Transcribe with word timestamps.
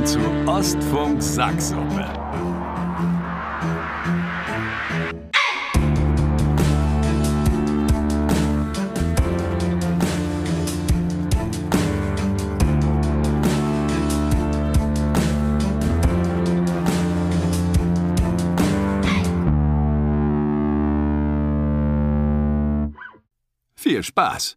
Willkommen 0.00 0.46
zu 0.46 0.50
Ostfunk 0.50 1.22
Sacksuppe. 1.22 2.06
Viel 23.74 24.02
Spaß. 24.02 24.56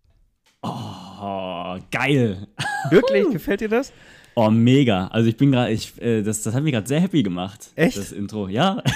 Oh, 0.62 1.77
geil. 1.91 2.48
Wirklich? 2.90 3.30
Gefällt 3.32 3.62
dir 3.62 3.70
das? 3.70 3.91
Oh, 4.36 4.50
mega. 4.50 5.08
Also 5.08 5.30
ich 5.30 5.38
bin 5.38 5.52
gerade, 5.52 5.72
ich, 5.72 6.02
äh, 6.02 6.23
das, 6.23 6.41
das 6.44 6.54
hat 6.55 6.64
mich 6.64 6.74
gerade 6.74 6.88
sehr 6.88 7.00
happy 7.00 7.22
gemacht. 7.24 7.70
Echt? 7.76 7.98
Das 7.98 8.12
Intro, 8.12 8.48
ja. 8.48 8.82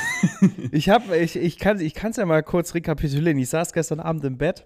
Ich, 0.71 0.89
hab, 0.89 1.11
ich, 1.13 1.35
ich 1.35 1.57
kann 1.57 1.77
es 1.79 2.17
ja 2.17 2.25
mal 2.25 2.43
kurz 2.43 2.73
rekapitulieren. 2.75 3.37
Ich 3.39 3.49
saß 3.49 3.71
gestern 3.73 3.99
Abend 3.99 4.23
im 4.25 4.37
Bett 4.37 4.65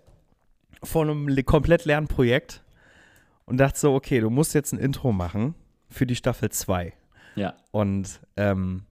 vor 0.84 1.04
einem 1.04 1.28
le- 1.28 1.44
komplett 1.44 1.86
leeren 1.86 2.08
Projekt 2.08 2.62
und 3.46 3.58
dachte 3.58 3.80
so, 3.80 3.94
okay, 3.94 4.20
du 4.20 4.30
musst 4.30 4.54
jetzt 4.54 4.74
ein 4.74 4.80
Intro 4.80 5.12
machen 5.12 5.56
für 5.90 6.06
die 6.06 6.16
Staffel 6.16 6.50
2. 6.50 6.94
ja. 7.36 7.54
Und 7.72 8.20
ähm, 8.38 8.84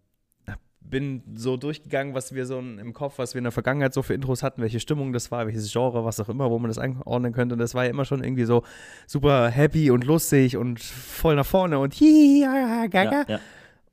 bin 0.91 1.23
so 1.35 1.57
durchgegangen, 1.57 2.15
was 2.15 2.35
wir 2.35 2.47
so 2.47 2.59
im 2.59 2.93
Kopf, 2.93 3.19
was 3.19 3.35
wir 3.35 3.39
in 3.39 3.45
der 3.45 3.53
Vergangenheit 3.53 3.95
so 3.95 4.03
für 4.03 4.15
Intros 4.15 4.43
hatten, 4.43 4.61
welche 4.61 4.81
Stimmung 4.81 5.13
das 5.13 5.31
war, 5.31 5.47
welches 5.47 5.73
Genre, 5.73 6.05
was 6.05 6.21
auch 6.21 6.29
immer, 6.29 6.51
wo 6.51 6.59
man 6.59 6.69
das 6.69 6.79
einordnen 6.79 7.33
könnte. 7.33 7.55
Und 7.55 7.59
das 7.59 7.75
war 7.75 7.85
ja 7.85 7.91
immer 7.91 8.05
schon 8.05 8.23
irgendwie 8.23 8.45
so 8.45 8.63
super 9.07 9.49
happy 9.49 9.91
und 9.91 10.05
lustig 10.05 10.57
und 10.57 10.81
voll 10.81 11.37
nach 11.37 11.47
vorne 11.47 11.79
und 11.79 11.95
hi, 11.95 12.43
ja, 12.43 12.85
ja. 13.29 13.41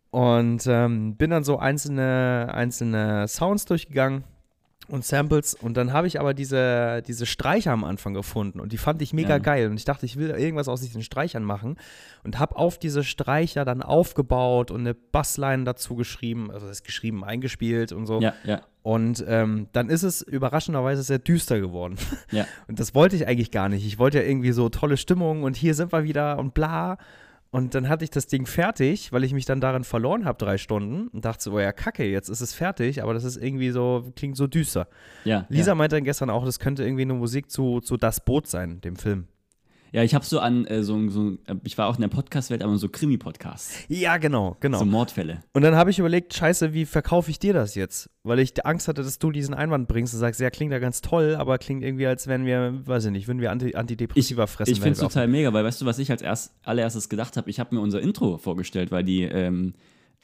Und 0.09 0.66
ähm, 0.67 1.16
bin 1.16 1.30
dann 1.30 1.44
so 1.44 1.58
einzelne, 1.58 2.50
einzelne 2.54 3.28
Sounds 3.28 3.66
durchgegangen 3.66 4.23
und 4.89 5.03
Samples. 5.05 5.53
Und 5.53 5.75
dann 5.77 5.93
habe 5.93 6.07
ich 6.07 6.19
aber 6.19 6.33
diese, 6.33 7.02
diese 7.05 7.25
Streicher 7.25 7.71
am 7.71 7.83
Anfang 7.83 8.13
gefunden. 8.13 8.59
Und 8.59 8.71
die 8.71 8.77
fand 8.77 9.02
ich 9.02 9.13
mega 9.13 9.30
Ja. 9.35 9.38
geil. 9.39 9.69
Und 9.69 9.77
ich 9.77 9.85
dachte, 9.85 10.05
ich 10.05 10.17
will 10.17 10.30
irgendwas 10.30 10.67
aus 10.67 10.81
diesen 10.81 11.03
Streichern 11.03 11.43
machen. 11.43 11.77
Und 12.23 12.39
habe 12.39 12.55
auf 12.55 12.77
diese 12.77 13.03
Streicher 13.03 13.65
dann 13.65 13.81
aufgebaut 13.81 14.71
und 14.71 14.81
eine 14.81 14.93
Bassline 14.93 15.63
dazu 15.63 15.95
geschrieben. 15.95 16.52
Also 16.52 16.67
das 16.67 16.77
ist 16.77 16.83
geschrieben, 16.85 17.23
eingespielt 17.23 17.91
und 17.91 18.05
so. 18.05 18.21
Ja, 18.21 18.33
ja, 18.43 18.61
Und 18.83 19.23
ähm, 19.27 19.67
dann 19.73 19.89
ist 19.89 20.03
es 20.03 20.21
überraschenderweise 20.21 21.03
sehr 21.03 21.19
düster 21.19 21.59
geworden. 21.59 21.95
ja. 22.31 22.45
Und 22.67 22.80
das 22.80 22.95
wollte 22.95 23.15
ich 23.15 23.27
eigentlich 23.27 23.52
gar 23.52 23.69
nicht. 23.69 23.85
Ich 23.85 23.97
wollte 23.99 24.19
ja 24.19 24.23
irgendwie 24.25 24.52
so 24.52 24.69
tolle 24.69 24.97
Stimmung 24.97 25.43
und 25.43 25.55
hier 25.58 25.73
sind 25.73 25.91
wir 25.91 26.03
wieder 26.03 26.38
und 26.39 26.53
bla. 26.53 26.97
Und 27.50 27.76
dann 27.76 27.88
hatte 27.88 28.03
ich 28.03 28.09
das 28.09 28.28
Ding 28.28 28.45
fertig, 28.45 29.12
weil 29.14 29.23
ich 29.23 29.34
mich 29.34 29.45
dann 29.45 29.62
darin 29.62 29.84
verloren 29.84 30.26
habe, 30.26 30.38
drei 30.38 30.58
Stunden. 30.58 31.08
Und 31.08 31.23
dachte 31.26 31.44
so, 31.44 31.54
oh 31.54 31.59
ja, 31.59 31.72
kacke, 31.72 32.06
jetzt 32.06 32.30
ist 32.30 32.42
es 32.42 32.54
fertig, 32.54 33.02
aber 33.02 33.14
das 33.14 33.23
ist 33.23 33.38
irgendwie 33.38 33.70
so, 33.72 34.12
klingt 34.16 34.36
so 34.36 34.48
düster. 34.48 34.88
ja 35.23 35.45
Lisa 35.50 35.72
ja. 35.72 35.76
meinte 35.76 35.95
dann 35.95 36.04
gestern 36.04 36.30
auch, 36.30 36.44
das 36.44 36.59
könnte 36.59 36.84
irgendwie 36.84 37.04
eine 37.04 37.14
Musik 37.14 37.50
zu, 37.50 37.80
zu 37.80 37.98
Das 37.98 38.23
Boot 38.23 38.48
sein, 38.48 38.81
dem 38.81 38.95
Film. 38.98 39.28
Ja, 39.91 40.03
ich 40.03 40.13
habe 40.13 40.25
so 40.25 40.39
an, 40.39 40.66
äh, 40.66 40.83
so, 40.83 41.09
so, 41.09 41.31
äh, 41.45 41.55
ich 41.63 41.77
war 41.77 41.88
auch 41.88 41.95
in 41.95 42.02
der 42.02 42.07
Podcast-Welt, 42.09 42.61
aber 42.61 42.77
so 42.77 42.89
Krimi-Podcasts. 42.89 43.85
Ja, 43.88 44.17
genau, 44.17 44.57
genau. 44.59 44.80
So 44.80 44.85
Mordfälle. 44.85 45.43
Und 45.53 45.61
dann 45.61 45.75
habe 45.75 45.89
ich 45.89 45.99
überlegt, 45.99 46.33
scheiße, 46.33 46.73
wie 46.73 46.86
verkaufe 46.86 47.31
ich 47.31 47.39
dir 47.39 47.53
das 47.53 47.75
jetzt? 47.75 48.09
Weil 48.23 48.39
ich 48.39 48.65
Angst 48.65 48.87
hatte, 48.87 49.03
dass 49.03 49.20
du 49.20 49.31
diesen 49.31 49.53
Einwand 49.53 49.87
bringst 49.87 50.14
und 50.14 50.20
sagst, 50.20 50.39
ja, 50.42 50.49
klingt 50.49 50.71
ja 50.71 50.80
ganz 50.80 51.02
toll, 51.02 51.36
aber 51.36 51.58
klingt 51.58 51.83
irgendwie, 51.83 52.08
als 52.08 52.27
wären 52.27 52.45
wir, 52.45 52.86
weiß 52.86 53.05
ich 53.05 53.11
nicht, 53.11 53.27
würden 53.27 53.42
wir 53.42 53.52
Anti 53.52 53.76
Antidepressiva 53.76 54.47
fressen. 54.47 54.71
Ich 54.71 54.80
finde 54.80 54.93
es 54.93 54.99
total 54.99 55.27
mega, 55.27 55.53
weil 55.53 55.64
weißt 55.64 55.81
du, 55.81 55.86
was 55.86 55.99
ich 55.99 56.11
als 56.11 56.21
erst, 56.21 56.53
allererstes 56.64 57.09
gedacht 57.09 57.37
habe? 57.37 57.49
Ich 57.49 57.59
habe 57.59 57.76
mir 57.76 57.81
unser 57.81 58.02
Intro 58.02 58.37
vorgestellt, 58.37 58.92
weil 58.92 59.03
die, 59.03 59.23
ähm, 59.23 59.73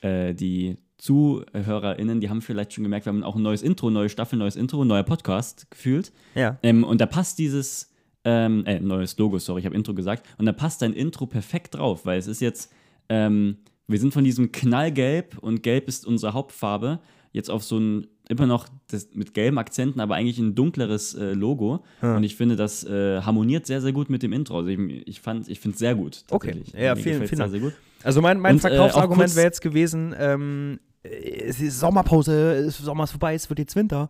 äh, 0.01 0.33
die 0.33 0.77
ZuhörerInnen, 0.97 2.21
die 2.21 2.29
haben 2.29 2.41
vielleicht 2.41 2.73
schon 2.73 2.83
gemerkt, 2.83 3.05
wir 3.05 3.13
haben 3.13 3.23
auch 3.23 3.35
ein 3.35 3.41
neues 3.41 3.61
Intro, 3.61 3.89
neue 3.89 4.09
Staffel, 4.09 4.37
neues 4.37 4.55
Intro, 4.55 4.85
neuer 4.85 5.03
Podcast 5.03 5.69
gefühlt. 5.71 6.11
Ja. 6.35 6.57
Ähm, 6.63 6.83
und 6.83 7.01
da 7.01 7.05
passt 7.05 7.39
dieses, 7.39 7.92
ähm, 8.25 8.65
äh, 8.65 8.79
neues 8.79 9.17
Logo, 9.17 9.37
sorry, 9.39 9.59
ich 9.61 9.65
habe 9.65 9.75
Intro 9.75 9.93
gesagt. 9.93 10.25
Und 10.37 10.45
da 10.45 10.51
passt 10.53 10.81
dein 10.81 10.93
Intro 10.93 11.25
perfekt 11.25 11.75
drauf, 11.75 12.05
weil 12.05 12.17
es 12.19 12.27
ist 12.27 12.41
jetzt, 12.41 12.71
ähm, 13.09 13.57
wir 13.87 13.99
sind 13.99 14.13
von 14.13 14.23
diesem 14.23 14.51
Knallgelb 14.51 15.37
und 15.39 15.61
Gelb 15.63 15.87
ist 15.87 16.05
unsere 16.05 16.33
Hauptfarbe, 16.33 16.99
jetzt 17.31 17.49
auf 17.49 17.63
so 17.63 17.77
ein, 17.77 18.07
immer 18.29 18.45
noch 18.45 18.67
das, 18.87 19.09
mit 19.13 19.33
gelben 19.33 19.57
Akzenten, 19.57 19.99
aber 19.99 20.15
eigentlich 20.15 20.37
ein 20.39 20.55
dunkleres 20.55 21.13
äh, 21.15 21.33
Logo. 21.33 21.83
Und 22.01 22.23
ich 22.23 22.35
finde, 22.37 22.55
das 22.55 22.83
äh, 22.85 23.21
harmoniert 23.21 23.65
sehr, 23.65 23.81
sehr 23.81 23.91
gut 23.91 24.09
mit 24.09 24.23
dem 24.23 24.31
Intro. 24.31 24.57
Also 24.59 24.69
ich, 24.69 24.79
ich, 25.07 25.19
fand- 25.19 25.49
ich 25.49 25.59
finde 25.59 25.73
es 25.73 25.79
sehr 25.79 25.95
gut. 25.95 26.23
Okay. 26.31 26.61
Ja, 26.77 26.95
Mir 26.95 27.01
vielen- 27.01 27.27
vielen 27.27 27.39
Dank. 27.39 27.51
sehr 27.51 27.59
gut. 27.59 27.73
Also 28.03 28.21
mein, 28.21 28.39
mein 28.39 28.53
Und, 28.55 28.59
äh, 28.59 28.69
Verkaufsargument 28.69 29.19
kurz- 29.23 29.35
wäre 29.35 29.47
jetzt 29.47 29.61
gewesen, 29.61 30.15
ähm, 30.17 30.79
es 31.03 31.59
ist 31.59 31.79
Sommerpause, 31.81 32.53
es 32.53 32.79
ist 32.79 32.85
Sommer 32.85 33.03
ist 33.03 33.11
vorbei, 33.11 33.33
es 33.33 33.49
wird 33.49 33.59
jetzt 33.59 33.75
Winter. 33.75 34.09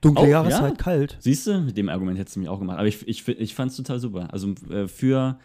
Dunkle 0.00 0.24
Oh, 0.24 0.26
Jahreszeit, 0.26 0.72
ja. 0.78 0.82
kalt. 0.82 1.16
Siehst 1.20 1.46
du, 1.46 1.60
mit 1.60 1.76
dem 1.76 1.88
Argument 1.88 2.18
hättest 2.18 2.36
du 2.36 2.40
mich 2.40 2.48
auch 2.48 2.58
gemacht. 2.58 2.78
Aber 2.78 2.88
ich, 2.88 3.06
ich, 3.06 3.26
ich 3.28 3.54
fand 3.54 3.70
es 3.70 3.76
total 3.76 3.98
super. 3.98 4.32
Also 4.32 4.54
äh, 4.70 4.88
für 4.88 5.38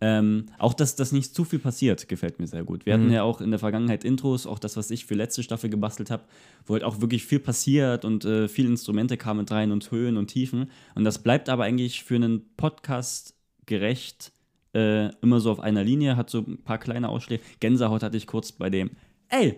ähm, 0.00 0.46
auch, 0.58 0.74
dass, 0.74 0.96
dass 0.96 1.12
nicht 1.12 1.32
zu 1.32 1.44
viel 1.44 1.60
passiert, 1.60 2.08
gefällt 2.08 2.40
mir 2.40 2.48
sehr 2.48 2.64
gut. 2.64 2.86
Wir 2.86 2.94
hatten 2.94 3.12
ja 3.12 3.22
auch 3.22 3.40
in 3.40 3.50
der 3.50 3.60
Vergangenheit 3.60 4.02
Intros, 4.02 4.48
auch 4.48 4.58
das, 4.58 4.76
was 4.76 4.90
ich 4.90 5.06
für 5.06 5.14
letzte 5.14 5.44
Staffel 5.44 5.70
gebastelt 5.70 6.10
habe, 6.10 6.24
wo 6.66 6.74
halt 6.74 6.82
auch 6.82 7.00
wirklich 7.00 7.24
viel 7.24 7.38
passiert 7.38 8.04
und 8.04 8.24
äh, 8.24 8.48
viele 8.48 8.68
Instrumente 8.68 9.16
kamen 9.16 9.40
mit 9.40 9.52
rein 9.52 9.70
und 9.70 9.88
Höhen 9.92 10.16
und 10.16 10.26
Tiefen. 10.26 10.72
Und 10.96 11.04
das 11.04 11.22
bleibt 11.22 11.48
aber 11.48 11.62
eigentlich 11.62 12.02
für 12.02 12.16
einen 12.16 12.42
Podcast 12.56 13.36
gerecht 13.66 14.32
äh, 14.74 15.14
immer 15.20 15.38
so 15.38 15.52
auf 15.52 15.60
einer 15.60 15.84
Linie, 15.84 16.16
hat 16.16 16.30
so 16.30 16.38
ein 16.40 16.58
paar 16.64 16.78
kleine 16.78 17.08
Ausschläge. 17.08 17.44
Gänsehaut 17.60 18.02
hatte 18.02 18.16
ich 18.16 18.26
kurz 18.26 18.50
bei 18.50 18.70
dem 18.70 18.90
Ey! 19.28 19.56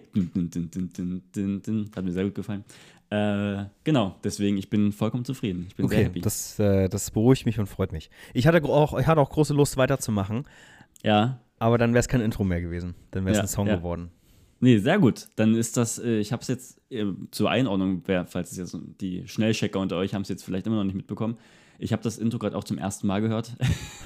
Hat 1.96 2.04
mir 2.04 2.12
sehr 2.12 2.24
gut 2.24 2.34
gefallen. 2.36 2.64
Äh, 3.14 3.66
genau, 3.84 4.16
deswegen, 4.24 4.56
ich 4.56 4.70
bin 4.70 4.92
vollkommen 4.92 5.24
zufrieden. 5.24 5.66
Ich 5.68 5.76
bin 5.76 5.88
sehr 5.88 5.98
Okay, 5.98 6.06
happy. 6.06 6.20
das, 6.20 6.58
äh, 6.58 6.88
das 6.88 7.10
beruhigt 7.10 7.46
mich 7.46 7.58
und 7.60 7.66
freut 7.66 7.92
mich. 7.92 8.10
Ich 8.32 8.46
hatte 8.46 8.62
auch, 8.64 8.98
ich 8.98 9.06
hatte 9.06 9.20
auch 9.20 9.30
große 9.30 9.54
Lust 9.54 9.76
weiterzumachen, 9.76 10.44
ja, 11.02 11.40
aber 11.58 11.78
dann 11.78 11.92
wäre 11.92 12.00
es 12.00 12.08
kein 12.08 12.20
Intro 12.20 12.44
mehr 12.44 12.60
gewesen. 12.60 12.94
Dann 13.12 13.24
wäre 13.24 13.32
es 13.32 13.38
Ja, 13.38 13.42
ein 13.44 13.48
Song 13.48 13.66
ja. 13.68 13.76
geworden. 13.76 14.10
nee, 14.60 14.78
sehr 14.78 14.98
gut. 14.98 15.28
Dann 15.36 15.54
ist 15.54 15.76
das, 15.76 15.98
äh, 15.98 16.18
ich 16.18 16.32
habe 16.32 16.42
es 16.42 16.48
jetzt 16.48 16.80
äh, 16.90 17.04
zur 17.30 17.50
Einordnung, 17.50 18.02
wer, 18.06 18.26
falls 18.26 18.50
es 18.52 18.56
jetzt 18.58 18.76
die 19.00 19.26
Schnellchecker 19.28 19.78
unter 19.78 19.96
euch 19.96 20.14
haben 20.14 20.22
es 20.22 20.28
jetzt 20.28 20.44
vielleicht 20.44 20.66
immer 20.66 20.76
noch 20.76 20.84
nicht 20.84 20.96
mitbekommen. 20.96 21.36
Ich 21.78 21.92
habe 21.92 22.02
das 22.02 22.18
Intro 22.18 22.38
gerade 22.38 22.56
auch 22.56 22.64
zum 22.64 22.78
ersten 22.78 23.06
Mal 23.06 23.20
gehört. 23.20 23.52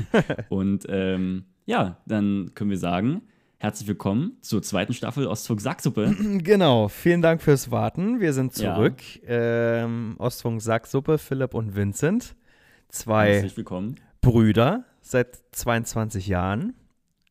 und 0.49 0.85
ähm, 0.89 1.45
ja, 1.67 1.99
dann 2.07 2.53
können 2.55 2.71
wir 2.71 2.79
sagen, 2.79 3.23
herzlich 3.59 3.89
willkommen 3.89 4.37
zur 4.41 4.63
zweiten 4.63 4.93
Staffel 4.95 5.27
Ostfunk 5.27 5.61
Sacksuppe. 5.61 6.15
Genau, 6.43 6.89
vielen 6.89 7.23
Dank 7.23 7.43
fürs 7.43 7.71
Warten. 7.71 8.21
Wir 8.21 8.33
sind 8.33 8.57
Ja. 8.59 8.75
zurück. 8.75 9.01
Ähm, 9.27 10.15
Ostfunk 10.19 10.63
Sacksuppe, 10.63 11.19
Philipp 11.19 11.55
und 11.55 11.75
Vincent. 11.75 12.35
Zwei. 12.89 13.49
Brüder 14.21 14.85
seit 15.01 15.39
22 15.53 16.27
Jahren. 16.27 16.75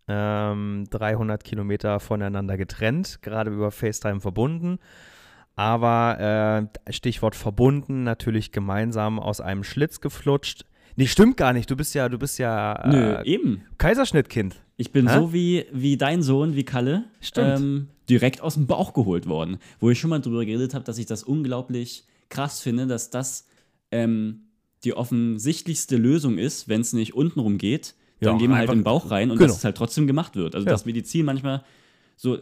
Ähm, 0.08 0.86
300 0.90 1.44
Kilometer 1.44 2.00
voneinander 2.00 2.56
getrennt, 2.58 3.20
gerade 3.22 3.52
über 3.52 3.72
FaceTime 3.72 4.22
verbunden. 4.22 4.80
Aber 5.56 6.70
äh, 6.88 6.94
Stichwort 6.94 7.36
verbunden, 7.36 8.04
natürlich 8.04 8.52
gemeinsam 8.52 9.20
aus 9.20 9.42
einem 9.42 9.64
Schlitz 9.64 10.00
geflutscht. 10.00 10.66
Nee, 10.98 11.08
stimmt 11.08 11.38
gar 11.38 11.54
nicht. 11.54 11.70
Du 11.72 11.76
bist 11.76 11.94
ja, 11.96 12.10
du 12.10 12.18
bist 12.18 12.40
ja 12.40 12.84
Nö, 12.88 13.14
äh, 13.14 13.26
eben. 13.26 13.62
Kaiserschnittkind. 13.78 14.56
Ich 14.78 14.92
bin 14.92 15.08
Hä? 15.10 15.16
so 15.20 15.32
wie, 15.32 15.66
wie 15.72 15.96
dein 15.96 16.22
Sohn, 16.24 16.56
wie 16.56 16.64
Kalle, 16.64 17.06
Stimmt. 17.22 17.60
Ähm, 17.60 17.88
direkt 18.10 18.42
aus 18.42 18.56
dem 18.56 18.68
Bauch 18.68 18.94
geholt 18.94 19.28
worden. 19.28 19.58
Wo 19.80 19.90
ich 19.92 20.00
schon 20.00 20.10
mal 20.10 20.20
drüber 20.20 20.44
geredet 20.44 20.74
habe, 20.74 20.84
dass 20.84 20.98
ich 20.98 21.06
das 21.06 21.24
unglaublich 21.24 22.06
krass 22.30 22.62
finde, 22.62 22.88
dass 22.88 23.10
das 23.12 23.48
ähm, 23.92 24.42
die 24.84 24.94
offensichtlichste 24.94 25.98
Lösung 25.98 26.38
ist, 26.38 26.68
wenn 26.68 26.82
es 26.82 26.94
nicht 26.94 27.14
untenrum 27.14 27.58
geht. 27.58 27.96
Dann 28.20 28.34
Ja, 28.34 28.40
gehen 28.40 28.50
wir 28.50 28.58
halt 28.58 28.70
in 28.72 28.80
den 28.80 28.84
Bauch 28.84 29.12
rein 29.12 29.30
und 29.30 29.38
genau. 29.38 29.48
dass 29.50 29.58
es 29.58 29.64
halt 29.64 29.78
trotzdem 29.78 30.08
gemacht 30.08 30.36
wird. 30.36 30.56
Also 30.56 30.66
Ja. 30.66 30.72
dass 30.72 30.86
Medizin 30.86 31.26
manchmal 31.26 31.64
so, 32.16 32.38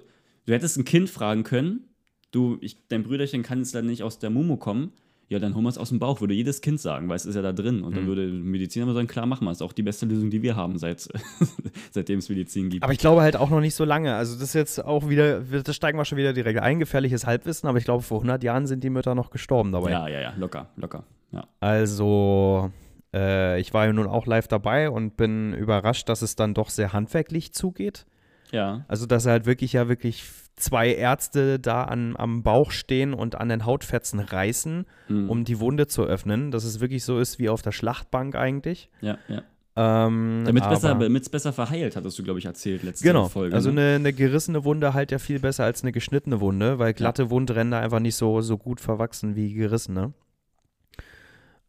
du 0.45 0.53
hättest 0.53 0.77
ein 0.77 0.85
Kind 0.85 1.09
fragen 1.09 1.43
können, 1.43 1.89
du, 2.31 2.57
ich, 2.61 2.87
dein 2.87 3.03
Brüderchen 3.03 3.43
kann 3.43 3.59
jetzt 3.59 3.73
leider 3.73 3.87
nicht 3.87 4.03
aus 4.03 4.17
der 4.19 4.29
Mumu 4.29 4.55
kommen. 4.57 4.93
Ja, 5.27 5.39
dann 5.39 5.55
holen 5.55 5.63
wir 5.63 5.69
es 5.69 5.77
aus 5.79 5.89
dem 5.89 5.97
Bauch, 5.97 6.21
würde 6.21 6.35
jedes 6.35 6.61
Kind 6.61 6.79
sagen, 6.79 7.09
weil 7.09 7.15
es 7.15 7.25
ist 7.25 7.33
ja 7.35 7.41
da 7.41 7.51
drin. 7.51 7.81
Und 7.81 7.91
Mhm. 7.93 7.95
dann 7.95 8.07
würde 8.07 8.27
Medizin 8.27 8.83
aber 8.83 8.93
sagen, 8.93 9.07
klar, 9.07 9.25
machen 9.25 9.45
wir 9.45 9.51
es. 9.51 9.57
Ist 9.57 9.61
auch 9.63 9.73
die 9.73 9.81
beste 9.81 10.05
Lösung, 10.05 10.29
die 10.29 10.43
wir 10.43 10.55
haben, 10.55 10.77
seit, 10.77 11.07
seitdem 11.91 12.19
es 12.19 12.29
Medizin 12.29 12.69
gibt. 12.69 12.83
Aber 12.83 12.93
ich 12.93 12.99
glaube 12.99 13.21
halt 13.21 13.35
auch 13.35 13.49
noch 13.49 13.59
nicht 13.59 13.73
so 13.73 13.85
lange. 13.85 14.13
Also 14.15 14.35
das 14.35 14.43
ist 14.49 14.53
jetzt 14.53 14.85
auch 14.85 15.09
wieder, 15.09 15.39
das 15.41 15.75
steigen 15.75 15.97
wir 15.97 16.05
schon 16.05 16.17
wieder 16.19 16.33
direkt 16.33 16.59
ein, 16.59 16.79
gefährliches 16.79 17.25
Halbwissen, 17.25 17.67
aber 17.67 17.79
ich 17.79 17.85
glaube, 17.85 18.03
vor 18.03 18.19
100 18.19 18.43
Jahren 18.43 18.67
sind 18.67 18.83
die 18.83 18.89
Mütter 18.91 19.15
noch 19.15 19.31
gestorben 19.31 19.71
dabei. 19.71 19.91
Ja, 19.91 20.07
ja, 20.07 20.21
ja, 20.21 20.33
locker, 20.37 20.67
locker. 20.75 21.03
Ja. 21.31 21.47
Also, 21.59 22.71
äh, 23.13 23.59
ich 23.59 23.73
war 23.73 23.85
ja 23.87 23.93
nun 23.93 24.07
auch 24.07 24.27
live 24.27 24.47
dabei 24.47 24.89
und 24.91 25.17
bin 25.17 25.53
überrascht, 25.53 26.07
dass 26.07 26.21
es 26.21 26.35
dann 26.35 26.53
doch 26.53 26.69
sehr 26.69 26.93
handwerklich 26.93 27.51
zugeht. 27.53 28.05
Ja, 28.51 28.85
Also, 28.87 29.05
dass 29.05 29.25
halt 29.25 29.45
wirklich 29.45 29.73
ja 29.73 29.87
wirklich 29.87 30.23
zwei 30.55 30.93
Ärzte 30.93 31.59
da 31.59 31.83
an, 31.83 32.15
am 32.17 32.41
Bauch 32.43 32.71
stehen 32.71 33.13
und 33.13 33.35
an 33.35 33.49
den 33.49 33.65
Hautfetzen 33.65 34.19
reißen, 34.19 34.85
Mhm. 35.09 35.29
um 35.29 35.43
die 35.43 35.59
Wunde 35.59 35.87
zu 35.87 36.03
öffnen. 36.03 36.51
Dass 36.51 36.63
es 36.63 36.79
wirklich 36.79 37.03
so 37.03 37.19
ist 37.19 37.39
wie 37.39 37.49
auf 37.49 37.61
der 37.61 37.71
Schlachtbank 37.73 38.35
eigentlich. 38.35 38.89
ja, 39.01 39.17
ja. 39.27 39.41
Ähm, 39.77 40.43
Damit 40.45 40.63
es 40.63 40.69
besser, 40.69 40.95
damit's 40.95 41.27
besser 41.27 41.51
verheilt, 41.51 41.97
hattest 41.97 42.17
du, 42.17 42.23
glaube 42.23 42.39
ich, 42.39 42.45
erzählt 42.45 42.83
letzte 42.83 43.03
Genau, 43.05 43.27
Folge. 43.27 43.53
also 43.53 43.71
ne? 43.71 43.81
eine, 43.81 43.95
eine 43.95 44.13
gerissene 44.13 44.63
Wunde 44.63 44.93
halt 44.93 45.11
ja 45.11 45.17
viel 45.19 45.39
besser 45.41 45.65
als 45.65 45.81
eine 45.83 45.91
geschnittene 45.91 46.39
Wunde, 46.39 46.79
weil 46.79 46.93
glatte 46.93 47.29
Wundränder 47.29 47.81
einfach 47.81 47.99
nicht 47.99 48.15
so, 48.15 48.39
so 48.39 48.57
gut 48.57 48.79
verwachsen 48.79 49.35
wie 49.35 49.53
gerissene. 49.53 50.13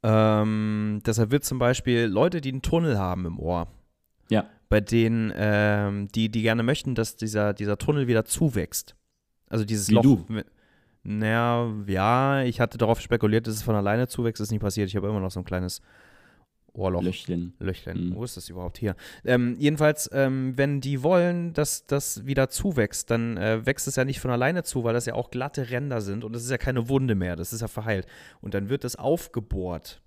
Ähm, 0.02 1.00
deshalb 1.04 1.30
wird 1.32 1.44
zum 1.44 1.58
Beispiel 1.58 2.04
Leute, 2.04 2.40
die 2.40 2.50
einen 2.52 2.62
Tunnel 2.62 2.98
haben 2.98 3.26
im 3.26 3.38
Ohr, 3.40 3.66
Ja. 4.28 4.44
Bei 4.68 4.80
denen, 4.80 5.32
ähm, 5.36 6.08
die, 6.08 6.28
die 6.28 6.42
gerne 6.42 6.62
möchten, 6.62 6.94
dass 6.94 7.16
dieser, 7.16 7.54
dieser 7.54 7.78
Tunnel 7.78 8.06
wieder 8.06 8.24
zuwächst. 8.24 8.96
Also 9.48 9.64
dieses 9.64 9.88
Wie 9.88 9.94
Loch. 9.94 10.02
du. 10.02 10.26
Naja, 11.02 11.72
ja, 11.86 12.42
ich 12.42 12.60
hatte 12.60 12.78
darauf 12.78 13.00
spekuliert, 13.00 13.46
dass 13.46 13.54
es 13.54 13.62
von 13.62 13.76
alleine 13.76 14.08
zuwächst, 14.08 14.40
ist 14.40 14.50
nicht 14.50 14.60
passiert. 14.60 14.88
Ich 14.88 14.96
habe 14.96 15.08
immer 15.08 15.20
noch 15.20 15.30
so 15.30 15.40
ein 15.40 15.44
kleines 15.44 15.80
Ohrloch. 16.76 17.02
Löchchen. 17.02 17.54
Löchlein. 17.58 18.08
Mhm. 18.08 18.14
Wo 18.16 18.24
ist 18.24 18.36
das 18.36 18.48
überhaupt 18.48 18.78
hier? 18.78 18.96
Ähm, 19.24 19.56
jedenfalls, 19.58 20.10
ähm, 20.12 20.54
wenn 20.56 20.80
die 20.80 21.02
wollen, 21.02 21.52
dass 21.52 21.86
das 21.86 22.26
wieder 22.26 22.48
zuwächst, 22.48 23.10
dann 23.10 23.36
äh, 23.36 23.64
wächst 23.64 23.88
es 23.88 23.96
ja 23.96 24.04
nicht 24.04 24.20
von 24.20 24.30
alleine 24.30 24.62
zu, 24.62 24.84
weil 24.84 24.94
das 24.94 25.06
ja 25.06 25.14
auch 25.14 25.30
glatte 25.30 25.70
Ränder 25.70 26.00
sind 26.00 26.24
und 26.24 26.34
das 26.34 26.42
ist 26.44 26.50
ja 26.50 26.58
keine 26.58 26.88
Wunde 26.88 27.14
mehr, 27.14 27.36
das 27.36 27.52
ist 27.52 27.60
ja 27.60 27.68
verheilt. 27.68 28.06
Und 28.40 28.54
dann 28.54 28.68
wird 28.68 28.84
das 28.84 28.96
aufgebohrt. 28.96 30.02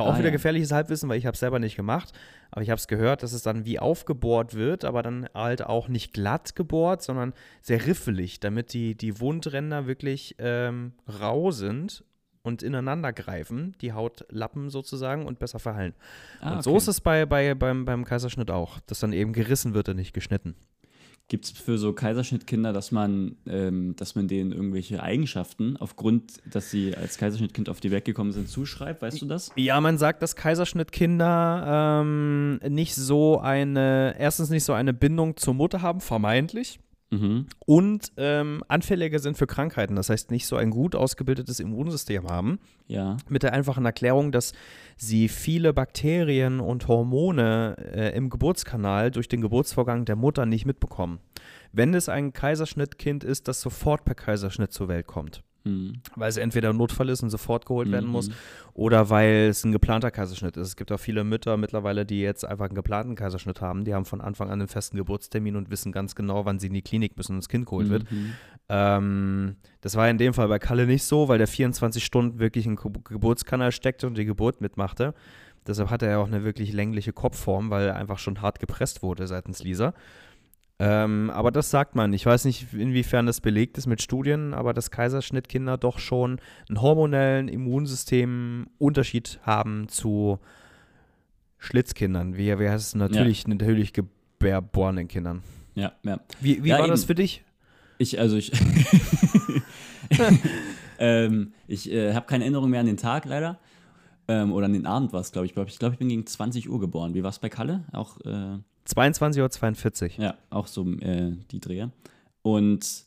Auch 0.00 0.14
Ah, 0.14 0.18
wieder 0.18 0.28
ja. 0.28 0.32
gefährliches 0.32 0.72
Halbwissen, 0.72 1.08
weil 1.08 1.18
ich 1.18 1.26
habe 1.26 1.34
es 1.34 1.40
selber 1.40 1.58
nicht 1.58 1.76
gemacht, 1.76 2.12
aber 2.50 2.62
ich 2.62 2.70
habe 2.70 2.78
es 2.78 2.88
gehört, 2.88 3.22
dass 3.22 3.32
es 3.32 3.42
dann 3.42 3.64
wie 3.66 3.78
aufgebohrt 3.78 4.54
wird, 4.54 4.84
aber 4.84 5.02
dann 5.02 5.28
halt 5.34 5.64
auch 5.64 5.88
nicht 5.88 6.12
glatt 6.14 6.56
gebohrt, 6.56 7.02
sondern 7.02 7.34
sehr 7.60 7.86
riffelig, 7.86 8.40
damit 8.40 8.72
die, 8.72 8.94
die 8.94 9.20
Wundränder 9.20 9.86
wirklich 9.86 10.34
ähm, 10.38 10.92
rau 11.20 11.50
sind 11.50 12.04
und 12.42 12.62
ineinander 12.62 13.12
greifen, 13.12 13.76
die 13.82 13.92
Hautlappen 13.92 14.68
sozusagen 14.70 15.26
und 15.26 15.38
besser 15.38 15.58
verheilen. 15.58 15.94
Ah, 16.40 16.54
Und 16.56 16.64
so 16.64 16.76
ist 16.76 16.88
es 16.88 17.00
bei, 17.00 17.24
bei, 17.26 17.54
beim, 17.54 17.84
beim 17.84 18.04
Kaiserschnitt 18.04 18.50
auch, 18.50 18.80
dass 18.86 18.98
dann 19.00 19.12
eben 19.12 19.32
gerissen 19.32 19.74
wird 19.74 19.88
und 19.90 19.96
nicht 19.96 20.12
geschnitten. 20.12 20.56
Gibt 21.28 21.46
es 21.46 21.50
für 21.52 21.78
so 21.78 21.92
Kaiserschnittkinder, 21.94 22.72
dass 22.72 22.92
man, 22.92 23.36
ähm, 23.46 23.96
dass 23.96 24.14
man 24.14 24.28
denen 24.28 24.52
irgendwelche 24.52 25.02
Eigenschaften 25.02 25.76
aufgrund, 25.78 26.34
dass 26.52 26.70
sie 26.70 26.94
als 26.94 27.16
Kaiserschnittkind 27.16 27.68
auf 27.70 27.80
die 27.80 27.90
Welt 27.90 28.04
gekommen 28.04 28.32
sind, 28.32 28.48
zuschreibt? 28.48 29.00
Weißt 29.00 29.22
du 29.22 29.26
das? 29.26 29.50
Ja, 29.56 29.80
man 29.80 29.96
sagt, 29.96 30.22
dass 30.22 30.36
Kaiserschnittkinder 30.36 32.00
ähm, 32.02 32.60
nicht 32.68 32.94
so 32.94 33.38
eine, 33.38 34.14
erstens 34.18 34.50
nicht 34.50 34.64
so 34.64 34.74
eine 34.74 34.92
Bindung 34.92 35.36
zur 35.36 35.54
Mutter 35.54 35.80
haben, 35.80 36.00
vermeintlich, 36.00 36.80
Mhm. 37.12 37.46
und 37.66 38.10
ähm, 38.16 38.64
anfälliger 38.68 39.18
sind 39.18 39.36
für 39.36 39.46
Krankheiten. 39.46 39.96
Das 39.96 40.08
heißt, 40.08 40.30
nicht 40.30 40.46
so 40.46 40.56
ein 40.56 40.70
gut 40.70 40.96
ausgebildetes 40.96 41.60
Immunsystem 41.60 42.26
haben. 42.26 42.58
Ja. 42.86 43.18
Mit 43.28 43.42
der 43.42 43.52
einfachen 43.52 43.84
Erklärung, 43.84 44.32
dass 44.32 44.54
sie 44.96 45.28
viele 45.28 45.74
Bakterien 45.74 46.58
und 46.58 46.88
Hormone 46.88 47.76
äh, 47.78 48.16
im 48.16 48.30
Geburtskanal 48.30 49.10
durch 49.10 49.28
den 49.28 49.42
Geburtsvorgang 49.42 50.06
der 50.06 50.16
Mutter 50.16 50.46
nicht 50.46 50.64
mitbekommen. 50.64 51.20
Wenn 51.70 51.92
es 51.92 52.08
ein 52.08 52.32
Kaiserschnittkind 52.32 53.24
ist, 53.24 53.46
das 53.46 53.60
sofort 53.60 54.06
per 54.06 54.14
Kaiserschnitt 54.14 54.72
zur 54.72 54.88
Welt 54.88 55.06
kommt. 55.06 55.42
Mhm. 55.64 55.94
Weil 56.16 56.28
es 56.28 56.36
entweder 56.36 56.70
ein 56.70 56.76
Notfall 56.76 57.08
ist 57.08 57.22
und 57.22 57.30
sofort 57.30 57.66
geholt 57.66 57.90
werden 57.90 58.06
Mhm. 58.06 58.12
muss 58.12 58.30
oder 58.74 59.10
weil 59.10 59.48
es 59.50 59.64
ein 59.64 59.72
geplanter 59.72 60.10
Kaiserschnitt 60.10 60.56
ist. 60.56 60.68
Es 60.68 60.76
gibt 60.76 60.90
auch 60.92 60.98
viele 61.00 61.24
Mütter 61.24 61.56
mittlerweile, 61.56 62.04
die 62.06 62.20
jetzt 62.20 62.44
einfach 62.44 62.64
einen 62.66 62.74
geplanten 62.74 63.14
Kaiserschnitt 63.14 63.60
haben. 63.60 63.84
Die 63.84 63.94
haben 63.94 64.04
von 64.04 64.20
Anfang 64.20 64.48
an 64.48 64.60
einen 64.60 64.68
festen 64.68 64.96
Geburtstermin 64.96 65.56
und 65.56 65.70
wissen 65.70 65.92
ganz 65.92 66.14
genau, 66.14 66.44
wann 66.44 66.58
sie 66.58 66.68
in 66.68 66.74
die 66.74 66.82
Klinik 66.82 67.16
müssen 67.16 67.32
und 67.32 67.38
das 67.38 67.48
Kind 67.48 67.66
geholt 67.66 67.90
wird. 67.90 68.10
Mhm. 68.10 68.32
Ähm, 68.68 69.56
das 69.80 69.96
war 69.96 70.08
in 70.08 70.18
dem 70.18 70.34
Fall 70.34 70.48
bei 70.48 70.58
Kalle 70.58 70.86
nicht 70.86 71.04
so, 71.04 71.28
weil 71.28 71.38
der 71.38 71.46
24 71.46 72.04
Stunden 72.04 72.38
wirklich 72.38 72.66
im 72.66 72.76
Ge 72.76 72.90
Geburtskanal 73.04 73.72
steckte 73.72 74.06
und 74.06 74.16
die 74.16 74.24
Geburt 74.24 74.60
mitmachte. 74.60 75.14
Deshalb 75.66 75.90
hatte 75.90 76.06
er 76.06 76.18
auch 76.18 76.26
eine 76.26 76.42
wirklich 76.44 76.72
längliche 76.72 77.12
Kopfform, 77.12 77.70
weil 77.70 77.86
er 77.88 77.96
einfach 77.96 78.18
schon 78.18 78.40
hart 78.42 78.58
gepresst 78.58 79.02
wurde 79.02 79.26
seitens 79.28 79.62
Lisa. 79.62 79.94
Ähm, 80.84 81.30
aber 81.30 81.52
das 81.52 81.70
sagt 81.70 81.94
man. 81.94 82.12
Ich 82.12 82.26
weiß 82.26 82.44
nicht, 82.44 82.72
inwiefern 82.72 83.26
das 83.26 83.40
belegt 83.40 83.78
ist 83.78 83.86
mit 83.86 84.02
Studien, 84.02 84.52
aber 84.52 84.74
dass 84.74 84.90
Kaiserschnittkinder 84.90 85.78
doch 85.78 86.00
schon 86.00 86.40
einen 86.68 86.82
hormonellen 86.82 87.46
Immunsystem-Unterschied 87.46 89.38
haben 89.44 89.86
zu 89.86 90.40
Schlitzkindern. 91.58 92.36
Wie, 92.36 92.58
wie 92.58 92.68
heißt 92.68 92.84
es? 92.88 92.94
Natürlich, 92.96 93.46
natürlich 93.46 93.92
gebärborenen 93.92 95.06
Kindern. 95.06 95.44
Ja, 95.76 95.92
ja. 96.02 96.18
Wie, 96.40 96.64
wie 96.64 96.70
Ja, 96.70 96.80
war 96.80 96.88
das 96.88 97.02
eben. 97.02 97.06
für 97.06 97.14
dich? 97.14 97.44
Ich, 97.98 98.18
also 98.18 98.36
ich. 98.36 98.50
ähm, 100.98 101.52
ich 101.68 101.92
äh, 101.92 102.12
habe 102.14 102.26
keine 102.26 102.42
Erinnerung 102.42 102.70
mehr 102.70 102.80
an 102.80 102.86
den 102.86 102.96
Tag 102.96 103.24
leider. 103.26 103.60
Ähm, 104.26 104.52
oder 104.52 104.66
an 104.66 104.72
den 104.72 104.86
Abend 104.86 105.12
war 105.12 105.20
es, 105.20 105.30
glaube 105.30 105.46
ich. 105.46 105.52
Ich 105.52 105.54
glaube, 105.54 105.70
ich, 105.70 105.78
glaub, 105.78 105.92
ich 105.92 105.98
bin 106.00 106.08
gegen 106.08 106.26
20 106.26 106.68
Uhr 106.68 106.80
geboren. 106.80 107.14
Wie 107.14 107.22
war 107.22 107.30
es 107.30 107.38
bei 107.38 107.48
Kalle? 107.48 107.84
Auch, 107.92 108.20
äh, 108.22 108.58
22.42 108.86 110.18
Uhr. 110.18 110.24
ja, 110.24 110.34
auch 110.50 110.66
so 110.66 110.86
äh, 111.00 111.32
die 111.50 111.60
Dreher. 111.60 111.90
Und 112.42 113.04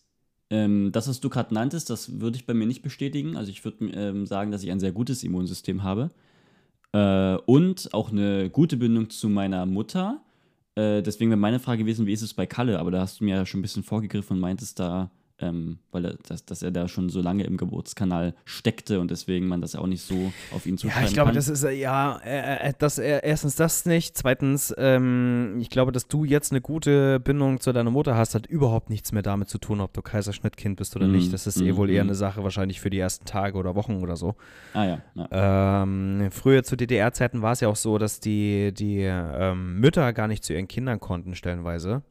ähm, 0.50 0.92
das, 0.92 1.08
was 1.08 1.20
du 1.20 1.30
gerade 1.30 1.54
nanntest, 1.54 1.90
das 1.90 2.20
würde 2.20 2.38
ich 2.38 2.46
bei 2.46 2.54
mir 2.54 2.68
nicht 2.68 2.82
bestätigen. 2.82 3.36
Also 3.36 3.52
ich 3.52 3.64
würde 3.66 3.86
ähm, 3.88 4.26
sagen, 4.26 4.52
dass 4.52 4.64
ich 4.64 4.72
ein 4.72 4.80
sehr 4.80 4.92
gutes 4.92 5.24
Immunsystem 5.24 5.84
habe. 5.84 6.12
Äh, 6.94 7.36
und 7.46 7.94
auch 7.94 8.12
eine 8.12 8.50
gute 8.50 8.78
Bindung 8.78 9.10
zu 9.10 9.28
meiner 9.28 9.66
Mutter. 9.66 10.22
Äh, 10.76 11.02
deswegen 11.02 11.32
wäre 11.32 11.40
meine 11.40 11.60
Frage 11.60 11.84
gewesen, 11.84 12.06
wie 12.06 12.14
ist 12.14 12.22
es 12.22 12.34
bei 12.34 12.46
Kalle? 12.46 12.80
Aber 12.80 12.92
da 12.92 13.02
hast 13.02 13.20
du 13.20 13.26
mir 13.26 13.36
ja 13.36 13.46
schon 13.46 13.60
ein 13.60 13.64
bisschen 13.64 13.84
vorgegriffen 13.84 14.36
und 14.36 14.42
meintest 14.42 14.80
da, 14.80 15.12
ähm, 15.40 15.80
weil 15.92 16.06
er, 16.06 16.16
dass, 16.28 16.46
dass 16.46 16.62
er 16.62 16.72
da 16.72 16.88
schon 16.88 17.10
so 17.10 17.22
lange 17.22 17.44
im 17.44 17.58
Geburtskanal 17.58 18.36
steckte 18.46 19.02
und 19.02 19.12
deswegen 19.12 19.48
man 19.48 19.60
das 19.62 19.76
auch 19.76 19.86
nicht 19.88 20.02
so 20.02 20.32
auf 20.54 20.66
ihn 20.66 20.78
zuschreiben 20.78 21.04
Ja, 21.04 21.08
ich 21.10 21.14
glaube, 21.14 21.30
kann. 21.30 21.36
das 21.36 21.50
ist 21.50 21.64
äh, 21.64 21.72
ja, 21.72 22.18
äh, 22.24 22.70
äh, 22.70 22.74
das, 22.78 23.00
äh, 23.00 23.20
erstens 23.22 23.56
das 23.56 23.86
nicht. 23.86 24.18
Zweitens, 24.18 24.74
ähm, 24.78 25.58
ich 25.60 25.70
glaube, 25.70 25.92
dass 25.92 26.08
du 26.08 26.24
jetzt 26.24 26.52
eine 26.52 26.62
gute 26.62 27.20
Bindung 27.20 27.60
zu 27.60 27.74
deiner 27.74 27.92
Mutter 27.92 28.16
hast, 28.16 28.34
hat 28.34 28.48
überhaupt 28.48 28.90
nichts 28.90 29.12
mehr 29.12 29.24
damit 29.24 29.50
zu 29.50 29.58
tun, 29.58 29.82
ob 29.82 29.94
du 29.94 30.02
Kaiserschnittkind 30.02 30.78
bist 30.78 30.96
oder 30.96 31.08
Mhm, 31.08 31.12
nicht. 31.14 31.34
Das 31.34 31.48
ist 31.48 31.60
eh 31.60 31.74
mhm, 31.74 31.76
wohl 31.78 31.90
eher 31.90 32.04
mhm. 32.04 32.12
eine 32.12 32.16
Sache 32.16 32.44
wahrscheinlich 32.44 32.80
für 32.80 32.90
die 32.90 33.00
ersten 33.00 33.26
Tage 33.26 33.58
oder 33.58 33.76
Wochen 33.76 33.98
oder 34.02 34.16
so. 34.16 34.36
ah 34.74 34.86
ja, 34.86 35.02
ja. 35.16 35.84
Ähm, 35.84 36.30
früher 36.32 36.64
zu 36.64 36.78
DDR-Zeiten 36.78 37.42
war 37.42 37.52
es 37.52 37.60
ja 37.60 37.68
auch 37.68 37.76
so, 37.76 37.98
dass 37.98 38.22
die, 38.22 38.74
die 38.74 39.02
ähm, 39.02 39.80
Mütter 39.82 40.14
gar 40.14 40.28
nicht 40.30 40.44
zu 40.46 40.54
ihren 40.54 40.68
Kindern 40.70 41.00
konnten, 41.02 41.36
stellenweise. 41.36 42.04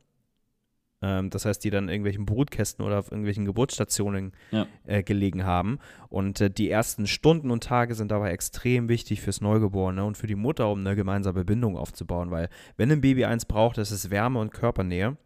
Ähm, 1.03 1.31
das 1.31 1.45
heißt, 1.45 1.63
die 1.65 1.71
dann 1.71 1.85
in 1.85 1.91
irgendwelchen 1.91 2.25
Brutkästen 2.27 2.85
oder 2.85 2.99
auf 2.99 3.11
irgendwelchen 3.11 3.45
Geburtsstationen 3.45 4.33
Ja. 4.51 4.67
äh, 4.87 5.03
gelegen 5.03 5.45
haben. 5.45 5.79
Und 6.09 6.41
äh, 6.41 6.51
die 6.51 6.71
ersten 6.71 7.07
Stunden 7.07 7.51
und 7.51 7.65
Tage 7.65 7.95
sind 7.95 8.11
dabei 8.11 8.31
extrem 8.31 8.89
wichtig 8.89 9.21
fürs 9.21 9.41
Neugeborene 9.41 10.05
und 10.05 10.17
für 10.17 10.27
die 10.27 10.35
Mutter, 10.35 10.69
um 10.71 10.81
eine 10.81 10.97
gemeinsame 10.97 11.45
Bindung 11.45 11.77
aufzubauen. 11.77 12.31
Weil, 12.31 12.49
wenn 12.77 12.91
ein 12.91 13.01
Baby 13.01 13.25
eins 13.25 13.45
braucht, 13.45 13.79
ist 13.79 13.91
es 13.91 14.11
Wärme 14.11 14.39
und 14.41 14.53
Körpernähe. 14.53 15.17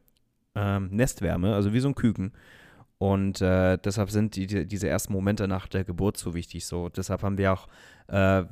Ähm, 0.55 0.89
Nestwärme, 0.91 1.55
also 1.55 1.73
wie 1.73 1.81
so 1.81 1.89
ein 1.89 1.95
Küken. 1.95 2.33
Und 2.97 3.41
äh, 3.41 3.79
deshalb 3.79 4.11
sind 4.11 4.35
die, 4.35 4.49
die, 4.49 4.67
diese 4.67 4.89
ersten 4.89 5.13
Momente 5.13 5.47
nach 5.47 5.69
der 5.69 5.85
Geburt 5.85 6.17
so 6.17 6.35
wichtig. 6.35 6.67
So, 6.67 6.89
deshalb 6.89 7.23
haben 7.23 7.39
wir 7.39 7.53
auch, 7.53 7.69
äh, 8.09 8.43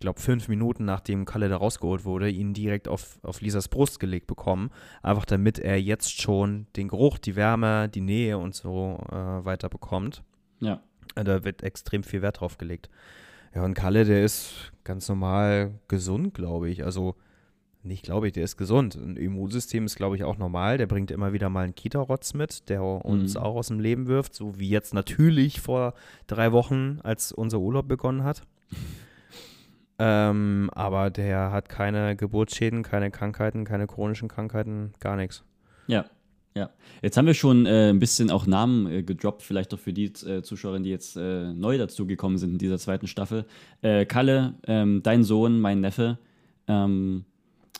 glaube, 0.00 0.20
fünf 0.20 0.48
Minuten 0.48 0.84
nachdem 0.84 1.24
Kalle 1.24 1.48
da 1.48 1.56
rausgeholt 1.56 2.04
wurde, 2.04 2.28
ihn 2.28 2.52
direkt 2.54 2.88
auf, 2.88 3.18
auf 3.22 3.40
Lisas 3.40 3.68
Brust 3.68 4.00
gelegt 4.00 4.26
bekommen. 4.26 4.70
Einfach 5.02 5.24
damit 5.24 5.58
er 5.58 5.80
jetzt 5.80 6.20
schon 6.20 6.66
den 6.76 6.88
Geruch, 6.88 7.18
die 7.18 7.36
Wärme, 7.36 7.88
die 7.88 8.00
Nähe 8.00 8.38
und 8.38 8.54
so 8.54 8.98
äh, 9.10 9.14
weiter 9.44 9.68
bekommt. 9.68 10.22
ja. 10.60 10.80
Äh, 11.14 11.24
Da 11.24 11.44
wird 11.44 11.62
extrem 11.62 12.02
viel 12.02 12.22
Wert 12.22 12.40
drauf 12.40 12.56
gelegt. 12.58 12.88
Ja, 13.54 13.64
und 13.64 13.74
Kalle, 13.74 14.04
der 14.04 14.24
ist 14.24 14.72
ganz 14.84 15.08
normal 15.08 15.72
gesund, 15.88 16.34
glaube 16.34 16.70
ich. 16.70 16.84
Also, 16.84 17.16
nicht 17.82 18.04
glaube 18.04 18.26
ich, 18.28 18.32
der 18.32 18.44
ist 18.44 18.56
gesund. 18.56 18.94
Ein 18.94 19.16
Immunsystem 19.16 19.86
ist, 19.86 19.96
glaube 19.96 20.14
ich, 20.14 20.22
auch 20.22 20.38
normal. 20.38 20.78
Der 20.78 20.86
bringt 20.86 21.10
immer 21.10 21.32
wieder 21.32 21.48
mal 21.48 21.64
einen 21.64 21.74
Kita-Rotz 21.74 22.34
mit, 22.34 22.68
der 22.68 22.82
uns 22.84 23.34
Mhm. 23.34 23.40
auch 23.40 23.56
aus 23.56 23.68
dem 23.68 23.80
Leben 23.80 24.06
wirft. 24.06 24.34
So 24.34 24.58
wie 24.60 24.68
jetzt 24.68 24.94
natürlich 24.94 25.60
vor 25.60 25.94
drei 26.28 26.52
Wochen, 26.52 27.00
als 27.02 27.32
unser 27.32 27.58
Urlaub 27.58 27.88
begonnen 27.88 28.22
hat. 28.22 28.42
Ähm, 30.00 30.70
aber 30.74 31.10
der 31.10 31.52
hat 31.52 31.68
keine 31.68 32.16
Geburtsschäden, 32.16 32.82
keine 32.82 33.10
Krankheiten, 33.10 33.64
keine 33.64 33.86
chronischen 33.86 34.28
Krankheiten, 34.28 34.92
gar 34.98 35.16
nichts. 35.16 35.44
Ja, 35.86 36.06
ja. 36.54 36.70
Jetzt 37.02 37.16
haben 37.16 37.26
wir 37.26 37.34
schon 37.34 37.66
äh, 37.66 37.90
ein 37.90 37.98
bisschen 37.98 38.30
auch 38.30 38.46
Namen 38.46 38.86
äh, 38.90 39.02
gedroppt, 39.02 39.42
vielleicht 39.42 39.72
auch 39.74 39.78
für 39.78 39.92
die 39.92 40.06
äh, 40.06 40.42
Zuschauerinnen, 40.42 40.84
die 40.84 40.90
jetzt 40.90 41.16
äh, 41.16 41.52
neu 41.52 41.78
dazugekommen 41.78 42.38
sind 42.38 42.52
in 42.52 42.58
dieser 42.58 42.78
zweiten 42.78 43.06
Staffel. 43.06 43.44
Äh, 43.82 44.06
Kalle, 44.06 44.54
ähm, 44.66 45.02
dein 45.02 45.22
Sohn, 45.22 45.60
mein 45.60 45.80
Neffe 45.80 46.18
ähm, 46.66 47.24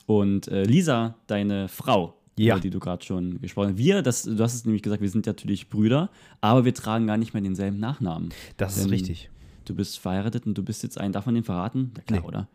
und 0.06 0.48
äh, 0.48 0.64
Lisa, 0.64 1.14
deine 1.26 1.68
Frau, 1.68 2.14
Ja. 2.38 2.54
über 2.54 2.60
die 2.62 2.70
du 2.70 2.80
gerade 2.80 3.04
schon 3.04 3.40
gesprochen 3.40 3.70
hast. 3.70 3.78
Wir, 3.78 4.02
das, 4.02 4.22
du 4.24 4.38
hast 4.42 4.54
es 4.54 4.64
nämlich 4.64 4.82
gesagt, 4.82 5.02
wir 5.02 5.10
sind 5.10 5.26
natürlich 5.26 5.68
Brüder, 5.68 6.10
aber 6.40 6.64
wir 6.64 6.74
tragen 6.74 7.06
gar 7.06 7.16
nicht 7.16 7.32
mehr 7.34 7.42
denselben 7.42 7.78
Nachnamen. 7.78 8.28
Das 8.56 8.76
ist 8.76 8.90
richtig. 8.90 9.30
Du 9.70 9.76
bist 9.76 10.00
verheiratet 10.00 10.46
und 10.46 10.54
du 10.58 10.64
bist 10.64 10.82
jetzt 10.82 10.98
ein, 10.98 11.12
darf 11.12 11.26
man 11.26 11.36
den 11.36 11.44
verraten? 11.44 11.92
Ja, 11.96 12.02
klar, 12.02 12.20
Nee. 12.22 12.26
oder? 12.26 12.48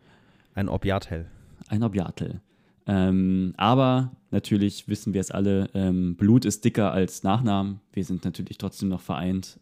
Ein 0.54 0.68
Obiatel. 0.68 1.24
Ein 1.68 1.82
Objatel. 1.82 2.42
Ähm, 2.86 3.54
aber 3.56 4.12
natürlich 4.30 4.86
wissen 4.86 5.14
wir 5.14 5.22
es 5.22 5.30
alle, 5.30 5.70
ähm, 5.72 6.14
Blut 6.16 6.44
ist 6.44 6.62
dicker 6.66 6.92
als 6.92 7.22
Nachnamen. 7.22 7.80
Wir 7.94 8.04
sind 8.04 8.26
natürlich 8.26 8.58
trotzdem 8.58 8.90
noch 8.90 9.00
vereint. 9.00 9.58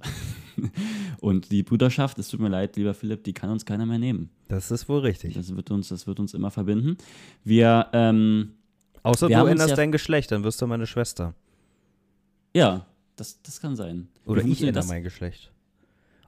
Und 1.21 1.53
die 1.53 1.63
Brüderschaft, 1.63 2.19
es 2.19 2.27
tut 2.29 2.41
mir 2.41 2.49
leid, 2.49 2.75
lieber 2.75 2.93
Philipp, 2.93 3.23
die 3.23 3.33
kann 3.35 3.51
uns 3.51 3.65
keiner 3.65 3.87
mehr 3.87 3.99
nehmen. 4.01 4.31
Das 4.49 4.73
ist 4.73 4.89
wohl 4.89 4.99
richtig. 5.01 5.35
Das 5.35 5.55
wird 5.55 5.71
uns, 5.71 5.89
das 5.91 6.09
wird 6.09 6.19
uns 6.19 6.35
immer 6.35 6.51
verbinden. 6.51 6.97
Wir, 7.45 7.87
ähm, 7.93 8.51
Außer 9.05 9.29
Wir 9.29 9.39
du 9.39 9.47
änderst 9.47 9.71
ja- 9.71 9.77
dein 9.77 9.93
Geschlecht, 9.93 10.33
dann 10.33 10.43
wirst 10.43 10.61
du 10.61 10.67
meine 10.67 10.89
Schwester. 10.89 11.35
ja, 12.53 12.85
das, 13.15 13.41
das 13.43 13.61
kann 13.61 13.77
sein. 13.77 14.09
Oder 14.27 14.41
ich 14.45 14.59
ändere 14.61 14.73
das? 14.73 14.89
mein 14.89 15.05
Geschlecht. 15.05 15.53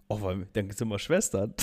Oh, 0.09 0.21
weil, 0.21 0.47
dann 0.53 0.71
sind 0.71 0.89
wir 0.89 0.99
Schwestern. 0.99 1.55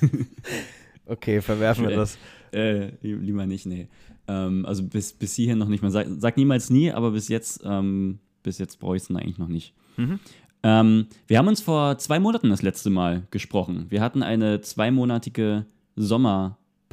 okay, 1.06 1.40
verwerfen 1.40 1.88
wir 1.88 1.96
das. 1.96 2.18
Äh, 2.52 2.92
lieber 3.02 3.46
nicht, 3.46 3.66
nee. 3.66 3.88
Ähm, 4.28 4.64
also 4.66 4.84
bis, 4.84 5.12
bis 5.12 5.34
hierhin 5.34 5.58
noch 5.58 5.68
nicht 5.68 5.82
mal. 5.82 5.90
Sag, 5.90 6.06
sag 6.18 6.36
niemals 6.36 6.70
nie, 6.70 6.92
aber 6.92 7.10
bis 7.10 7.28
jetzt, 7.28 7.62
ähm, 7.64 8.18
bis 8.42 8.58
jetzt 8.58 8.78
brauche 8.78 8.96
ich 8.96 9.02
es 9.02 9.10
eigentlich 9.10 9.38
noch 9.38 9.48
nicht. 9.48 9.74
Mhm. 9.96 10.20
Ähm, 10.62 11.06
wir 11.26 11.38
haben 11.38 11.48
uns 11.48 11.60
vor 11.60 11.98
zwei 11.98 12.18
Monaten 12.18 12.50
das 12.50 12.62
letzte 12.62 12.90
Mal 12.90 13.26
gesprochen. 13.30 13.86
Wir 13.88 14.00
hatten 14.00 14.22
eine 14.22 14.60
zweimonatige 14.60 15.66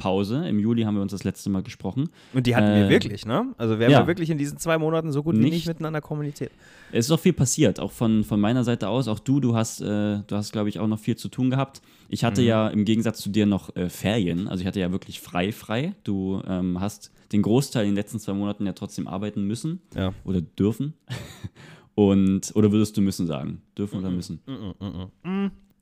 Sommerpause. 0.04 0.46
Im 0.48 0.58
Juli 0.58 0.82
haben 0.82 0.94
wir 0.96 1.02
uns 1.02 1.12
das 1.12 1.24
letzte 1.24 1.50
Mal 1.50 1.62
gesprochen. 1.62 2.08
Und 2.32 2.46
die 2.46 2.54
hatten 2.56 2.66
wir 2.74 2.86
Äh, 2.86 2.90
wirklich, 2.90 3.26
ne? 3.26 3.54
Also 3.58 3.78
wir 3.78 3.86
haben 3.86 3.92
ja. 3.92 4.00
ja 4.00 4.06
wirklich 4.06 4.30
in 4.30 4.38
diesen 4.38 4.58
zwei 4.58 4.76
Monaten 4.78 5.12
so 5.12 5.22
gut 5.22 5.36
wie 5.36 5.40
Nicht- 5.40 5.52
nicht 5.52 5.66
miteinander 5.68 6.00
kommuniziert. 6.00 6.50
Es 6.92 7.06
ist 7.06 7.10
auch 7.12 7.20
viel 7.20 7.32
passiert, 7.32 7.80
auch 7.80 7.92
von, 7.92 8.24
von 8.24 8.40
meiner 8.40 8.64
Seite 8.64 8.88
aus. 8.88 9.08
Auch 9.08 9.18
du, 9.18 9.40
du 9.40 9.54
hast, 9.54 9.80
äh, 9.80 9.84
du 9.84 10.24
hast, 10.32 10.52
glaube 10.52 10.68
ich, 10.68 10.78
auch 10.78 10.86
noch 10.86 10.98
viel 10.98 11.16
zu 11.16 11.28
tun 11.28 11.50
gehabt. 11.50 11.80
Ich 12.08 12.24
hatte 12.24 12.40
Mhm. 12.42 12.46
ja 12.46 12.68
im 12.68 12.84
Gegensatz 12.84 13.20
zu 13.20 13.30
dir 13.30 13.46
noch 13.46 13.74
äh, 13.76 13.88
Ferien. 13.88 14.48
Also 14.48 14.62
ich 14.62 14.66
hatte 14.66 14.80
ja 14.80 14.90
wirklich 14.92 15.20
frei, 15.20 15.52
frei. 15.52 15.94
Du 16.04 16.42
ähm, 16.46 16.80
hast 16.80 17.10
den 17.32 17.42
Großteil 17.42 17.84
in 17.84 17.90
den 17.90 17.96
letzten 17.96 18.18
zwei 18.20 18.32
Monaten 18.34 18.66
ja 18.66 18.72
trotzdem 18.72 19.06
arbeiten 19.08 19.44
müssen 19.46 19.80
Ja. 19.94 20.12
oder 20.24 20.40
dürfen. 20.40 20.94
Und, 21.96 22.50
oder 22.56 22.72
würdest 22.72 22.96
du 22.96 23.00
müssen 23.00 23.26
sagen? 23.28 23.62
Dürfen 23.78 24.00
Mhm. 24.00 24.04
oder 24.04 24.12
müssen? 24.14 24.40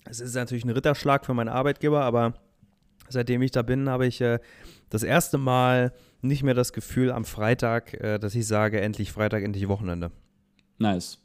Es 0.05 0.21
ist 0.21 0.35
natürlich 0.35 0.65
ein 0.65 0.71
Ritterschlag 0.71 1.25
für 1.25 1.33
meinen 1.33 1.49
Arbeitgeber, 1.49 2.03
aber 2.05 2.35
seitdem 3.13 3.43
ich 3.43 3.51
da 3.51 3.63
bin, 3.63 3.89
habe 3.89 4.07
ich 4.07 4.21
äh, 4.21 4.39
das 4.91 5.03
erste 5.03 5.39
Mal 5.39 5.93
nicht 6.21 6.43
mehr 6.43 6.55
das 6.55 6.73
Gefühl 6.73 7.11
am 7.11 7.25
Freitag, 7.25 7.95
äh, 7.95 8.19
dass 8.19 8.35
ich 8.35 8.47
sage, 8.47 8.81
endlich 8.81 9.13
Freitag, 9.13 9.43
endlich 9.43 9.69
Wochenende. 9.69 10.11
Nice. 10.79 11.19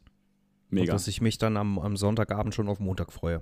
Und 0.70 0.80
Mega. 0.80 0.94
dass 0.94 1.08
ich 1.08 1.22
mich 1.22 1.38
dann 1.38 1.58
am, 1.58 1.80
am 1.80 1.96
Sonntagabend 1.98 2.54
schon 2.54 2.68
auf 2.68 2.80
Montag 2.80 3.12
freue. 3.12 3.42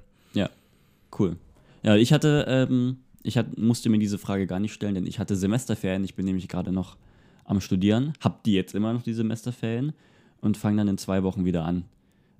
Cool. 1.17 1.37
Ja, 1.83 1.95
ich 1.95 2.13
hatte, 2.13 2.45
ähm, 2.47 2.97
ich 3.23 3.37
hat, 3.37 3.57
musste 3.57 3.89
mir 3.89 3.99
diese 3.99 4.17
Frage 4.17 4.47
gar 4.47 4.59
nicht 4.59 4.73
stellen, 4.73 4.95
denn 4.95 5.07
ich 5.07 5.19
hatte 5.19 5.35
Semesterferien. 5.35 6.03
Ich 6.03 6.15
bin 6.15 6.25
nämlich 6.25 6.47
gerade 6.47 6.71
noch 6.71 6.97
am 7.45 7.61
Studieren, 7.61 8.13
hab 8.21 8.43
die 8.43 8.53
jetzt 8.53 8.73
immer 8.73 8.91
noch 8.91 9.03
die 9.03 9.13
Semesterferien 9.13 9.93
und 10.41 10.57
fange 10.57 10.77
dann 10.77 10.87
in 10.87 10.97
zwei 10.97 11.23
Wochen 11.23 11.45
wieder 11.45 11.63
an, 11.63 11.85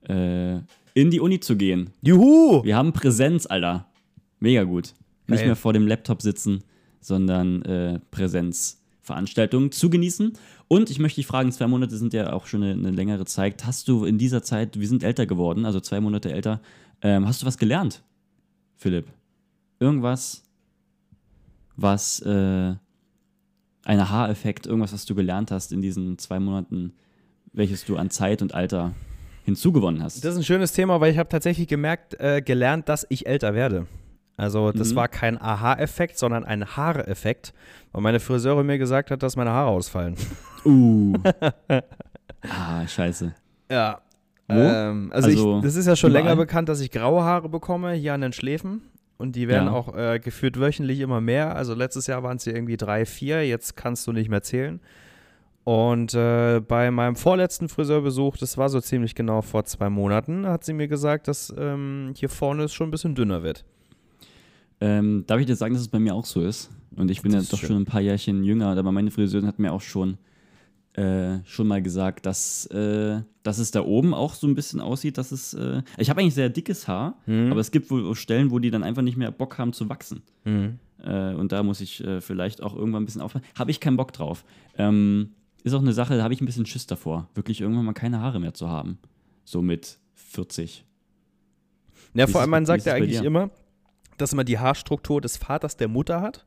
äh, 0.07 0.55
in 0.93 1.11
die 1.11 1.19
Uni 1.19 1.39
zu 1.39 1.55
gehen. 1.55 1.91
Juhu! 2.01 2.63
Wir 2.63 2.75
haben 2.75 2.91
Präsenz, 2.91 3.45
Alter. 3.45 3.87
Mega 4.39 4.63
gut. 4.63 4.93
Nicht 5.27 5.45
mehr 5.45 5.55
vor 5.55 5.73
dem 5.73 5.87
Laptop 5.87 6.21
sitzen, 6.21 6.63
sondern 6.99 7.61
äh, 7.63 7.99
Präsenzveranstaltungen 8.11 9.71
zu 9.71 9.89
genießen. 9.89 10.33
Und 10.67 10.89
ich 10.89 10.99
möchte 10.99 11.17
dich 11.17 11.27
fragen, 11.27 11.51
zwei 11.51 11.67
Monate 11.67 11.97
sind 11.97 12.13
ja 12.13 12.33
auch 12.33 12.47
schon 12.47 12.63
eine, 12.63 12.73
eine 12.73 12.91
längere 12.91 13.25
Zeit. 13.25 13.65
Hast 13.65 13.87
du 13.87 14.05
in 14.05 14.17
dieser 14.17 14.43
Zeit, 14.43 14.79
wir 14.79 14.87
sind 14.87 15.03
älter 15.03 15.25
geworden, 15.25 15.65
also 15.65 15.79
zwei 15.79 15.99
Monate 15.99 16.31
älter, 16.31 16.61
ähm, 17.01 17.27
hast 17.27 17.41
du 17.41 17.45
was 17.45 17.57
gelernt, 17.57 18.03
Philipp? 18.75 19.07
Irgendwas, 19.79 20.43
was 21.75 22.19
äh, 22.21 22.75
ein 23.85 23.99
Aha-Effekt, 23.99 24.65
irgendwas, 24.65 24.93
was 24.93 25.05
du 25.05 25.13
gelernt 25.13 25.51
hast 25.51 25.71
in 25.71 25.81
diesen 25.81 26.17
zwei 26.17 26.39
Monaten, 26.39 26.93
welches 27.53 27.85
du 27.85 27.97
an 27.97 28.09
Zeit 28.09 28.41
und 28.41 28.53
Alter 28.53 28.93
hinzugewonnen 29.43 30.01
hast? 30.01 30.23
Das 30.23 30.33
ist 30.33 30.37
ein 30.37 30.43
schönes 30.43 30.73
Thema, 30.73 30.99
weil 30.99 31.11
ich 31.11 31.17
habe 31.17 31.29
tatsächlich 31.29 31.67
gemerkt, 31.67 32.19
äh, 32.19 32.41
gelernt, 32.41 32.89
dass 32.89 33.05
ich 33.09 33.27
älter 33.27 33.53
werde. 33.53 33.85
Also 34.37 34.71
das 34.71 34.91
Mhm. 34.91 34.95
war 34.97 35.07
kein 35.07 35.41
Aha-Effekt, 35.41 36.17
sondern 36.17 36.43
ein 36.43 36.65
Haare-Effekt, 36.75 37.53
weil 37.93 38.01
meine 38.01 38.19
Friseurin 38.19 38.65
mir 38.65 38.77
gesagt 38.77 39.11
hat, 39.11 39.23
dass 39.23 39.35
meine 39.37 39.51
Haare 39.51 39.69
ausfallen. 39.69 40.15
Uh. 40.65 41.13
ah, 42.49 42.87
scheiße. 42.87 43.33
Ja. 43.71 44.01
Ähm, 44.49 45.09
also, 45.13 45.27
Also, 45.29 45.57
ich, 45.57 45.63
das 45.63 45.75
ist 45.75 45.87
ja 45.87 45.95
schon 45.95 46.11
überall? 46.11 46.23
länger 46.25 46.35
bekannt, 46.35 46.69
dass 46.69 46.79
ich 46.81 46.91
graue 46.91 47.23
Haare 47.23 47.49
bekomme 47.49 47.93
hier 47.93 48.13
an 48.13 48.21
den 48.21 48.33
Schläfen. 48.33 48.81
Und 49.17 49.37
die 49.37 49.47
werden 49.47 49.67
Ja. 49.67 49.71
auch 49.73 49.95
äh, 49.95 50.19
geführt 50.19 50.59
wöchentlich 50.59 50.99
immer 50.99 51.21
mehr. 51.21 51.55
Also 51.55 51.73
letztes 51.73 52.05
Jahr 52.07 52.21
waren 52.23 52.35
es 52.37 52.45
irgendwie 52.45 52.75
drei, 52.75 53.05
vier, 53.05 53.47
jetzt 53.47 53.77
kannst 53.77 54.05
du 54.07 54.11
nicht 54.11 54.29
mehr 54.29 54.41
zählen. 54.41 54.81
Und 55.63 56.13
äh, 56.13 56.59
bei 56.59 56.91
meinem 56.91 57.15
vorletzten 57.15 57.69
Friseurbesuch, 57.69 58.37
das 58.37 58.57
war 58.57 58.67
so 58.69 58.81
ziemlich 58.81 59.15
genau 59.15 59.41
vor 59.41 59.63
zwei 59.63 59.89
Monaten, 59.89 60.45
hat 60.45 60.63
sie 60.65 60.73
mir 60.73 60.87
gesagt, 60.89 61.27
dass 61.29 61.51
ähm, 61.57 62.13
hier 62.15 62.29
vorne 62.29 62.63
es 62.63 62.73
schon 62.73 62.89
ein 62.89 62.91
bisschen 62.91 63.15
dünner 63.15 63.41
wird. 63.41 63.63
Ähm, 64.81 65.23
darf 65.27 65.39
ich 65.39 65.45
dir 65.45 65.55
sagen, 65.55 65.73
dass 65.73 65.81
es 65.81 65.87
bei 65.87 65.99
mir 65.99 66.13
auch 66.13 66.25
so 66.25 66.41
ist? 66.41 66.69
Und 66.95 67.11
ich 67.11 67.21
bin 67.21 67.31
Das 67.31 67.45
ja 67.45 67.51
doch 67.51 67.59
schön. 67.59 67.67
schon 67.67 67.77
ein 67.81 67.85
paar 67.85 68.01
Jährchen 68.01 68.43
jünger, 68.43 68.67
aber 68.77 68.91
meine 68.91 69.11
Friseurin 69.11 69.47
hat 69.47 69.59
mir 69.59 69.71
auch 69.73 69.81
schon, 69.81 70.17
äh, 70.93 71.39
schon 71.45 71.67
mal 71.67 71.81
gesagt, 71.81 72.25
dass, 72.25 72.65
äh, 72.67 73.21
dass 73.43 73.57
es 73.57 73.71
da 73.71 73.81
oben 73.83 74.13
auch 74.13 74.33
so 74.33 74.47
ein 74.47 74.55
bisschen 74.55 74.79
aussieht, 74.79 75.17
dass 75.17 75.31
es. 75.31 75.53
Äh, 75.53 75.81
ich 75.97 76.09
habe 76.09 76.21
eigentlich 76.21 76.35
sehr 76.35 76.49
dickes 76.49 76.87
Haar, 76.87 77.17
Mhm. 77.25 77.51
aber 77.51 77.59
es 77.59 77.71
gibt 77.71 77.89
wohl 77.91 78.15
Stellen, 78.15 78.49
wo 78.51 78.59
die 78.59 78.71
dann 78.71 78.83
einfach 78.83 79.01
nicht 79.01 79.17
mehr 79.17 79.31
Bock 79.31 79.57
haben 79.57 79.73
zu 79.73 79.89
wachsen. 79.89 80.21
Mhm. 80.45 80.79
Äh, 81.03 81.33
und 81.33 81.51
da 81.51 81.63
muss 81.63 81.81
ich 81.81 82.01
äh, 82.03 82.21
vielleicht 82.21 82.63
auch 82.63 82.75
irgendwann 82.75 83.03
ein 83.03 83.05
bisschen 83.05 83.21
aufpassen. 83.21 83.45
Habe 83.57 83.71
ich 83.71 83.79
keinen 83.81 83.97
Bock 83.97 84.13
drauf. 84.13 84.45
Ähm, 84.77 85.31
ist 85.63 85.73
auch 85.73 85.81
eine 85.81 85.93
Sache, 85.93 86.15
da 86.15 86.23
habe 86.23 86.33
ich 86.33 86.41
ein 86.41 86.45
bisschen 86.45 86.65
Schiss 86.65 86.85
davor, 86.87 87.27
wirklich 87.35 87.59
irgendwann 87.59 87.85
mal 87.85 87.93
keine 87.93 88.21
Haare 88.21 88.39
mehr 88.39 88.53
zu 88.53 88.69
haben. 88.69 88.99
So 89.43 89.61
mit 89.61 89.97
40. 90.13 90.85
Ja, 92.13 92.27
vor 92.27 92.39
allem, 92.41 92.51
man 92.51 92.65
sagt 92.65 92.85
ja 92.85 92.93
eigentlich 92.93 93.21
immer, 93.21 93.49
dass 94.17 94.33
man 94.33 94.45
die 94.45 94.59
Haarstruktur 94.59 95.21
des 95.21 95.37
Vaters 95.37 95.77
der 95.77 95.87
Mutter 95.87 96.21
hat. 96.21 96.45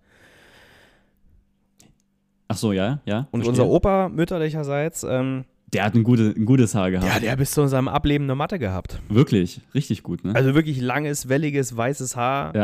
Ach 2.48 2.56
so, 2.56 2.72
ja, 2.72 3.00
ja. 3.04 3.28
Und 3.30 3.42
verstehe. 3.42 3.50
unser 3.64 3.66
Opa 3.66 4.08
mütterlicherseits, 4.08 5.04
ähm, 5.04 5.44
Der 5.72 5.84
hat 5.84 5.94
ein, 5.94 6.02
gute, 6.02 6.32
ein 6.34 6.46
gutes 6.46 6.74
Haar 6.74 6.90
gehabt. 6.90 7.06
ja, 7.12 7.20
der 7.20 7.32
hat 7.32 7.38
bis 7.38 7.50
zu 7.50 7.66
seinem 7.66 7.88
Ableben 7.88 8.24
eine 8.24 8.34
Matte 8.34 8.58
gehabt. 8.58 9.00
Wirklich, 9.10 9.60
richtig 9.74 10.02
gut, 10.02 10.24
ne? 10.24 10.34
Also 10.34 10.54
wirklich 10.54 10.80
langes, 10.80 11.28
welliges, 11.28 11.76
weißes 11.76 12.16
Haar, 12.16 12.54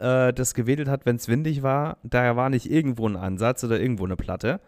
ja. 0.00 0.28
äh, 0.28 0.32
das 0.32 0.54
gewedelt 0.54 0.88
hat, 0.88 1.06
wenn 1.06 1.16
es 1.16 1.28
windig 1.28 1.62
war. 1.62 1.98
Da 2.02 2.34
war 2.34 2.50
nicht 2.50 2.68
irgendwo 2.68 3.08
ein 3.08 3.16
Ansatz 3.16 3.62
oder 3.62 3.78
irgendwo 3.80 4.04
eine 4.06 4.16
Platte. 4.16 4.60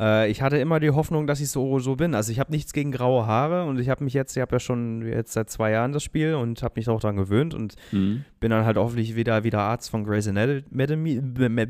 Äh, 0.00 0.30
ich 0.30 0.42
hatte 0.42 0.56
immer 0.58 0.80
die 0.80 0.90
Hoffnung, 0.90 1.26
dass 1.26 1.40
ich 1.40 1.50
so, 1.50 1.78
so 1.78 1.96
bin. 1.96 2.14
Also 2.14 2.32
ich 2.32 2.40
habe 2.40 2.50
nichts 2.50 2.72
gegen 2.72 2.90
graue 2.92 3.26
Haare 3.26 3.64
und 3.66 3.78
ich 3.78 3.88
habe 3.88 4.02
mich 4.04 4.12
jetzt, 4.14 4.36
ich 4.36 4.40
habe 4.40 4.56
ja 4.56 4.60
schon 4.60 5.06
jetzt 5.06 5.32
seit 5.32 5.50
zwei 5.50 5.70
Jahren 5.70 5.92
das 5.92 6.02
Spiel 6.02 6.34
und 6.34 6.62
habe 6.62 6.74
mich 6.76 6.88
auch 6.88 7.00
daran 7.00 7.16
gewöhnt 7.16 7.54
und 7.54 7.74
Mhm. 7.92 8.24
bin 8.40 8.50
dann 8.50 8.64
halt 8.64 8.76
hoffentlich 8.76 9.14
wieder, 9.16 9.44
wieder 9.44 9.60
Arzt 9.60 9.90
von 9.90 10.04
Grey's 10.04 10.26
Anatomy, 10.28 11.20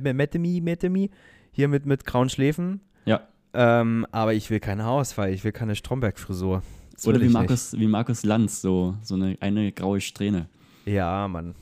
Anatomy, 0.09 1.11
hier 1.53 1.69
mit, 1.69 1.87
mit 1.87 2.05
grauen 2.05 2.29
Schläfen. 2.29 2.81
Ja. 3.05 3.21
Ähm, 3.53 4.07
aber 4.11 4.35
ich 4.35 4.51
will 4.51 4.61
keinen 4.61 4.83
Haarausfall, 4.83 5.31
ich 5.33 5.45
will 5.45 5.53
keine 5.53 5.77
Stromberg-Frisur. 5.77 6.63
Oder 7.07 7.21
wie 7.21 7.29
Markus, 7.29 7.73
wie 7.79 7.87
Markus 7.87 8.25
Lanz, 8.25 8.61
so, 8.61 8.95
so 9.03 9.15
eine, 9.17 9.37
eine 9.41 9.73
graue 9.73 10.01
Strähne. 10.01 10.49
Ja, 10.87 11.27
Mann. 11.29 11.55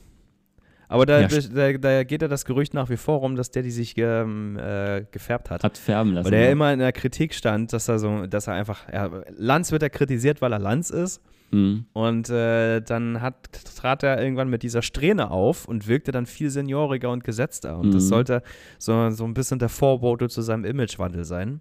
Aber 0.93 1.07
da, 1.07 1.21
Ja, 1.21 1.27
da, 1.27 1.73
da, 1.73 2.03
geht 2.03 2.21
ja 2.21 2.27
das 2.27 2.45
Gerücht 2.45 2.75
nach 2.75 2.87
wie 2.91 2.97
vor 2.97 3.17
rum, 3.17 3.35
dass 3.35 3.49
der 3.49 3.63
die 3.63 3.71
sich 3.71 3.95
ähm, 3.97 4.59
äh, 4.59 5.03
gefärbt 5.09 5.49
hat. 5.49 5.63
Hat 5.63 5.75
färben 5.75 6.13
lassen. 6.13 6.25
Weil 6.25 6.31
der 6.31 6.41
ja 6.45 6.51
immer 6.51 6.71
in 6.71 6.77
der 6.77 6.91
Kritik 6.91 7.33
stand, 7.33 7.73
dass 7.73 7.87
er 7.87 7.97
so, 7.97 8.27
dass 8.27 8.45
er 8.45 8.53
einfach, 8.53 8.87
ja, 8.93 9.09
Lanz 9.35 9.71
wird 9.71 9.81
er 9.81 9.89
kritisiert, 9.89 10.39
weil 10.43 10.53
er 10.53 10.59
Lanz 10.59 10.91
ist. 10.91 11.19
Mhm. 11.49 11.85
Und 11.93 12.29
äh, 12.29 12.79
dann 12.81 13.21
hat, 13.21 13.35
trat 13.75 14.03
er 14.03 14.21
irgendwann 14.21 14.49
mit 14.49 14.61
dieser 14.61 14.83
Strähne 14.83 15.31
auf 15.31 15.67
und 15.67 15.87
wirkte 15.87 16.11
dann 16.11 16.27
viel 16.27 16.51
senioriger 16.51 17.09
und 17.09 17.23
gesetzter. 17.23 17.79
Und 17.79 17.91
das 17.95 18.03
Mhm. 18.03 18.09
sollte 18.09 18.43
so, 18.77 19.09
so 19.09 19.23
ein 19.25 19.33
bisschen 19.33 19.57
der 19.57 19.69
Vorbote 19.69 20.29
zu 20.29 20.43
seinem 20.43 20.63
Imagewandel 20.63 21.23
sein. 21.25 21.59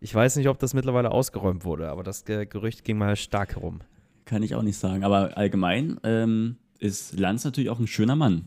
Ich 0.00 0.12
weiß 0.12 0.34
nicht, 0.34 0.48
ob 0.48 0.58
das 0.58 0.74
mittlerweile 0.74 1.12
ausgeräumt 1.12 1.64
wurde, 1.64 1.88
aber 1.88 2.02
das 2.02 2.24
Ge 2.24 2.46
Gerücht 2.46 2.82
ging 2.82 2.98
mal 2.98 3.14
stark 3.14 3.54
herum. 3.54 3.78
Kann 4.24 4.42
ich 4.42 4.56
auch 4.56 4.62
nicht 4.62 4.76
sagen. 4.76 5.04
Aber 5.04 5.36
allgemein 5.36 6.00
ähm, 6.02 6.56
ist 6.78 7.18
Lanz 7.18 7.44
natürlich 7.44 7.70
auch 7.70 7.78
ein 7.78 7.86
schöner 7.86 8.16
Mann. 8.16 8.46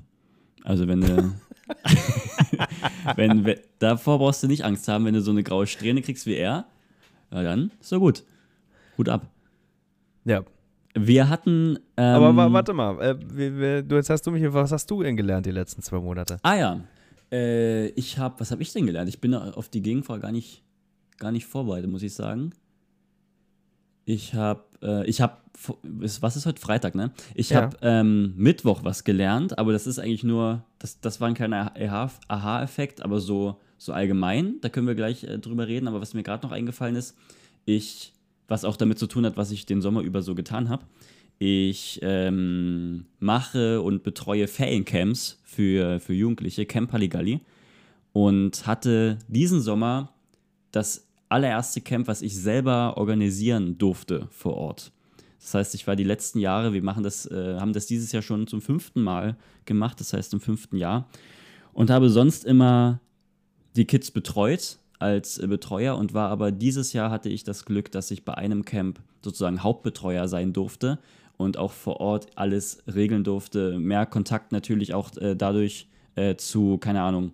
Also 0.64 0.88
wenn 0.88 1.02
du. 1.02 1.34
wenn, 3.16 3.46
wenn, 3.46 3.60
davor 3.80 4.20
brauchst 4.20 4.44
du 4.44 4.48
nicht 4.48 4.64
Angst 4.64 4.88
haben, 4.88 5.06
wenn 5.06 5.14
du 5.14 5.22
so 5.22 5.32
eine 5.32 5.44
graue 5.44 5.68
Strähne 5.68 6.02
kriegst 6.02 6.26
wie 6.26 6.36
er. 6.36 6.66
Ja, 7.32 7.44
dann 7.44 7.72
ist 7.80 7.92
doch 7.92 8.00
gut. 8.00 8.24
Hut 8.98 9.10
ab. 9.10 9.28
Ja. 10.26 10.44
Wir 10.94 11.30
hatten. 11.30 11.78
Ähm, 11.96 12.16
Aber 12.16 12.36
wa 12.36 12.52
warte 12.52 12.74
mal, 12.74 13.00
äh, 13.02 13.16
wie, 13.20 13.56
wie, 13.60 13.84
du, 13.88 13.96
jetzt 13.96 14.10
hast 14.10 14.24
du 14.24 14.32
mich, 14.32 14.44
was 14.52 14.72
hast 14.72 14.90
du 14.90 15.04
denn 15.04 15.16
gelernt 15.16 15.46
die 15.46 15.52
letzten 15.52 15.82
zwei 15.82 16.00
Monate? 16.00 16.38
Ah 16.42 16.56
ja. 16.56 16.82
Äh, 17.32 17.88
ich 17.90 18.18
habe, 18.18 18.40
was 18.40 18.52
habe 18.52 18.62
ich 18.62 18.72
denn 18.74 18.86
gelernt? 18.86 19.10
Ich 19.10 19.22
bin 19.22 19.34
auf 19.34 19.70
die 19.70 19.82
Gegenfrage 19.82 20.22
gar 20.22 20.32
nicht, 20.32 20.64
gar 21.18 21.32
nicht 21.32 21.46
vorbereitet, 21.46 21.90
muss 21.90 22.04
ich 22.04 22.14
sagen. 22.14 22.52
Ich 24.10 24.34
habe, 24.34 24.64
äh, 24.82 25.06
ich 25.06 25.20
habe, 25.20 25.34
was 25.84 26.38
ist 26.38 26.46
heute 26.46 26.62
Freitag, 26.62 26.96
ne? 26.96 27.12
Ich 27.36 27.50
Ja. 27.50 27.64
habe 27.64 27.78
ähm, 27.82 28.34
Mittwoch 28.38 28.86
was 28.86 29.04
gelernt, 29.04 29.58
aber 29.60 29.74
das 29.74 29.86
ist 29.86 30.00
eigentlich 30.00 30.24
nur, 30.24 30.64
das, 30.80 31.02
das 31.02 31.20
war 31.20 31.28
ein 31.28 31.34
kleiner 31.34 31.74
Aha- 31.78 32.10
Aha-Effekt, 32.30 33.02
aber 33.02 33.20
so, 33.20 33.58
so 33.78 33.92
allgemein, 33.92 34.62
da 34.62 34.70
können 34.70 34.88
wir 34.88 34.96
gleich 34.96 35.26
äh, 35.26 35.38
drüber 35.40 35.68
reden. 35.68 35.90
Aber 35.90 36.00
was 36.00 36.14
mir 36.14 36.24
gerade 36.24 36.46
noch 36.46 36.54
eingefallen 36.54 36.96
ist, 36.96 37.18
ich, 37.66 38.14
was 38.48 38.64
auch 38.64 38.78
damit 38.78 38.98
zu 38.98 39.08
tun 39.08 39.26
hat, 39.26 39.36
was 39.36 39.52
ich 39.52 39.66
den 39.66 39.82
Sommer 39.82 40.00
über 40.04 40.22
so 40.22 40.36
getan 40.36 40.70
habe, 40.70 40.86
ich 41.38 42.00
ähm, 42.02 43.08
mache 43.20 43.82
und 43.82 44.04
betreue 44.04 44.48
Feriencamps 44.48 45.42
für, 45.44 46.00
für 46.00 46.14
Jugendliche, 46.14 46.66
Camp 46.66 46.94
Halligalli. 46.94 47.42
Und 48.14 48.66
hatte 48.66 49.20
diesen 49.28 49.60
Sommer 49.60 50.14
das 50.72 51.07
allererste 51.30 51.82
Camp, 51.82 52.08
was 52.08 52.22
ich 52.22 52.36
selber 52.36 52.98
organisieren 52.98 53.78
durfte 53.78 54.28
vor 54.32 54.56
Ort. 54.56 54.92
Das 55.40 55.54
heißt, 55.54 55.76
ich 55.76 55.88
war 55.88 55.96
die 55.96 56.04
letzten 56.04 56.40
Jahre, 56.40 56.74
wir 56.74 56.84
machen 56.84 57.04
das, 57.04 57.26
äh, 57.26 57.58
haben 57.60 57.74
das 57.74 57.86
dieses 57.86 58.12
Jahr 58.12 58.22
schon 58.22 58.48
zum 58.48 58.62
fünften 58.62 59.02
Mal 59.02 59.38
gemacht, 59.66 60.00
das 60.00 60.14
heißt 60.14 60.34
im 60.34 60.40
fünften 60.40 60.78
Jahr. 60.78 61.08
Und 61.74 61.90
habe 61.90 62.10
sonst 62.10 62.44
immer 62.44 63.00
die 63.76 63.86
Kids 63.86 64.12
betreut 64.12 64.80
als 65.00 65.38
äh, 65.38 65.48
Betreuer 65.48 65.96
und 65.96 66.14
war 66.14 66.30
aber 66.30 66.52
dieses 66.52 66.94
Jahr 66.94 67.12
hatte 67.12 67.30
ich 67.30 67.44
das 67.44 67.66
Glück, 67.66 67.92
dass 67.92 68.12
ich 68.12 68.26
bei 68.26 68.34
einem 68.34 68.66
Camp 68.66 69.00
sozusagen 69.24 69.64
Hauptbetreuer 69.64 70.28
sein 70.28 70.54
durfte 70.54 71.00
und 71.38 71.58
auch 71.58 71.72
vor 71.72 72.00
Ort 72.00 72.28
alles 72.36 72.84
regeln 72.94 73.24
durfte. 73.24 73.78
Mehr 73.80 74.06
Kontakt 74.06 74.52
natürlich 74.52 74.94
auch 74.94 75.16
äh, 75.18 75.36
dadurch 75.36 75.88
äh, 76.16 76.36
zu, 76.36 76.78
keine 76.80 77.02
Ahnung, 77.02 77.32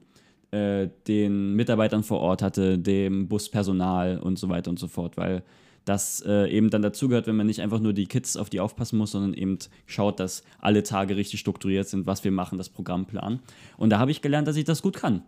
äh, 0.54 0.90
den 1.08 1.56
Mitarbeitern 1.56 2.04
vor 2.04 2.20
Ort 2.20 2.44
hatte, 2.44 2.78
dem 2.78 3.28
Buspersonal 3.28 4.20
und 4.20 4.38
so 4.38 4.50
weiter 4.50 4.70
und 4.70 4.78
so 4.78 4.88
fort, 4.88 5.18
weil 5.18 5.44
das 5.84 6.24
äh, 6.26 6.50
eben 6.50 6.70
dann 6.70 6.82
dazugehört, 6.82 7.28
wenn 7.28 7.36
man 7.36 7.48
nicht 7.48 7.60
einfach 7.60 7.80
nur 7.80 7.94
die 7.94 8.06
Kids 8.06 8.38
auf 8.38 8.50
die 8.50 8.60
aufpassen 8.60 8.98
muss, 8.98 9.12
sondern 9.12 9.34
eben 9.34 9.58
schaut, 9.86 10.20
dass 10.20 10.44
alle 10.60 10.84
Tage 10.84 11.16
richtig 11.18 11.40
strukturiert 11.40 11.88
sind, 11.90 12.06
was 12.06 12.24
wir 12.24 12.32
machen, 12.32 12.58
das 12.58 12.70
Programmplan. 12.70 13.40
Und 13.78 13.90
da 13.90 14.00
habe 14.00 14.12
ich 14.12 14.22
gelernt, 14.22 14.48
dass 14.48 14.56
ich 14.56 14.64
das 14.64 14.82
gut 14.82 14.96
kann. 14.96 15.24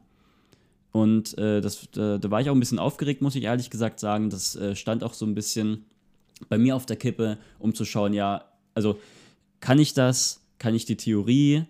Und 0.92 1.38
äh, 1.38 1.60
das, 1.60 1.90
da, 1.92 2.18
da, 2.20 2.32
war 2.32 2.40
ich 2.40 2.50
auch 2.50 2.56
ein 2.56 2.60
bisschen 2.60 2.80
aufgeregt, 2.80 3.22
muss 3.22 3.36
ich 3.36 3.44
ehrlich 3.44 3.70
gesagt 3.70 4.00
sagen. 4.00 4.30
Das 4.30 4.56
äh, 4.56 4.76
stand 4.76 5.04
auch 5.04 5.14
so 5.14 5.26
ein 5.26 5.36
bisschen 5.36 5.86
bei 6.48 6.58
mir 6.58 6.76
auf 6.76 6.86
der 6.86 6.96
Kippe, 6.96 7.38
um 7.60 7.74
zu 7.74 7.84
schauen, 7.84 8.14
ja, 8.14 8.46
also 8.74 9.00
kann 9.60 9.80
ich 9.80 9.94
das, 9.94 10.46
kann 10.58 10.76
ich 10.76 10.86
die 10.86 10.98
Theorie 10.98 11.66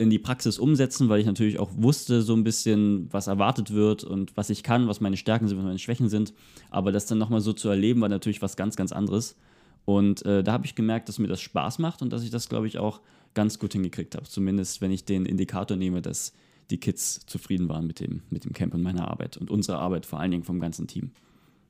in 0.00 0.08
die 0.08 0.18
Praxis 0.18 0.58
umsetzen, 0.58 1.10
weil 1.10 1.20
ich 1.20 1.26
natürlich 1.26 1.58
auch 1.58 1.70
wusste 1.76 2.22
so 2.22 2.34
ein 2.34 2.42
bisschen, 2.42 3.12
was 3.12 3.26
erwartet 3.26 3.74
wird 3.74 4.02
und 4.02 4.34
was 4.34 4.48
ich 4.48 4.62
kann, 4.62 4.88
was 4.88 5.02
meine 5.02 5.18
Stärken 5.18 5.46
sind, 5.46 5.58
was 5.58 5.64
meine 5.64 5.78
Schwächen 5.78 6.08
sind. 6.08 6.32
Aber 6.70 6.90
das 6.90 7.04
dann 7.04 7.18
nochmal 7.18 7.42
so 7.42 7.52
zu 7.52 7.68
erleben, 7.68 8.00
war 8.00 8.08
natürlich 8.08 8.40
was 8.40 8.56
ganz, 8.56 8.76
ganz 8.76 8.92
anderes. 8.92 9.36
Und 9.84 10.24
äh, 10.24 10.42
da 10.42 10.52
habe 10.52 10.64
ich 10.64 10.74
gemerkt, 10.74 11.10
dass 11.10 11.18
mir 11.18 11.28
das 11.28 11.42
Spaß 11.42 11.80
macht 11.80 12.00
und 12.00 12.14
dass 12.14 12.24
ich 12.24 12.30
das, 12.30 12.48
glaube 12.48 12.66
ich, 12.66 12.78
auch 12.78 13.02
ganz 13.34 13.58
gut 13.58 13.74
hingekriegt 13.74 14.14
habe. 14.14 14.24
Zumindest, 14.24 14.80
wenn 14.80 14.90
ich 14.90 15.04
den 15.04 15.26
Indikator 15.26 15.76
nehme, 15.76 16.00
dass 16.00 16.32
die 16.70 16.80
Kids 16.80 17.26
zufrieden 17.26 17.68
waren 17.68 17.86
mit 17.86 18.00
dem, 18.00 18.22
mit 18.30 18.46
dem 18.46 18.54
Camp 18.54 18.72
und 18.72 18.82
meiner 18.82 19.06
Arbeit 19.06 19.36
und 19.36 19.50
unserer 19.50 19.80
Arbeit 19.80 20.06
vor 20.06 20.18
allen 20.18 20.30
Dingen 20.30 20.44
vom 20.44 20.60
ganzen 20.60 20.86
Team. 20.86 21.10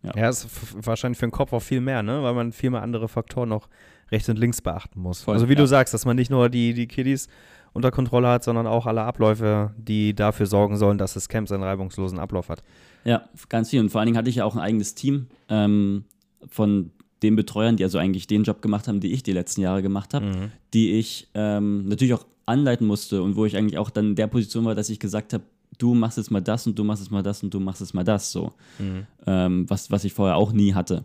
Ja, 0.03 0.13
ja 0.17 0.29
ist 0.29 0.47
wahrscheinlich 0.75 1.19
für 1.19 1.27
den 1.27 1.33
Kopf 1.33 1.53
auch 1.53 1.63
viel 1.63 1.81
mehr, 1.81 2.05
ne? 2.05 2.23
weil 2.23 2.35
man 2.35 2.53
viel 2.53 2.71
mehr 2.71 2.83
andere 2.83 3.09
Faktoren 3.09 3.49
noch 3.49 3.69
rechts 4.11 4.29
und 4.29 4.39
links 4.39 4.61
beachten 4.61 5.01
muss. 5.01 5.23
Voll, 5.23 5.35
also 5.35 5.49
wie 5.49 5.55
ja. 5.55 5.59
du 5.59 5.67
sagst, 5.67 5.95
dass 5.95 6.05
man 6.05 6.17
nicht 6.17 6.31
nur 6.31 6.49
die, 6.49 6.75
die 6.75 6.87
Kiddies 6.87 7.29
unter 7.73 7.91
Kontrolle 7.91 8.29
hat, 8.29 8.45
sondern 8.45 8.67
auch 8.67 8.87
alle 8.87 9.03
Abläufe, 9.03 9.73
die 9.77 10.15
dafür 10.15 10.47
sorgen 10.47 10.77
sollen, 10.77 10.99
dass 10.99 11.15
das 11.15 11.29
Camp 11.29 11.49
seinen 11.49 11.63
reibungslosen 11.63 12.19
Ablauf 12.19 12.49
hat. 12.49 12.63
Ja, 13.05 13.23
ganz 13.49 13.71
viel. 13.71 13.81
Und 13.81 13.91
vor 13.91 14.01
allen 14.01 14.07
Dingen 14.07 14.19
hatte 14.19 14.31
ich 14.31 14.37
ja 14.37 14.45
auch 14.45 14.55
ein 14.55 14.61
eigenes 14.61 14.95
Team 14.95 15.27
ähm, 15.49 16.05
von 16.49 16.91
den 17.23 17.37
Betreuern, 17.37 17.77
die 17.77 17.85
also 17.85 17.99
eigentlich 17.99 18.27
den 18.27 18.45
Job 18.45 18.63
gemacht 18.63 18.89
haben, 18.89 19.01
die 19.01 19.13
ich 19.13 19.23
die 19.23 19.33
letzten 19.33 19.61
Jahre 19.61 19.83
gemacht 19.83 20.15
habe, 20.15 20.27
mhm. 20.27 20.53
die 20.73 20.93
ich 20.93 21.29
ähm, 21.35 21.87
natürlich 21.87 22.15
auch 22.15 22.25
anleiten 22.47 22.87
musste 22.87 23.23
und 23.23 23.37
wo 23.37 23.45
ich 23.45 23.57
eigentlich 23.57 23.79
auch 23.79 23.91
dann 23.91 24.11
in 24.11 24.17
der 24.17 24.27
Position 24.27 24.65
war, 24.65 24.75
dass 24.75 24.89
ich 24.91 24.99
gesagt 24.99 25.33
habe, 25.33 25.45
du 25.79 25.95
machst 25.95 26.19
jetzt 26.19 26.31
mal 26.31 26.41
das 26.41 26.67
und 26.67 26.79
du 26.79 26.85
machst 26.85 27.03
jetzt 27.03 27.13
mal 27.13 27.23
das 27.23 27.43
und 27.43 27.53
du 27.55 27.61
machst 27.61 27.81
jetzt 27.81 27.95
mal 27.95 28.05
das 28.05 28.33
so. 28.33 28.53
Mhm. 28.79 29.07
Ähm, 29.27 29.71
was, 29.71 29.91
was 29.91 30.05
ich 30.05 30.13
vorher 30.13 30.37
auch 30.37 30.53
nie 30.53 30.75
hatte. 30.75 31.05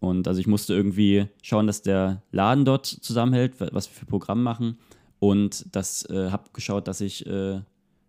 Und 0.00 0.26
also 0.26 0.40
ich 0.40 0.46
musste 0.46 0.74
irgendwie 0.74 1.26
schauen, 1.42 1.66
dass 1.66 1.82
der 1.82 2.22
Laden 2.32 2.64
dort 2.64 2.86
zusammenhält, 2.86 3.54
was 3.60 3.88
wir 3.88 3.94
für 3.94 4.06
Programm 4.06 4.42
machen. 4.42 4.78
Und 5.20 5.66
das 5.72 6.04
äh, 6.10 6.30
habe 6.30 6.50
geschaut, 6.52 6.88
dass 6.88 7.00
ich 7.00 7.24
äh, 7.26 7.60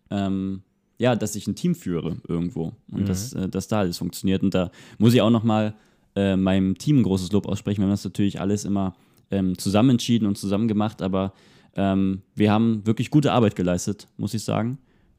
ähm, 0.10 0.64
ja, 1.02 1.16
dass 1.16 1.36
ich 1.36 1.48
ein 1.48 1.56
Team 1.56 1.74
führe 1.74 2.18
irgendwo 2.28 2.74
und 2.92 3.02
mhm. 3.02 3.06
dass, 3.06 3.34
äh, 3.34 3.50
dass 3.50 3.68
da 3.68 3.80
alles 3.80 3.98
funktioniert. 3.98 4.44
Und 4.44 4.54
da 4.54 4.70
muss 5.00 5.16
ich 5.16 5.22
auch 5.22 5.32
nochmal 5.32 5.74
äh, 6.16 6.36
meinem 6.36 6.78
Team 6.78 7.00
ein 7.00 7.04
großes 7.04 7.32
Lob 7.32 7.48
aussprechen. 7.48 7.80
Wir 7.80 7.86
haben 7.86 7.92
das 7.92 8.04
natürlich 8.04 8.40
alles 8.40 8.66
immer 8.66 8.96
ähm, 9.32 9.58
zusammen 9.58 9.92
entschieden 9.92 10.28
und 10.28 10.38
zusammen 10.38 10.68
gemacht, 10.68 11.02
aber 11.02 11.34
ähm, 11.76 12.22
wir 12.36 12.52
haben 12.52 12.86
wirklich 12.86 13.10
gute 13.10 13.32
Arbeit 13.32 13.56
geleistet, 13.56 14.08
muss 14.18 14.36
ich 14.36 14.44
sagen. 14.44 14.78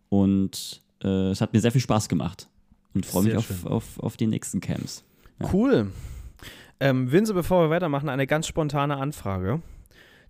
Und 0.09 0.83
äh, 1.03 1.31
es 1.31 1.41
hat 1.41 1.53
mir 1.53 1.61
sehr 1.61 1.73
viel 1.73 1.81
Spaß 1.81 2.09
gemacht. 2.09 2.49
Und 2.95 3.05
freue 3.05 3.25
mich 3.25 3.37
auf, 3.37 3.67
auf, 3.67 3.99
auf 3.99 4.17
die 4.17 4.29
nächsten 4.29 4.61
Camps. 4.61 5.03
Ja. 5.41 5.51
Cool. 5.53 5.91
Ähm, 6.79 7.11
Winse, 7.11 7.35
bevor 7.35 7.65
wir 7.65 7.71
weitermachen, 7.71 8.09
eine 8.09 8.29
ganz 8.29 8.47
spontane 8.47 8.99
Anfrage. 8.99 9.63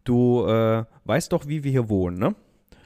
Du 0.05 0.47
äh, 0.47 0.85
weißt 1.05 1.33
doch, 1.33 1.47
wie 1.47 1.65
wir 1.65 1.71
hier 1.71 1.89
wohnen, 1.89 2.19
ne? 2.19 2.35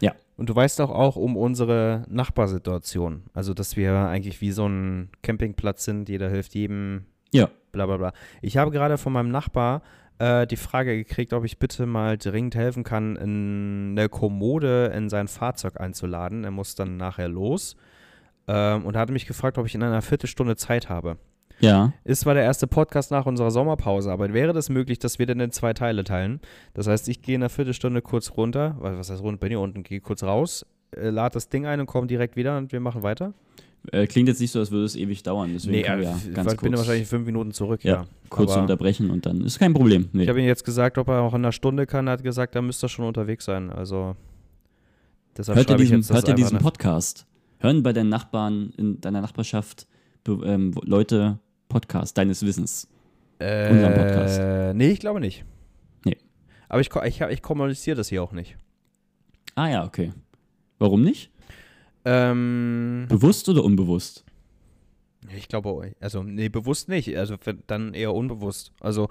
Ja. 0.00 0.12
Und 0.36 0.50
du 0.50 0.54
weißt 0.54 0.78
doch 0.80 0.90
auch 0.90 1.16
um 1.16 1.36
unsere 1.36 2.04
Nachbarsituation. 2.08 3.24
Also, 3.32 3.54
dass 3.54 3.76
wir 3.76 3.94
eigentlich 3.94 4.40
wie 4.40 4.52
so 4.52 4.68
ein 4.68 5.10
Campingplatz 5.22 5.84
sind, 5.84 6.08
jeder 6.08 6.28
hilft 6.28 6.54
jedem. 6.54 7.06
Ja. 7.32 7.48
Bla 7.72 7.86
bla 7.86 7.96
bla. 7.96 8.12
Ich 8.42 8.56
habe 8.56 8.70
gerade 8.70 8.98
von 8.98 9.12
meinem 9.12 9.30
Nachbar 9.30 9.82
äh, 10.18 10.46
die 10.46 10.56
Frage 10.56 10.96
gekriegt, 10.96 11.32
ob 11.32 11.44
ich 11.44 11.58
bitte 11.58 11.86
mal 11.86 12.16
dringend 12.18 12.54
helfen 12.54 12.84
kann, 12.84 13.16
eine 13.18 14.08
Kommode 14.08 14.92
in 14.94 15.08
sein 15.08 15.28
Fahrzeug 15.28 15.80
einzuladen. 15.80 16.44
Er 16.44 16.50
muss 16.50 16.74
dann 16.74 16.96
nachher 16.96 17.28
los. 17.28 17.76
Ähm, 18.48 18.84
und 18.86 18.96
hat 18.96 19.10
mich 19.10 19.26
gefragt, 19.26 19.58
ob 19.58 19.66
ich 19.66 19.74
in 19.74 19.82
einer 19.82 20.02
Viertelstunde 20.02 20.56
Zeit 20.56 20.88
habe. 20.88 21.18
Ja. 21.60 21.92
Ist 22.04 22.20
zwar 22.20 22.34
der 22.34 22.42
erste 22.42 22.66
Podcast 22.66 23.10
nach 23.10 23.26
unserer 23.26 23.50
Sommerpause, 23.50 24.10
aber 24.10 24.32
wäre 24.32 24.52
das 24.52 24.68
möglich, 24.68 24.98
dass 24.98 25.18
wir 25.18 25.26
den 25.26 25.40
in 25.40 25.50
zwei 25.52 25.72
Teile 25.72 26.04
teilen? 26.04 26.40
Das 26.74 26.86
heißt, 26.86 27.08
ich 27.08 27.22
gehe 27.22 27.34
in 27.34 27.42
einer 27.42 27.48
Viertelstunde 27.48 28.02
kurz 28.02 28.32
runter, 28.36 28.76
was 28.78 29.10
heißt 29.10 29.22
runter, 29.22 29.40
bin 29.40 29.50
hier 29.50 29.60
unten, 29.60 29.82
gehe 29.82 30.00
kurz 30.00 30.22
raus, 30.22 30.66
äh, 30.90 31.10
lade 31.10 31.34
das 31.34 31.48
Ding 31.48 31.66
ein 31.66 31.80
und 31.80 31.86
komme 31.86 32.06
direkt 32.06 32.36
wieder 32.36 32.58
und 32.58 32.72
wir 32.72 32.80
machen 32.80 33.02
weiter? 33.02 33.32
Äh, 33.92 34.06
klingt 34.06 34.28
jetzt 34.28 34.40
nicht 34.40 34.50
so, 34.50 34.58
als 34.58 34.70
würde 34.70 34.84
es 34.84 34.96
ewig 34.96 35.22
dauern. 35.22 35.50
Deswegen 35.52 35.76
nee, 35.76 35.84
wir 35.84 36.02
ja 36.02 36.16
ganz 36.34 36.52
ich 36.52 36.60
bin 36.60 36.72
kurz, 36.72 36.80
wahrscheinlich 36.80 37.08
fünf 37.08 37.24
Minuten 37.24 37.52
zurück. 37.52 37.84
Ja, 37.84 37.94
ja. 37.94 38.06
kurz 38.28 38.52
Aber 38.52 38.62
unterbrechen 38.62 39.10
und 39.10 39.26
dann 39.26 39.42
ist 39.42 39.58
kein 39.58 39.72
Problem. 39.72 40.08
Nee. 40.12 40.24
Ich 40.24 40.28
habe 40.28 40.40
ihm 40.40 40.46
jetzt 40.46 40.64
gesagt, 40.64 40.98
ob 40.98 41.08
er 41.08 41.20
auch 41.20 41.34
in 41.34 41.42
einer 41.42 41.52
Stunde 41.52 41.86
kann. 41.86 42.08
Er 42.08 42.14
hat 42.14 42.22
gesagt, 42.22 42.54
er 42.54 42.62
müsste 42.62 42.88
schon 42.88 43.04
unterwegs 43.04 43.44
sein. 43.44 43.70
Also 43.70 44.16
deshalb 45.36 45.56
hört 45.56 45.70
ihr 45.70 45.76
diesen, 45.76 46.02
hört 46.14 46.28
ihr 46.28 46.34
diesen 46.34 46.58
Podcast? 46.58 47.26
Hören 47.58 47.82
bei 47.82 47.92
deinen 47.92 48.08
Nachbarn 48.08 48.72
in 48.76 49.00
deiner 49.00 49.20
Nachbarschaft 49.20 49.86
ähm, 50.28 50.74
Leute 50.84 51.38
Podcast 51.68 52.16
deines 52.18 52.44
Wissens? 52.44 52.88
Äh, 53.38 53.90
Podcast? 53.90 54.76
Nee, 54.76 54.90
ich 54.90 55.00
glaube 55.00 55.20
nicht. 55.20 55.44
Nee. 56.04 56.16
Aber 56.68 56.80
ich, 56.80 56.90
ich, 57.04 57.20
ich 57.20 57.42
kommuniziere 57.42 57.96
das 57.96 58.08
hier 58.08 58.22
auch 58.22 58.32
nicht. 58.32 58.56
Ah 59.54 59.68
ja, 59.68 59.84
okay. 59.84 60.12
Warum 60.78 61.02
nicht? 61.02 61.30
Ähm, 62.04 63.06
Bewusst 63.08 63.48
oder 63.48 63.64
unbewusst? 63.64 64.24
Ich 65.36 65.48
glaube, 65.48 65.92
also, 66.00 66.22
nee, 66.22 66.48
bewusst 66.48 66.88
nicht. 66.88 67.16
Also, 67.16 67.36
dann 67.66 67.94
eher 67.94 68.14
unbewusst. 68.14 68.72
Also, 68.80 69.08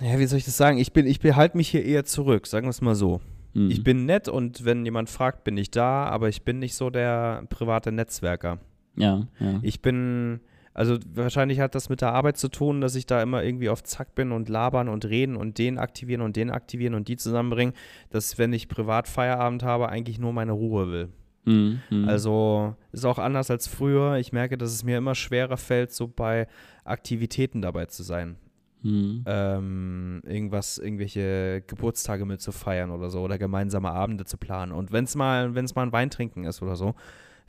ja, 0.00 0.18
wie 0.18 0.26
soll 0.26 0.38
ich 0.38 0.44
das 0.44 0.56
sagen? 0.56 0.78
Ich, 0.78 0.92
bin, 0.92 1.06
ich 1.06 1.20
behalte 1.20 1.56
mich 1.56 1.68
hier 1.68 1.84
eher 1.84 2.04
zurück, 2.04 2.46
sagen 2.46 2.66
wir 2.66 2.70
es 2.70 2.80
mal 2.80 2.94
so. 2.94 3.20
Mhm. 3.54 3.70
Ich 3.70 3.82
bin 3.82 4.06
nett 4.06 4.28
und 4.28 4.64
wenn 4.64 4.84
jemand 4.84 5.10
fragt, 5.10 5.44
bin 5.44 5.56
ich 5.56 5.70
da, 5.70 6.04
aber 6.04 6.28
ich 6.28 6.42
bin 6.42 6.58
nicht 6.58 6.74
so 6.74 6.90
der 6.90 7.44
private 7.48 7.92
Netzwerker. 7.92 8.58
Ja, 8.96 9.26
ja. 9.38 9.60
Ich 9.62 9.82
bin, 9.82 10.40
also 10.72 10.98
wahrscheinlich 11.14 11.60
hat 11.60 11.74
das 11.74 11.88
mit 11.88 12.00
der 12.00 12.12
Arbeit 12.12 12.36
zu 12.36 12.48
tun, 12.48 12.80
dass 12.80 12.94
ich 12.94 13.06
da 13.06 13.22
immer 13.22 13.42
irgendwie 13.42 13.68
auf 13.68 13.82
Zack 13.82 14.14
bin 14.14 14.32
und 14.32 14.48
labern 14.48 14.88
und 14.88 15.04
reden 15.04 15.36
und 15.36 15.58
den 15.58 15.78
aktivieren 15.78 16.22
und 16.22 16.36
den 16.36 16.50
aktivieren 16.50 16.94
und 16.94 17.08
die 17.08 17.16
zusammenbringen, 17.16 17.74
dass 18.10 18.38
wenn 18.38 18.52
ich 18.52 18.68
privat 18.68 19.08
Feierabend 19.08 19.62
habe, 19.62 19.88
eigentlich 19.88 20.18
nur 20.18 20.32
meine 20.32 20.52
Ruhe 20.52 20.90
will. 20.90 21.08
Mhm, 21.44 21.80
mhm, 21.90 22.08
also 22.08 22.76
ist 22.92 23.04
auch 23.04 23.18
anders 23.18 23.50
als 23.50 23.66
früher. 23.66 24.16
Ich 24.16 24.32
merke, 24.32 24.58
dass 24.58 24.72
es 24.72 24.84
mir 24.84 24.98
immer 24.98 25.14
schwerer 25.14 25.56
fällt, 25.56 25.92
so 25.92 26.06
bei 26.06 26.46
Aktivitäten 26.84 27.62
dabei 27.62 27.86
zu 27.86 28.02
sein. 28.02 28.36
Mhm. 28.82 29.24
Ähm, 29.26 30.22
irgendwas, 30.24 30.78
irgendwelche 30.78 31.62
Geburtstage 31.66 32.24
mitzufeiern 32.24 32.90
oder 32.90 33.10
so 33.10 33.20
oder 33.20 33.38
gemeinsame 33.38 33.90
Abende 33.90 34.24
zu 34.24 34.38
planen. 34.38 34.72
Und 34.72 34.92
wenn 34.92 35.04
es 35.04 35.14
mal, 35.14 35.54
wenn 35.54 35.64
es 35.64 35.74
mal 35.74 35.82
ein 35.82 35.92
Wein 35.92 36.10
trinken 36.10 36.44
ist 36.44 36.62
oder 36.62 36.76
so, 36.76 36.94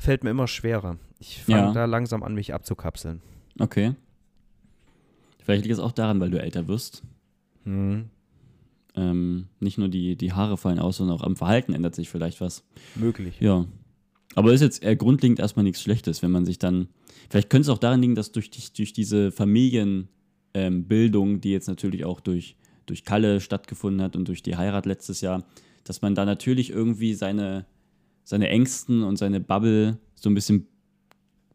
fällt 0.02 0.24
mir 0.24 0.32
immer 0.32 0.48
schwerer. 0.48 0.98
Ich 1.20 1.44
fange 1.44 1.60
ja. 1.60 1.74
da 1.74 1.86
langsam 1.86 2.24
an, 2.24 2.34
mich 2.34 2.54
abzukapseln. 2.54 3.22
Okay. 3.60 3.94
Vielleicht 5.44 5.64
liegt 5.64 5.74
es 5.74 5.80
auch 5.80 5.92
daran, 5.92 6.20
weil 6.20 6.32
du 6.32 6.42
älter 6.42 6.68
wirst. 6.68 7.04
Mhm. 7.66 8.06
Ähm, 8.96 9.48
nicht 9.60 9.78
nur 9.78 9.90
die, 9.90 10.16
die 10.16 10.34
Haare 10.34 10.58
fallen 10.58 10.80
aus, 10.80 10.98
sondern 10.98 11.18
auch 11.18 11.24
am 11.24 11.36
Verhalten 11.36 11.74
ändert 11.74 11.96
sich 11.96 12.10
vielleicht 12.10 12.42
was. 12.42 12.64
Möglich. 12.96 13.40
Ja. 13.40 13.66
Aber 14.34 14.54
ist 14.54 14.62
jetzt 14.62 14.82
grundlegend 14.98 15.40
erstmal 15.40 15.64
nichts 15.64 15.82
Schlechtes, 15.82 16.22
wenn 16.22 16.32
man 16.32 16.46
sich 16.46 16.58
dann. 16.58 16.88
Vielleicht 17.30 17.50
könnte 17.50 17.64
es 17.64 17.70
auch 17.70 17.78
daran 17.78 18.02
liegen, 18.02 18.16
dass 18.16 18.32
durch, 18.32 18.50
die, 18.50 18.62
durch 18.76 18.94
diese 18.94 19.32
Familienbildung, 19.32 20.10
ähm, 20.54 21.42
die 21.42 21.52
jetzt 21.52 21.68
natürlich 21.68 22.06
auch 22.06 22.20
durch, 22.20 22.56
durch 22.86 23.06
Kalle 23.06 23.40
stattgefunden 23.40 24.02
hat 24.02 24.16
und 24.16 24.28
durch 24.28 24.42
die 24.42 24.58
Heirat 24.58 24.86
letztes 24.86 25.22
Jahr, 25.22 25.46
dass 25.84 26.02
man 26.02 26.16
da 26.16 26.26
natürlich 26.26 26.72
irgendwie 26.72 27.14
seine, 27.14 27.66
seine 28.24 28.50
Ängsten 28.50 29.04
und 29.04 29.18
seine 29.18 29.40
Bubble 29.40 29.98
so 30.16 30.30
ein 30.30 30.34
bisschen 30.36 30.68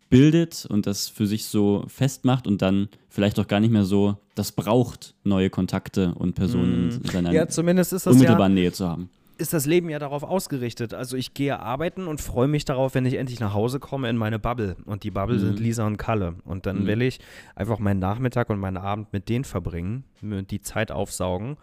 bildet 0.08 0.66
und 0.66 0.86
das 0.86 1.08
für 1.08 1.26
sich 1.26 1.46
so 1.46 1.84
festmacht 1.88 2.46
und 2.46 2.62
dann 2.62 2.88
vielleicht 3.08 3.38
auch 3.40 3.48
gar 3.48 3.60
nicht 3.60 3.72
mehr 3.72 3.84
so 3.84 4.16
das 4.36 4.52
braucht, 4.52 5.14
neue 5.24 5.50
Kontakte 5.50 6.14
und 6.14 6.34
Personen 6.34 6.90
in 7.02 7.10
seiner 7.10 7.32
Ja, 7.32 7.48
zumindest 7.48 7.92
ist 7.92 8.06
das 8.06 8.14
ja, 8.14 8.20
unmittelbaren 8.20 8.54
Nähe 8.54 8.70
zu 8.70 8.86
haben. 8.86 9.10
ist 9.38 9.52
das 9.52 9.66
Leben 9.66 9.90
ja 9.90 9.98
darauf 9.98 10.22
ausgerichtet. 10.22 10.94
Also 10.94 11.16
ich 11.16 11.34
gehe 11.34 11.58
arbeiten 11.58 12.06
und 12.06 12.20
freue 12.20 12.46
mich 12.46 12.64
darauf, 12.64 12.94
wenn 12.94 13.04
ich 13.04 13.14
endlich 13.14 13.40
nach 13.40 13.52
Hause 13.52 13.80
komme 13.80 14.08
in 14.08 14.16
meine 14.16 14.38
Bubble. 14.38 14.76
Und 14.86 15.02
die 15.02 15.10
Bubble 15.10 15.36
Mhm. 15.36 15.40
sind 15.40 15.58
Lisa 15.60 15.86
und 15.86 15.96
Kalle. 15.96 16.36
Und 16.44 16.66
dann 16.66 16.82
Mhm. 16.82 16.86
will 16.86 17.02
ich 17.02 17.18
einfach 17.56 17.78
meinen 17.80 17.98
Nachmittag 17.98 18.48
und 18.48 18.60
meinen 18.60 18.76
Abend 18.76 19.12
mit 19.12 19.28
denen 19.28 19.44
verbringen, 19.44 20.04
die 20.22 20.60
Zeit 20.60 20.92
aufsaugen, 20.92 21.56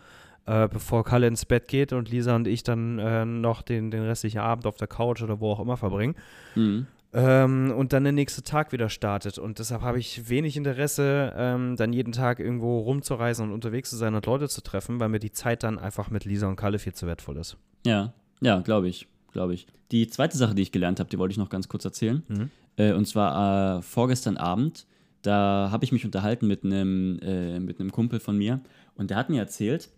äh, 0.46 0.68
bevor 0.68 1.04
Kalle 1.04 1.28
ins 1.28 1.46
Bett 1.46 1.68
geht 1.68 1.94
und 1.94 2.10
Lisa 2.10 2.36
und 2.36 2.48
ich 2.48 2.64
dann 2.64 3.00
äh, 3.00 3.26
noch 3.26 3.62
den, 3.62 3.92
den 3.92 4.04
restlichen 4.04 4.40
Abend 4.40 4.66
auf 4.66 4.78
der 4.78 4.88
Couch 4.88 5.22
oder 5.22 5.40
wo 5.40 5.52
auch 5.52 5.60
immer 5.60 5.78
verbringen. 5.78 6.16
Mhm. 6.56 6.88
Ähm, 7.16 7.72
und 7.78 7.94
dann 7.94 8.04
der 8.04 8.12
nächste 8.12 8.42
Tag 8.42 8.72
wieder 8.72 8.90
startet. 8.90 9.38
Und 9.38 9.60
deshalb 9.60 9.84
habe 9.84 10.00
ich 10.00 10.30
wenig 10.30 10.58
Interesse, 10.58 11.32
ähm, 11.38 11.76
dann 11.76 11.94
jeden 11.94 12.12
Tag 12.12 12.40
irgendwo 12.40 12.80
rumzureisen 12.80 13.46
und 13.46 13.54
unterwegs 13.54 13.92
zu 13.92 13.98
sein 13.98 14.16
und 14.16 14.26
Leute 14.26 14.50
zu 14.50 14.62
treffen, 14.62 15.00
weil 15.00 15.10
mir 15.10 15.20
die 15.20 15.32
Zeit 15.32 15.64
dann 15.64 15.78
einfach 15.78 16.10
mit 16.10 16.26
Lisa 16.26 16.48
und 16.48 16.56
Kalle 16.56 16.80
viel 16.80 16.94
zu 16.94 17.06
wertvoll 17.06 17.38
ist. 17.38 17.58
Ja, 17.86 18.14
ja, 18.42 18.60
glaube 18.62 18.90
ich, 18.90 19.08
glaube 19.32 19.54
ich. 19.54 19.68
Die 19.92 20.08
zweite 20.08 20.38
Sache, 20.38 20.56
die 20.56 20.64
ich 20.64 20.72
gelernt 20.72 21.00
habe, 21.00 21.10
die 21.10 21.20
wollte 21.20 21.34
ich 21.34 21.38
noch 21.38 21.50
ganz 21.50 21.70
kurz 21.70 21.86
erzählen. 21.86 22.24
Mhm. 22.28 22.50
Äh, 22.78 22.94
und 22.94 23.08
zwar 23.08 23.78
äh, 23.78 23.82
vorgestern 23.84 24.38
Abend, 24.38 24.88
da 25.22 25.70
habe 25.72 25.86
ich 25.86 25.92
mich 25.92 26.06
unterhalten 26.06 26.48
mit 26.48 26.64
einem 26.64 27.20
äh, 27.20 27.60
mit 27.60 27.80
einem 27.80 27.92
Kumpel 27.92 28.20
von 28.20 28.38
mir 28.38 28.60
und 28.96 29.12
der 29.12 29.18
hat 29.18 29.30
mir 29.30 29.40
erzählt, 29.40 29.90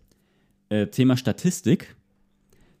äh, 0.68 0.86
Thema 0.86 1.16
Statistik, 1.16 1.96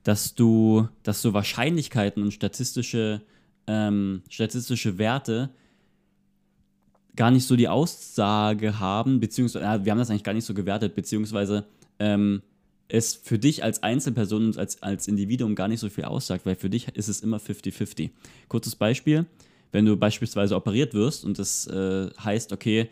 dass 0.02 0.34
du, 0.34 0.88
dass 1.02 1.22
so 1.22 1.32
Wahrscheinlichkeiten 1.32 2.22
und 2.22 2.32
statistische, 2.32 3.22
ähm, 3.66 4.22
statistische 4.28 4.98
Werte 4.98 5.50
gar 7.16 7.30
nicht 7.30 7.46
so 7.46 7.56
die 7.56 7.68
Aussage 7.68 8.78
haben, 8.78 9.20
beziehungsweise, 9.20 9.64
ja, 9.64 9.84
wir 9.84 9.90
haben 9.90 9.98
das 9.98 10.10
eigentlich 10.10 10.22
gar 10.22 10.34
nicht 10.34 10.44
so 10.44 10.54
gewertet, 10.54 10.94
beziehungsweise 10.94 11.64
ähm, 11.98 12.42
es 12.88 13.14
für 13.14 13.38
dich 13.38 13.64
als 13.64 13.82
Einzelperson 13.82 14.46
und 14.46 14.58
als, 14.58 14.82
als 14.82 15.08
Individuum 15.08 15.54
gar 15.54 15.66
nicht 15.66 15.80
so 15.80 15.88
viel 15.88 16.04
aussagt, 16.04 16.46
weil 16.46 16.54
für 16.54 16.70
dich 16.70 16.88
ist 16.94 17.08
es 17.08 17.20
immer 17.20 17.38
50-50. 17.38 18.10
Kurzes 18.48 18.76
Beispiel, 18.76 19.26
wenn 19.72 19.86
du 19.86 19.96
beispielsweise 19.96 20.54
operiert 20.54 20.94
wirst 20.94 21.24
und 21.24 21.38
das 21.38 21.66
äh, 21.66 22.10
heißt, 22.22 22.52
okay, 22.52 22.88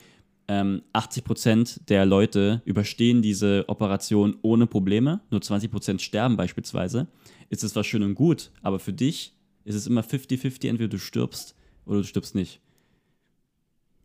ähm, 0.48 0.82
80% 0.92 1.86
der 1.86 2.06
Leute 2.06 2.62
überstehen 2.64 3.22
diese 3.22 3.64
Operation 3.68 4.36
ohne 4.42 4.66
Probleme, 4.66 5.20
nur 5.30 5.40
20% 5.40 6.00
sterben 6.00 6.36
beispielsweise, 6.36 7.06
ist 7.50 7.64
es 7.64 7.74
was 7.76 7.86
schön 7.86 8.02
und 8.02 8.14
gut, 8.14 8.50
aber 8.62 8.78
für 8.78 8.92
dich 8.92 9.34
ist 9.64 9.74
es 9.74 9.86
immer 9.86 10.02
50-50, 10.02 10.68
entweder 10.68 10.88
du 10.88 10.98
stirbst 10.98 11.54
oder 11.86 11.98
du 11.98 12.04
stirbst 12.04 12.34
nicht. 12.34 12.60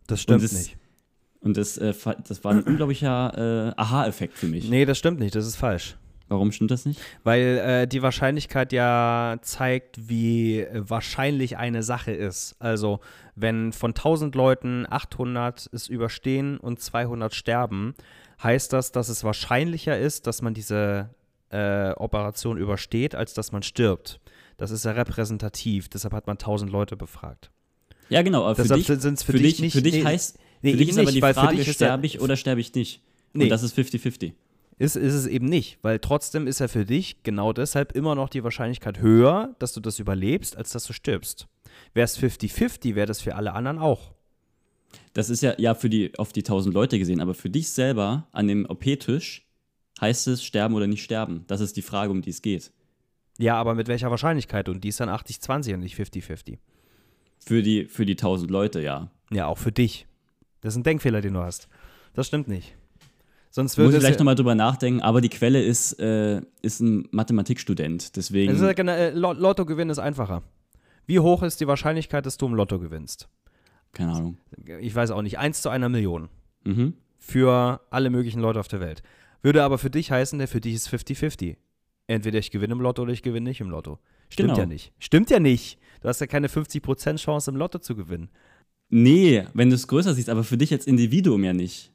Das 0.08 0.22
Und 0.42 0.44
das, 0.44 0.70
Und 1.42 1.58
das, 1.58 1.78
äh, 1.78 1.94
das 2.28 2.44
war 2.44 2.54
ein 2.54 2.64
unglaublicher 2.64 3.70
äh, 3.70 3.74
Aha-Effekt 3.80 4.38
für 4.38 4.48
mich. 4.48 4.70
Nee, 4.70 4.86
das 4.86 4.98
stimmt 4.98 5.20
nicht, 5.20 5.36
das 5.36 5.46
ist 5.46 5.56
falsch. 5.56 5.98
Warum 6.30 6.52
stimmt 6.52 6.72
das 6.72 6.86
nicht? 6.86 7.02
Weil 7.24 7.58
äh, 7.58 7.88
die 7.88 8.02
Wahrscheinlichkeit 8.02 8.72
ja 8.72 9.38
zeigt, 9.42 10.10
wie 10.10 10.60
äh, 10.60 10.84
wahrscheinlich 10.88 11.58
eine 11.58 11.84
Sache 11.84 12.12
ist. 12.12 12.56
Also, 12.60 13.00
wenn 13.36 13.74
von 13.74 13.92
1000 13.92 14.36
Leuten 14.36 14.86
800 14.88 15.70
es 15.74 15.88
überstehen 15.88 16.58
und 16.58 16.80
200 16.80 17.34
sterben, 17.34 17.96
heißt 18.42 18.72
das, 18.72 18.92
dass 18.92 19.10
es 19.10 19.24
wahrscheinlicher 19.24 19.98
ist, 19.98 20.28
dass 20.28 20.42
man 20.42 20.54
diese 20.54 21.10
äh, 21.50 21.92
Operation 21.94 22.58
übersteht, 22.58 23.16
als 23.16 23.34
dass 23.34 23.52
man 23.52 23.64
stirbt. 23.64 24.22
Das 24.58 24.72
ist 24.72 24.86
ja 24.86 24.92
repräsentativ, 24.92 25.90
deshalb 25.90 26.14
hat 26.14 26.28
man 26.28 26.36
1000 26.36 26.72
Leute 26.72 26.96
befragt. 26.96 27.50
Ja, 28.10 28.22
genau, 28.22 28.44
aber 28.44 28.56
für 28.56 28.64
Deshalb 28.64 28.86
dich, 28.86 29.02
sind 29.02 29.14
es 29.16 29.24
für, 29.24 29.32
für 29.32 29.38
dich 29.40 29.54
dich, 29.54 29.62
nicht. 29.62 29.74
für 29.74 29.82
dich 29.82 29.96
nee, 29.96 30.04
heißt, 30.04 30.38
nee, 30.62 30.72
für 30.72 30.78
dich 30.78 30.90
ist 30.90 30.98
aber 30.98 31.06
nicht, 31.06 31.18
die 31.18 31.22
weil 31.22 31.34
für 31.34 31.40
Frage, 31.42 31.58
dich 31.58 31.72
sterbe 31.72 32.06
ich 32.06 32.22
oder 32.22 32.36
sterbe 32.36 32.62
ich 32.62 32.74
nicht? 32.74 33.02
Nee. 33.34 33.44
Und 33.44 33.50
das 33.50 33.64
ist 33.64 33.78
50-50. 33.78 34.34
Ist, 34.80 34.96
ist 34.96 35.14
es 35.14 35.28
eben 35.28 35.46
nicht, 35.46 35.78
weil 35.82 36.00
trotzdem 36.00 36.48
ist 36.48 36.60
ja 36.60 36.70
für 36.70 36.86
dich 36.86 37.22
genau 37.22 37.52
deshalb 37.52 37.92
immer 37.92 38.16
noch 38.16 38.30
die 38.30 38.46
Wahrscheinlichkeit 38.46 39.00
höher, 39.00 39.54
dass 39.60 39.74
du 39.74 39.82
das 39.82 40.00
überlebst, 40.00 40.56
als 40.56 40.72
dass 40.72 40.86
du 40.86 40.94
stirbst. 40.94 41.48
Wäre 41.94 42.06
es 42.06 42.18
50-50, 42.18 42.96
wäre 42.96 43.06
das 43.06 43.22
für 43.22 43.36
alle 43.36 43.54
anderen 43.54 43.78
auch. 43.78 44.14
Das 45.14 45.30
ist 45.30 45.44
ja, 45.44 45.54
ja 45.58 45.76
für 45.76 45.90
die, 45.90 46.18
auf 46.18 46.32
die 46.32 46.42
1000 46.42 46.74
Leute 46.74 46.98
gesehen, 46.98 47.20
aber 47.20 47.34
für 47.34 47.50
dich 47.50 47.70
selber 47.70 48.30
an 48.32 48.48
dem 48.48 48.66
OP-Tisch 48.66 49.46
heißt 50.00 50.30
es 50.30 50.46
sterben 50.46 50.76
oder 50.76 50.88
nicht 50.88 51.04
sterben. 51.04 51.44
Das 51.48 51.60
ist 51.60 51.76
die 51.76 51.82
Frage, 51.82 52.12
um 52.12 52.22
die 52.22 52.30
es 52.30 52.42
geht. 52.42 52.72
Ja, 53.38 53.56
aber 53.56 53.76
mit 53.76 53.90
welcher 53.90 54.12
Wahrscheinlichkeit? 54.12 54.70
Und 54.70 54.86
die 54.86 54.90
ist 54.90 55.02
dann 55.02 55.10
80-20 55.10 55.74
und 55.74 55.82
nicht 55.82 55.98
50-50. 55.98 56.58
Für 57.46 57.62
die, 57.62 57.86
für 57.86 58.06
die 58.06 58.14
1000 58.14 58.50
Leute, 58.50 58.82
ja. 58.82 59.12
Ja, 59.30 59.48
auch 59.48 59.58
für 59.58 59.74
dich. 59.74 60.08
Das 60.62 60.74
ist 60.74 60.78
ein 60.78 60.84
Denkfehler, 60.84 61.20
den 61.20 61.34
du 61.34 61.42
hast. 61.42 61.68
Das 62.14 62.28
stimmt 62.28 62.48
nicht. 62.48 62.76
Sonst 63.52 63.72
Muss 63.74 63.78
würde 63.78 63.90
ich 63.90 63.96
es 63.98 64.04
vielleicht 64.04 64.20
nochmal 64.20 64.36
drüber 64.36 64.54
nachdenken, 64.56 65.02
aber 65.02 65.22
die 65.22 65.30
Quelle 65.30 65.62
ist, 65.64 65.94
äh, 66.00 66.42
ist 66.62 66.82
ein 66.82 67.08
Mathematikstudent. 67.12 68.16
Deswegen. 68.16 68.52
es 68.52 68.60
ist 68.62 68.78
ja 68.78 68.84
äh, 68.94 69.10
Lot- 69.12 69.40
Lottogewinn 69.40 69.90
ist 69.90 69.98
einfacher. 70.00 70.44
Wie 71.08 71.20
hoch 71.20 71.42
ist 71.42 71.60
die 71.60 71.68
Wahrscheinlichkeit, 71.68 72.26
dass 72.28 72.38
du 72.38 72.46
im 72.46 72.54
Lotto 72.54 72.80
gewinnst? 72.80 73.28
keine 73.92 74.12
Ahnung. 74.14 74.38
Ich 74.82 74.94
weiß 74.94 75.10
auch 75.10 75.24
nicht. 75.24 75.40
1 75.40 75.64
zu 75.64 75.70
einer 75.70 75.90
Million. 75.90 76.30
Mhm. 76.64 76.94
Für 77.18 77.82
alle 77.90 78.12
möglichen 78.12 78.40
Leute 78.40 78.60
auf 78.60 78.68
der 78.68 78.80
Welt. 78.80 79.02
Würde 79.42 79.64
aber 79.64 79.80
für 79.80 79.90
dich 79.90 80.12
heißen, 80.12 80.38
der 80.38 80.48
für 80.48 80.62
dich 80.62 80.76
ist 80.76 80.90
50-50. 80.94 81.56
Entweder 82.06 82.38
ich 82.38 82.52
gewinne 82.52 82.74
im 82.74 82.82
Lotto 82.82 83.02
oder 83.02 83.14
ich 83.14 83.24
gewinne 83.24 83.50
nicht 83.50 83.62
im 83.62 83.70
Lotto. 83.72 83.98
Stimmt 84.30 84.50
Genau. 84.50 84.60
ja 84.60 84.66
nicht. 84.68 84.94
Stimmt 85.00 85.32
ja 85.32 85.40
nicht. 85.40 85.80
Du 86.02 86.08
hast 86.08 86.22
ja 86.22 86.28
keine 86.28 86.50
50% 86.50 87.18
Chance 87.18 87.50
im 87.50 87.58
Lotto 87.58 87.80
zu 87.80 87.96
gewinnen. 87.96 88.30
Nee, 88.90 89.46
wenn 89.56 89.70
du 89.70 89.76
es 89.76 89.88
größer 89.88 90.14
siehst, 90.14 90.30
aber 90.30 90.44
für 90.44 90.58
dich 90.58 90.72
als 90.72 90.86
Individuum 90.86 91.44
ja 91.44 91.54
nicht. 91.54 91.92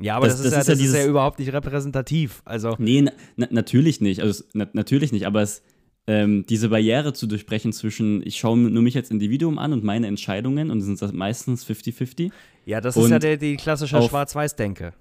Ja, 0.00 0.16
aber 0.16 0.26
Das- 0.28 0.36
das, 0.36 0.46
ist, 0.46 0.52
das 0.52 0.52
ja, 0.52 0.60
ist 0.60 0.68
ja 0.80 0.84
das 0.86 0.94
ist 0.94 1.04
ja 1.04 1.10
überhaupt 1.10 1.38
nicht 1.38 1.52
repräsentativ. 1.52 2.42
Also, 2.44 2.74
Nee, 2.78 3.02
na, 3.02 3.12
na, 3.36 3.48
natürlich 3.50 4.00
nicht. 4.00 4.20
Also 4.20 4.44
na, 4.54 4.66
natürlich 4.72 5.12
nicht, 5.12 5.26
aber 5.26 5.42
es, 5.42 5.62
ähm, 6.06 6.44
diese 6.48 6.70
Barriere 6.70 7.12
zu 7.12 7.26
durchbrechen 7.26 7.72
zwischen, 7.72 8.26
ich 8.26 8.36
schaue 8.38 8.56
nur 8.58 8.82
mich 8.82 8.96
als 8.96 9.10
Individuum 9.10 9.58
an 9.58 9.72
und 9.72 9.84
meine 9.84 10.06
Entscheidungen 10.06 10.70
und 10.70 10.80
sind 10.80 11.00
das 11.00 11.12
meistens 11.12 11.64
50-50 11.68 12.30
ja, 12.66 12.80
das 12.80 12.96
ist 12.96 13.08
ja 13.08 13.18
der, 13.18 13.36
die 13.36 13.56
klassische 13.56 14.00
Schwarz-Weiß-Denke. 14.02 14.92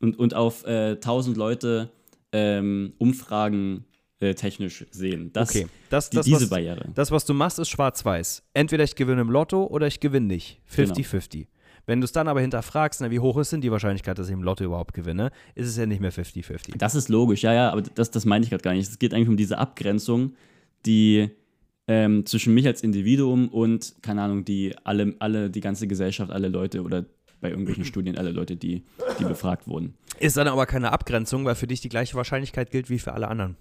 und, 0.00 0.18
und 0.18 0.34
auf 0.34 0.64
äh, 0.66 0.92
1000 0.92 1.36
Leute 1.36 1.90
ähm, 2.32 2.92
Umfragen 2.98 3.84
äh, 4.20 4.34
technisch 4.34 4.84
sehen. 4.90 5.30
Das, 5.32 5.50
Okay, 5.50 5.66
das, 5.90 6.10
die, 6.10 6.16
das, 6.16 6.26
diese 6.26 6.40
was, 6.42 6.48
Barriere. 6.50 6.88
das, 6.94 7.10
was 7.10 7.24
du 7.24 7.34
machst, 7.34 7.58
ist 7.58 7.68
schwarz-weiß. 7.68 8.42
Entweder 8.54 8.84
ich 8.84 8.94
gewinne 8.96 9.20
im 9.22 9.30
Lotto 9.30 9.64
oder 9.66 9.86
ich 9.86 10.00
gewinne 10.00 10.26
nicht. 10.26 10.60
Genau. 10.74 10.94
50-50. 11.86 11.88
Wenn 11.88 12.00
du 12.00 12.04
es 12.04 12.12
dann 12.12 12.28
aber 12.28 12.40
hinterfragst, 12.40 13.00
na, 13.00 13.10
wie 13.10 13.20
hoch 13.20 13.36
ist 13.38 13.52
denn 13.52 13.60
die 13.60 13.70
Wahrscheinlichkeit, 13.70 14.18
dass 14.18 14.28
ich 14.28 14.32
im 14.32 14.42
Lotto 14.42 14.64
überhaupt 14.64 14.94
gewinne, 14.94 15.30
ist 15.54 15.68
es 15.68 15.76
ja 15.76 15.86
nicht 15.86 16.00
mehr 16.00 16.12
50-50. 16.12 16.76
Das 16.78 16.94
ist 16.94 17.08
logisch, 17.08 17.42
ja, 17.42 17.52
ja, 17.54 17.70
aber 17.70 17.82
das, 17.82 18.10
das 18.10 18.24
meine 18.24 18.44
ich 18.44 18.50
gerade 18.50 18.62
gar 18.62 18.72
nicht. 18.72 18.88
Es 18.88 18.98
geht 18.98 19.14
eigentlich 19.14 19.28
um 19.28 19.36
diese 19.36 19.58
Abgrenzung, 19.58 20.34
die 20.84 21.30
ähm, 21.88 22.26
zwischen 22.26 22.54
mich 22.54 22.66
als 22.66 22.82
Individuum 22.82 23.48
und, 23.48 23.94
keine 24.02 24.22
Ahnung, 24.22 24.44
die 24.44 24.74
alle, 24.84 25.14
alle, 25.20 25.50
die 25.50 25.60
ganze 25.60 25.86
Gesellschaft, 25.86 26.32
alle 26.32 26.48
Leute 26.48 26.82
oder 26.82 27.06
bei 27.40 27.50
irgendwelchen 27.50 27.84
Studien 27.86 28.18
alle 28.18 28.32
Leute, 28.32 28.56
die, 28.56 28.84
die 29.18 29.24
befragt 29.24 29.68
wurden. 29.68 29.94
Ist 30.18 30.36
dann 30.36 30.48
aber 30.48 30.66
keine 30.66 30.92
Abgrenzung, 30.92 31.44
weil 31.44 31.54
für 31.54 31.66
dich 31.66 31.80
die 31.80 31.88
gleiche 31.88 32.16
Wahrscheinlichkeit 32.16 32.70
gilt 32.70 32.90
wie 32.90 32.98
für 32.98 33.12
alle 33.12 33.28
anderen. 33.28 33.56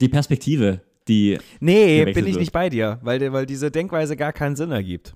Die 0.00 0.08
Perspektive, 0.08 0.82
die, 1.08 1.38
Nee, 1.60 2.04
bin 2.04 2.26
ich 2.26 2.32
wird. 2.34 2.40
nicht 2.40 2.52
bei 2.52 2.68
dir, 2.68 2.98
weil, 3.02 3.32
weil 3.32 3.46
diese 3.46 3.70
Denkweise 3.70 4.16
gar 4.16 4.32
keinen 4.32 4.56
Sinn 4.56 4.70
ergibt. 4.70 5.14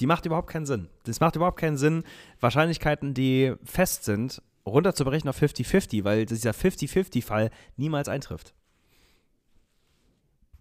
Die 0.00 0.06
macht 0.06 0.26
überhaupt 0.26 0.48
keinen 0.50 0.66
Sinn. 0.66 0.88
Das 1.04 1.20
macht 1.20 1.36
überhaupt 1.36 1.58
keinen 1.60 1.76
Sinn, 1.76 2.02
Wahrscheinlichkeiten, 2.40 3.14
die 3.14 3.54
fest 3.64 4.04
sind, 4.04 4.42
runterzubrechen 4.66 5.28
auf 5.28 5.40
50-50, 5.40 6.04
weil 6.04 6.26
dieser 6.26 6.50
50-50-Fall 6.52 7.50
niemals 7.76 8.08
eintrifft. 8.08 8.54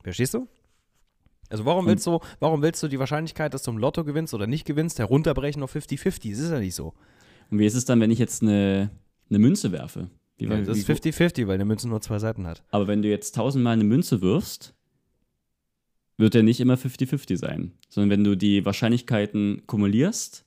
Verstehst 0.03 0.33
du? 0.33 0.47
Also 1.49 1.65
warum 1.65 1.85
willst 1.85 2.07
du, 2.07 2.19
warum 2.39 2.61
willst 2.61 2.81
du 2.81 2.87
die 2.87 2.97
Wahrscheinlichkeit, 2.99 3.53
dass 3.53 3.63
du 3.63 3.71
im 3.71 3.77
Lotto 3.77 4.03
gewinnst 4.05 4.33
oder 4.33 4.47
nicht 4.47 4.65
gewinnst, 4.65 4.99
herunterbrechen 4.99 5.61
auf 5.63 5.75
50-50? 5.75 6.31
Das 6.31 6.39
ist 6.39 6.51
ja 6.51 6.59
nicht 6.59 6.75
so. 6.75 6.93
und 7.49 7.59
wie 7.59 7.65
ist 7.65 7.75
es 7.75 7.85
dann, 7.85 7.99
wenn 7.99 8.09
ich 8.11 8.19
jetzt 8.19 8.41
eine, 8.41 8.89
eine 9.29 9.39
Münze 9.39 9.71
werfe? 9.71 10.09
Wie, 10.37 10.45
Ja, 10.45 10.61
das 10.61 10.77
ist 10.77 10.87
wie- 10.87 10.93
50-50, 10.93 11.47
weil 11.47 11.55
eine 11.55 11.65
Münze 11.65 11.87
nur 11.89 12.01
zwei 12.01 12.19
Seiten 12.19 12.47
hat. 12.47 12.63
Aber 12.71 12.87
wenn 12.87 13.01
du 13.01 13.09
jetzt 13.09 13.35
tausendmal 13.35 13.73
eine 13.73 13.83
Münze 13.83 14.21
wirfst, 14.21 14.73
wird 16.21 16.35
er 16.35 16.43
nicht 16.43 16.59
immer 16.59 16.75
50-50 16.75 17.37
sein. 17.37 17.73
Sondern 17.89 18.11
wenn 18.11 18.23
du 18.23 18.35
die 18.37 18.63
Wahrscheinlichkeiten 18.63 19.63
kumulierst, 19.67 20.45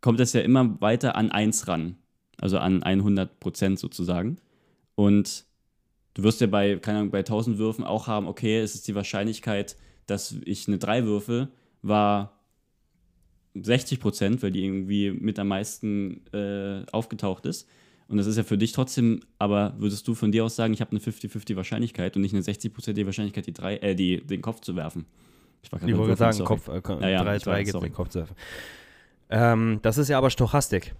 kommt 0.00 0.18
es 0.20 0.32
ja 0.32 0.40
immer 0.40 0.80
weiter 0.80 1.14
an 1.16 1.30
1 1.30 1.68
ran. 1.68 1.96
Also 2.38 2.58
an 2.58 2.82
100 2.82 3.38
Prozent 3.38 3.78
sozusagen. 3.78 4.38
Und 4.94 5.44
du 6.14 6.22
wirst 6.22 6.40
ja 6.40 6.46
bei, 6.46 6.76
keine 6.76 6.98
Ahnung, 6.98 7.10
bei 7.10 7.20
1000 7.20 7.58
Würfen 7.58 7.84
auch 7.84 8.06
haben, 8.06 8.26
okay, 8.26 8.58
es 8.58 8.74
ist 8.74 8.88
die 8.88 8.94
Wahrscheinlichkeit, 8.94 9.76
dass 10.06 10.34
ich 10.44 10.68
eine 10.68 10.78
3 10.78 11.04
würfe, 11.04 11.48
war 11.82 12.40
60 13.54 14.00
Prozent, 14.00 14.42
weil 14.42 14.52
die 14.52 14.64
irgendwie 14.64 15.10
mit 15.10 15.38
am 15.38 15.48
meisten 15.48 16.26
äh, 16.32 16.84
aufgetaucht 16.92 17.46
ist. 17.46 17.68
Und 18.08 18.18
das 18.18 18.26
ist 18.26 18.36
ja 18.36 18.44
für 18.44 18.56
dich 18.56 18.72
trotzdem, 18.72 19.20
aber 19.38 19.74
würdest 19.78 20.06
du 20.06 20.14
von 20.14 20.30
dir 20.30 20.44
aus 20.44 20.54
sagen, 20.54 20.72
ich 20.72 20.80
habe 20.80 20.92
eine 20.92 21.00
50-50 21.00 21.56
Wahrscheinlichkeit 21.56 22.14
und 22.14 22.22
nicht 22.22 22.34
eine 22.34 22.42
60-prozentige 22.42 23.04
Wahrscheinlichkeit, 23.06 23.46
die 23.46 23.52
drei, 23.52 23.76
äh, 23.78 23.94
die, 23.96 24.24
den 24.24 24.42
Kopf 24.42 24.60
zu 24.60 24.76
werfen? 24.76 25.06
Ich 25.62 25.72
war 25.72 25.82
Ich 25.82 25.96
wollte 25.96 26.14
sagen, 26.16 26.36
sorry. 26.36 26.46
Kopf, 26.46 26.68
äh, 27.00 27.02
Ja, 27.02 27.08
ja, 27.08 27.24
3, 27.24 27.36
ich 27.36 27.42
3 27.42 27.50
weiß, 27.50 27.64
geht 27.64 27.72
sorry. 27.72 27.86
mit 27.86 27.94
Kopfsurfen. 27.94 28.36
Ähm, 29.28 29.80
das 29.82 29.98
ist 29.98 30.08
ja 30.08 30.18
aber 30.18 30.30
Stochastik. 30.30 30.94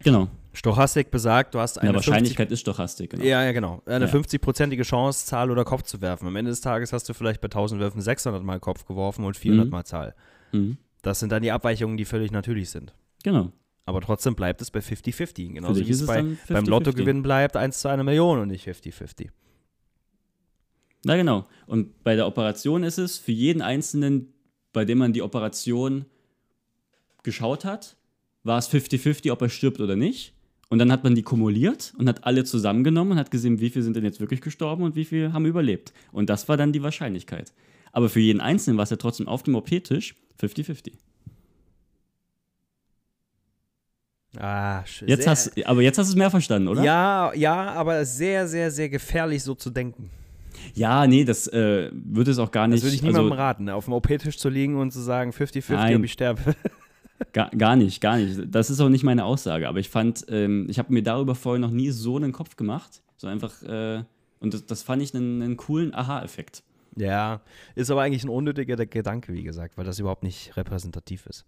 Genau. 0.00 0.28
Stochastik 0.52 1.10
besagt, 1.10 1.54
du 1.54 1.60
hast 1.60 1.76
Ja, 1.76 1.82
eine 1.82 1.92
50 1.94 2.06
Wahrscheinlichkeit 2.08 2.52
ist 2.52 2.60
Stochastik. 2.60 3.10
Genau. 3.10 3.24
Ja, 3.24 3.42
ja, 3.44 3.52
genau. 3.52 3.82
Eine 3.86 4.04
Ja. 4.06 4.10
50-prozentige 4.12 4.82
Chance, 4.82 5.26
Zahl 5.26 5.50
oder 5.50 5.64
Kopf 5.64 5.82
zu 5.84 6.00
werfen. 6.00 6.26
Am 6.26 6.36
Ende 6.36 6.50
des 6.50 6.60
Tages 6.60 6.92
hast 6.92 7.08
du 7.08 7.14
vielleicht 7.14 7.40
bei 7.40 7.46
1000 7.46 7.80
Würfen 7.80 8.00
600 8.00 8.42
Mal 8.44 8.60
Kopf 8.60 8.84
geworfen 8.86 9.24
und 9.24 9.36
400 9.36 9.66
Mhm. 9.66 9.70
Mal 9.70 9.84
Zahl. 9.84 10.14
Mhm. 10.52 10.76
Das 11.02 11.20
sind 11.20 11.32
dann 11.32 11.42
die 11.42 11.52
Abweichungen, 11.52 11.96
die 11.96 12.04
völlig 12.04 12.32
natürlich 12.32 12.70
sind. 12.70 12.92
Genau. 13.24 13.52
Aber 13.88 14.02
trotzdem 14.02 14.34
bleibt 14.34 14.60
es 14.60 14.70
bei 14.70 14.80
50-50. 14.80 15.54
Genauso 15.54 15.86
wie 15.86 15.90
es 15.90 16.04
bei, 16.04 16.16
dann 16.16 16.38
beim 16.46 16.64
50-50. 16.64 16.68
Lottogewinn 16.68 17.22
bleibt 17.22 17.56
1 17.56 17.80
zu 17.80 17.88
einer 17.88 18.04
Million 18.04 18.38
und 18.38 18.48
nicht 18.48 18.68
50-50. 18.68 19.30
Na 21.06 21.16
genau. 21.16 21.46
Und 21.66 22.04
bei 22.04 22.14
der 22.14 22.26
Operation 22.26 22.84
ist 22.84 22.98
es 22.98 23.16
für 23.16 23.32
jeden 23.32 23.62
Einzelnen, 23.62 24.34
bei 24.74 24.84
dem 24.84 24.98
man 24.98 25.14
die 25.14 25.22
Operation 25.22 26.04
geschaut 27.22 27.64
hat, 27.64 27.96
war 28.42 28.58
es 28.58 28.68
50-50, 28.68 29.32
ob 29.32 29.40
er 29.40 29.48
stirbt 29.48 29.80
oder 29.80 29.96
nicht. 29.96 30.34
Und 30.68 30.80
dann 30.80 30.92
hat 30.92 31.02
man 31.02 31.14
die 31.14 31.22
kumuliert 31.22 31.94
und 31.96 32.10
hat 32.10 32.24
alle 32.24 32.44
zusammengenommen 32.44 33.12
und 33.12 33.18
hat 33.18 33.30
gesehen, 33.30 33.58
wie 33.58 33.70
viele 33.70 33.84
sind 33.84 33.96
denn 33.96 34.04
jetzt 34.04 34.20
wirklich 34.20 34.42
gestorben 34.42 34.82
und 34.82 34.96
wie 34.96 35.06
viele 35.06 35.32
haben 35.32 35.46
überlebt. 35.46 35.94
Und 36.12 36.28
das 36.28 36.46
war 36.46 36.58
dann 36.58 36.74
die 36.74 36.82
Wahrscheinlichkeit. 36.82 37.54
Aber 37.92 38.10
für 38.10 38.20
jeden 38.20 38.42
Einzelnen 38.42 38.76
war 38.76 38.82
es 38.82 38.90
ja 38.90 38.98
trotzdem 38.98 39.28
auf 39.28 39.44
dem 39.44 39.54
OP-Tisch 39.54 40.14
50-50. 40.38 40.92
Ah, 44.36 44.80
sch- 44.82 45.06
Jetzt 45.06 45.26
hast, 45.26 45.66
aber 45.66 45.82
jetzt 45.82 45.98
hast 45.98 46.08
du 46.08 46.12
es 46.12 46.16
mehr 46.16 46.30
verstanden, 46.30 46.68
oder? 46.68 46.82
Ja, 46.82 47.32
ja, 47.34 47.72
aber 47.72 48.04
sehr, 48.04 48.46
sehr, 48.46 48.70
sehr 48.70 48.88
gefährlich, 48.88 49.42
so 49.42 49.54
zu 49.54 49.70
denken. 49.70 50.10
Ja, 50.74 51.06
nee, 51.06 51.24
das 51.24 51.46
äh, 51.48 51.90
würde 51.92 52.30
es 52.32 52.38
auch 52.38 52.50
gar 52.50 52.66
nicht. 52.68 52.78
Das 52.78 52.84
würde 52.84 52.96
ich 52.96 53.02
niemandem 53.02 53.32
also, 53.32 53.42
raten, 53.42 53.70
auf 53.70 53.84
dem 53.86 53.94
OP-Tisch 53.94 54.38
zu 54.38 54.48
liegen 54.48 54.76
und 54.76 54.90
zu 54.92 55.00
sagen 55.00 55.30
50-50, 55.30 55.72
Nein. 55.72 55.96
ob 55.96 56.04
ich 56.04 56.12
sterbe. 56.12 56.54
Gar, 57.32 57.50
gar 57.50 57.74
nicht, 57.74 58.00
gar 58.00 58.16
nicht. 58.16 58.38
Das 58.48 58.70
ist 58.70 58.78
auch 58.80 58.88
nicht 58.88 59.02
meine 59.02 59.24
Aussage. 59.24 59.68
Aber 59.68 59.80
ich 59.80 59.88
fand, 59.88 60.24
ähm, 60.28 60.68
ich 60.70 60.78
habe 60.78 60.92
mir 60.92 61.02
darüber 61.02 61.34
vorher 61.34 61.58
noch 61.58 61.72
nie 61.72 61.90
so 61.90 62.14
einen 62.16 62.30
Kopf 62.30 62.54
gemacht. 62.54 63.02
So 63.16 63.26
einfach, 63.26 63.60
äh, 63.64 64.04
und 64.38 64.54
das, 64.54 64.66
das 64.66 64.82
fand 64.84 65.02
ich 65.02 65.12
einen, 65.16 65.42
einen 65.42 65.56
coolen 65.56 65.92
Aha-Effekt. 65.94 66.62
ja, 66.94 67.40
ist 67.74 67.90
aber 67.90 68.02
eigentlich 68.02 68.22
ein 68.22 68.28
unnötiger 68.28 68.76
Gedanke, 68.86 69.32
wie 69.32 69.42
gesagt, 69.42 69.76
weil 69.76 69.84
das 69.84 69.98
überhaupt 69.98 70.22
nicht 70.22 70.56
repräsentativ 70.56 71.26
ist. 71.26 71.44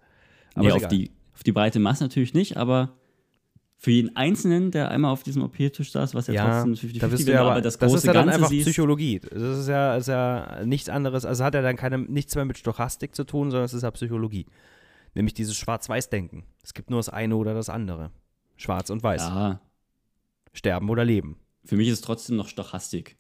Aber 0.55 0.65
Nee, 0.65 0.77
ist 0.77 0.85
auf, 0.85 0.89
die, 0.89 1.13
auf 1.35 1.43
die 1.43 1.53
breite 1.53 1.79
Masse 1.79 2.05
natürlich 2.05 2.35
nicht, 2.35 2.57
aber 2.57 2.97
für 3.81 3.93
jeden 3.93 4.15
Einzelnen, 4.15 4.71
der 4.71 4.91
einmal 4.91 5.11
auf 5.11 5.23
diesem 5.23 5.43
OP-Tisch 5.43 5.91
saß, 5.91 6.15
was 6.15 6.27
ja, 6.27 6.35
ja, 6.35 6.63
trotzdem 6.63 6.91
50-50, 6.91 7.01
da 7.01 7.07
bist 7.07 7.23
du 7.23 7.27
wenn 7.29 7.33
ja 7.33 7.39
du 7.39 7.45
aber, 7.45 7.53
aber 7.53 7.61
das 7.63 7.79
das 7.79 7.89
große 7.89 7.97
ist 7.97 8.05
ja 8.05 8.13
dann 8.13 8.27
Ganze 8.27 8.35
einfach 8.37 8.51
siehst. 8.51 8.67
Psychologie. 8.67 9.21
Das 9.21 9.59
ist 9.59 9.69
ja, 9.69 9.97
ist 9.97 10.09
ja 10.09 10.67
nichts 10.67 10.91
anderes, 10.91 11.25
also 11.25 11.43
hat 11.43 11.55
ja 11.55 11.63
dann 11.63 11.77
keine, 11.77 11.97
nichts 11.97 12.35
mehr 12.35 12.45
mit 12.45 12.59
Stochastik 12.59 13.15
zu 13.15 13.25
tun, 13.25 13.51
sondern 13.51 13.65
es 13.65 13.73
ist 13.73 13.83
ja 13.83 13.91
Psychologie. 13.91 14.45
Nämlich 15.15 15.33
dieses 15.33 15.57
Schwarz-Weiß-Denken. 15.57 16.45
Es 16.63 16.75
gibt 16.75 16.91
nur 16.91 16.99
das 16.99 17.09
eine 17.09 17.35
oder 17.37 17.55
das 17.55 17.71
andere. 17.71 18.11
Schwarz 18.59 18.91
und 18.91 19.03
Weiß. 19.03 19.23
Ja, 19.23 19.63
Sterben 20.53 20.91
oder 20.91 21.07
Leben. 21.07 21.39
für 21.65 21.77
mich 21.77 21.89
ist 21.89 21.95
es 21.95 22.01
trotzdem 22.03 22.37
noch 22.37 22.49
Stochastik. 22.49 23.17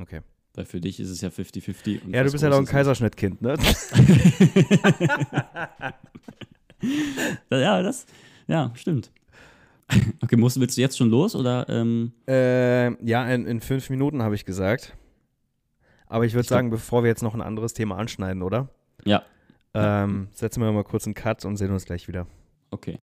Okay. 0.00 0.22
Weil 0.54 0.64
für 0.64 0.80
dich 0.80 0.98
ist 0.98 1.10
es 1.10 1.20
ja 1.20 1.28
50-50. 1.28 2.02
und 2.02 2.12
Ja, 2.12 2.24
du 2.24 2.32
bist 2.32 2.42
ja 2.42 2.50
doch 2.50 2.58
ein 2.58 2.64
Kaiserschnittkind, 2.64 3.42
ne? 3.42 3.54
Ja, 7.50 7.82
das, 7.82 8.06
ja, 8.46 8.70
stimmt. 8.74 9.10
Okay, 10.22 10.36
musst, 10.36 10.58
willst 10.58 10.76
du 10.76 10.80
jetzt 10.80 10.96
schon 10.96 11.10
los 11.10 11.34
oder? 11.36 11.68
Ähm, 11.68 12.12
äh, 12.26 12.90
ja, 13.06 13.26
in, 13.28 13.46
in 13.46 13.60
fünf 13.60 13.90
Minuten 13.90 14.22
habe 14.22 14.34
ich 14.34 14.44
gesagt. 14.44 14.96
Aber 16.06 16.24
ich 16.24 16.32
würde 16.34 16.46
glaub- 16.46 16.56
sagen, 16.58 16.70
bevor 16.70 17.02
wir 17.02 17.08
jetzt 17.08 17.22
noch 17.22 17.34
ein 17.34 17.42
anderes 17.42 17.74
Thema 17.74 17.96
anschneiden, 17.98 18.42
oder? 18.42 18.68
ja, 19.04 19.22
Ähm, 19.74 20.28
setzen 20.32 20.62
wir 20.62 20.72
mal 20.72 20.84
kurz 20.84 21.04
einen 21.06 21.14
Cut 21.14 21.44
und 21.44 21.56
sehen 21.56 21.70
uns 21.70 21.84
gleich 21.84 22.08
wieder. 22.08 22.26
okay. 22.70 22.98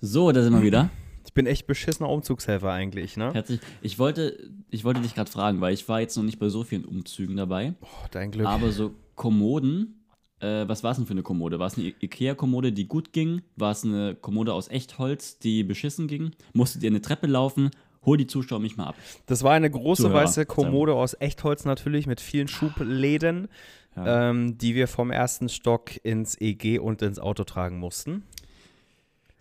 So, 0.00 0.30
da 0.32 0.42
sind 0.42 0.52
wir 0.52 0.62
wieder. 0.62 0.90
Ich 1.26 1.32
bin 1.32 1.46
echt 1.46 1.66
beschissener 1.66 2.10
Umzugshelfer 2.10 2.70
eigentlich, 2.70 3.16
ne? 3.16 3.32
Herzlich. 3.32 3.58
Ich 3.80 3.98
wollte, 3.98 4.38
ich 4.68 4.84
wollte 4.84 5.00
dich 5.00 5.14
gerade 5.14 5.30
fragen, 5.30 5.62
weil 5.62 5.72
ich 5.72 5.88
war 5.88 6.00
jetzt 6.00 6.14
noch 6.16 6.24
nicht 6.24 6.38
bei 6.38 6.50
so 6.50 6.62
vielen 6.62 6.84
Umzügen 6.84 7.36
dabei. 7.36 7.72
Oh, 7.80 7.86
dein 8.10 8.30
Glück. 8.30 8.46
Aber 8.46 8.70
so 8.70 8.92
Kommoden, 9.14 10.03
äh, 10.44 10.68
was 10.68 10.82
war 10.84 10.90
es 10.92 10.96
denn 10.98 11.06
für 11.06 11.12
eine 11.12 11.22
Kommode? 11.22 11.58
War 11.58 11.66
es 11.68 11.78
eine 11.78 11.92
Ikea-Kommode, 12.00 12.72
die 12.72 12.86
gut 12.86 13.12
ging? 13.12 13.42
War 13.56 13.72
es 13.72 13.84
eine 13.84 14.14
Kommode 14.14 14.52
aus 14.52 14.68
Echtholz, 14.68 15.38
die 15.38 15.64
beschissen 15.64 16.06
ging? 16.08 16.32
Musstet 16.52 16.82
ihr 16.82 16.90
eine 16.90 17.00
Treppe 17.00 17.26
laufen? 17.26 17.70
Hol 18.04 18.18
die 18.18 18.26
Zuschauer 18.26 18.60
mich 18.60 18.76
mal 18.76 18.88
ab. 18.88 18.96
Das 19.26 19.42
war 19.42 19.52
eine 19.52 19.70
große 19.70 20.02
Zuhörer, 20.02 20.22
weiße 20.24 20.44
Kommode 20.46 20.94
aus 20.94 21.16
Echtholz 21.20 21.64
natürlich 21.64 22.06
mit 22.06 22.20
vielen 22.20 22.48
Schubläden, 22.48 23.48
Ja. 23.96 24.30
ähm, 24.30 24.58
die 24.58 24.74
wir 24.74 24.88
vom 24.88 25.10
ersten 25.10 25.48
Stock 25.48 25.90
ins 26.04 26.38
EG 26.40 26.78
und 26.78 27.00
ins 27.00 27.18
Auto 27.18 27.44
tragen 27.44 27.78
mussten. 27.78 28.24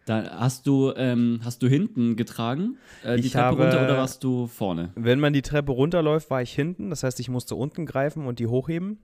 Da 0.05 0.37
hast 0.39 0.67
du, 0.67 0.91
ähm, 0.97 1.39
hast 1.43 1.63
du 1.63 1.67
hinten 1.67 2.17
getragen, 2.17 2.77
äh, 3.03 3.15
die 3.17 3.27
Ich 3.27 3.31
Treppe 3.33 3.45
habe- 3.45 3.63
runter 3.63 3.83
oder 3.85 3.97
warst 3.97 4.23
du 4.23 4.47
vorne? 4.47 4.91
Wenn 4.95 5.19
man 5.19 5.31
die 5.31 5.41
Treppe 5.41 5.71
runterläuft, 5.71 6.29
war 6.29 6.41
ich 6.41 6.53
hinten. 6.53 6.89
Das 6.89 7.03
heißt, 7.03 7.19
ich 7.21 7.29
musste 7.29 7.55
unten 7.55 7.85
greifen 7.85 8.25
und 8.25 8.39
die 8.39 8.47
hochheben. 8.47 8.99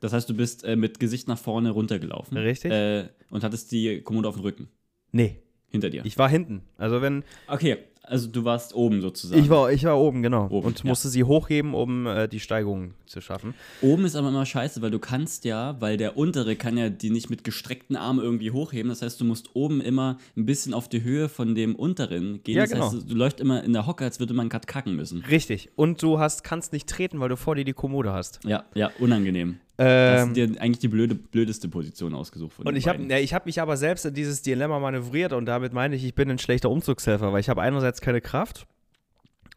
Das 0.00 0.12
heißt, 0.12 0.28
du 0.28 0.34
bist 0.34 0.64
äh, 0.64 0.76
mit 0.76 0.98
Gesicht 0.98 1.28
nach 1.28 1.38
vorne 1.38 1.70
runtergelaufen. 1.70 2.36
Richtig. 2.36 2.72
Äh, 2.72 3.08
und 3.30 3.44
hattest 3.44 3.70
die 3.72 4.00
Kommode 4.02 4.28
auf 4.28 4.34
dem 4.34 4.42
Rücken. 4.42 4.68
Nee, 5.12 5.42
Hinter 5.70 5.90
dir. 5.90 6.04
ich 6.04 6.18
war 6.18 6.28
hinten. 6.28 6.62
Also 6.78 7.00
wenn 7.00 7.24
okay, 7.46 7.78
also 8.02 8.28
du 8.28 8.44
warst 8.44 8.74
oben 8.74 9.00
sozusagen. 9.00 9.40
ich 9.40 9.48
war, 9.48 9.70
ich 9.70 9.84
war 9.84 9.98
oben, 9.98 10.22
genau. 10.22 10.46
Oben, 10.46 10.66
und 10.66 10.82
ja. 10.82 10.88
musste 10.88 11.08
sie 11.08 11.22
hochheben, 11.22 11.74
um 11.74 12.06
äh, 12.06 12.26
die 12.28 12.40
Steigung 12.40 12.94
zu 13.06 13.20
schaffen. 13.20 13.54
Oben 13.82 14.04
ist 14.04 14.16
aber 14.16 14.28
immer 14.28 14.44
scheiße, 14.44 14.82
weil 14.82 14.90
du 14.90 14.98
kannst 14.98 15.44
ja, 15.44 15.80
weil 15.80 15.96
der 15.96 16.16
untere 16.16 16.56
kann 16.56 16.76
ja 16.76 16.88
die 16.88 17.10
nicht 17.10 17.30
mit 17.30 17.44
gestreckten 17.44 17.96
Armen 17.96 18.20
irgendwie 18.20 18.50
hochheben. 18.50 18.88
Das 18.88 19.02
heißt, 19.02 19.20
du 19.20 19.24
musst 19.24 19.54
oben 19.54 19.80
immer 19.80 20.18
ein 20.36 20.44
bisschen 20.44 20.74
auf 20.74 20.88
die 20.88 21.04
Höhe 21.04 21.28
von 21.28 21.54
dem 21.54 21.76
unteren 21.76 22.42
gehen. 22.42 22.56
Ja, 22.56 22.62
das 22.62 22.72
genau. 22.72 22.92
heißt, 22.92 23.10
du 23.10 23.14
läufst 23.14 23.40
immer 23.40 23.62
in 23.62 23.72
der 23.72 23.86
Hocke, 23.86 24.04
als 24.04 24.18
würde 24.18 24.34
man 24.34 24.48
gerade 24.48 24.66
kacken 24.66 24.96
müssen. 24.96 25.22
Richtig. 25.30 25.70
Und 25.76 26.02
du 26.02 26.18
hast, 26.18 26.42
kannst 26.42 26.72
nicht 26.72 26.88
treten, 26.88 27.20
weil 27.20 27.28
du 27.28 27.36
vor 27.36 27.54
dir 27.54 27.64
die 27.64 27.74
Kommode 27.74 28.12
hast. 28.12 28.40
Ja, 28.44 28.64
ja, 28.74 28.90
unangenehm. 28.98 29.60
Das 29.82 30.22
Ähm, 30.22 30.28
ist 30.28 30.36
dir 30.36 30.60
eigentlich 30.60 30.78
die 30.78 30.88
blöde, 30.88 31.14
blödeste 31.14 31.68
Position 31.68 32.14
ausgesucht 32.14 32.52
von 32.52 32.66
Und 32.66 32.76
ich 32.76 32.86
habe 32.86 33.02
ich 33.18 33.32
hab 33.32 33.46
mich 33.46 33.62
aber 33.62 33.78
selbst 33.78 34.04
in 34.04 34.12
dieses 34.12 34.42
Dilemma 34.42 34.78
manövriert 34.78 35.32
und 35.32 35.46
damit 35.46 35.72
meine 35.72 35.96
ich, 35.96 36.04
ich 36.04 36.14
bin 36.14 36.30
ein 36.30 36.38
schlechter 36.38 36.68
Umzugshelfer, 36.68 37.32
weil 37.32 37.40
ich 37.40 37.48
habe 37.48 37.62
einerseits 37.62 38.02
keine 38.02 38.20
Kraft 38.20 38.66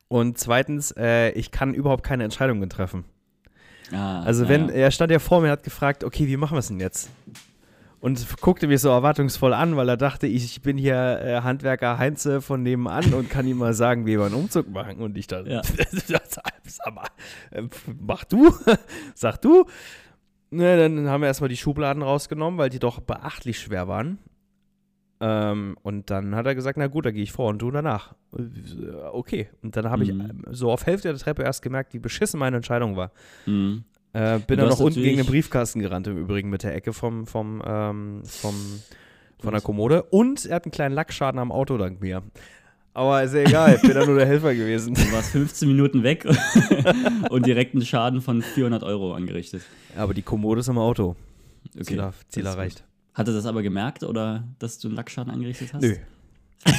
und 0.08 0.38
zweitens, 0.38 0.92
äh, 0.92 1.32
ich 1.32 1.52
kann 1.52 1.74
überhaupt 1.74 2.04
keine 2.06 2.24
Entscheidungen 2.24 2.70
treffen. 2.70 3.04
Ah, 3.92 4.22
Also 4.24 4.48
wenn, 4.48 4.70
ja. 4.70 4.76
er 4.76 4.92
stand 4.92 5.12
ja 5.12 5.20
vor 5.20 5.42
mir 5.42 5.48
und 5.48 5.52
hat 5.52 5.64
gefragt, 5.64 6.06
okay, 6.06 6.28
wie 6.28 6.38
machen 6.38 6.56
wir 6.56 6.60
es 6.60 6.68
denn 6.68 6.80
jetzt? 6.80 7.10
Und 8.00 8.26
guckte 8.42 8.68
mich 8.68 8.82
so 8.82 8.90
erwartungsvoll 8.90 9.54
an, 9.54 9.76
weil 9.76 9.88
er 9.88 9.96
dachte, 9.98 10.28
ich 10.28 10.62
bin 10.62 10.78
hier 10.78 11.20
äh, 11.22 11.42
Handwerker 11.42 11.98
Heinze 11.98 12.42
von 12.42 12.62
nebenan 12.62 13.14
und 13.14 13.30
kann 13.30 13.48
ihm 13.48 13.58
mal 13.58 13.74
sagen, 13.74 14.06
wie 14.06 14.18
wir 14.18 14.26
einen 14.26 14.36
Umzug 14.36 14.70
machen. 14.70 14.98
Und 14.98 15.18
ich 15.18 15.28
dachte, 15.28 15.50
Ja. 15.50 15.62
äh, 17.52 17.64
mach 18.00 18.24
du, 18.26 18.54
sag 19.16 19.42
du. 19.42 19.66
Ne, 20.54 20.78
dann 20.78 21.08
haben 21.10 21.22
wir 21.22 21.28
erstmal 21.28 21.50
die 21.50 21.58
Schubladen 21.58 22.04
rausgenommen, 22.04 22.58
weil 22.58 22.70
die 22.70 22.80
doch 22.80 23.00
beachtlich 23.00 23.60
schwer 23.60 23.88
waren. 23.88 24.18
Ähm, 25.20 25.78
und 25.84 26.10
dann 26.10 26.36
hat 26.36 26.46
er 26.46 26.56
gesagt, 26.56 26.78
na 26.78 26.88
gut, 26.88 27.06
da 27.06 27.12
gehe 27.12 27.24
ich 27.24 27.32
vor 27.32 27.48
und 27.50 27.62
du 27.62 27.72
danach. 27.72 28.14
Äh, 28.38 28.42
Okay. 29.14 29.50
Und 29.62 29.78
dann 29.78 29.90
habe 29.90 30.04
ich 30.04 30.12
Mhm. 30.14 30.22
ähm, 30.22 30.44
so 30.52 30.72
auf 30.72 30.86
Hälfte 30.86 31.08
der 31.10 31.18
Treppe 31.18 31.44
erst 31.44 31.62
gemerkt, 31.62 31.94
wie 31.94 32.00
beschissen 32.00 32.40
meine 32.40 32.58
Entscheidung 32.58 32.96
war. 32.98 33.12
Mhm. 33.46 33.84
Äh, 34.14 34.40
bin 34.40 34.58
dann 34.60 34.70
noch 34.70 34.80
unten 34.80 35.02
gegen 35.02 35.18
den 35.18 35.26
Briefkasten 35.26 35.80
gerannt, 35.80 36.08
im 36.08 36.18
Übrigen 36.18 36.50
mit 36.50 36.64
der 36.64 36.76
Ecke 36.76 36.94
vom, 36.94 37.26
vom, 37.26 37.64
ähm, 37.66 38.22
vom, 38.26 38.54
von 39.40 39.52
der? 39.54 39.62
Kommode. 39.62 40.04
Und 40.04 40.46
er 40.46 40.58
hat 40.58 40.66
einen 40.66 40.72
kleinen 40.72 40.94
Lackschaden 40.94 41.40
am 41.40 41.52
Auto 41.52 41.78
dank 41.78 42.00
mir. 42.02 42.22
Aber 42.96 43.24
ist 43.24 43.34
ja 43.34 43.42
egal, 43.42 43.76
ich 43.76 43.82
bin 43.82 43.92
ja 43.92 44.06
nur 44.06 44.18
der 44.18 44.28
Helfer 44.28 44.54
gewesen. 44.54 44.94
Du 44.94 45.12
warst 45.12 45.32
15 45.32 45.68
Minuten 45.68 46.04
weg 46.04 46.26
und 47.30 47.46
direkt 47.46 47.74
einen 47.74 47.86
Schaden 47.86 48.22
von 48.22 48.42
400 48.42 48.84
Euro 48.84 49.14
angerichtet. 49.14 49.64
Aber 49.98 50.14
die 50.14 50.22
Kommode 50.22 50.60
ist 50.60 50.68
im 50.68 50.78
Auto. 50.78 51.16
Okay. 51.74 51.84
Ziel, 51.86 52.10
Ziel 52.30 52.46
erreicht. 52.46 52.78
gut. 52.80 52.88
Hat 53.16 53.28
er 53.28 53.34
das 53.34 53.46
aber 53.46 53.64
gemerkt 53.64 54.04
oder 54.04 54.44
dass 54.60 54.80
du 54.80 54.88
einen 54.88 54.98
Lackschaden 54.98 55.34
angerichtet 55.34 55.74
hast? 55.74 55.82
Nö. 55.82 55.96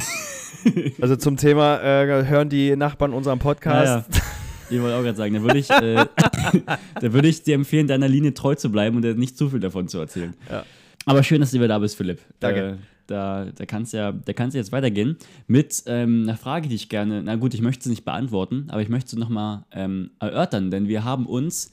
Also 0.99 1.15
zum 1.15 1.37
Thema, 1.37 1.79
äh, 1.81 2.25
hören 2.25 2.49
die 2.49 2.75
Nachbarn 2.75 3.13
unseren 3.13 3.37
Podcast? 3.37 4.09
Ja, 4.09 4.17
ja. 4.17 4.25
Ich 4.69 4.81
wollte 4.81 4.95
auch 4.95 5.03
gerade 5.03 5.17
sagen, 5.17 5.35
da 5.35 5.41
würde 5.43 5.59
ich, 5.59 5.69
äh, 5.69 6.05
da 7.01 7.13
würde 7.13 7.27
ich 7.27 7.43
dir 7.43 7.53
empfehlen, 7.53 7.87
deiner 7.87 8.07
Linie 8.07 8.33
treu 8.33 8.55
zu 8.55 8.71
bleiben 8.71 8.95
und 8.95 9.03
dir 9.03 9.13
nicht 9.13 9.37
zu 9.37 9.49
viel 9.49 9.59
davon 9.59 9.87
zu 9.87 9.99
erzählen. 9.99 10.33
Ja. 10.49 10.65
Aber 11.05 11.21
schön, 11.21 11.39
dass 11.39 11.51
du 11.51 11.57
wieder 11.57 11.67
da 11.67 11.77
bist, 11.77 11.97
Philipp. 11.97 12.19
Danke. 12.39 12.59
Äh, 12.59 12.94
da 13.07 13.45
da 13.45 13.65
kann 13.65 13.83
es 13.83 13.91
ja, 13.91 14.11
da 14.11 14.33
kann's 14.33 14.53
ja 14.53 14.59
jetzt 14.59 14.71
weitergehen 14.71 15.17
mit 15.47 15.83
ähm, 15.85 16.23
einer 16.23 16.37
Frage, 16.37 16.67
die 16.69 16.75
ich 16.75 16.89
gerne, 16.89 17.21
na 17.23 17.35
gut, 17.35 17.53
ich 17.53 17.61
möchte 17.61 17.83
sie 17.83 17.89
nicht 17.91 18.05
beantworten, 18.05 18.65
aber 18.69 18.81
ich 18.81 18.89
möchte 18.89 19.11
sie 19.11 19.19
nochmal 19.19 19.65
ähm, 19.71 20.11
erörtern, 20.19 20.71
denn 20.71 20.87
wir 20.87 21.03
haben 21.03 21.25
uns, 21.25 21.71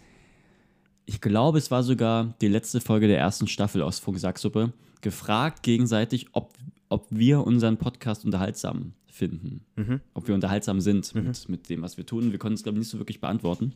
ich 1.07 1.21
glaube, 1.21 1.59
es 1.59 1.71
war 1.71 1.83
sogar 1.83 2.35
die 2.41 2.49
letzte 2.49 2.81
Folge 2.81 3.07
der 3.09 3.19
ersten 3.19 3.47
Staffel 3.49 3.83
aus 3.83 3.99
Funk 3.99 4.19
Sacksuppe, 4.19 4.73
gefragt 5.01 5.63
gegenseitig, 5.63 6.27
ob, 6.33 6.55
ob 6.89 7.07
wir 7.11 7.47
unseren 7.47 7.77
Podcast 7.77 8.25
unterhaltsam 8.25 8.93
finden 9.11 9.61
Mhm. 9.77 10.01
ob 10.15 10.27
wir 10.27 10.35
unterhaltsam 10.35 10.81
sind 10.81 11.15
mit, 11.15 11.49
mit 11.49 11.69
dem, 11.69 11.83
was 11.83 11.99
wir 11.99 12.07
tun. 12.07 12.33
Wir 12.33 12.39
konnten 12.39 12.55
es, 12.55 12.63
glaube 12.63 12.77
ich, 12.79 12.81
nicht 12.81 12.89
so 12.91 12.99
wirklich 12.99 13.21
beantworten. 13.21 13.75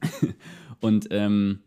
Und 0.80 1.08
ähm, 1.10 1.58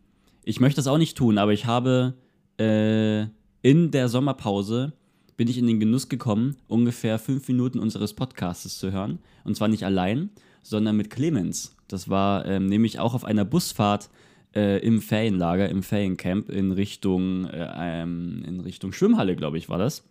ich 0.42 0.58
möchte 0.58 0.76
das 0.76 0.88
auch 0.88 0.98
nicht 0.98 1.16
tun, 1.16 1.38
aber 1.38 1.52
ich 1.52 1.64
habe 1.66 2.14
äh, 2.58 3.22
in 3.62 3.90
der 3.92 4.08
Sommerpause 4.08 4.92
bin 5.38 5.48
ich 5.48 5.56
in 5.56 5.68
den 5.68 5.78
Genuss 5.80 6.08
gekommen, 6.08 6.56
ungefähr 6.66 7.18
fünf 7.18 7.46
Minuten 7.46 7.78
unseres 7.78 8.12
Podcasts 8.12 8.76
zu 8.76 8.90
hören. 8.90 9.20
Und 9.44 9.54
zwar 9.54 9.68
nicht 9.68 9.84
allein, 9.84 10.30
sondern 10.62 10.96
mit 10.96 11.10
Clemens. 11.10 11.76
Das 11.86 12.10
war 12.10 12.44
ähm, 12.44 12.66
nämlich 12.66 12.98
auch 12.98 13.14
auf 13.14 13.24
einer 13.24 13.44
Busfahrt 13.44 14.10
äh, 14.54 14.84
im 14.84 15.00
Ferienlager, 15.00 15.68
im 15.68 15.84
Feriencamp 15.84 16.50
in 16.50 16.72
Richtung, 16.72 17.46
äh, 17.46 17.70
ähm, 17.78 18.42
in 18.46 18.58
Richtung 18.60 18.92
Schwimmhalle, 18.92 19.36
glaube 19.36 19.58
ich, 19.58 19.68
war 19.68 19.78
das. 19.78 20.02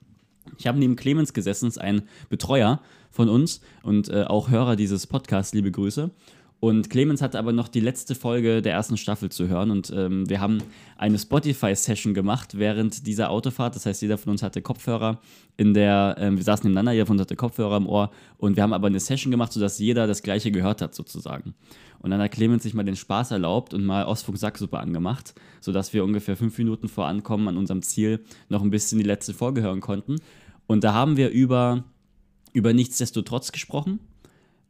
Ich 0.58 0.66
habe 0.66 0.80
neben 0.80 0.96
Clemens 0.96 1.34
gesessen, 1.34 1.68
ist 1.68 1.82
ein 1.82 2.04
Betreuer 2.30 2.82
von 3.12 3.28
uns 3.28 3.60
und 3.84 4.08
äh, 4.08 4.24
auch 4.24 4.50
Hörer 4.50 4.78
dieses 4.78 5.08
Podcasts, 5.08 5.54
liebe 5.54 5.72
Grüße. 5.72 6.10
Und 6.60 6.90
Clemens 6.90 7.22
hatte 7.22 7.38
aber 7.38 7.52
noch 7.52 7.68
die 7.68 7.80
letzte 7.80 8.16
Folge 8.16 8.64
der 8.64 8.74
ersten 8.74 8.98
Staffel 8.98 9.30
zu 9.30 9.48
hören 9.48 9.70
und 9.70 9.94
ähm, 9.96 10.28
wir 10.28 10.42
haben 10.42 10.58
eine 10.98 11.20
Spotify-Session 11.20 12.16
gemacht 12.16 12.58
während 12.58 13.06
dieser 13.06 13.30
Autofahrt. 13.30 13.76
Das 13.76 13.86
heißt, 13.86 14.02
jeder 14.02 14.18
von 14.18 14.32
uns 14.32 14.42
hatte 14.42 14.64
Kopfhörer 14.64 15.20
in 15.56 15.76
der, 15.76 16.16
ähm, 16.18 16.38
wir 16.38 16.44
saßen 16.44 16.64
nebeneinander, 16.64 16.94
jeder 16.94 17.06
von 17.06 17.14
uns 17.14 17.22
hatte 17.22 17.36
Kopfhörer 17.36 17.78
im 17.78 17.88
Ohr 17.88 18.10
und 18.38 18.56
wir 18.56 18.64
haben 18.64 18.74
aber 18.74 18.88
eine 18.88 19.00
Session 19.00 19.30
gemacht, 19.30 19.54
sodass 19.54 19.78
jeder 19.78 20.08
das 20.08 20.24
Gleiche 20.24 20.50
gehört 20.50 20.82
hat 20.82 20.96
sozusagen. 20.96 21.54
Und 22.00 22.10
dann 22.10 22.22
hat 22.22 22.32
Clemens 22.32 22.64
sich 22.64 22.74
mal 22.74 22.84
den 22.84 22.96
Spaß 22.96 23.32
erlaubt 23.32 23.76
und 23.76 23.86
mal 23.86 24.06
Ostfunk 24.06 24.40
Sacksuppe 24.40 24.80
angemacht, 24.80 25.36
sodass 25.62 25.94
wir 25.94 26.04
ungefähr 26.04 26.36
fünf 26.36 26.58
Minuten 26.58 26.88
vor 26.88 27.06
Ankommen 27.06 27.48
an 27.50 27.58
unserem 27.58 27.84
Ziel 27.84 28.24
noch 28.50 28.64
ein 28.64 28.72
bisschen 28.72 28.98
die 28.98 29.06
letzte 29.06 29.36
Folge 29.36 29.62
hören 29.62 29.82
konnten. 29.82 30.16
Und 30.66 30.84
da 30.84 30.94
haben 30.94 31.18
wir 31.18 31.30
über, 31.30 31.84
über 32.54 32.74
Nichtsdestotrotz 32.74 33.52
gesprochen 33.52 34.00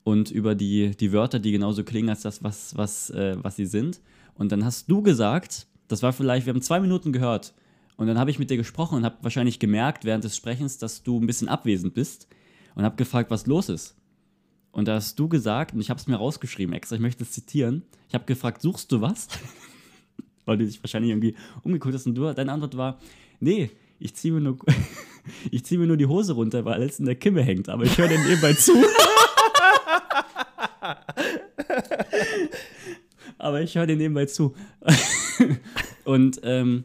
und 0.08 0.32
über 0.32 0.56
die, 0.56 0.96
die 0.96 1.12
Wörter, 1.12 1.38
die 1.38 1.52
genauso 1.52 1.84
klingen 1.84 2.08
als 2.08 2.22
das, 2.22 2.42
was, 2.42 2.78
was, 2.78 3.10
äh, 3.10 3.36
was 3.42 3.58
sie 3.58 3.66
sind. 3.66 4.00
Und 4.36 4.54
dann 4.54 4.64
hast 4.64 4.90
du 4.90 5.02
gesagt, 5.02 5.68
das 5.90 6.02
war 6.02 6.14
vielleicht, 6.14 6.46
wir 6.46 6.54
haben 6.54 6.62
zwei 6.62 6.80
Minuten 6.80 7.12
gehört. 7.12 7.54
Und 7.98 8.08
dann 8.08 8.18
habe 8.18 8.32
ich 8.32 8.40
mit 8.40 8.50
dir 8.50 8.56
gesprochen 8.56 8.96
und 8.96 9.04
habe 9.04 9.18
wahrscheinlich 9.22 9.60
gemerkt 9.60 10.06
während 10.06 10.24
des 10.24 10.38
Sprechens, 10.38 10.78
dass 10.78 11.04
du 11.04 11.20
ein 11.20 11.28
bisschen 11.28 11.50
abwesend 11.50 11.94
bist 11.94 12.30
und 12.76 12.86
habe 12.86 12.96
gefragt, 12.96 13.30
was 13.32 13.48
los 13.48 13.68
ist. 13.68 13.98
Und 14.72 14.88
da 14.88 14.96
hast 14.96 15.20
du 15.20 15.28
gesagt, 15.28 15.74
und 15.74 15.82
ich 15.82 15.90
habe 15.90 16.00
es 16.00 16.08
mir 16.08 16.16
rausgeschrieben 16.16 16.74
extra, 16.74 16.96
ich 16.96 17.02
möchte 17.02 17.26
es 17.26 17.32
zitieren, 17.32 17.84
ich 18.08 18.14
habe 18.14 18.24
gefragt, 18.24 18.62
suchst 18.62 18.90
du 18.94 19.02
was? 19.02 19.28
Weil 20.46 20.58
du 20.58 20.66
dich 20.66 20.82
wahrscheinlich 20.82 21.12
irgendwie 21.12 21.36
umgeguckt 21.64 21.94
hast 21.94 22.08
und 22.08 22.16
du, 22.16 22.34
deine 22.34 22.54
Antwort 22.54 22.78
war, 22.78 22.98
nee, 23.42 23.72
ich 24.00 24.16
ziehe 24.16 24.34
mir, 24.34 24.40
nur, 24.40 24.58
zieh 25.64 25.78
mir 25.78 25.86
nur 25.86 25.98
die 25.98 26.06
Hose 26.06 26.32
runter, 26.32 26.64
weil 26.64 26.76
alles 26.76 26.98
in 26.98 27.06
der 27.08 27.16
Kimme 27.16 27.42
hängt, 27.42 27.68
aber 27.68 27.84
ich 27.84 27.98
höre 27.98 28.08
dir 28.08 28.20
nebenbei 28.20 28.54
zu. 28.54 28.72
aber 33.38 33.62
ich 33.62 33.76
höre 33.76 33.88
dir 33.88 33.96
nebenbei 33.96 34.26
zu. 34.26 34.56
und 36.04 36.40
ähm, 36.44 36.84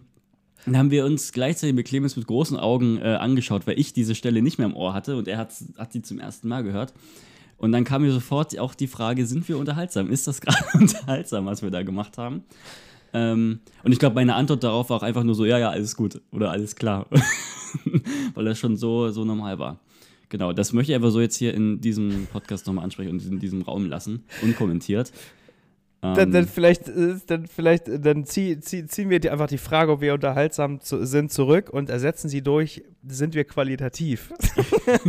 dann 0.65 0.79
haben 0.79 0.91
wir 0.91 1.05
uns 1.05 1.33
gleichzeitig 1.33 1.75
mit 1.75 1.87
Clemens 1.87 2.17
mit 2.17 2.27
großen 2.27 2.57
Augen 2.57 2.99
äh, 2.99 3.15
angeschaut, 3.15 3.67
weil 3.67 3.79
ich 3.79 3.93
diese 3.93 4.15
Stelle 4.15 4.43
nicht 4.43 4.59
mehr 4.59 4.67
im 4.67 4.77
Ohr 4.77 4.95
hatte 4.95 5.17
und 5.17 5.29
er 5.29 5.39
hat, 5.39 5.53
hat 5.77 5.95
die 5.95 6.03
zum 6.03 6.19
ersten 6.19 6.49
Mal 6.49 6.63
gehört. 6.63 6.93
Und 7.59 7.73
dann 7.73 7.85
kam 7.85 8.03
mir 8.03 8.13
sofort 8.13 8.59
auch 8.59 8.75
die 8.75 8.89
Frage, 8.89 9.25
sind 9.27 9.49
wir 9.49 9.57
unterhaltsam? 9.57 10.11
Ist 10.11 10.27
das 10.27 10.41
gerade 10.43 10.65
unterhaltsam, 10.75 11.47
was 11.47 11.63
wir 11.63 11.71
da 11.71 11.83
gemacht 11.83 12.19
haben? 12.19 12.45
Ähm, 13.13 13.61
und 13.85 13.93
ich 13.93 13.99
glaube, 13.99 14.15
meine 14.15 14.35
Antwort 14.35 14.65
darauf 14.65 14.91
war 14.91 14.99
auch 14.99 15.03
einfach 15.03 15.23
nur 15.23 15.35
so, 15.35 15.45
ja, 15.45 15.59
ja, 15.59 15.71
alles 15.71 15.97
gut 15.97 16.21
oder 16.33 16.51
alles 16.51 16.77
klar. 16.77 17.07
weil 18.35 18.45
das 18.45 18.59
schon 18.59 18.77
so, 18.77 19.11
so 19.11 19.25
normal 19.25 19.59
war. 19.59 19.79
Genau, 20.33 20.55
das 20.55 20.73
möchte 20.73 20.93
ich 20.93 20.97
einfach 20.97 21.11
so 21.11 21.21
jetzt 21.21 21.37
hier 21.37 21.53
in 21.53 21.83
diesem 21.83 22.27
Podcast 22.33 22.67
nochmal 22.67 22.85
ansprechen 22.85 23.11
und 23.11 23.23
in 23.27 23.39
diesem 23.39 23.61
Raum 23.61 23.85
lassen, 23.85 24.25
unkommentiert. 24.41 25.13
Dann, 26.01 26.33
dann, 26.33 26.45
ähm. 26.45 26.49
vielleicht, 26.49 26.89
äh, 26.89 27.17
dann, 27.27 27.47
vielleicht, 27.47 27.85
dann 27.87 28.25
zieh, 28.25 28.59
zieh, 28.59 28.87
ziehen 28.87 29.11
wir 29.11 29.31
einfach 29.31 29.49
die 29.49 29.59
Frage, 29.59 29.93
ob 29.93 30.01
wir 30.01 30.15
unterhaltsam 30.15 30.81
zu, 30.81 31.05
sind, 31.05 31.31
zurück 31.33 31.69
und 31.69 31.91
ersetzen 31.91 32.31
sie 32.31 32.41
durch, 32.41 32.83
sind 33.07 33.35
wir 33.35 33.45
qualitativ? 33.45 34.33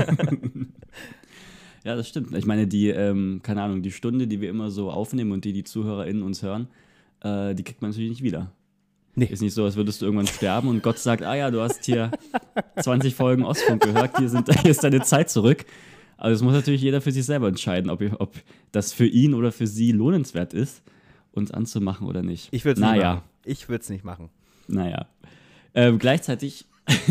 ja, 1.86 1.95
das 1.95 2.09
stimmt. 2.09 2.36
Ich 2.36 2.45
meine, 2.45 2.67
die, 2.67 2.89
ähm, 2.89 3.39
keine 3.43 3.62
Ahnung, 3.62 3.81
die 3.81 3.93
Stunde, 3.93 4.27
die 4.27 4.41
wir 4.41 4.49
immer 4.49 4.71
so 4.71 4.91
aufnehmen 4.91 5.31
und 5.31 5.45
die 5.45 5.53
die 5.53 5.63
ZuhörerInnen 5.63 6.21
uns 6.21 6.43
hören, 6.43 6.67
äh, 7.21 7.55
die 7.55 7.63
kriegt 7.63 7.81
man 7.81 7.91
natürlich 7.91 8.09
nicht 8.09 8.23
wieder. 8.23 8.51
Nee. 9.15 9.26
Ist 9.26 9.41
nicht 9.41 9.54
so, 9.54 9.63
als 9.63 9.76
würdest 9.76 10.02
du 10.02 10.06
irgendwann 10.06 10.28
sterben 10.28 10.67
und 10.69 10.82
Gott 10.82 10.97
sagt, 10.97 11.23
ah 11.23 11.36
ja, 11.36 11.52
du 11.52 11.62
hast 11.62 11.86
hier 11.86 12.12
20 12.82 13.13
Folgen 13.13 13.43
Ostfunk 13.43 13.84
gehört, 13.84 14.17
hier, 14.17 14.30
sind, 14.30 14.49
hier 14.62 14.71
ist 14.71 14.84
deine 14.84 15.02
Zeit 15.02 15.30
zurück. 15.30 15.65
Also 16.17 16.36
es 16.36 16.41
muss 16.41 16.54
natürlich 16.54 16.82
jeder 16.82 17.02
für 17.02 17.12
sich 17.12 17.26
selber 17.26 17.47
entscheiden, 17.47 17.91
ob, 17.91 18.02
ob 18.19 18.34
das 18.71 18.93
für 18.93 19.06
ihn 19.06 19.34
oder 19.34 19.52
für 19.52 19.67
sie 19.67 19.91
lohnenswert 19.91 20.54
ist, 20.54 20.82
uns 21.32 21.52
anzumachen 21.52 22.08
oder 22.08 22.23
nicht. 22.23 22.47
Ich 22.52 22.65
würde 22.65 22.76
es 22.76 22.82
naja. 22.82 22.93
nicht 22.93 23.04
machen. 23.04 23.21
Ich 23.45 23.69
würde 23.69 23.82
es 23.82 23.89
nicht 23.89 24.04
machen. 24.04 24.30
Naja. 24.67 25.08
Ähm, 25.76 25.99
gleichzeitig, 25.99 26.65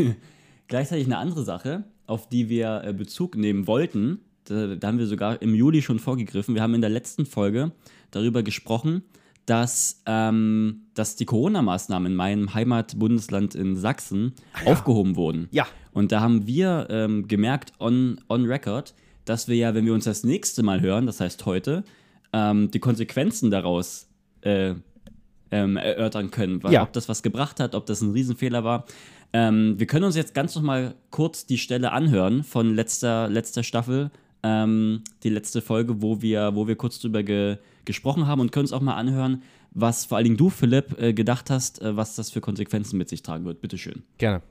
gleichzeitig 0.69 1.07
eine 1.07 1.19
andere 1.19 1.45
Sache, 1.45 1.85
auf 2.07 2.29
die 2.29 2.49
wir 2.49 2.83
äh, 2.85 2.93
Bezug 2.93 3.37
nehmen 3.37 3.67
wollten. 3.67 4.21
Da, 4.45 4.75
da 4.75 4.88
haben 4.88 4.99
wir 4.99 5.07
sogar 5.07 5.41
im 5.41 5.55
Juli 5.55 5.83
schon 5.83 5.99
vorgegriffen. 5.99 6.55
Wir 6.55 6.62
haben 6.62 6.75
in 6.75 6.81
der 6.81 6.91
letzten 6.91 7.27
Folge 7.27 7.73
darüber 8.11 8.43
gesprochen, 8.43 9.03
dass, 9.46 10.02
ähm, 10.07 10.83
dass 10.94 11.16
die 11.16 11.24
Corona-Maßnahmen 11.24 12.12
in 12.12 12.16
meinem 12.16 12.55
Heimatbundesland 12.55 13.55
in 13.55 13.76
Sachsen 13.76 14.35
ah, 14.52 14.64
ja. 14.64 14.72
aufgehoben 14.72 15.16
wurden. 15.16 15.48
Ja. 15.50 15.66
Und 15.92 16.12
da 16.12 16.20
haben 16.20 16.46
wir 16.46 16.87
ähm, 16.90 17.28
gemerkt, 17.28 17.72
on, 17.78 18.20
on 18.28 18.46
record, 18.46 18.94
dass 19.24 19.48
wir 19.48 19.57
ja, 19.57 19.74
wenn 19.74 19.85
wir 19.85 19.94
uns 19.94 20.05
das 20.05 20.24
nächste 20.24 20.62
Mal 20.62 20.81
hören, 20.81 21.07
das 21.07 21.20
heißt 21.20 21.44
heute, 21.44 21.85
ähm, 22.33 22.70
die 22.70 22.78
Konsequenzen 22.78 23.50
daraus 23.50 24.09
äh, 24.42 24.74
ähm, 25.50 25.76
erörtern 25.76 26.31
können. 26.31 26.61
Ja. 26.70 26.83
Ob 26.83 26.92
das 26.92 27.09
was 27.09 27.22
gebracht 27.22 27.61
hat, 27.61 27.74
ob 27.74 27.87
das 27.87 28.00
ein 28.00 28.12
Riesenfehler 28.12 28.64
war. 28.64 28.87
Ähm, 29.33 29.78
wir 29.78 29.87
können 29.87 30.05
uns 30.05 30.16
jetzt 30.16 30.35
ganz 30.35 30.55
noch 30.55 30.62
mal 30.62 30.94
kurz 31.11 31.46
die 31.46 31.59
Stelle 31.59 31.92
anhören 31.92 32.42
von 32.42 32.74
letzter, 32.74 33.28
letzter 33.28 33.62
Staffel, 33.62 34.11
ähm, 34.42 35.02
die 35.22 35.31
letzte 35.31 35.61
Folge, 35.62 36.02
wo 36.02 36.20
wir, 36.22 36.55
wo 36.55 36.66
wir 36.66 36.76
kurz 36.76 36.98
drüber 36.98 37.22
ge 37.22 37.59
gesprochen 37.85 38.27
haben 38.27 38.40
und 38.40 38.53
können 38.53 38.64
uns 38.64 38.73
auch 38.73 38.81
mal 38.81 38.97
anhören, 38.97 39.42
was 39.71 40.05
vor 40.05 40.16
allen 40.16 40.25
Dingen 40.25 40.37
du, 40.37 40.51
Philipp, 40.51 41.01
äh, 41.01 41.12
gedacht 41.12 41.51
hast, 41.51 41.81
äh, 41.81 41.97
was 41.97 42.14
das 42.16 42.31
für 42.31 42.40
Konsequenzen 42.40 42.99
mit 42.99 43.09
sich 43.09 43.23
tragen 43.23 43.45
wird. 43.45 43.61
Bitteschön. 43.61 44.03
Gerne. 44.18 44.42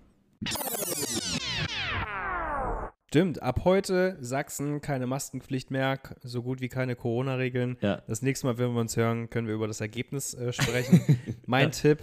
Stimmt, 3.08 3.42
ab 3.42 3.66
heute 3.66 4.18
Sachsen 4.22 4.80
keine 4.80 5.06
Maskenpflicht 5.06 5.70
mehr, 5.70 6.00
so 6.24 6.42
gut 6.44 6.62
wie 6.62 6.70
keine 6.70 6.96
Corona-Regeln. 6.96 7.78
Ja. 7.82 8.02
Das 8.08 8.22
nächste 8.22 8.48
Mal, 8.48 8.58
wenn 8.58 8.74
wir 8.74 8.80
uns 8.80 8.96
hören, 8.96 9.30
können 9.30 9.48
wir 9.48 9.54
über 9.54 9.68
das 9.68 9.82
Ergebnis 9.82 10.34
äh, 10.34 10.54
sprechen. 10.54 11.02
mein 11.46 11.66
ja. 11.66 11.70
Tipp, 11.72 12.00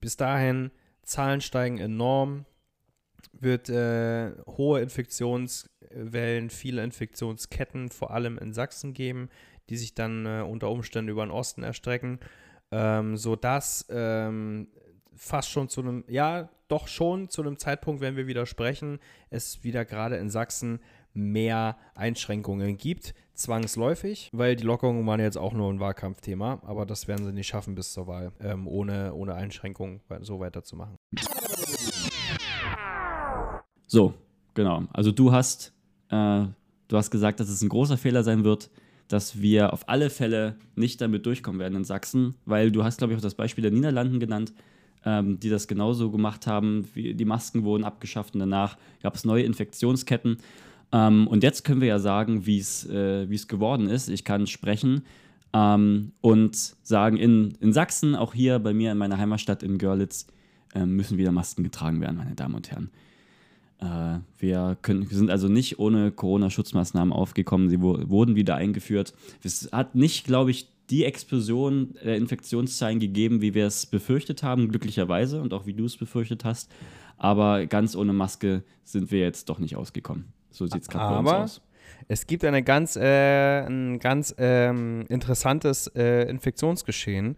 bis 0.00 0.16
dahin, 0.16 0.72
Zahlen 1.02 1.40
steigen 1.40 1.78
enorm, 1.78 2.44
wird 3.32 3.68
äh, 3.68 4.32
hohe 4.48 4.80
Infektionswellen, 4.80 6.50
viele 6.50 6.82
Infektionsketten, 6.82 7.90
vor 7.90 8.10
allem 8.10 8.36
in 8.38 8.52
Sachsen 8.52 8.94
geben, 8.94 9.28
die 9.68 9.76
sich 9.76 9.94
dann 9.94 10.26
äh, 10.26 10.42
unter 10.42 10.70
Umständen 10.70 11.10
über 11.10 11.24
den 11.24 11.30
Osten 11.30 11.62
erstrecken, 11.62 12.20
ähm, 12.70 13.16
sodass 13.16 13.86
ähm, 13.90 14.68
fast 15.14 15.50
schon 15.50 15.68
zu 15.68 15.80
einem, 15.80 16.04
ja, 16.08 16.48
doch 16.68 16.88
schon 16.88 17.28
zu 17.28 17.42
einem 17.42 17.58
Zeitpunkt, 17.58 18.00
wenn 18.00 18.16
wir 18.16 18.26
wieder 18.26 18.46
sprechen, 18.46 18.98
es 19.30 19.62
wieder 19.62 19.84
gerade 19.84 20.16
in 20.16 20.30
Sachsen 20.30 20.80
mehr 21.14 21.76
Einschränkungen 21.94 22.76
gibt, 22.76 23.14
zwangsläufig, 23.34 24.30
weil 24.32 24.56
die 24.56 24.64
Lockerungen 24.64 25.06
waren 25.06 25.20
jetzt 25.20 25.38
auch 25.38 25.52
nur 25.52 25.72
ein 25.72 25.80
Wahlkampfthema, 25.80 26.60
aber 26.64 26.86
das 26.86 27.08
werden 27.08 27.24
sie 27.24 27.32
nicht 27.32 27.46
schaffen 27.46 27.74
bis 27.74 27.92
zur 27.92 28.06
Wahl, 28.06 28.32
ähm, 28.40 28.66
ohne, 28.66 29.14
ohne 29.14 29.34
Einschränkungen 29.34 30.00
so 30.20 30.40
weiterzumachen. 30.40 30.96
So, 33.86 34.14
genau. 34.54 34.84
Also 34.92 35.12
du 35.12 35.32
hast, 35.32 35.72
äh, 36.10 36.44
du 36.88 36.96
hast 36.96 37.10
gesagt, 37.10 37.40
dass 37.40 37.48
es 37.48 37.62
ein 37.62 37.68
großer 37.68 37.96
Fehler 37.96 38.24
sein 38.24 38.44
wird, 38.44 38.70
dass 39.08 39.40
wir 39.40 39.72
auf 39.72 39.88
alle 39.88 40.10
Fälle 40.10 40.56
nicht 40.74 41.00
damit 41.00 41.26
durchkommen 41.26 41.60
werden 41.60 41.76
in 41.76 41.84
Sachsen, 41.84 42.34
weil 42.44 42.70
du 42.70 42.84
hast, 42.84 42.98
glaube 42.98 43.12
ich, 43.12 43.18
auch 43.18 43.22
das 43.22 43.34
Beispiel 43.34 43.62
der 43.62 43.70
Niederlanden 43.70 44.20
genannt 44.20 44.52
ähm, 45.06 45.40
die 45.40 45.48
das 45.48 45.68
genauso 45.68 46.10
gemacht 46.10 46.46
haben. 46.46 46.86
Die 46.94 47.24
Masken 47.24 47.62
wurden 47.62 47.84
abgeschafft 47.84 48.34
und 48.34 48.40
danach 48.40 48.76
gab 49.02 49.14
es 49.14 49.24
neue 49.24 49.44
Infektionsketten. 49.44 50.38
Ähm, 50.92 51.28
und 51.28 51.42
jetzt 51.42 51.64
können 51.64 51.80
wir 51.80 51.88
ja 51.88 51.98
sagen, 51.98 52.44
wie 52.44 52.58
äh, 52.58 53.32
es 53.32 53.48
geworden 53.48 53.88
ist. 53.88 54.08
Ich 54.08 54.24
kann 54.24 54.46
sprechen 54.46 55.02
ähm, 55.54 56.12
und 56.20 56.56
sagen, 56.82 57.16
in, 57.16 57.52
in 57.60 57.72
Sachsen, 57.72 58.16
auch 58.16 58.34
hier 58.34 58.58
bei 58.58 58.74
mir 58.74 58.92
in 58.92 58.98
meiner 58.98 59.16
Heimatstadt 59.16 59.62
in 59.62 59.78
Görlitz, 59.78 60.26
äh, 60.74 60.84
müssen 60.84 61.16
wieder 61.18 61.32
Masken 61.32 61.62
getragen 61.62 62.00
werden, 62.00 62.16
meine 62.16 62.34
Damen 62.34 62.56
und 62.56 62.70
Herren. 62.70 62.90
Äh, 63.80 64.18
wir, 64.38 64.76
können, 64.82 65.10
wir 65.10 65.16
sind 65.16 65.30
also 65.30 65.48
nicht 65.48 65.78
ohne 65.78 66.10
Corona-Schutzmaßnahmen 66.10 67.12
aufgekommen. 67.12 67.68
Sie 67.68 67.80
wo, 67.80 67.98
wurden 68.08 68.36
wieder 68.36 68.56
eingeführt. 68.56 69.14
Es 69.42 69.70
hat 69.72 69.94
nicht, 69.94 70.26
glaube 70.26 70.50
ich, 70.50 70.68
die 70.90 71.04
Explosion 71.04 71.94
der 72.04 72.16
Infektionszahlen 72.16 73.00
gegeben, 73.00 73.40
wie 73.40 73.54
wir 73.54 73.66
es 73.66 73.86
befürchtet 73.86 74.42
haben, 74.42 74.68
glücklicherweise 74.68 75.42
und 75.42 75.52
auch 75.52 75.66
wie 75.66 75.74
du 75.74 75.84
es 75.84 75.96
befürchtet 75.96 76.44
hast. 76.44 76.70
Aber 77.16 77.66
ganz 77.66 77.96
ohne 77.96 78.12
Maske 78.12 78.62
sind 78.84 79.10
wir 79.10 79.20
jetzt 79.20 79.48
doch 79.48 79.58
nicht 79.58 79.76
ausgekommen. 79.76 80.32
So 80.50 80.66
sieht 80.66 80.82
es 80.82 80.88
gerade 80.88 81.24
bei 81.24 81.30
uns 81.38 81.58
aus. 81.58 81.60
Es 82.08 82.26
gibt 82.26 82.44
eine 82.44 82.62
ganz, 82.62 82.96
äh, 82.96 83.66
ein 83.66 83.98
ganz 83.98 84.34
ähm, 84.38 85.06
interessantes 85.08 85.88
äh, 85.88 86.28
Infektionsgeschehen 86.28 87.36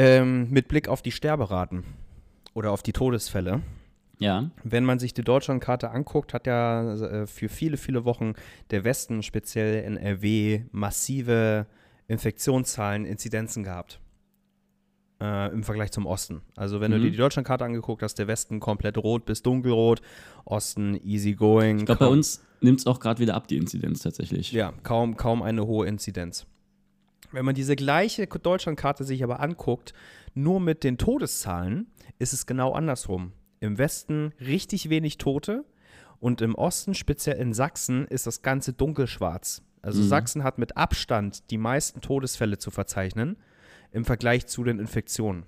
Ähm, 0.00 0.48
mit 0.50 0.68
Blick 0.68 0.88
auf 0.88 1.02
die 1.02 1.10
Sterberaten 1.10 1.82
oder 2.54 2.70
auf 2.70 2.84
die 2.84 2.92
Todesfälle. 2.92 3.62
Ja. 4.18 4.50
Wenn 4.64 4.84
man 4.84 4.98
sich 4.98 5.14
die 5.14 5.22
Deutschlandkarte 5.22 5.90
anguckt, 5.90 6.34
hat 6.34 6.46
ja 6.46 6.94
äh, 6.94 7.26
für 7.26 7.48
viele, 7.48 7.76
viele 7.76 8.04
Wochen 8.04 8.34
der 8.70 8.84
Westen, 8.84 9.22
speziell 9.22 9.84
NRW, 9.84 10.62
massive 10.72 11.66
Infektionszahlen, 12.08 13.04
Inzidenzen 13.04 13.62
gehabt. 13.62 14.00
Äh, 15.20 15.52
Im 15.52 15.64
Vergleich 15.64 15.90
zum 15.92 16.06
Osten. 16.06 16.42
Also, 16.56 16.80
wenn 16.80 16.90
Mhm. 16.92 16.96
du 16.96 17.00
dir 17.02 17.10
die 17.10 17.16
Deutschlandkarte 17.16 17.64
angeguckt 17.64 18.02
hast, 18.02 18.14
der 18.18 18.28
Westen 18.28 18.60
komplett 18.60 18.98
rot 18.98 19.24
bis 19.24 19.42
dunkelrot, 19.42 20.00
Osten 20.44 20.94
easy 21.04 21.34
going. 21.34 21.78
Ich 21.80 21.86
glaube, 21.86 22.04
bei 22.04 22.10
uns 22.10 22.44
nimmt 22.60 22.78
es 22.80 22.86
auch 22.86 23.00
gerade 23.00 23.20
wieder 23.20 23.34
ab, 23.34 23.48
die 23.48 23.56
Inzidenz 23.56 24.00
tatsächlich. 24.02 24.52
Ja, 24.52 24.72
kaum, 24.84 25.16
kaum 25.16 25.42
eine 25.42 25.66
hohe 25.66 25.86
Inzidenz. 25.88 26.46
Wenn 27.32 27.44
man 27.44 27.54
diese 27.56 27.74
gleiche 27.76 28.26
Deutschlandkarte 28.26 29.04
sich 29.04 29.22
aber 29.24 29.40
anguckt, 29.40 29.92
nur 30.34 30.60
mit 30.60 30.82
den 30.84 30.98
Todeszahlen, 30.98 31.88
ist 32.20 32.32
es 32.32 32.46
genau 32.46 32.72
andersrum. 32.72 33.32
Im 33.60 33.78
Westen 33.78 34.32
richtig 34.40 34.88
wenig 34.88 35.18
Tote 35.18 35.64
und 36.20 36.40
im 36.40 36.54
Osten, 36.54 36.94
speziell 36.94 37.36
in 37.36 37.52
Sachsen, 37.52 38.06
ist 38.06 38.26
das 38.26 38.42
Ganze 38.42 38.72
dunkelschwarz. 38.72 39.62
Also 39.82 40.02
Mhm. 40.02 40.08
Sachsen 40.08 40.44
hat 40.44 40.58
mit 40.58 40.76
Abstand 40.76 41.50
die 41.50 41.58
meisten 41.58 42.00
Todesfälle 42.00 42.58
zu 42.58 42.70
verzeichnen 42.70 43.36
im 43.92 44.04
Vergleich 44.04 44.46
zu 44.46 44.64
den 44.64 44.78
Infektionen. 44.78 45.44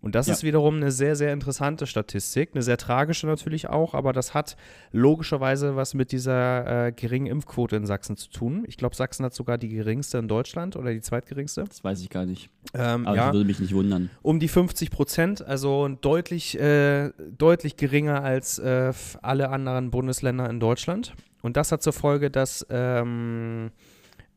Und 0.00 0.14
das 0.14 0.28
Ja. 0.28 0.34
ist 0.34 0.44
wiederum 0.44 0.76
eine 0.76 0.92
sehr, 0.92 1.16
sehr 1.16 1.32
interessante 1.32 1.86
Statistik, 1.86 2.50
eine 2.54 2.62
sehr 2.62 2.76
tragische 2.76 3.26
natürlich 3.26 3.68
auch, 3.68 3.94
aber 3.94 4.12
das 4.12 4.32
hat 4.32 4.56
logischerweise 4.92 5.74
was 5.76 5.94
mit 5.94 6.12
dieser 6.12 6.86
äh, 6.86 6.92
geringen 6.92 7.26
Impfquote 7.26 7.76
in 7.76 7.84
Sachsen 7.86 8.16
zu 8.16 8.30
tun. 8.30 8.64
Ich 8.68 8.76
glaube, 8.76 8.94
Sachsen 8.94 9.24
hat 9.24 9.34
sogar 9.34 9.58
die 9.58 9.68
geringste 9.68 10.18
in 10.18 10.28
Deutschland 10.28 10.76
oder 10.76 10.92
die 10.92 11.00
zweitgeringste. 11.00 11.64
Das 11.64 11.82
weiß 11.82 12.00
ich 12.00 12.10
gar 12.10 12.26
nicht. 12.26 12.48
Ähm, 12.74 13.06
Aber 13.06 13.16
ja, 13.16 13.24
das 13.26 13.34
würde 13.34 13.46
mich 13.46 13.58
nicht 13.60 13.74
wundern. 13.74 14.08
um 14.22 14.38
die 14.38 14.48
50 14.48 14.90
Prozent, 14.90 15.42
also 15.44 15.88
deutlich, 15.88 16.58
äh, 16.60 17.10
deutlich 17.36 17.76
geringer 17.76 18.22
als 18.22 18.58
äh, 18.58 18.92
alle 19.22 19.48
anderen 19.50 19.90
Bundesländer 19.90 20.48
in 20.48 20.60
Deutschland. 20.60 21.14
Und 21.42 21.56
das 21.56 21.72
hat 21.72 21.82
zur 21.82 21.92
Folge, 21.92 22.30
dass 22.30 22.66
ähm, 22.70 23.70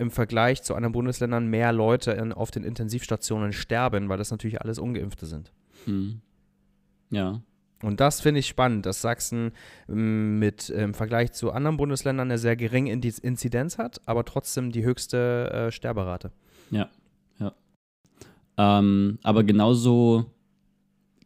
im 0.02 0.12
Vergleich 0.12 0.64
zu 0.64 0.74
anderen 0.76 0.94
Bundesländern 0.94 1.48
mehr 1.48 1.72
Leute 1.72 2.12
in, 2.12 2.34
auf 2.34 2.52
den 2.52 2.64
Intensivstationen 2.64 3.54
sterben, 3.54 4.10
weil 4.10 4.18
das 4.18 4.32
natürlich 4.32 4.60
alles 4.62 4.80
Ungeimpfte 4.80 5.28
sind. 5.28 5.54
Hm. 5.86 6.22
Ja. 7.12 7.42
Und 7.84 8.00
das 8.00 8.22
finde 8.22 8.40
ich 8.40 8.48
spannend, 8.48 8.86
dass 8.86 9.02
Sachsen 9.02 9.52
ähm, 9.88 10.40
mit 10.40 10.70
im 10.70 10.94
Vergleich 10.94 11.34
zu 11.34 11.52
anderen 11.52 11.78
Bundesländern 11.78 12.30
eine 12.30 12.38
sehr 12.38 12.56
geringe 12.56 12.92
Inzidenz 12.92 13.78
hat, 13.78 14.02
aber 14.06 14.26
trotzdem 14.26 14.72
die 14.72 14.84
höchste 14.84 15.52
äh, 15.52 15.72
Sterberate. 15.72 16.32
Ähm, 18.58 19.20
aber 19.24 19.44
genauso, 19.44 20.26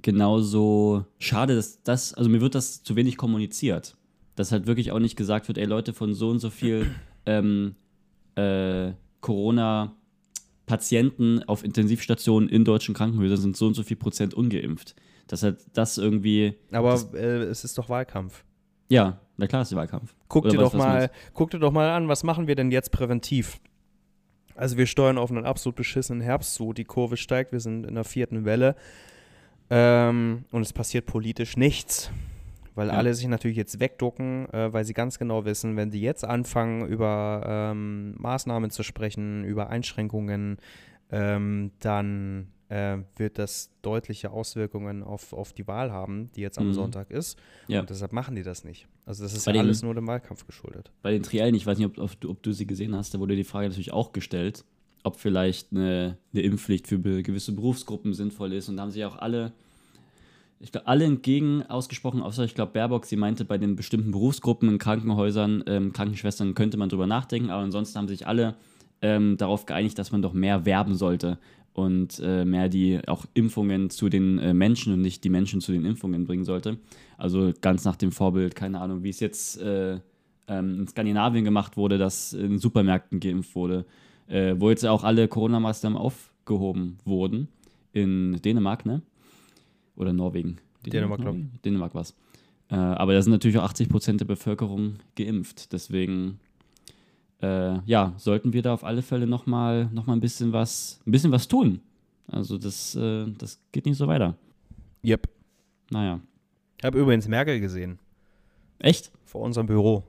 genauso 0.01 1.05
schade, 1.19 1.55
dass 1.55 1.81
das, 1.83 2.13
also 2.13 2.29
mir 2.29 2.41
wird 2.41 2.55
das 2.55 2.83
zu 2.83 2.95
wenig 2.95 3.17
kommuniziert. 3.17 3.95
Dass 4.35 4.51
halt 4.51 4.67
wirklich 4.67 4.91
auch 4.91 4.99
nicht 4.99 5.15
gesagt 5.15 5.47
wird, 5.47 5.57
ey 5.57 5.65
Leute, 5.65 5.93
von 5.93 6.13
so 6.13 6.29
und 6.29 6.39
so 6.39 6.49
viel 6.49 6.93
ähm, 7.25 7.75
äh, 8.35 8.93
Corona-Patienten 9.21 11.43
auf 11.43 11.63
Intensivstationen 11.63 12.49
in 12.49 12.65
deutschen 12.65 12.93
Krankenhäusern 12.95 13.37
sind 13.39 13.55
so 13.57 13.67
und 13.67 13.73
so 13.75 13.83
viel 13.83 13.97
Prozent 13.97 14.33
ungeimpft. 14.33 14.95
Dass 15.27 15.43
halt 15.43 15.59
das 15.73 15.97
irgendwie, 15.97 16.55
Aber 16.71 16.91
Das- 16.91 17.13
äh, 17.13 17.43
es 17.43 17.63
ist 17.63 17.77
doch 17.77 17.89
Wahlkampf. 17.89 18.43
ja, 18.89 19.19
na 19.37 19.47
klar 19.47 19.61
ist 19.63 19.71
der 19.71 19.77
Wahlkampf. 19.79 20.15
Guck 20.29 20.45
Oder 20.45 20.51
dir, 20.53 20.57
was- 20.59 20.71
doch 20.71 20.73
was 20.73 20.79
mal, 20.85 20.99
meinst 20.99 21.13
guck 21.33 21.51
dir 21.51 21.59
doch 21.59 21.71
mal 21.71 21.89
an, 21.89 22.07
was 22.07 22.23
machen 22.23 22.47
wir 22.47 22.55
denn 22.55 22.71
jetzt 22.71 22.91
präventiv? 22.91 23.59
Also 24.55 24.77
wir 24.77 24.85
steuern 24.85 25.17
auf 25.17 25.31
einen 25.31 25.45
absolut 25.45 25.75
beschissenen 25.75 26.21
Herbst 26.21 26.53
zu. 26.55 26.71
Die 26.73 26.85
Kurve 26.85 27.17
steigt, 27.17 27.51
wir 27.51 27.59
sind 27.59 27.85
in 27.85 27.95
der 27.95 28.03
vierten 28.05 28.45
Welle. 28.45 28.75
Ähm, 29.69 30.45
und 30.51 30.61
es 30.61 30.71
passiert 30.71 31.05
politisch 31.07 31.57
nichts. 31.57 32.09
Weil 32.75 32.87
Ja. 32.89 32.93
alle 32.93 33.13
sich 33.13 33.27
natürlich 33.27 33.57
jetzt 33.57 33.79
wegducken, 33.79 34.47
äh, 34.53 34.71
weil 34.73 34.83
sie 34.85 34.93
ganz 34.93 35.17
genau 35.17 35.45
wissen, 35.45 35.75
wenn 35.77 35.91
die 35.91 36.01
jetzt 36.01 36.25
anfangen, 36.25 36.85
über 36.87 37.43
ähm, 37.71 38.15
Maßnahmen 38.17 38.69
zu 38.69 38.83
sprechen, 38.83 39.43
über 39.45 39.69
Einschränkungen, 39.69 40.57
ähm, 41.11 41.71
dann 41.79 42.47
äh, 42.67 42.97
wird 43.15 43.37
das 43.37 43.69
deutliche 43.83 44.31
Auswirkungen 44.31 45.03
auf, 45.03 45.33
auf 45.33 45.53
die 45.53 45.67
Wahl 45.67 45.91
haben, 45.91 46.31
die 46.35 46.41
jetzt 46.41 46.57
am 46.57 46.69
Mhm. 46.69 46.73
Sonntag 46.73 47.11
ist. 47.11 47.37
Ja. 47.67 47.79
Und 47.81 47.89
deshalb 47.91 48.11
machen 48.11 48.35
die 48.35 48.41
das 48.41 48.63
nicht. 48.63 48.87
Also 49.05 49.23
das 49.23 49.33
ist 49.33 49.45
ja 49.45 49.53
den- 49.53 49.61
alles 49.61 49.83
nur 49.83 49.93
dem 49.93 50.07
Wahlkampf 50.07 50.47
geschuldet. 50.47 50.91
bei 51.03 51.11
den 51.11 51.21
Triellen, 51.21 51.53
ich 51.53 51.65
weiß 51.67 51.77
nicht, 51.77 51.85
ob, 51.87 51.99
ob, 51.99 52.19
du, 52.19 52.31
ob 52.31 52.41
du 52.41 52.51
sie 52.53 52.65
gesehen 52.65 52.95
hast, 52.95 53.13
da 53.13 53.19
wurde 53.19 53.35
die 53.35 53.43
Frage 53.43 53.67
natürlich 53.69 53.93
auch 53.93 54.13
gestellt, 54.13 54.65
ob 55.03 55.19
vielleicht 55.19 55.71
eine, 55.71 56.17
eine 56.33 56.41
Impfpflicht 56.41 56.87
für 56.87 56.97
gewisse 56.99 57.51
Berufsgruppen 57.51 58.13
sinnvoll 58.15 58.51
ist. 58.53 58.67
Und 58.67 58.77
da 58.77 58.81
haben 58.81 58.89
sich 58.91 59.05
auch 59.05 59.17
alle, 59.17 59.53
ich 60.59 60.71
glaube, 60.71 60.87
alle 60.87 61.05
entgegen 61.05 61.63
ausgesprochen, 61.63 62.21
außer 62.21 62.43
ich 62.45 62.55
glaube 62.55 62.73
Baerbock, 62.73 63.05
sie 63.05 63.17
meinte, 63.17 63.45
bei 63.45 63.57
den 63.57 63.75
bestimmten 63.75 64.11
Berufsgruppen 64.11 64.69
in 64.69 64.77
Krankenhäusern, 64.77 65.63
ähm, 65.67 65.93
Krankenschwestern 65.93 66.55
könnte 66.55 66.77
man 66.77 66.89
drüber 66.89 67.07
nachdenken, 67.07 67.49
aber 67.49 67.63
ansonsten 67.63 67.97
haben 67.97 68.07
sich 68.07 68.27
alle 68.27 68.55
ähm, 69.01 69.37
darauf 69.37 69.65
geeinigt, 69.65 69.99
dass 69.99 70.11
man 70.11 70.21
doch 70.21 70.33
mehr 70.33 70.65
werben 70.65 70.95
sollte 70.95 71.37
und 71.73 72.21
äh, 72.23 72.45
mehr 72.45 72.69
die 72.69 73.05
auch 73.07 73.25
Impfungen 73.33 73.89
zu 73.89 74.07
den 74.07 74.39
äh, 74.39 74.53
Menschen 74.53 74.93
und 74.93 75.01
nicht 75.01 75.23
die 75.23 75.29
Menschen 75.29 75.59
zu 75.59 75.73
den 75.73 75.85
Impfungen 75.85 76.25
bringen 76.25 76.45
sollte. 76.45 76.77
Also 77.17 77.51
ganz 77.61 77.83
nach 77.83 77.97
dem 77.97 78.13
Vorbild, 78.13 78.55
keine 78.55 78.79
Ahnung, 78.79 79.03
wie 79.03 79.09
es 79.09 79.19
jetzt 79.19 79.61
äh, 79.61 79.99
ähm, 80.47 80.79
in 80.79 80.87
Skandinavien 80.87 81.43
gemacht 81.43 81.75
wurde, 81.75 81.97
dass 81.97 82.31
in 82.31 82.59
Supermärkten 82.59 83.19
geimpft 83.19 83.55
wurde, 83.55 83.85
äh, 84.27 84.55
wo 84.57 84.69
jetzt 84.69 84.85
auch 84.85 85.03
alle 85.03 85.27
Corona-Maßnahmen 85.27 85.97
aufgehoben 85.97 86.97
wurden. 87.03 87.49
In 87.91 88.41
Dänemark, 88.41 88.85
ne? 88.85 89.01
Oder 89.95 90.13
Norwegen. 90.13 90.57
Dänemark, 90.85 91.21
glaub 91.21 91.35
ich. 91.35 91.45
Dänemark 91.63 91.93
war 91.95 92.01
es. 92.01 92.15
Äh, 92.69 92.75
aber 92.75 93.13
da 93.13 93.21
sind 93.21 93.31
natürlich 93.31 93.57
auch 93.57 93.63
80 93.63 93.89
Prozent 93.89 94.21
der 94.21 94.25
Bevölkerung 94.25 94.95
geimpft. 95.15 95.71
Deswegen, 95.73 96.39
äh, 97.41 97.79
ja, 97.85 98.13
sollten 98.17 98.53
wir 98.53 98.61
da 98.61 98.73
auf 98.73 98.83
alle 98.83 99.01
Fälle 99.01 99.27
nochmal 99.27 99.89
noch 99.91 100.05
mal 100.05 100.13
ein, 100.13 100.19
bisschen 100.19 100.53
was, 100.53 100.99
ein 101.05 101.11
bisschen 101.11 101.31
was 101.31 101.47
tun. 101.47 101.81
Also 102.27 102.57
das, 102.57 102.95
äh, 102.95 103.25
das 103.37 103.59
geht 103.71 103.85
nicht 103.85 103.97
so 103.97 104.07
weiter. 104.07 104.35
Yep. 105.03 105.27
Naja. 105.91 106.19
Ich 106.79 106.85
habe 106.85 106.99
übrigens 106.99 107.27
Merkel 107.27 107.59
gesehen 107.59 107.99
Echt? 108.79 109.11
vor 109.23 109.41
unserem 109.41 109.67
Büro. 109.67 110.03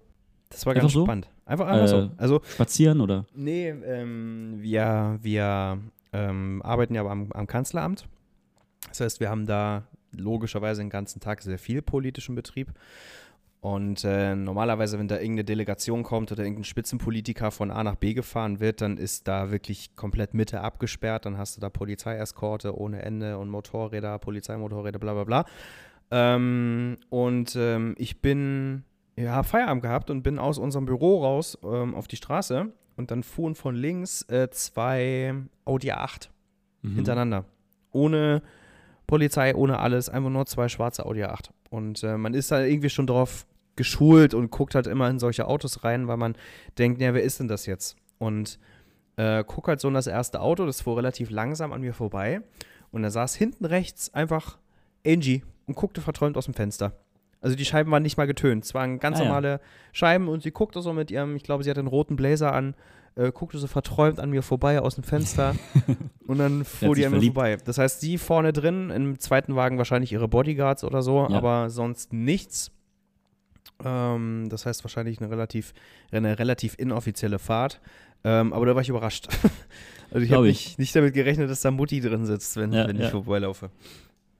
Das 0.48 0.64
war 0.64 0.72
Einfach 0.72 0.82
ganz 0.82 0.92
so? 0.94 1.04
spannend. 1.04 1.28
Einfach, 1.44 1.66
einfach 1.66 1.84
Äh, 1.84 1.88
so. 1.88 2.10
Also, 2.16 2.40
Spazieren 2.44 3.00
oder? 3.00 3.26
nee, 3.34 3.68
ähm, 3.68 4.56
wir, 4.60 5.18
wir 5.22 5.78
ähm, 6.12 6.62
arbeiten 6.62 6.94
ja 6.94 7.04
am, 7.06 7.30
am 7.32 7.46
Kanzleramt. 7.46 8.08
Das 9.00 9.04
heißt, 9.04 9.20
wir 9.20 9.28
haben 9.30 9.46
da 9.46 9.84
logischerweise 10.12 10.80
den 10.82 10.90
ganzen 10.90 11.20
Tag 11.20 11.42
sehr 11.42 11.58
viel 11.58 11.82
politischen 11.82 12.34
Betrieb. 12.34 12.72
Und 13.60 14.04
äh, 14.04 14.36
normalerweise, 14.36 14.98
wenn 14.98 15.08
da 15.08 15.16
irgendeine 15.16 15.44
Delegation 15.44 16.02
kommt 16.02 16.30
oder 16.30 16.42
irgendein 16.44 16.64
Spitzenpolitiker 16.64 17.50
von 17.50 17.70
A 17.70 17.82
nach 17.82 17.96
B 17.96 18.14
gefahren 18.14 18.60
wird, 18.60 18.80
dann 18.80 18.96
ist 18.96 19.26
da 19.28 19.50
wirklich 19.50 19.96
komplett 19.96 20.34
Mitte 20.34 20.60
abgesperrt. 20.60 21.26
Dann 21.26 21.36
hast 21.36 21.56
du 21.56 21.60
da 21.60 21.68
Polizeieskorte 21.68 22.78
ohne 22.78 23.02
Ende 23.02 23.38
und 23.38 23.48
Motorräder, 23.48 24.18
Polizeimotorräder, 24.18 24.98
bla 24.98 25.14
bla 25.14 25.24
bla. 25.24 25.44
Ähm, 26.10 26.96
und 27.10 27.56
ähm, 27.56 27.94
ich 27.98 28.20
bin, 28.22 28.84
ja, 29.16 29.42
Feierabend 29.42 29.82
gehabt 29.82 30.10
und 30.10 30.22
bin 30.22 30.38
aus 30.38 30.58
unserem 30.58 30.84
Büro 30.86 31.22
raus 31.22 31.58
ähm, 31.64 31.94
auf 31.94 32.06
die 32.06 32.16
Straße 32.16 32.72
und 32.96 33.10
dann 33.10 33.24
fuhren 33.24 33.56
von 33.56 33.74
links 33.74 34.22
äh, 34.28 34.48
zwei 34.50 35.34
Audi 35.64 35.92
A8 35.92 36.28
Mhm. 36.82 36.94
hintereinander. 36.96 37.44
Ohne 37.90 38.42
Polizei, 39.06 39.54
ohne 39.54 39.78
alles, 39.78 40.08
einfach 40.08 40.30
nur 40.30 40.46
zwei 40.46 40.68
schwarze 40.68 41.06
Audi 41.06 41.22
A8. 41.24 41.50
Und 41.70 42.02
äh, 42.02 42.16
man 42.16 42.34
ist 42.34 42.50
da 42.50 42.62
irgendwie 42.62 42.90
schon 42.90 43.06
drauf 43.06 43.46
geschult 43.76 44.34
und 44.34 44.50
guckt 44.50 44.74
halt 44.74 44.86
immer 44.86 45.08
in 45.08 45.18
solche 45.18 45.46
Autos 45.46 45.84
rein, 45.84 46.08
weil 46.08 46.16
man 46.16 46.36
denkt, 46.78 47.00
ja, 47.00 47.12
wer 47.14 47.22
ist 47.22 47.38
denn 47.40 47.48
das 47.48 47.66
jetzt? 47.66 47.96
Und 48.18 48.58
äh, 49.16 49.44
guck 49.46 49.68
halt 49.68 49.80
so 49.80 49.88
in 49.88 49.94
das 49.94 50.06
erste 50.06 50.40
Auto, 50.40 50.64
das 50.66 50.80
fuhr 50.80 50.96
relativ 50.96 51.30
langsam 51.30 51.72
an 51.72 51.80
mir 51.82 51.94
vorbei. 51.94 52.40
Und 52.90 53.02
da 53.02 53.10
saß 53.10 53.34
hinten 53.34 53.64
rechts 53.64 54.12
einfach 54.14 54.58
Angie 55.06 55.42
und 55.66 55.74
guckte 55.74 56.00
verträumt 56.00 56.36
aus 56.36 56.46
dem 56.46 56.54
Fenster. 56.54 56.92
Also 57.42 57.54
die 57.56 57.64
Scheiben 57.66 57.90
waren 57.90 58.02
nicht 58.02 58.16
mal 58.16 58.26
getönt. 58.26 58.64
Es 58.64 58.74
waren 58.74 58.98
ganz 58.98 59.18
Ah, 59.18 59.22
ja. 59.22 59.28
normale 59.28 59.60
Scheiben 59.92 60.28
und 60.28 60.42
sie 60.42 60.50
guckte 60.50 60.80
so 60.80 60.92
mit 60.92 61.10
ihrem, 61.10 61.36
ich 61.36 61.42
glaube, 61.42 61.62
sie 61.64 61.70
hatte 61.70 61.80
einen 61.80 61.88
roten 61.88 62.16
Blazer 62.16 62.52
an, 62.52 62.74
äh, 63.16 63.32
guckte 63.32 63.58
so 63.58 63.66
verträumt 63.66 64.20
an 64.20 64.30
mir 64.30 64.42
vorbei 64.42 64.80
aus 64.80 64.94
dem 64.94 65.04
Fenster 65.04 65.54
und 66.26 66.38
dann 66.38 66.64
fuhr 66.64 66.94
die 66.94 67.04
an 67.06 67.12
mir 67.12 67.22
vorbei. 67.22 67.56
Das 67.64 67.78
heißt, 67.78 68.00
sie 68.00 68.18
vorne 68.18 68.52
drin, 68.52 68.90
im 68.90 69.18
zweiten 69.18 69.56
Wagen 69.56 69.78
wahrscheinlich 69.78 70.12
ihre 70.12 70.28
Bodyguards 70.28 70.84
oder 70.84 71.02
so, 71.02 71.26
Ja. 71.28 71.36
aber 71.36 71.68
sonst 71.70 72.12
nichts. 72.12 72.70
Ähm, 73.84 74.48
das 74.48 74.66
heißt 74.66 74.84
wahrscheinlich 74.84 75.20
eine 75.20 75.30
relativ, 75.30 75.74
eine 76.10 76.38
relativ 76.38 76.74
inoffizielle 76.78 77.38
Fahrt. 77.38 77.80
Ähm, 78.24 78.52
aber 78.52 78.66
da 78.66 78.74
war 78.74 78.82
ich 78.82 78.88
überrascht. 78.88 79.28
also 80.10 80.24
ich 80.24 80.32
habe 80.32 80.48
ich. 80.48 80.66
nicht, 80.68 80.78
nicht 80.78 80.96
damit 80.96 81.14
gerechnet, 81.14 81.50
dass 81.50 81.60
da 81.60 81.70
Mutti 81.70 82.00
drin 82.00 82.24
sitzt, 82.26 82.56
wenn, 82.56 82.72
Ja, 82.72 82.88
wenn 82.88 82.96
ich 82.96 83.02
ja. 83.02 83.10
vorbeilaufe. 83.10 83.70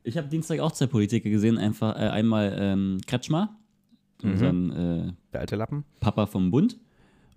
Ich 0.03 0.17
habe 0.17 0.29
Dienstag 0.29 0.61
auch 0.61 0.73
zwei 0.73 0.87
Politiker 0.87 1.29
gesehen. 1.31 1.59
Einfach 1.59 1.97
äh, 1.97 2.09
einmal 2.09 2.57
ähm, 2.59 2.99
Kretschmer, 3.07 3.57
Mhm. 4.23 4.31
unseren 4.31 4.71
äh, 4.71 5.13
Der 5.35 5.41
alte 5.43 5.57
Lappen. 5.57 5.85
Papa 6.01 6.25
vom 6.27 6.51
Bund, 6.51 6.79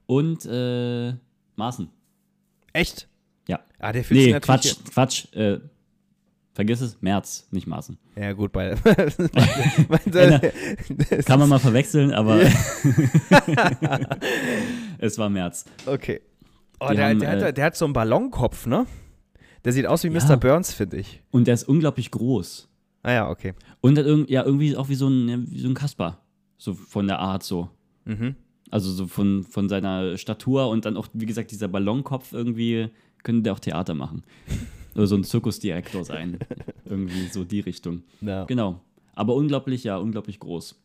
und 0.06 0.46
äh, 0.46 1.14
Maaßen. 1.60 1.90
Echt? 2.74 3.08
Ja. 3.48 3.60
Ah, 3.78 3.92
der 3.92 4.04
Nee, 4.10 4.40
Quatsch, 4.40 4.76
Quatsch. 4.92 5.32
Äh, 5.34 5.60
Vergiss 6.54 6.82
es, 6.82 7.02
März, 7.02 7.48
nicht 7.52 7.68
Maßen. 7.68 7.98
Ja, 8.18 8.34
gut, 8.34 8.52
bei. 8.52 8.76
Kann 11.26 11.40
man 11.40 11.48
mal 11.48 11.60
verwechseln, 11.60 12.12
aber 12.12 12.42
es 14.98 15.18
war 15.18 15.30
März. 15.30 15.64
Okay. 15.86 16.20
Oh, 16.82 16.90
der, 16.92 17.10
haben, 17.10 17.20
der, 17.20 17.38
äh, 17.38 17.46
hat, 17.46 17.58
der 17.58 17.66
hat 17.66 17.78
so 17.78 17.86
einen 17.86 17.94
Ballonkopf, 17.94 18.66
ne? 18.66 18.88
Der 19.64 19.72
sieht 19.72 19.86
aus 19.86 20.04
wie 20.04 20.10
Ja. 20.10 20.20
Mr. 20.20 20.36
Burns, 20.38 20.74
finde 20.74 20.98
ich. 20.98 21.24
Und 21.32 21.48
der 21.48 21.54
ist 21.54 21.64
unglaublich 21.64 22.12
groß. 22.12 22.68
Ah 23.04 23.12
ja, 23.12 23.30
okay. 23.30 23.54
Und 23.80 23.98
hat 23.98 24.06
irg 24.06 24.30
ja, 24.30 24.44
irgendwie 24.44 24.76
auch 24.76 24.90
wie 24.90 24.96
so 24.96 25.08
ein, 25.08 25.50
wie 25.50 25.60
so 25.60 25.70
ein 25.70 25.76
Kasper. 25.76 26.20
So 26.58 26.74
von 26.74 27.08
der 27.08 27.20
Art 27.20 27.44
so. 27.44 27.70
Mhm. 28.04 28.36
Also 28.72 28.92
so 28.92 29.08
von, 29.08 29.44
von 29.44 29.68
seiner 29.70 30.18
Statur 30.18 30.70
und 30.70 30.86
dann 30.86 30.96
auch, 30.98 31.08
wie 31.14 31.26
gesagt, 31.26 31.52
dieser 31.52 31.68
Ballonkopf 31.68 32.34
irgendwie, 32.34 32.90
könnte 33.24 33.44
der 33.44 33.54
auch 33.54 33.60
Theater 33.60 33.94
machen. 33.96 34.24
Oder 34.96 35.08
so 35.08 35.16
ein 35.16 35.24
Zirkusdirektor 35.24 36.04
sein. 36.04 36.40
irgendwie 36.86 37.28
so 37.28 37.44
die 37.44 37.60
Richtung. 37.62 38.04
Ja. 38.22 38.46
Genau. 38.46 38.82
Aber 39.16 39.36
unglaublich, 39.36 39.84
ja, 39.84 39.98
unglaublich 39.98 40.40
groß. 40.40 40.80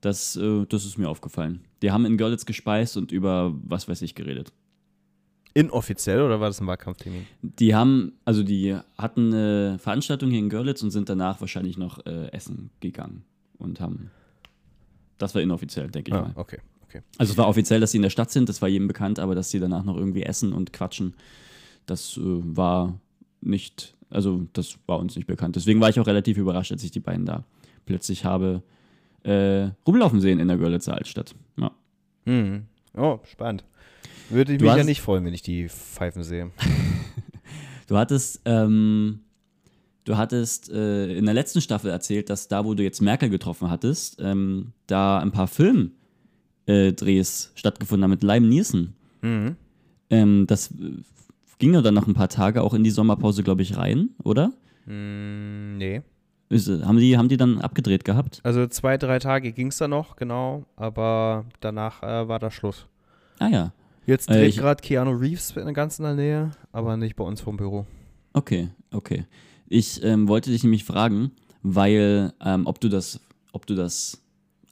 Das, 0.00 0.36
äh, 0.36 0.64
das 0.68 0.84
ist 0.84 0.98
mir 0.98 1.08
aufgefallen. 1.08 1.60
Die 1.82 1.90
haben 1.90 2.06
in 2.06 2.16
Görlitz 2.16 2.46
gespeist 2.46 2.96
und 2.96 3.12
über 3.12 3.54
was 3.64 3.88
weiß 3.88 4.02
ich 4.02 4.14
geredet. 4.14 4.52
Inoffiziell 5.52 6.22
oder 6.22 6.38
war 6.40 6.48
das 6.48 6.60
ein 6.60 6.66
Wahlkampftermin? 6.68 7.26
Die 7.42 7.74
haben, 7.74 8.12
also 8.24 8.42
die 8.44 8.76
hatten 8.96 9.34
eine 9.34 9.78
Veranstaltung 9.80 10.30
hier 10.30 10.38
in 10.38 10.48
Görlitz 10.48 10.82
und 10.82 10.90
sind 10.92 11.08
danach 11.08 11.40
wahrscheinlich 11.40 11.76
noch 11.76 12.04
äh, 12.06 12.30
essen 12.32 12.70
gegangen 12.80 13.24
und 13.58 13.80
haben. 13.80 14.10
Das 15.18 15.34
war 15.34 15.42
inoffiziell, 15.42 15.90
denke 15.90 16.12
ich 16.12 16.16
Ah, 16.16 16.22
mal. 16.22 16.32
okay. 16.36 16.58
Okay. 16.90 17.02
Also 17.18 17.32
es 17.32 17.38
war 17.38 17.48
offiziell, 17.48 17.80
dass 17.80 17.92
sie 17.92 17.98
in 17.98 18.02
der 18.02 18.10
Stadt 18.10 18.30
sind, 18.30 18.48
das 18.48 18.60
war 18.60 18.68
jedem 18.68 18.88
bekannt, 18.88 19.18
aber 19.18 19.34
dass 19.34 19.50
sie 19.50 19.60
danach 19.60 19.84
noch 19.84 19.96
irgendwie 19.96 20.22
essen 20.24 20.52
und 20.52 20.72
quatschen, 20.72 21.14
das 21.86 22.16
äh, 22.16 22.20
war 22.24 22.98
nicht, 23.40 23.94
also 24.10 24.46
das 24.52 24.76
war 24.86 24.98
uns 24.98 25.16
nicht 25.16 25.26
bekannt. 25.26 25.56
Deswegen 25.56 25.80
war 25.80 25.88
ich 25.88 25.98
auch 26.00 26.06
relativ 26.06 26.36
überrascht, 26.36 26.72
als 26.72 26.82
ich 26.84 26.90
die 26.90 27.00
beiden 27.00 27.24
da 27.26 27.44
plötzlich 27.86 28.24
habe 28.24 28.62
äh, 29.22 29.68
rumlaufen 29.86 30.20
sehen 30.20 30.38
in 30.40 30.48
der 30.48 30.56
Görlitzer 30.56 30.94
Altstadt. 30.94 31.34
Ja. 31.58 31.70
Mhm. 32.24 32.64
Oh, 32.96 33.18
spannend. 33.24 33.64
Würde 34.30 34.56
Du 34.58 34.64
mich 34.64 34.72
ja 34.72 34.78
hast- 34.78 34.86
nicht 34.86 35.00
freuen, 35.00 35.24
wenn 35.24 35.34
ich 35.34 35.42
die 35.42 35.68
Pfeifen 35.68 36.22
sehe. 36.22 36.50
Du 37.86 37.96
hattest, 37.96 38.40
ähm, 38.44 39.18
du 40.04 40.16
hattest 40.16 40.70
äh, 40.70 41.12
in 41.12 41.24
der 41.24 41.34
letzten 41.34 41.60
Staffel 41.60 41.90
erzählt, 41.90 42.30
dass 42.30 42.46
da, 42.46 42.64
wo 42.64 42.74
du 42.74 42.84
jetzt 42.84 43.00
Merkel 43.02 43.30
getroffen 43.30 43.68
hattest, 43.68 44.18
ähm, 44.20 44.72
da 44.86 45.18
ein 45.18 45.32
paar 45.32 45.48
Filmdrehs 45.48 45.90
äh, 46.70 46.92
Drehs 46.92 47.52
stattgefunden 47.54 48.04
haben 48.04 48.10
mit 48.10 48.22
Lime 48.22 48.46
Nielsen. 48.46 48.94
Mhm. 49.22 49.56
Ähm, 50.10 50.46
das 50.46 50.70
äh, 50.72 51.02
ging 51.58 51.74
ja 51.74 51.82
dann 51.82 51.94
noch 51.94 52.06
ein 52.06 52.14
paar 52.14 52.28
Tage 52.28 52.62
auch 52.62 52.74
in 52.74 52.84
die 52.84 52.90
Sommerpause, 52.90 53.42
glaube 53.42 53.62
ich, 53.62 53.76
rein, 53.76 54.10
oder? 54.24 54.52
Mm, 54.86 55.76
nee. 55.78 56.02
Ist, 56.48 56.68
äh, 56.68 56.82
haben, 56.82 56.98
die, 56.98 57.16
haben 57.16 57.28
die 57.28 57.36
dann 57.36 57.60
abgedreht 57.60 58.04
gehabt? 58.04 58.40
Also 58.42 58.66
zwei, 58.66 58.96
drei 58.98 59.18
Tage 59.18 59.52
ging 59.52 59.68
es 59.68 59.76
da 59.78 59.86
noch, 59.86 60.16
genau. 60.16 60.64
Aber 60.76 61.44
danach 61.60 62.02
äh, 62.02 62.26
war 62.28 62.38
da 62.38 62.50
Schluss. 62.50 62.86
Ah 63.38 63.48
ja, 63.48 63.72
Jetzt 64.06 64.28
Äh, 64.30 64.34
dreht 64.38 64.48
ich- 64.48 64.56
gerade 64.56 64.82
Keanu 64.82 65.10
Reeves 65.12 65.54
ganz 65.74 65.98
in 65.98 66.04
der 66.04 66.14
Nähe, 66.14 66.50
aber 66.72 66.96
nicht 66.96 67.14
bei 67.16 67.24
uns 67.24 67.40
vom 67.40 67.56
Büro. 67.56 67.86
okay, 68.32 68.68
okay. 68.92 69.26
Ich 69.68 70.02
ähm, 70.02 70.26
wollte 70.26 70.50
dich 70.50 70.64
nämlich 70.64 70.84
fragen, 70.84 71.30
weil, 71.62 72.32
ähm, 72.44 72.66
ob 72.66 72.80
du 72.80 72.88
das, 72.88 73.20
ob 73.52 73.66
du 73.66 73.76
das 73.76 74.20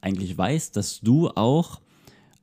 eigentlich 0.01 0.37
weißt, 0.37 0.75
dass 0.75 0.99
du 0.99 1.29
auch 1.29 1.79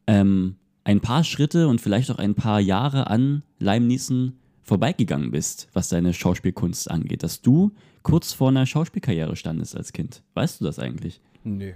ähm, 0.06 0.56
ein 0.84 1.00
paar 1.00 1.24
Schritte 1.24 1.68
und 1.68 1.80
vielleicht 1.80 2.10
auch 2.10 2.18
ein 2.18 2.34
paar 2.34 2.60
Jahre 2.60 3.08
an 3.08 3.42
Lime 3.58 3.86
Neeson 3.86 4.34
vorbeigegangen 4.62 5.30
bist, 5.30 5.68
was 5.72 5.88
deine 5.88 6.12
Schauspielkunst 6.12 6.90
angeht, 6.90 7.22
dass 7.22 7.42
du 7.42 7.72
kurz 8.02 8.32
vor 8.32 8.48
einer 8.48 8.66
Schauspielkarriere 8.66 9.36
standest 9.36 9.76
als 9.76 9.92
Kind. 9.92 10.22
Weißt 10.34 10.60
du 10.60 10.64
das 10.64 10.78
eigentlich? 10.78 11.20
Nee. 11.44 11.74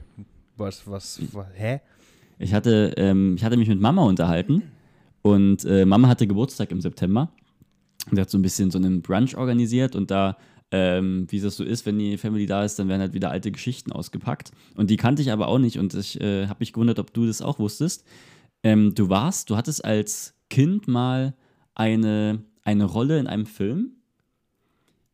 Was, 0.57 0.89
was, 0.89 1.20
was 1.33 1.47
hä? 1.55 1.81
Ich 2.39 2.55
hatte, 2.55 2.95
ähm, 2.97 3.35
ich 3.37 3.45
hatte 3.45 3.57
mich 3.57 3.68
mit 3.68 3.81
Mama 3.81 4.03
unterhalten 4.05 4.62
und 5.22 5.64
äh, 5.64 5.85
Mama 5.85 6.09
hatte 6.09 6.26
Geburtstag 6.26 6.70
im 6.70 6.81
September. 6.81 7.31
Und 8.09 8.16
sie 8.16 8.20
hat 8.20 8.31
so 8.31 8.39
ein 8.39 8.43
bisschen 8.43 8.70
so 8.70 8.78
einen 8.78 9.03
Brunch 9.03 9.37
organisiert 9.37 9.95
und 9.95 10.11
da, 10.11 10.37
ähm, 10.72 11.26
wie 11.30 11.40
das 11.40 11.56
so 11.56 11.64
ist, 11.64 11.84
wenn 11.86 11.98
die 11.98 12.16
Family 12.16 12.46
da 12.46 12.64
ist, 12.64 12.78
dann 12.78 12.88
werden 12.88 13.00
halt 13.00 13.12
wieder 13.12 13.30
alte 13.30 13.50
Geschichten 13.50 13.92
ausgepackt. 13.92 14.52
Und 14.76 14.90
die 14.90 14.96
kannte 14.96 15.22
ich 15.22 15.32
aber 15.32 15.48
auch 15.48 15.58
nicht 15.58 15.78
und 15.78 15.94
ich 15.94 16.20
äh, 16.20 16.46
habe 16.46 16.60
mich 16.60 16.72
gewundert, 16.72 16.98
ob 16.98 17.12
du 17.12 17.26
das 17.26 17.42
auch 17.42 17.58
wusstest. 17.58 18.04
Ähm, 18.62 18.94
du 18.94 19.08
warst, 19.08 19.50
du 19.50 19.56
hattest 19.56 19.84
als 19.84 20.34
Kind 20.48 20.86
mal 20.86 21.34
eine, 21.74 22.42
eine 22.62 22.84
Rolle 22.84 23.18
in 23.18 23.26
einem 23.26 23.46
Film, 23.46 23.92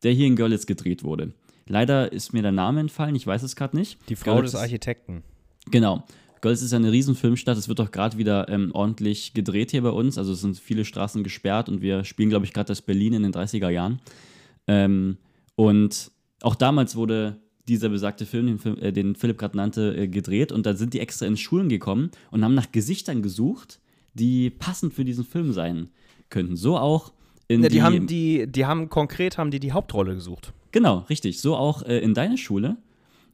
der 0.03 0.11
hier 0.11 0.27
in 0.27 0.35
Görlitz 0.35 0.65
gedreht 0.65 1.03
wurde. 1.03 1.33
Leider 1.67 2.11
ist 2.11 2.33
mir 2.33 2.41
der 2.41 2.51
Name 2.51 2.79
entfallen, 2.79 3.15
ich 3.15 3.25
weiß 3.25 3.43
es 3.43 3.55
gerade 3.55 3.75
nicht. 3.75 3.97
Die 4.09 4.15
Frau 4.15 4.33
Görlitz 4.33 4.51
des 4.51 4.61
Architekten. 4.61 5.23
Genau. 5.71 6.03
Görlitz 6.41 6.61
ist 6.61 6.71
ja 6.71 6.77
eine 6.77 6.91
Riesenfilmstadt. 6.91 7.57
Es 7.57 7.67
wird 7.67 7.81
auch 7.81 7.91
gerade 7.91 8.17
wieder 8.17 8.47
ähm, 8.47 8.71
ordentlich 8.73 9.33
gedreht 9.33 9.71
hier 9.71 9.81
bei 9.81 9.89
uns. 9.89 10.17
Also 10.17 10.33
es 10.33 10.41
sind 10.41 10.59
viele 10.59 10.85
Straßen 10.85 11.23
gesperrt 11.23 11.67
und 11.67 11.81
wir 11.81 12.03
spielen, 12.03 12.29
glaube 12.29 12.45
ich, 12.45 12.53
gerade 12.53 12.67
das 12.67 12.81
Berlin 12.81 13.13
in 13.13 13.23
den 13.23 13.33
30er 13.33 13.69
Jahren. 13.69 13.99
Ähm, 14.67 15.17
und 15.57 16.11
auch 16.43 16.53
damals 16.53 16.95
wurde 16.95 17.41
dieser 17.67 17.89
besagte 17.89 18.27
Film, 18.27 18.45
den, 18.45 18.59
Film, 18.59 18.77
äh, 18.77 18.93
den 18.93 19.15
Philipp 19.15 19.39
gerade 19.39 19.57
nannte, 19.57 19.97
äh, 19.97 20.07
gedreht. 20.07 20.51
Und 20.51 20.67
da 20.67 20.75
sind 20.75 20.93
die 20.93 20.99
extra 20.99 21.25
in 21.25 21.35
Schulen 21.35 21.67
gekommen 21.67 22.11
und 22.29 22.43
haben 22.43 22.53
nach 22.53 22.71
Gesichtern 22.71 23.23
gesucht, 23.23 23.79
die 24.13 24.51
passend 24.51 24.93
für 24.93 25.03
diesen 25.03 25.25
Film 25.25 25.51
sein 25.53 25.89
könnten. 26.29 26.55
So 26.55 26.77
auch 26.77 27.11
in 27.47 27.63
Ja, 27.63 27.69
die, 27.69 27.75
die, 27.75 27.81
haben 27.81 28.07
die, 28.07 28.47
die 28.47 28.65
haben 28.67 28.87
konkret 28.89 29.39
haben 29.39 29.49
die 29.49 29.59
die 29.59 29.71
Hauptrolle 29.71 30.13
gesucht. 30.13 30.53
Genau, 30.71 30.99
richtig. 31.09 31.41
So 31.41 31.55
auch 31.55 31.81
äh, 31.81 31.97
in 31.97 32.13
deiner 32.13 32.37
Schule. 32.37 32.77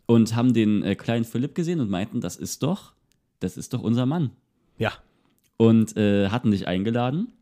Und 0.06 0.36
haben 0.36 0.54
den 0.54 0.82
äh, 0.84 0.96
kleinen 0.96 1.26
Philipp 1.26 1.56
gesehen 1.56 1.80
und 1.80 1.90
meinten, 1.90 2.22
das 2.22 2.38
ist 2.38 2.64
doch, 2.64 2.94
das 3.40 3.58
ist 3.58 3.74
doch 3.74 3.82
unser 3.82 4.06
Mann. 4.06 4.32
Ja. 4.78 4.94
Und 5.58 5.98
äh, 5.98 6.30
hatten 6.30 6.52
dich 6.52 6.68
eingeladen. 6.68 7.34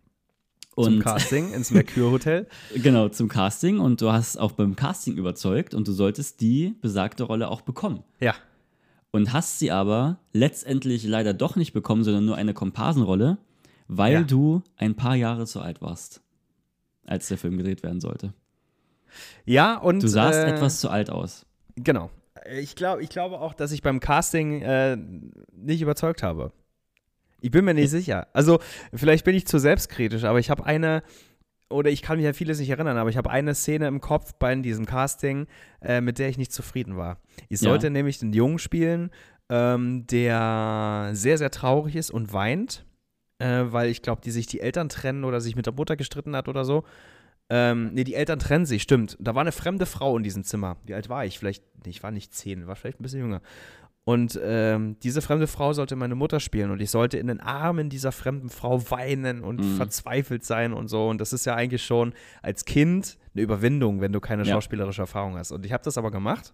Zum 0.83 0.95
Und 0.95 0.99
Casting 1.01 1.53
ins 1.53 1.71
Mercure 1.71 2.11
Hotel. 2.11 2.47
genau, 2.75 3.09
zum 3.09 3.27
Casting. 3.27 3.79
Und 3.79 4.01
du 4.01 4.11
hast 4.11 4.37
auch 4.37 4.51
beim 4.53 4.75
Casting 4.75 5.15
überzeugt 5.17 5.73
und 5.73 5.87
du 5.87 5.91
solltest 5.93 6.41
die 6.41 6.75
besagte 6.81 7.23
Rolle 7.23 7.49
auch 7.49 7.61
bekommen. 7.61 8.03
Ja. 8.19 8.35
Und 9.11 9.33
hast 9.33 9.59
sie 9.59 9.71
aber 9.71 10.19
letztendlich 10.33 11.03
leider 11.05 11.33
doch 11.33 11.55
nicht 11.55 11.73
bekommen, 11.73 12.03
sondern 12.03 12.25
nur 12.25 12.35
eine 12.37 12.53
Komparsenrolle, 12.53 13.37
weil 13.87 14.13
Ja. 14.13 14.21
du 14.23 14.61
ein 14.77 14.95
paar 14.95 15.15
Jahre 15.15 15.45
zu 15.45 15.59
alt 15.59 15.81
warst, 15.81 16.21
als 17.05 17.27
der 17.27 17.37
Film 17.37 17.57
gedreht 17.57 17.83
werden 17.83 17.99
sollte. 17.99 18.33
Ja, 19.45 19.75
und. 19.77 20.01
Du 20.01 20.07
sahst 20.07 20.39
äh, 20.39 20.47
etwas 20.53 20.79
zu 20.79 20.89
alt 20.89 21.09
aus. 21.09 21.45
Genau. 21.75 22.09
Ich, 22.57 22.75
glaub, 22.75 22.99
ich 23.01 23.09
glaube 23.09 23.39
auch, 23.39 23.53
dass 23.53 23.71
ich 23.71 23.81
beim 23.81 23.99
Casting 23.99 24.61
äh, 24.61 24.97
nicht 25.53 25.81
überzeugt 25.81 26.23
habe. 26.23 26.51
Ich 27.41 27.51
bin 27.51 27.65
mir 27.65 27.73
nicht 27.73 27.89
sicher. 27.89 28.27
Also, 28.33 28.59
vielleicht 28.93 29.25
bin 29.25 29.35
ich 29.35 29.45
zu 29.47 29.57
selbstkritisch, 29.59 30.23
aber 30.23 30.39
ich 30.39 30.49
habe 30.49 30.65
eine, 30.65 31.03
oder 31.69 31.89
ich 31.89 32.01
kann 32.01 32.17
mich 32.17 32.27
an 32.27 32.33
vieles 32.33 32.59
nicht 32.59 32.69
erinnern, 32.69 32.97
aber 32.97 33.09
ich 33.09 33.17
habe 33.17 33.29
eine 33.29 33.55
Szene 33.55 33.87
im 33.87 33.99
Kopf 33.99 34.33
bei 34.39 34.53
diesem 34.55 34.85
Casting, 34.85 35.47
äh, 35.81 36.01
mit 36.01 36.19
der 36.19 36.29
ich 36.29 36.37
nicht 36.37 36.53
zufrieden 36.53 36.97
war. 36.97 37.17
Ich 37.49 37.61
Ja. 37.61 37.69
sollte 37.69 37.89
nämlich 37.89 38.19
den 38.19 38.33
Jungen 38.33 38.59
spielen, 38.59 39.09
ähm, 39.49 40.05
der 40.07 41.09
sehr, 41.13 41.37
sehr 41.37 41.51
traurig 41.51 41.95
ist 41.95 42.11
und 42.11 42.31
weint, 42.31 42.85
äh, 43.39 43.63
weil 43.65 43.89
ich 43.89 44.01
glaube, 44.01 44.21
die 44.23 44.31
sich 44.31 44.45
die 44.47 44.59
Eltern 44.61 44.87
trennen 44.87 45.23
oder 45.23 45.41
sich 45.41 45.55
mit 45.55 45.65
der 45.65 45.73
Mutter 45.73 45.95
gestritten 45.97 46.35
hat 46.35 46.47
oder 46.47 46.63
so. 46.63 46.83
Ähm, 47.49 47.89
nee, 47.93 48.05
die 48.05 48.13
Eltern 48.15 48.39
trennen 48.39 48.65
sich, 48.65 48.81
stimmt. 48.81 49.17
Da 49.19 49.35
war 49.35 49.41
eine 49.41 49.51
fremde 49.51 49.85
Frau 49.85 50.15
in 50.15 50.23
diesem 50.23 50.45
Zimmer. 50.45 50.77
Wie 50.85 50.93
alt 50.93 51.09
war 51.09 51.25
ich? 51.25 51.37
Vielleicht, 51.37 51.63
nee, 51.83 51.89
ich 51.89 52.01
war 52.01 52.11
nicht 52.11 52.33
zehn, 52.33 52.65
war 52.65 52.77
vielleicht 52.77 53.01
ein 53.01 53.03
bisschen 53.03 53.19
jünger. 53.19 53.41
Und 54.03 54.39
ähm, 54.43 54.97
diese 55.03 55.21
fremde 55.21 55.45
Frau 55.45 55.73
sollte 55.73 55.95
meine 55.95 56.15
Mutter 56.15 56.39
spielen 56.39 56.71
und 56.71 56.81
ich 56.81 56.89
sollte 56.89 57.17
in 57.19 57.27
den 57.27 57.39
Armen 57.39 57.89
dieser 57.89 58.11
fremden 58.11 58.49
Frau 58.49 58.81
weinen 58.89 59.43
und 59.43 59.59
Mhm. 59.61 59.75
verzweifelt 59.77 60.43
sein 60.43 60.73
und 60.73 60.87
so. 60.87 61.07
Und 61.07 61.21
das 61.21 61.33
ist 61.33 61.45
ja 61.45 61.53
eigentlich 61.55 61.83
schon 61.85 62.13
als 62.41 62.65
Kind 62.65 63.17
eine 63.35 63.43
Überwindung, 63.43 64.01
wenn 64.01 64.11
du 64.11 64.19
keine 64.19 64.43
Ja. 64.43 64.53
schauspielerische 64.55 65.03
Erfahrung 65.03 65.37
hast. 65.37 65.51
Und 65.51 65.65
ich 65.67 65.71
habe 65.71 65.83
das 65.83 65.99
aber 65.99 66.09
gemacht. 66.09 66.51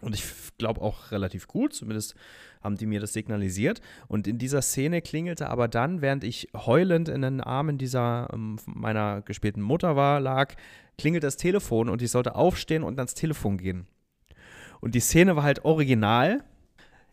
Und 0.00 0.14
ich 0.16 0.24
glaube 0.58 0.80
auch 0.80 1.12
relativ 1.12 1.46
gut, 1.46 1.72
zumindest 1.74 2.16
haben 2.60 2.76
die 2.76 2.86
mir 2.86 2.98
das 2.98 3.12
signalisiert. 3.12 3.80
Und 4.08 4.26
in 4.26 4.38
dieser 4.38 4.60
Szene 4.60 5.00
klingelte 5.00 5.48
aber 5.50 5.68
dann, 5.68 6.02
während 6.02 6.24
ich 6.24 6.48
heulend 6.56 7.08
in 7.08 7.22
den 7.22 7.40
Armen 7.40 7.78
dieser 7.78 8.28
ähm, 8.32 8.58
meiner 8.66 9.22
gespielten 9.22 9.62
Mutter 9.62 9.94
war, 9.94 10.18
lag, 10.18 10.54
klingelt 10.98 11.22
das 11.22 11.36
Telefon 11.36 11.88
und 11.88 12.02
ich 12.02 12.10
sollte 12.10 12.34
aufstehen 12.34 12.82
und 12.82 12.98
ans 12.98 13.14
Telefon 13.14 13.58
gehen. 13.58 13.86
Und 14.80 14.96
die 14.96 15.00
Szene 15.00 15.36
war 15.36 15.44
halt 15.44 15.64
original. 15.64 16.42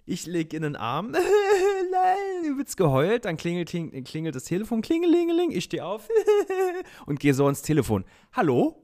Ich 0.05 0.25
leg 0.25 0.53
in 0.53 0.63
den 0.63 0.75
Arm, 0.75 1.11
nein, 1.91 2.45
übelst 2.45 2.75
geheult, 2.75 3.25
dann 3.25 3.37
klingelt, 3.37 3.69
klingelt, 3.69 4.05
klingelt 4.07 4.35
das 4.35 4.45
Telefon, 4.45 4.81
klingelingeling, 4.81 5.51
ich 5.51 5.65
stehe 5.65 5.85
auf 5.85 6.07
und 7.05 7.19
gehe 7.19 7.33
so 7.33 7.45
ans 7.45 7.61
Telefon. 7.61 8.03
Hallo? 8.33 8.81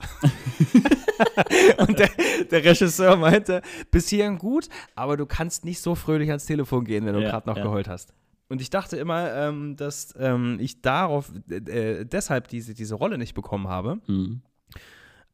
und 1.80 1.97
der, 1.97 2.09
der 2.51 2.63
Regisseur 2.63 3.15
meinte, 3.18 3.61
bis 3.89 4.09
hierhin 4.09 4.38
gut, 4.38 4.70
aber 4.95 5.18
du 5.18 5.26
kannst 5.26 5.65
nicht 5.65 5.82
so 5.82 5.95
fröhlich 5.95 6.30
ans 6.30 6.45
Telefon 6.45 6.86
gehen, 6.86 7.05
wenn 7.05 7.15
du 7.15 7.22
Ja, 7.22 7.32
gerade 7.32 7.49
noch 7.49 7.57
ja. 7.57 7.63
geheult 7.63 7.88
hast. 7.88 8.13
Und 8.49 8.61
ich 8.61 8.70
dachte 8.70 8.95
immer, 8.95 9.34
ähm, 9.34 9.76
dass 9.76 10.13
ähm, 10.20 10.57
ich 10.61 10.82
darauf 10.82 11.32
äh, 11.49 11.55
äh, 12.01 12.05
deshalb 12.05 12.47
diese, 12.47 12.74
diese 12.74 12.95
Rolle 12.95 13.18
nicht 13.18 13.34
bekommen 13.34 13.68
habe, 13.68 13.99
Mhm. 14.07 14.41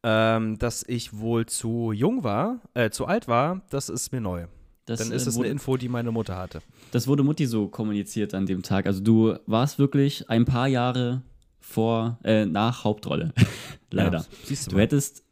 Ähm, 0.06 0.58
dass 0.58 0.84
ich 0.86 1.16
wohl 1.18 1.46
zu 1.46 1.90
jung 1.92 2.24
war, 2.24 2.60
äh, 2.74 2.90
zu 2.90 3.06
alt 3.06 3.26
war, 3.26 3.62
das 3.70 3.88
ist 3.88 4.12
mir 4.12 4.20
neu. 4.20 4.48
Das, 4.86 4.98
Dann 5.00 5.12
ist 5.12 5.26
äh, 5.26 5.30
es 5.30 5.36
wurde, 5.36 5.46
eine 5.46 5.52
Info, 5.52 5.76
die 5.76 5.88
meine 5.88 6.10
Mutter 6.12 6.36
hatte. 6.36 6.60
das 6.92 7.06
wurde 7.06 7.22
Mutti 7.22 7.46
so 7.46 7.68
kommuniziert 7.68 8.34
an 8.34 8.46
dem 8.46 8.62
Tag. 8.62 8.86
Also 8.86 9.02
du 9.02 9.36
warst 9.46 9.78
wirklich 9.78 10.28
ein 10.28 10.44
paar 10.44 10.68
Jahre 10.68 11.22
vor, 11.60 12.18
äh, 12.22 12.44
nach 12.44 12.84
Hauptrolle. 12.84 13.32
Leider. 13.90 14.18
Ja, 14.18 14.24
siehst 14.44 14.66
du 14.66 14.70
Du 14.72 14.78
hättest, 14.78 15.24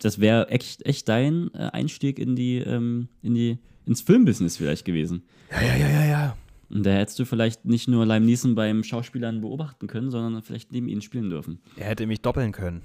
das 0.00 0.18
wäre 0.18 0.48
echt, 0.48 0.84
echt 0.84 1.08
dein 1.08 1.50
äh, 1.54 1.70
Einstieg 1.72 2.18
in 2.18 2.34
die, 2.34 2.58
ähm, 2.58 3.08
in 3.22 3.34
die, 3.34 3.58
ins 3.86 4.00
Filmbusiness 4.00 4.56
vielleicht 4.56 4.84
gewesen. 4.84 5.22
Ja, 5.50 5.62
ja, 5.62 5.76
ja, 5.76 5.88
ja, 5.88 6.04
ja. 6.04 6.36
Und 6.68 6.84
da 6.84 6.90
hättest 6.90 7.18
du 7.20 7.24
vielleicht 7.24 7.64
nicht 7.64 7.86
nur 7.86 8.04
Lime 8.04 8.26
Neeson 8.26 8.56
beim 8.56 8.82
Schauspielern 8.82 9.40
beobachten 9.40 9.86
können, 9.86 10.10
sondern 10.10 10.42
vielleicht 10.42 10.72
neben 10.72 10.88
ihnen 10.88 11.00
spielen 11.02 11.30
dürfen. 11.30 11.60
Er 11.76 11.86
hätte 11.86 12.06
mich 12.06 12.22
doppeln 12.22 12.50
können. 12.50 12.82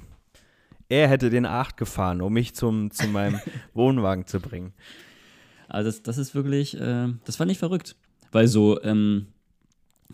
Er 0.87 1.07
hätte 1.07 1.29
den 1.29 1.47
A8 1.47 1.77
gefahren, 1.77 2.21
um 2.21 2.33
mich 2.33 2.53
zum, 2.53 2.91
zu 2.91 3.07
meinem 3.07 3.39
Wohnwagen 3.73 4.27
zu 4.27 4.39
bringen. 4.39 4.73
Also 5.71 5.89
das, 5.89 6.03
das 6.03 6.17
ist 6.17 6.35
wirklich, 6.35 6.79
äh, 6.79 7.07
das 7.25 7.35
fand 7.37 7.51
ich 7.51 7.57
verrückt. 7.57 7.95
Weil 8.31 8.47
so 8.47 8.81
ähm, 8.83 9.27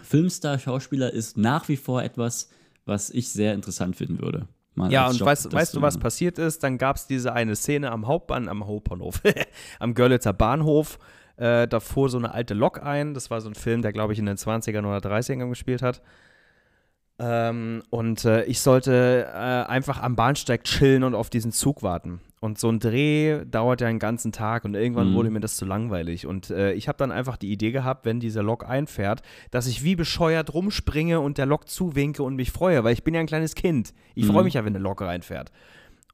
Filmstar, 0.02 0.60
Schauspieler 0.60 1.12
ist 1.12 1.38
nach 1.38 1.68
wie 1.68 1.78
vor 1.78 2.04
etwas, 2.04 2.50
was 2.86 3.10
ich 3.10 3.30
sehr 3.30 3.54
interessant 3.54 3.96
finden 3.96 4.22
würde. 4.22 4.48
Mal 4.76 4.92
Ja, 4.92 5.08
und 5.08 5.18
Job 5.18 5.28
weißt, 5.28 5.52
weißt 5.52 5.76
du, 5.76 5.82
was 5.82 5.98
passiert 5.98 6.38
ist? 6.38 6.64
Dann 6.64 6.78
gab 6.78 6.98
es 6.98 7.08
diese 7.08 7.34
eine 7.34 7.56
Szene 7.56 7.92
am 7.92 8.06
Hauptbahn, 8.06 8.48
am 8.48 8.68
Hauptbahnhof, 8.68 9.22
am 9.80 9.94
Görlitzer 9.96 10.34
Bahnhof. 10.34 11.00
Äh, 11.38 11.68
da 11.68 11.80
fuhr 11.80 12.10
so 12.10 12.18
eine 12.18 12.34
alte 12.34 12.54
Lok 12.54 12.84
ein. 12.84 13.14
Das 13.14 13.30
war 13.32 13.42
so 13.42 13.50
ein 13.50 13.56
Film, 13.56 13.82
der, 13.82 13.94
glaube 13.94 14.14
ich, 14.14 14.20
in 14.20 14.26
den 14.26 14.38
20ern 14.38 14.86
oder 14.86 14.98
30ern 14.98 15.50
gespielt 15.50 15.82
hat. 15.82 16.02
Ähm, 17.20 17.82
und 17.90 18.26
äh, 18.26 18.44
ich 18.44 18.60
sollte 18.62 19.26
äh, 19.34 19.38
einfach 19.38 20.02
am 20.02 20.16
Bahnsteig 20.16 20.64
chillen 20.66 21.04
und 21.04 21.16
auf 21.16 21.30
diesen 21.32 21.52
Zug 21.52 21.82
warten. 21.82 22.22
Und 22.40 22.60
so 22.60 22.70
ein 22.70 22.80
Dreh 22.80 23.44
dauert 23.46 23.82
ja 23.82 23.88
einen 23.88 23.98
ganzen 23.98 24.32
Tag 24.32 24.64
und 24.66 24.76
irgendwann 24.76 25.10
Mhm. 25.10 25.14
wurde 25.16 25.32
mir 25.32 25.40
das 25.40 25.58
zu 25.58 25.66
langweilig. 25.66 26.28
Und 26.28 26.52
äh, 26.52 26.74
ich 26.74 26.88
habe 26.88 27.00
dann 27.00 27.12
einfach 27.12 27.36
die 27.36 27.52
Idee 27.52 27.72
gehabt, 27.72 28.06
wenn 28.06 28.20
diese 28.20 28.42
Lok 28.42 28.70
einfährt, 28.70 29.24
dass 29.50 29.66
ich 29.66 29.84
wie 29.84 29.96
bescheuert 29.96 30.54
rumspringe 30.54 31.20
und 31.20 31.40
der 31.40 31.48
Lok 31.48 31.68
zuwinke 31.68 32.22
und 32.22 32.36
mich 32.36 32.52
freue, 32.52 32.84
weil 32.84 32.94
ich 32.94 33.04
bin 33.04 33.16
ja 33.16 33.20
ein 33.22 33.26
kleines 33.26 33.56
Kind. 33.56 33.96
Ich 34.14 34.26
Mhm. 34.28 34.34
freue 34.34 34.44
mich 34.44 34.54
ja, 34.54 34.64
wenn 34.64 34.76
eine 34.76 34.84
Lok 34.84 35.02
reinfährt. 35.02 35.52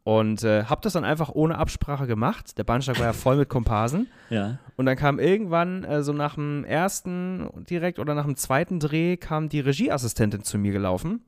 Und 0.03 0.43
äh, 0.43 0.65
habe 0.65 0.81
das 0.81 0.93
dann 0.93 1.05
einfach 1.05 1.29
ohne 1.29 1.57
Absprache 1.57 2.07
gemacht. 2.07 2.57
Der 2.57 2.65
Bahnsteig 2.65 2.99
war 2.99 3.05
ja 3.05 3.13
voll 3.13 3.37
mit 3.37 3.47
Komparsen. 3.47 4.07
Ja. 4.29 4.57
Und 4.75 4.85
dann 4.85 4.97
kam 4.97 5.17
irgendwann, 5.17 5.85
äh, 5.85 6.03
so 6.03 6.11
nach 6.11 6.35
dem 6.35 6.65
ersten 6.65 7.49
direkt 7.69 7.99
oder 7.99 8.13
nach 8.13 8.25
dem 8.25 8.35
zweiten 8.35 8.81
Dreh, 8.81 9.15
kam 9.15 9.47
die 9.47 9.61
Regieassistentin 9.61 10.43
zu 10.43 10.57
mir 10.57 10.73
gelaufen 10.73 11.21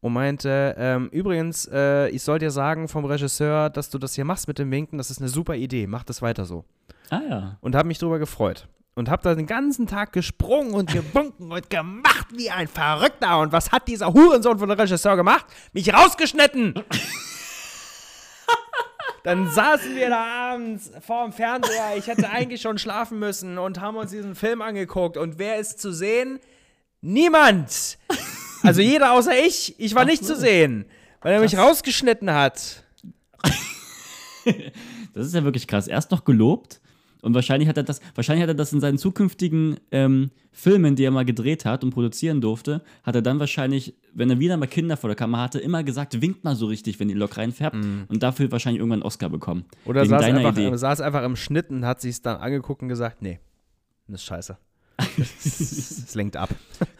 und 0.00 0.12
meinte, 0.12 0.74
ähm, 0.78 1.08
übrigens, 1.10 1.68
äh, 1.72 2.08
ich 2.10 2.22
soll 2.22 2.38
dir 2.38 2.50
sagen 2.52 2.86
vom 2.86 3.04
Regisseur, 3.04 3.70
dass 3.70 3.90
du 3.90 3.98
das 3.98 4.14
hier 4.14 4.24
machst 4.24 4.46
mit 4.46 4.58
dem 4.58 4.70
Winken, 4.70 4.98
das 4.98 5.10
ist 5.10 5.20
eine 5.20 5.28
super 5.28 5.56
Idee, 5.56 5.88
mach 5.88 6.04
das 6.04 6.22
weiter 6.22 6.44
so. 6.44 6.64
Ah 7.10 7.20
ja. 7.28 7.56
Und 7.60 7.74
habe 7.74 7.88
mich 7.88 7.98
drüber 7.98 8.18
gefreut. 8.18 8.68
Und 8.94 9.08
habe 9.08 9.22
da 9.22 9.34
den 9.34 9.46
ganzen 9.46 9.86
Tag 9.86 10.12
gesprungen 10.12 10.74
und 10.74 10.92
gewunken 10.92 11.50
und 11.50 11.70
gemacht 11.70 12.26
wie 12.36 12.50
ein 12.50 12.68
Verrückter. 12.68 13.40
Und 13.40 13.50
was 13.50 13.72
hat 13.72 13.88
dieser 13.88 14.12
Hurensohn 14.12 14.58
von 14.58 14.68
der 14.68 14.78
Regisseur 14.78 15.16
gemacht? 15.16 15.46
Mich 15.72 15.92
rausgeschnitten! 15.92 16.74
Dann 19.24 19.48
saßen 19.48 19.94
wir 19.94 20.08
da 20.08 20.52
abends 20.52 20.90
vor 21.00 21.24
dem 21.24 21.32
Fernseher. 21.32 21.96
Ich 21.96 22.08
hätte 22.08 22.28
eigentlich 22.30 22.60
schon 22.60 22.78
schlafen 22.78 23.18
müssen 23.18 23.56
und 23.58 23.80
haben 23.80 23.96
uns 23.96 24.10
diesen 24.10 24.34
Film 24.34 24.62
angeguckt. 24.62 25.16
Und 25.16 25.38
wer 25.38 25.58
ist 25.58 25.80
zu 25.80 25.92
sehen? 25.92 26.40
Niemand! 27.00 27.98
Also 28.64 28.80
jeder 28.80 29.12
außer 29.12 29.36
ich. 29.44 29.74
Ich 29.78 29.94
war 29.94 30.04
nicht 30.04 30.24
zu 30.24 30.36
sehen, 30.36 30.86
weil 31.20 31.34
er 31.34 31.40
mich 31.40 31.56
rausgeschnitten 31.56 32.32
hat. 32.32 32.84
Das 35.14 35.26
ist 35.26 35.34
ja 35.34 35.44
wirklich 35.44 35.68
krass. 35.68 35.88
Erst 35.88 36.10
noch 36.10 36.24
gelobt 36.24 36.80
und 37.22 37.34
wahrscheinlich 37.34 37.68
hat 37.68 37.76
er 37.76 37.84
das, 37.84 38.00
wahrscheinlich 38.16 38.42
hat 38.42 38.50
er 38.50 38.54
das 38.54 38.72
in 38.72 38.80
seinen 38.80 38.98
zukünftigen 38.98 39.76
ähm, 39.92 40.30
Filmen, 40.50 40.96
die 40.96 41.04
er 41.04 41.12
mal 41.12 41.24
gedreht 41.24 41.64
hat 41.64 41.84
und 41.84 41.90
produzieren 41.90 42.40
durfte, 42.40 42.82
hat 43.04 43.14
er 43.14 43.22
dann 43.22 43.38
wahrscheinlich, 43.38 43.94
wenn 44.12 44.28
er 44.28 44.40
wieder 44.40 44.56
mal 44.56 44.66
Kinder 44.66 44.96
vor 44.96 45.08
der 45.08 45.16
Kamera 45.16 45.44
hatte, 45.44 45.60
immer 45.60 45.84
gesagt, 45.84 46.20
winkt 46.20 46.42
mal 46.42 46.56
so 46.56 46.66
richtig, 46.66 46.98
wenn 46.98 47.06
die 47.06 47.14
Lok 47.14 47.36
reinfärbt 47.36 47.76
und 48.08 48.22
dafür 48.22 48.50
wahrscheinlich 48.50 48.80
irgendwann 48.80 48.98
einen 48.98 49.06
Oscar 49.06 49.30
bekommen. 49.30 49.64
Oder 49.84 50.04
saß 50.04 50.22
einfach, 50.24 50.52
Idee. 50.52 50.76
saß 50.76 51.00
einfach 51.00 51.22
im 51.22 51.36
Schnitt 51.36 51.70
und 51.70 51.86
hat 51.86 52.00
sich 52.00 52.10
es 52.10 52.22
dann 52.22 52.38
angeguckt 52.38 52.82
und 52.82 52.88
gesagt, 52.88 53.22
nee, 53.22 53.38
das 54.08 54.20
ist 54.20 54.26
scheiße. 54.26 54.58
Es 55.16 56.14
lenkt 56.14 56.36
ab. 56.36 56.50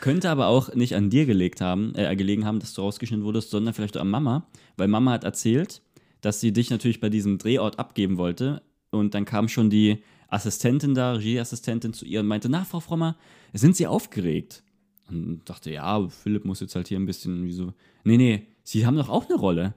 Könnte 0.01 0.31
aber 0.31 0.47
auch 0.47 0.75
nicht 0.75 0.95
an 0.95 1.11
dir 1.11 1.27
gelegt 1.27 1.61
haben, 1.61 1.95
äh, 1.97 2.15
gelegen 2.17 2.47
haben, 2.47 2.61
dass 2.61 2.75
du 2.75 2.83
rausgeschnitten 2.83 3.25
wurdest, 3.25 3.51
sondern 3.51 3.75
vielleicht 3.75 3.97
an 3.97 4.09
Mama, 4.09 4.47
weil 4.77 4.89
Mama 4.89 5.13
hat 5.13 5.25
erzählt, 5.25 5.83
dass 6.21 6.41
sie 6.41 6.53
dich 6.53 6.71
natürlich 6.71 7.01
bei 7.01 7.11
diesem 7.11 7.39
Drehort 7.39 7.79
abgeben 7.79 8.17
wollte 8.17 8.63
und 8.91 9.15
dann 9.15 9.25
kam 9.25 9.49
schon 9.49 9.71
die 9.71 10.03
Assistentin 10.33 10.95
da, 10.95 11.13
Regieassistentin 11.13 11.93
zu 11.93 12.05
ihr 12.05 12.21
und 12.21 12.27
meinte, 12.27 12.49
na, 12.49 12.65
Frau 12.65 12.81
Frommer, 12.81 13.17
sind 13.53 13.77
Sie 13.77 13.87
aufgeregt? 13.87 14.63
Und 15.09 15.43
dachte, 15.45 15.71
ja, 15.71 16.09
Philipp 16.09 16.45
muss 16.45 16.61
jetzt 16.61 16.75
halt 16.75 16.89
hier 16.89 16.99
ein 16.99 17.07
bisschen 17.07 17.45
wie 17.45 17.53
so, 17.53 17.75
nee, 18.05 18.17
nee, 18.17 18.47
Sie 18.65 18.87
haben 18.87 18.97
doch 18.97 19.11
auch 19.11 19.29
eine 19.29 19.39
Rolle. 19.39 19.75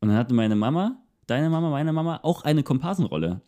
Und 0.00 0.08
dann 0.08 0.16
hatte 0.16 0.34
meine 0.34 0.56
Mama, 0.56 1.00
deine 1.26 1.48
Mama, 1.48 1.70
meine 1.70 1.92
Mama 1.92 2.20
auch 2.22 2.42
eine 2.42 2.62
Komparsenrolle, 2.62 3.40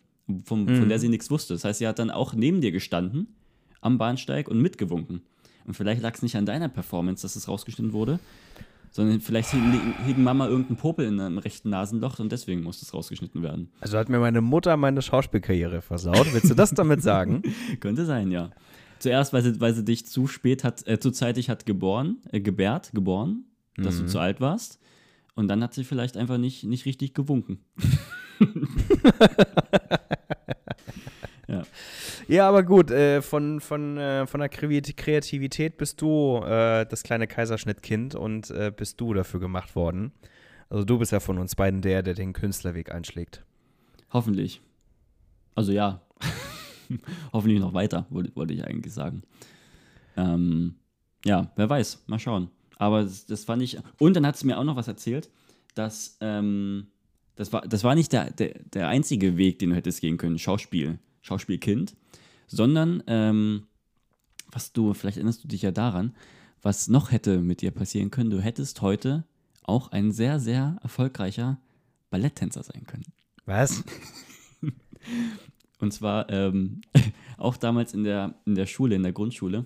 vom, 0.45 0.67
von 0.67 0.89
der 0.89 0.99
sie 0.99 1.09
nichts 1.09 1.29
wusste. 1.29 1.53
Das 1.53 1.63
heißt, 1.63 1.79
sie 1.79 1.87
hat 1.87 1.99
dann 1.99 2.11
auch 2.11 2.33
neben 2.33 2.61
dir 2.61 2.71
gestanden 2.71 3.35
am 3.81 3.97
Bahnsteig 3.97 4.47
und 4.47 4.61
mitgewunken. 4.61 5.21
Und 5.65 5.73
vielleicht 5.73 6.01
lag 6.01 6.15
es 6.15 6.21
nicht 6.21 6.35
an 6.37 6.45
deiner 6.45 6.69
Performance, 6.69 7.21
dass 7.21 7.35
es 7.35 7.47
rausgeschnitten 7.47 7.93
wurde, 7.93 8.19
sondern 8.91 9.19
vielleicht 9.21 9.51
hing, 9.51 9.93
hing 10.05 10.23
Mama 10.23 10.47
irgendein 10.47 10.77
Popel 10.77 11.05
in 11.07 11.19
einem 11.19 11.37
rechten 11.37 11.69
Nasenloch 11.69 12.19
und 12.19 12.31
deswegen 12.31 12.63
musste 12.63 12.85
es 12.85 12.93
rausgeschnitten 12.93 13.43
werden. 13.43 13.69
Also 13.79 13.97
hat 13.97 14.09
mir 14.09 14.19
meine 14.19 14.41
Mutter 14.41 14.75
meine 14.77 15.01
Schauspielkarriere 15.01 15.81
versaut. 15.81 16.33
Willst 16.33 16.49
du 16.49 16.55
das 16.55 16.71
damit 16.71 17.01
sagen? 17.01 17.43
Könnte 17.79 18.05
sein, 18.05 18.31
ja. 18.31 18.51
Zuerst, 18.99 19.33
weil 19.33 19.43
sie, 19.43 19.59
weil 19.61 19.73
sie 19.73 19.85
dich 19.85 20.07
zu 20.07 20.27
spät 20.27 20.63
hat, 20.63 20.87
äh, 20.87 20.99
zu 20.99 21.11
zeitig 21.11 21.49
hat 21.49 21.65
geboren, 21.65 22.17
äh, 22.31 22.39
gebärt, 22.39 22.91
geboren, 22.93 23.45
dass 23.75 23.99
du 23.99 24.07
zu 24.07 24.17
alt 24.19 24.41
warst. 24.41 24.79
Und 25.35 25.49
dann 25.49 25.61
hat 25.61 25.75
sie 25.75 25.83
vielleicht 25.83 26.17
einfach 26.17 26.39
nicht, 26.39 26.63
nicht 26.63 26.85
richtig 26.85 27.13
gewunken. 27.13 27.59
Ja, 31.47 31.63
aber 32.47 32.63
gut, 32.63 32.91
äh, 32.91 33.21
von, 33.21 33.61
von, 33.61 33.97
äh, 33.97 34.27
von 34.27 34.39
der 34.39 34.49
Kreativität 34.49 35.77
bist 35.77 36.01
du 36.01 36.41
äh, 36.43 36.85
das 36.85 37.03
kleine 37.03 37.27
Kaiserschnittkind 37.27 38.15
und 38.15 38.49
äh, 38.51 38.71
bist 38.75 38.99
du 38.99 39.13
dafür 39.13 39.39
gemacht 39.39 39.75
worden. 39.75 40.11
Also 40.69 40.83
du 40.83 40.99
bist 40.99 41.11
ja 41.11 41.19
von 41.19 41.37
uns 41.37 41.55
beiden 41.55 41.81
der, 41.81 42.03
der 42.03 42.13
den 42.13 42.33
Künstlerweg 42.33 42.91
einschlägt. 42.91 43.45
Hoffentlich. 44.11 44.61
Also 45.55 45.71
ja. 45.71 46.01
Hoffentlich 47.33 47.59
noch 47.59 47.73
weiter, 47.73 48.05
wollte, 48.09 48.35
wollte 48.35 48.53
ich 48.53 48.65
eigentlich 48.65 48.93
sagen. 48.93 49.23
Ähm, 50.17 50.75
ja, 51.25 51.51
wer 51.55 51.69
weiß, 51.69 52.03
mal 52.07 52.19
schauen. 52.19 52.49
Aber 52.77 53.03
das, 53.03 53.25
das 53.25 53.45
fand 53.45 53.61
ich. 53.61 53.77
Und 53.99 54.15
dann 54.15 54.25
hat 54.25 54.37
sie 54.37 54.45
mir 54.45 54.57
auch 54.57 54.63
noch 54.63 54.75
was 54.75 54.87
erzählt, 54.87 55.29
dass 55.75 56.17
ähm, 56.21 56.87
das, 57.35 57.53
war, 57.53 57.61
das 57.61 57.83
war 57.83 57.95
nicht 57.95 58.11
der, 58.13 58.31
der, 58.31 58.59
der 58.73 58.87
einzige 58.87 59.37
Weg, 59.37 59.59
den 59.59 59.69
du 59.69 59.75
hättest 59.75 60.01
gehen 60.01 60.17
können, 60.17 60.37
Schauspiel, 60.39 60.99
Schauspielkind, 61.21 61.95
sondern 62.47 63.03
ähm, 63.07 63.67
was 64.51 64.73
du, 64.73 64.93
vielleicht 64.93 65.17
erinnerst 65.17 65.43
du 65.43 65.47
dich 65.47 65.61
ja 65.61 65.71
daran, 65.71 66.15
was 66.61 66.87
noch 66.87 67.11
hätte 67.11 67.39
mit 67.39 67.61
dir 67.61 67.71
passieren 67.71 68.11
können, 68.11 68.29
du 68.29 68.41
hättest 68.41 68.81
heute 68.81 69.25
auch 69.63 69.91
ein 69.91 70.11
sehr, 70.11 70.39
sehr 70.39 70.77
erfolgreicher 70.81 71.59
Balletttänzer 72.09 72.63
sein 72.63 72.85
können. 72.87 73.05
Was? 73.45 73.83
Und 75.79 75.93
zwar 75.93 76.29
ähm, 76.29 76.81
auch 77.37 77.57
damals 77.57 77.93
in 77.93 78.03
der, 78.03 78.35
in 78.45 78.55
der 78.55 78.65
Schule, 78.65 78.95
in 78.95 79.03
der 79.03 79.13
Grundschule, 79.13 79.65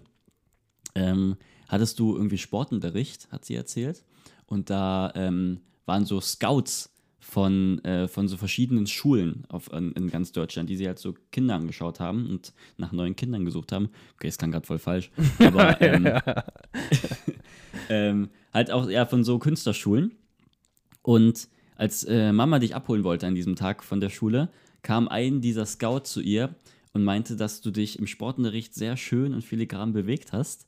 ähm, 0.96 1.38
hattest 1.68 2.00
du 2.00 2.16
irgendwie 2.16 2.38
Sportunterricht, 2.38 3.32
hat 3.32 3.46
sie 3.46 3.56
erzählt. 3.56 4.04
Und 4.46 4.70
da 4.70 5.14
ähm, 5.16 5.62
waren 5.86 6.06
so 6.06 6.20
Scouts 6.20 6.91
von, 7.22 7.84
äh, 7.86 8.08
von 8.08 8.28
so 8.28 8.36
verschiedenen 8.36 8.88
Schulen 8.88 9.46
auf, 9.48 9.72
in, 9.72 9.92
in 9.94 10.10
ganz 10.10 10.32
Deutschland, 10.32 10.70
die 10.70 10.76
sie 10.76 10.88
halt 10.88 11.00
so 11.00 11.16
Kinder 11.32 11.56
angeschaut 11.56 12.00
haben 12.00 12.28
und 12.28 12.52
nach 12.78 12.92
neuen 12.92 13.16
Kindern 13.16 13.46
gesucht 13.46 13.72
haben. 13.72 13.90
Okay, 14.16 14.28
das 14.28 14.38
klang 14.38 14.52
gerade 14.52 14.66
voll 14.66 14.80
falsch. 14.80 15.12
Aber 15.40 15.80
ähm, 15.82 16.10
ähm, 17.90 18.30
halt 18.54 18.72
auch 18.72 18.90
ja, 18.90 19.06
von 19.06 19.24
so 19.24 19.38
Künstlerschulen. 19.38 20.12
Und 21.04 21.48
als 21.76 22.04
äh, 22.04 22.34
Mama 22.34 22.60
dich 22.60 22.76
abholen 22.76 23.04
wollte 23.04 23.28
an 23.28 23.36
diesem 23.36 23.56
Tag 23.56 23.84
von 23.84 24.02
der 24.02 24.10
Schule, 24.10 24.50
kam 24.82 25.08
ein 25.08 25.42
dieser 25.42 25.66
Scouts 25.66 26.12
zu 26.12 26.22
ihr 26.22 26.56
und 26.94 27.04
meinte, 27.04 27.36
dass 27.36 27.62
du 27.62 27.70
dich 27.70 28.00
im 28.00 28.08
Sportunterricht 28.08 28.74
sehr 28.74 28.98
schön 28.98 29.34
und 29.34 29.44
filigran 29.44 29.94
bewegt 29.94 30.34
hast. 30.34 30.66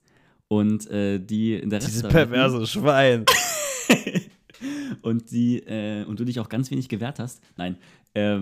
Und 0.47 0.89
äh, 0.91 1.19
die 1.19 1.55
Interesse 1.55 1.87
Dieses 1.87 2.01
daran 2.03 2.17
hatten 2.17 2.31
perverse 2.31 2.67
Schwein. 2.67 3.25
und 5.01 5.31
die 5.31 5.59
äh, 5.59 6.03
und 6.05 6.19
du 6.19 6.25
dich 6.25 6.39
auch 6.39 6.49
ganz 6.49 6.69
wenig 6.71 6.89
gewehrt 6.89 7.19
hast. 7.19 7.41
Nein. 7.57 7.77
Ähm, 8.15 8.41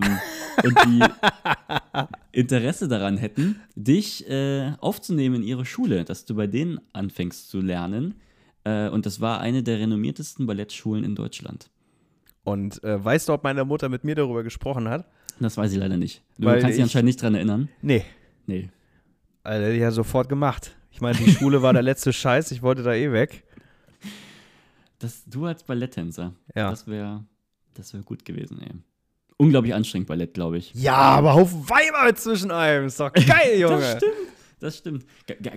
und 0.64 0.76
die 0.86 1.00
Interesse 2.32 2.88
daran 2.88 3.16
hätten, 3.16 3.60
dich 3.74 4.28
äh, 4.28 4.72
aufzunehmen 4.80 5.36
in 5.36 5.42
ihre 5.42 5.64
Schule, 5.64 6.04
dass 6.04 6.24
du 6.24 6.34
bei 6.34 6.46
denen 6.46 6.80
anfängst 6.92 7.48
zu 7.50 7.60
lernen. 7.60 8.14
Äh, 8.64 8.88
und 8.88 9.06
das 9.06 9.20
war 9.20 9.40
eine 9.40 9.62
der 9.62 9.78
renommiertesten 9.78 10.46
Ballettschulen 10.46 11.04
in 11.04 11.14
Deutschland. 11.14 11.70
Und 12.44 12.82
äh, 12.84 13.02
weißt 13.02 13.28
du, 13.28 13.32
ob 13.32 13.44
meine 13.44 13.64
Mutter 13.64 13.88
mit 13.88 14.04
mir 14.04 14.14
darüber 14.14 14.42
gesprochen 14.42 14.88
hat? 14.88 15.06
Das 15.40 15.56
weiß 15.56 15.72
ich 15.72 15.78
leider 15.78 15.96
nicht. 15.96 16.22
Du 16.38 16.46
Weil 16.46 16.60
kannst 16.60 16.70
dich 16.74 16.76
ich- 16.78 16.82
anscheinend 16.82 17.06
nicht 17.06 17.22
dran 17.22 17.34
erinnern. 17.34 17.68
Nee. 17.80 18.04
Nee. 18.46 18.68
Also, 19.44 19.72
die 19.72 19.84
hat 19.84 19.94
sofort 19.94 20.28
gemacht. 20.28 20.76
Ich 20.90 21.00
meine, 21.00 21.16
die 21.16 21.30
Schule 21.30 21.62
war 21.62 21.72
der 21.72 21.82
letzte 21.82 22.12
Scheiß, 22.12 22.50
ich 22.52 22.62
wollte 22.62 22.82
da 22.82 22.92
eh 22.94 23.10
weg. 23.12 23.44
Das, 25.02 25.24
du 25.24 25.46
als 25.46 25.64
Balletttänzer. 25.64 26.32
Ja. 26.54 26.70
Das 26.70 26.86
wäre 26.86 27.24
das 27.74 27.92
wär 27.92 28.02
gut 28.02 28.24
gewesen, 28.24 28.60
ey. 28.60 28.70
Unglaublich 29.36 29.74
anstrengend 29.74 30.06
Ballett, 30.06 30.34
glaube 30.34 30.58
ich. 30.58 30.72
Ja, 30.74 30.94
aber 30.94 31.34
Haufen 31.34 31.68
Weiber 31.68 32.14
zwischen 32.14 32.52
einem. 32.52 32.86
Ist 32.86 33.00
doch 33.00 33.12
geil, 33.12 33.58
Junge. 33.58 33.80
Das 33.80 33.96
stimmt. 33.96 34.12
Das 34.60 34.78
stimmt. 34.78 35.06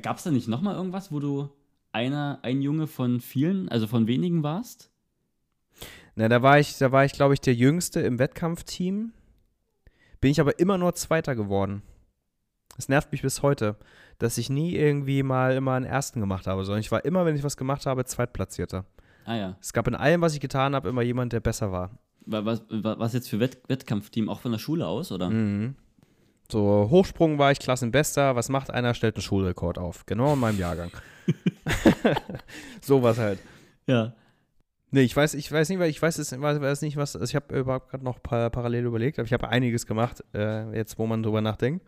Gab 0.01 0.17
es 0.17 0.23
da 0.23 0.31
nicht 0.31 0.47
nochmal 0.47 0.75
irgendwas, 0.75 1.11
wo 1.11 1.19
du 1.19 1.49
einer, 1.91 2.39
ein 2.41 2.63
Junge 2.63 2.87
von 2.87 3.21
vielen, 3.21 3.69
also 3.69 3.85
von 3.85 4.07
wenigen 4.07 4.41
warst? 4.41 4.89
Na, 6.15 6.27
da 6.27 6.41
war 6.41 6.57
ich, 6.57 6.77
da 6.79 6.91
war 6.91 7.05
ich, 7.05 7.11
glaube 7.11 7.35
ich, 7.35 7.41
der 7.41 7.53
Jüngste 7.53 7.99
im 7.99 8.17
Wettkampfteam. 8.17 9.13
Bin 10.21 10.31
ich 10.31 10.39
aber 10.39 10.57
immer 10.57 10.79
nur 10.79 10.95
Zweiter 10.95 11.35
geworden. 11.35 11.83
Das 12.77 12.89
nervt 12.89 13.11
mich 13.11 13.21
bis 13.21 13.43
heute, 13.43 13.77
dass 14.17 14.39
ich 14.39 14.49
nie 14.49 14.75
irgendwie 14.75 15.21
mal 15.21 15.55
immer 15.55 15.73
einen 15.73 15.85
Ersten 15.85 16.19
gemacht 16.19 16.47
habe, 16.47 16.65
sondern 16.65 16.81
ich 16.81 16.91
war 16.91 17.05
immer, 17.05 17.25
wenn 17.25 17.35
ich 17.35 17.43
was 17.43 17.57
gemacht 17.57 17.85
habe, 17.85 18.05
Zweitplatzierter. 18.05 18.85
Ah 19.25 19.35
ja. 19.35 19.57
Es 19.61 19.73
gab 19.73 19.87
in 19.87 19.95
allem, 19.95 20.21
was 20.21 20.33
ich 20.33 20.39
getan 20.39 20.73
habe, 20.75 20.87
immer 20.89 21.01
jemand, 21.01 21.33
der 21.33 21.39
besser 21.41 21.71
war. 21.71 21.91
Wa- 22.25 22.45
Was, 22.45 22.63
wa- 22.69 22.95
was 22.97 23.13
jetzt 23.13 23.29
für 23.29 23.39
Wett 23.39 23.59
Wettkampfteam? 23.67 24.29
Auch 24.29 24.39
von 24.39 24.51
der 24.51 24.59
Schule 24.59 24.87
aus, 24.87 25.11
oder? 25.11 25.29
Mhm. 25.29 25.75
So, 26.51 26.87
Hochsprung 26.91 27.37
war 27.39 27.51
ich 27.51 27.59
Klassenbester. 27.59 28.35
Was 28.35 28.49
macht 28.49 28.69
einer? 28.71 28.93
Stellt 28.93 29.15
einen 29.15 29.23
Schulrekord 29.23 29.77
auf. 29.79 30.05
Genau 30.05 30.33
in 30.33 30.39
meinem 30.39 30.59
Jahrgang. 30.59 30.91
Sowas 32.81 33.17
halt. 33.17 33.39
Ja. 33.87 34.13
Nee, 34.91 35.01
ich 35.01 35.15
weiß, 35.15 35.33
ich 35.33 35.51
weiß 35.51 35.69
nicht, 35.69 35.79
weil 35.79 35.89
ich 35.89 36.01
weiß 36.01 36.19
es 36.19 36.39
weiß, 36.39 36.81
nicht, 36.83 36.95
was. 36.97 37.15
Also 37.15 37.25
ich 37.29 37.35
habe 37.35 37.57
überhaupt 37.59 37.89
gerade 37.89 38.03
noch 38.03 38.21
pa 38.21 38.49
parallel 38.49 38.85
überlegt, 38.85 39.19
aber 39.19 39.25
ich 39.25 39.33
habe 39.33 39.49
einiges 39.49 39.85
gemacht, 39.87 40.23
äh, 40.33 40.71
jetzt 40.75 40.97
wo 40.99 41.05
man 41.05 41.21
drüber 41.23 41.41
nachdenkt. 41.41 41.85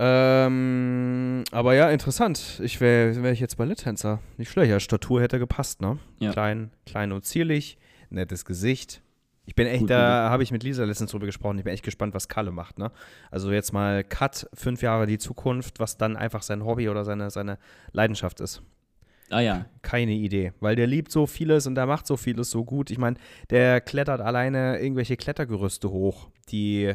Ähm, 0.00 1.44
aber 1.50 1.74
ja, 1.74 1.90
interessant. 1.90 2.60
Ich 2.62 2.80
wäre 2.80 3.20
wär 3.22 3.32
ich 3.32 3.40
jetzt 3.40 3.56
Balletttänzer. 3.56 4.20
Nicht 4.36 4.50
schlecht. 4.50 4.70
Ja, 4.70 4.78
Statur 4.78 5.20
hätte 5.20 5.38
gepasst, 5.38 5.80
ne? 5.80 5.98
Ja. 6.20 6.32
Klein, 6.32 6.70
klein 6.86 7.12
und 7.12 7.24
zierlich, 7.24 7.78
nettes 8.10 8.44
Gesicht. 8.44 9.02
Ich 9.44 9.54
bin 9.54 9.66
echt, 9.66 9.80
Gut, 9.80 9.90
da 9.90 10.28
habe 10.28 10.42
ich 10.42 10.50
mit 10.50 10.62
Lisa 10.62 10.84
letztens 10.84 11.10
drüber 11.10 11.24
gesprochen. 11.26 11.56
Ich 11.58 11.64
bin 11.64 11.72
echt 11.72 11.82
gespannt, 11.82 12.14
was 12.14 12.28
Kalle 12.28 12.52
macht, 12.52 12.78
ne? 12.78 12.92
Also 13.30 13.50
jetzt 13.50 13.72
mal 13.72 14.04
Cut, 14.04 14.46
fünf 14.52 14.82
Jahre 14.82 15.06
die 15.06 15.16
Zukunft, 15.18 15.80
was 15.80 15.96
dann 15.96 16.16
einfach 16.16 16.42
sein 16.42 16.64
Hobby 16.64 16.88
oder 16.90 17.04
seine, 17.04 17.30
seine 17.30 17.58
Leidenschaft 17.92 18.40
ist 18.40 18.62
Ah 19.30 19.40
ja. 19.40 19.66
keine 19.82 20.12
Idee, 20.12 20.52
weil 20.60 20.76
der 20.76 20.86
liebt 20.86 21.10
so 21.10 21.26
vieles 21.26 21.66
und 21.66 21.74
der 21.74 21.86
macht 21.86 22.06
so 22.06 22.16
vieles 22.16 22.50
so 22.50 22.64
gut. 22.64 22.90
Ich 22.90 22.98
meine, 22.98 23.16
der 23.50 23.80
klettert 23.80 24.20
alleine 24.20 24.80
irgendwelche 24.80 25.16
Klettergerüste 25.16 25.90
hoch, 25.90 26.28
die 26.50 26.94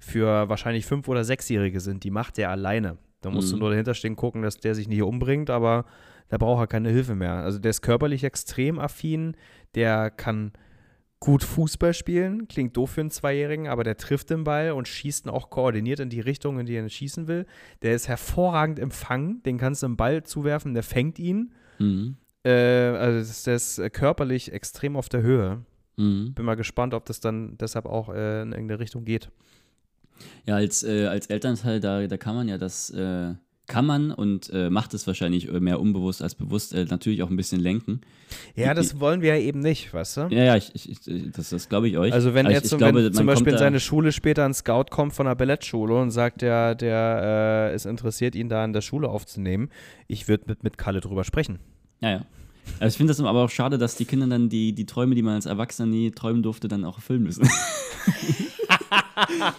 für 0.00 0.48
wahrscheinlich 0.48 0.86
fünf- 0.86 1.06
oder 1.08 1.22
sechsjährige 1.24 1.78
sind. 1.78 2.02
Die 2.02 2.10
macht 2.10 2.36
der 2.38 2.50
alleine. 2.50 2.98
Da 3.20 3.30
musst 3.30 3.52
du 3.52 3.56
Mhm. 3.56 3.60
nur 3.60 3.70
dahinter 3.70 3.94
stehen, 3.94 4.16
gucken, 4.16 4.42
dass 4.42 4.56
der 4.58 4.74
sich 4.74 4.88
nicht 4.88 5.02
umbringt, 5.02 5.50
aber 5.50 5.84
da 6.30 6.38
braucht 6.38 6.62
er 6.62 6.66
keine 6.66 6.88
Hilfe 6.88 7.14
mehr. 7.14 7.34
Also 7.34 7.58
der 7.58 7.70
ist 7.70 7.82
körperlich 7.82 8.24
extrem 8.24 8.78
affin, 8.78 9.36
der 9.74 10.10
kann 10.10 10.52
gut 11.22 11.44
Fußball 11.44 11.92
spielen, 11.92 12.48
klingt 12.48 12.78
doof 12.78 12.92
für 12.92 13.02
einen 13.02 13.10
Zweijährigen, 13.10 13.68
aber 13.68 13.84
der 13.84 13.98
trifft 13.98 14.30
den 14.30 14.42
Ball 14.44 14.70
und 14.72 14.88
schießt 14.88 15.26
ihn 15.26 15.30
auch 15.30 15.50
koordiniert 15.50 16.00
in 16.00 16.08
die 16.08 16.20
Richtung, 16.20 16.58
in 16.58 16.64
die 16.64 16.74
er 16.76 16.88
schießen 16.88 17.28
will. 17.28 17.44
Der 17.82 17.94
ist 17.94 18.08
hervorragend 18.08 18.78
im 18.78 18.90
Fangen, 18.90 19.42
den 19.42 19.58
kannst 19.58 19.82
du 19.82 19.86
einen 19.86 19.96
Ball 19.98 20.22
zuwerfen, 20.22 20.72
der 20.72 20.82
fängt 20.82 21.18
ihn. 21.18 21.52
Mhm. 21.78 22.16
Äh, 22.42 22.50
also 22.52 23.44
der 23.44 23.54
ist 23.54 23.78
äh, 23.78 23.90
körperlich 23.90 24.50
extrem 24.50 24.96
auf 24.96 25.10
der 25.10 25.20
Höhe. 25.20 25.62
Mhm. 25.98 26.32
Bin 26.32 26.46
mal 26.46 26.54
gespannt, 26.56 26.94
ob 26.94 27.04
das 27.04 27.20
dann 27.20 27.58
deshalb 27.58 27.84
auch 27.84 28.08
äh, 28.08 28.40
in 28.40 28.52
irgendeine 28.52 28.80
Richtung 28.80 29.04
geht. 29.04 29.30
Ja, 30.46 30.56
als, 30.56 30.82
äh, 30.82 31.06
als 31.06 31.26
Elternteil, 31.26 31.80
da, 31.80 32.06
da 32.06 32.16
kann 32.16 32.34
man 32.34 32.48
ja 32.48 32.58
das, 32.58 32.90
äh, 32.90 33.34
kann 33.70 33.86
man 33.86 34.10
und 34.10 34.50
äh, 34.52 34.68
macht 34.68 34.94
es 34.94 35.06
wahrscheinlich 35.06 35.48
äh, 35.48 35.60
mehr 35.60 35.80
unbewusst 35.80 36.22
als 36.22 36.34
bewusst, 36.34 36.74
äh, 36.74 36.86
natürlich 36.86 37.22
auch 37.22 37.30
ein 37.30 37.36
bisschen 37.36 37.60
lenken. 37.60 38.00
Ja, 38.56 38.74
das 38.74 38.98
wollen 38.98 39.22
wir 39.22 39.36
ja 39.36 39.40
eben 39.40 39.60
nicht, 39.60 39.94
weißt 39.94 40.16
du? 40.16 40.20
Ja, 40.30 40.44
ja, 40.44 40.56
ich, 40.56 40.72
ich, 40.74 41.32
das, 41.32 41.50
das 41.50 41.68
glaube 41.68 41.88
ich 41.88 41.96
euch. 41.96 42.12
Also 42.12 42.34
wenn 42.34 42.46
er 42.46 42.58
ich 42.58 42.64
zum, 42.64 42.78
glaube, 42.78 43.04
wenn 43.04 43.12
zum 43.12 43.26
Beispiel 43.26 43.52
in 43.52 43.58
seine 43.58 43.78
Schule 43.78 44.10
später 44.10 44.44
ein 44.44 44.54
Scout 44.54 44.86
kommt 44.90 45.12
von 45.12 45.26
einer 45.26 45.36
Ballettschule 45.36 45.94
und 45.94 46.10
sagt, 46.10 46.42
der, 46.42 46.74
der 46.74 47.70
äh, 47.70 47.74
ist 47.74 47.86
interessiert, 47.86 48.34
ihn 48.34 48.48
da 48.48 48.64
in 48.64 48.72
der 48.72 48.80
Schule 48.80 49.08
aufzunehmen, 49.08 49.70
ich 50.08 50.26
würde 50.26 50.44
mit, 50.48 50.64
mit 50.64 50.76
Kalle 50.76 51.00
drüber 51.00 51.22
sprechen. 51.22 51.60
Ja, 52.00 52.10
ja. 52.10 52.26
Also 52.80 52.94
ich 52.94 52.96
finde 52.96 53.12
das 53.12 53.20
aber 53.20 53.44
auch 53.44 53.50
schade, 53.50 53.78
dass 53.78 53.96
die 53.96 54.04
Kinder 54.04 54.26
dann 54.26 54.48
die, 54.48 54.72
die 54.72 54.86
Träume, 54.86 55.14
die 55.14 55.22
man 55.22 55.34
als 55.34 55.46
Erwachsener 55.46 55.86
nie 55.86 56.10
träumen 56.10 56.42
durfte, 56.42 56.66
dann 56.66 56.84
auch 56.84 56.96
erfüllen 56.96 57.22
müssen. 57.22 57.48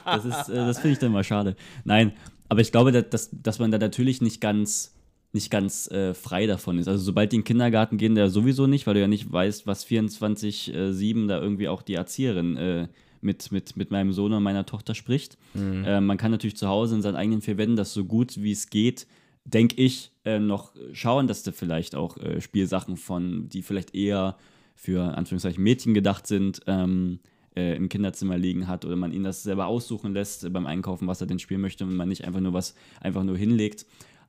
das 0.06 0.26
ist, 0.26 0.50
äh, 0.50 0.56
das 0.56 0.80
finde 0.80 0.94
ich 0.94 1.00
dann 1.00 1.12
mal 1.12 1.24
schade. 1.24 1.56
Nein, 1.84 2.14
aber 2.50 2.62
ich 2.62 2.72
glaube, 2.72 2.92
dass, 2.92 3.30
dass, 3.32 3.60
man 3.60 3.72
da 3.72 3.78
natürlich 3.78 4.22
nicht 4.22 4.42
ganz, 4.42 4.94
nicht 5.32 5.50
ganz 5.50 5.90
äh, 5.90 6.14
frei 6.14 6.48
davon 6.48 6.78
ist. 6.78 6.88
Also 6.88 7.04
sobald 7.04 7.32
die 7.32 7.38
in 7.38 7.42
den 7.42 7.46
Kindergarten 7.46 7.98
gehen, 7.98 8.16
der 8.16 8.30
sowieso 8.30 8.68
nicht, 8.68 8.88
weil 8.88 8.96
du 8.96 9.00
ja 9.00 9.08
nicht 9.08 9.32
weißt, 9.32 9.68
was 9.68 9.86
24-7 9.86 11.28
da 11.28 11.42
irgendwie 11.42 11.68
auch 11.68 11.82
die 11.82 11.94
Erzieherin 11.94 12.58
äh, 12.58 12.88
mit, 13.22 13.52
mit, 13.52 13.78
mit 13.78 13.92
meinem 13.92 14.12
Sohn 14.12 14.34
und 14.34 14.44
meiner 14.44 14.66
Tochter 14.66 14.96
spricht. 14.96 15.38
Äh, 15.56 16.02
man 16.02 16.18
kann 16.18 16.32
natürlich 16.32 16.58
zu 16.58 16.68
Hause 16.68 16.96
in 16.96 17.02
seinen 17.02 17.16
eigenen 17.16 17.42
vier 17.42 17.58
Wänden 17.58 17.76
das 17.76 17.94
so 17.94 18.04
gut 18.04 18.42
wie 18.42 18.52
es 18.52 18.70
geht, 18.70 19.08
denke 19.46 19.82
ich, 19.82 20.12
äh, 20.26 20.40
noch 20.40 20.74
schauen, 20.94 21.28
dass 21.28 21.44
da 21.44 21.52
vielleicht 21.52 21.96
auch 21.96 22.18
äh, 22.18 22.42
Spielsachen 22.42 22.98
von, 22.98 23.50
die 23.50 23.62
vielleicht 23.62 23.96
eher 23.96 24.38
für 24.76 25.18
Anführungszeichen 25.18 25.64
Mädchen 25.64 25.94
gedacht 25.94 26.28
sind, 26.28 26.62
ähm, 26.68 27.20
äh, 27.56 27.76
im 27.76 27.90
Kinderzimmer 27.90 28.38
liegen 28.38 28.68
hat 28.68 28.86
oder 28.86 28.96
man 28.96 29.12
ihn 29.12 29.24
das 29.24 29.44
selber 29.44 29.68
aussuchen 29.68 30.14
lässt 30.14 30.44
äh, 30.44 30.50
beim 30.50 30.66
Einkaufen, 30.66 31.08
was 31.08 31.22
er 31.22 31.28
denn 31.28 31.40
spielen 31.40 31.62
möchte 31.62 31.84
und 31.84 31.96
man 31.96 32.10
nicht 32.10 32.26
einfach 32.26 32.40
nur 32.40 32.54
was 32.54 32.76
einfach 33.02 33.24
nur 33.24 33.38
hinlegt. 33.38 33.86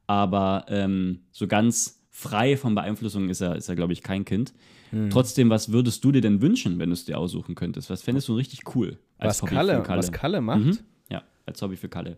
Aber 0.06 0.64
ähm, 0.68 1.20
so 1.30 1.46
ganz 1.46 2.00
frei 2.10 2.56
von 2.56 2.74
Beeinflussung 2.74 3.28
ist 3.28 3.40
er, 3.40 3.56
ist 3.56 3.68
er 3.68 3.76
glaube 3.76 3.92
ich, 3.92 4.02
kein 4.02 4.24
Kind. 4.24 4.52
Hm. 4.90 5.08
Trotzdem, 5.10 5.48
was 5.48 5.72
würdest 5.72 6.04
du 6.04 6.12
dir 6.12 6.20
denn 6.20 6.42
wünschen, 6.42 6.78
wenn 6.78 6.90
du 6.90 6.94
es 6.94 7.04
dir 7.04 7.18
aussuchen 7.18 7.54
könntest? 7.54 7.88
Was 7.88 8.02
fändest 8.02 8.28
du 8.28 8.34
richtig 8.34 8.74
cool 8.74 8.98
Was 9.18 9.40
Hobby 9.40 9.54
Kalle, 9.54 9.82
für 9.84 9.88
was 9.88 10.12
Kalle 10.12 10.40
macht, 10.40 10.64
Mhm. 10.64 10.78
Ja, 11.10 11.22
als 11.46 11.62
Hobby 11.62 11.76
für 11.76 11.88
Kalle. 11.88 12.16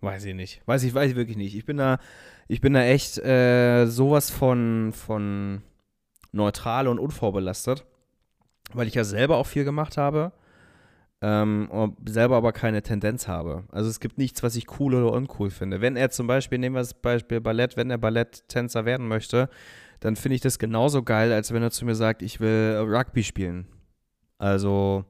weiß 0.00 0.24
ich 0.24 0.34
nicht. 0.34 0.60
Weiß 0.66 0.82
ich, 0.82 0.92
weiß 0.92 1.10
ich 1.12 1.16
wirklich 1.16 1.36
nicht. 1.36 1.54
Ich 1.54 1.64
bin 1.64 1.76
da, 1.78 1.98
ich 2.48 2.60
bin 2.60 2.74
da 2.74 2.82
echt 2.82 3.18
äh, 3.18 3.86
sowas 3.86 4.30
von, 4.30 4.92
von 4.92 5.62
neutral 6.32 6.88
und 6.88 6.98
unvorbelastet, 6.98 7.86
weil 8.72 8.86
ich 8.88 8.94
ja 8.94 9.04
selber 9.04 9.36
auch 9.36 9.46
viel 9.46 9.64
gemacht 9.64 9.96
habe. 9.96 10.32
Ähm, 11.20 11.68
selber 12.04 12.36
aber 12.36 12.52
keine 12.52 12.82
Tendenz 12.82 13.28
habe. 13.28 13.62
Also 13.70 13.88
es 13.88 14.00
gibt 14.00 14.18
nichts, 14.18 14.42
was 14.42 14.56
ich 14.56 14.80
cool 14.80 14.94
oder 14.94 15.12
uncool 15.12 15.50
finde. 15.50 15.80
Wenn 15.80 15.94
er 15.94 16.10
zum 16.10 16.26
Beispiel, 16.26 16.58
nehmen 16.58 16.74
wir 16.74 16.80
das 16.80 16.94
Beispiel 16.94 17.40
Ballett, 17.40 17.76
wenn 17.76 17.90
er 17.90 17.98
Balletttänzer 17.98 18.84
werden 18.84 19.06
möchte, 19.06 19.48
dann 20.00 20.16
finde 20.16 20.34
ich 20.34 20.40
das 20.40 20.58
genauso 20.58 21.04
geil, 21.04 21.32
als 21.32 21.52
wenn 21.52 21.62
er 21.62 21.70
zu 21.70 21.84
mir 21.84 21.94
sagt, 21.94 22.22
ich 22.22 22.40
will 22.40 22.76
Rugby 22.80 23.22
spielen. 23.22 23.68
Also 24.38 25.04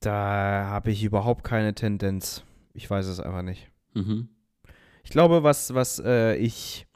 da 0.00 0.68
habe 0.70 0.90
ich 0.90 1.04
überhaupt 1.04 1.44
keine 1.44 1.74
Tendenz. 1.74 2.44
Ich 2.72 2.88
weiß 2.88 3.06
es 3.06 3.20
einfach 3.20 3.42
nicht. 3.42 3.70
Mhm. 3.92 4.30
Ich 5.04 5.10
glaube, 5.10 5.42
was, 5.42 5.74
was 5.74 6.00
äh, 6.02 6.36
ich 6.36 6.86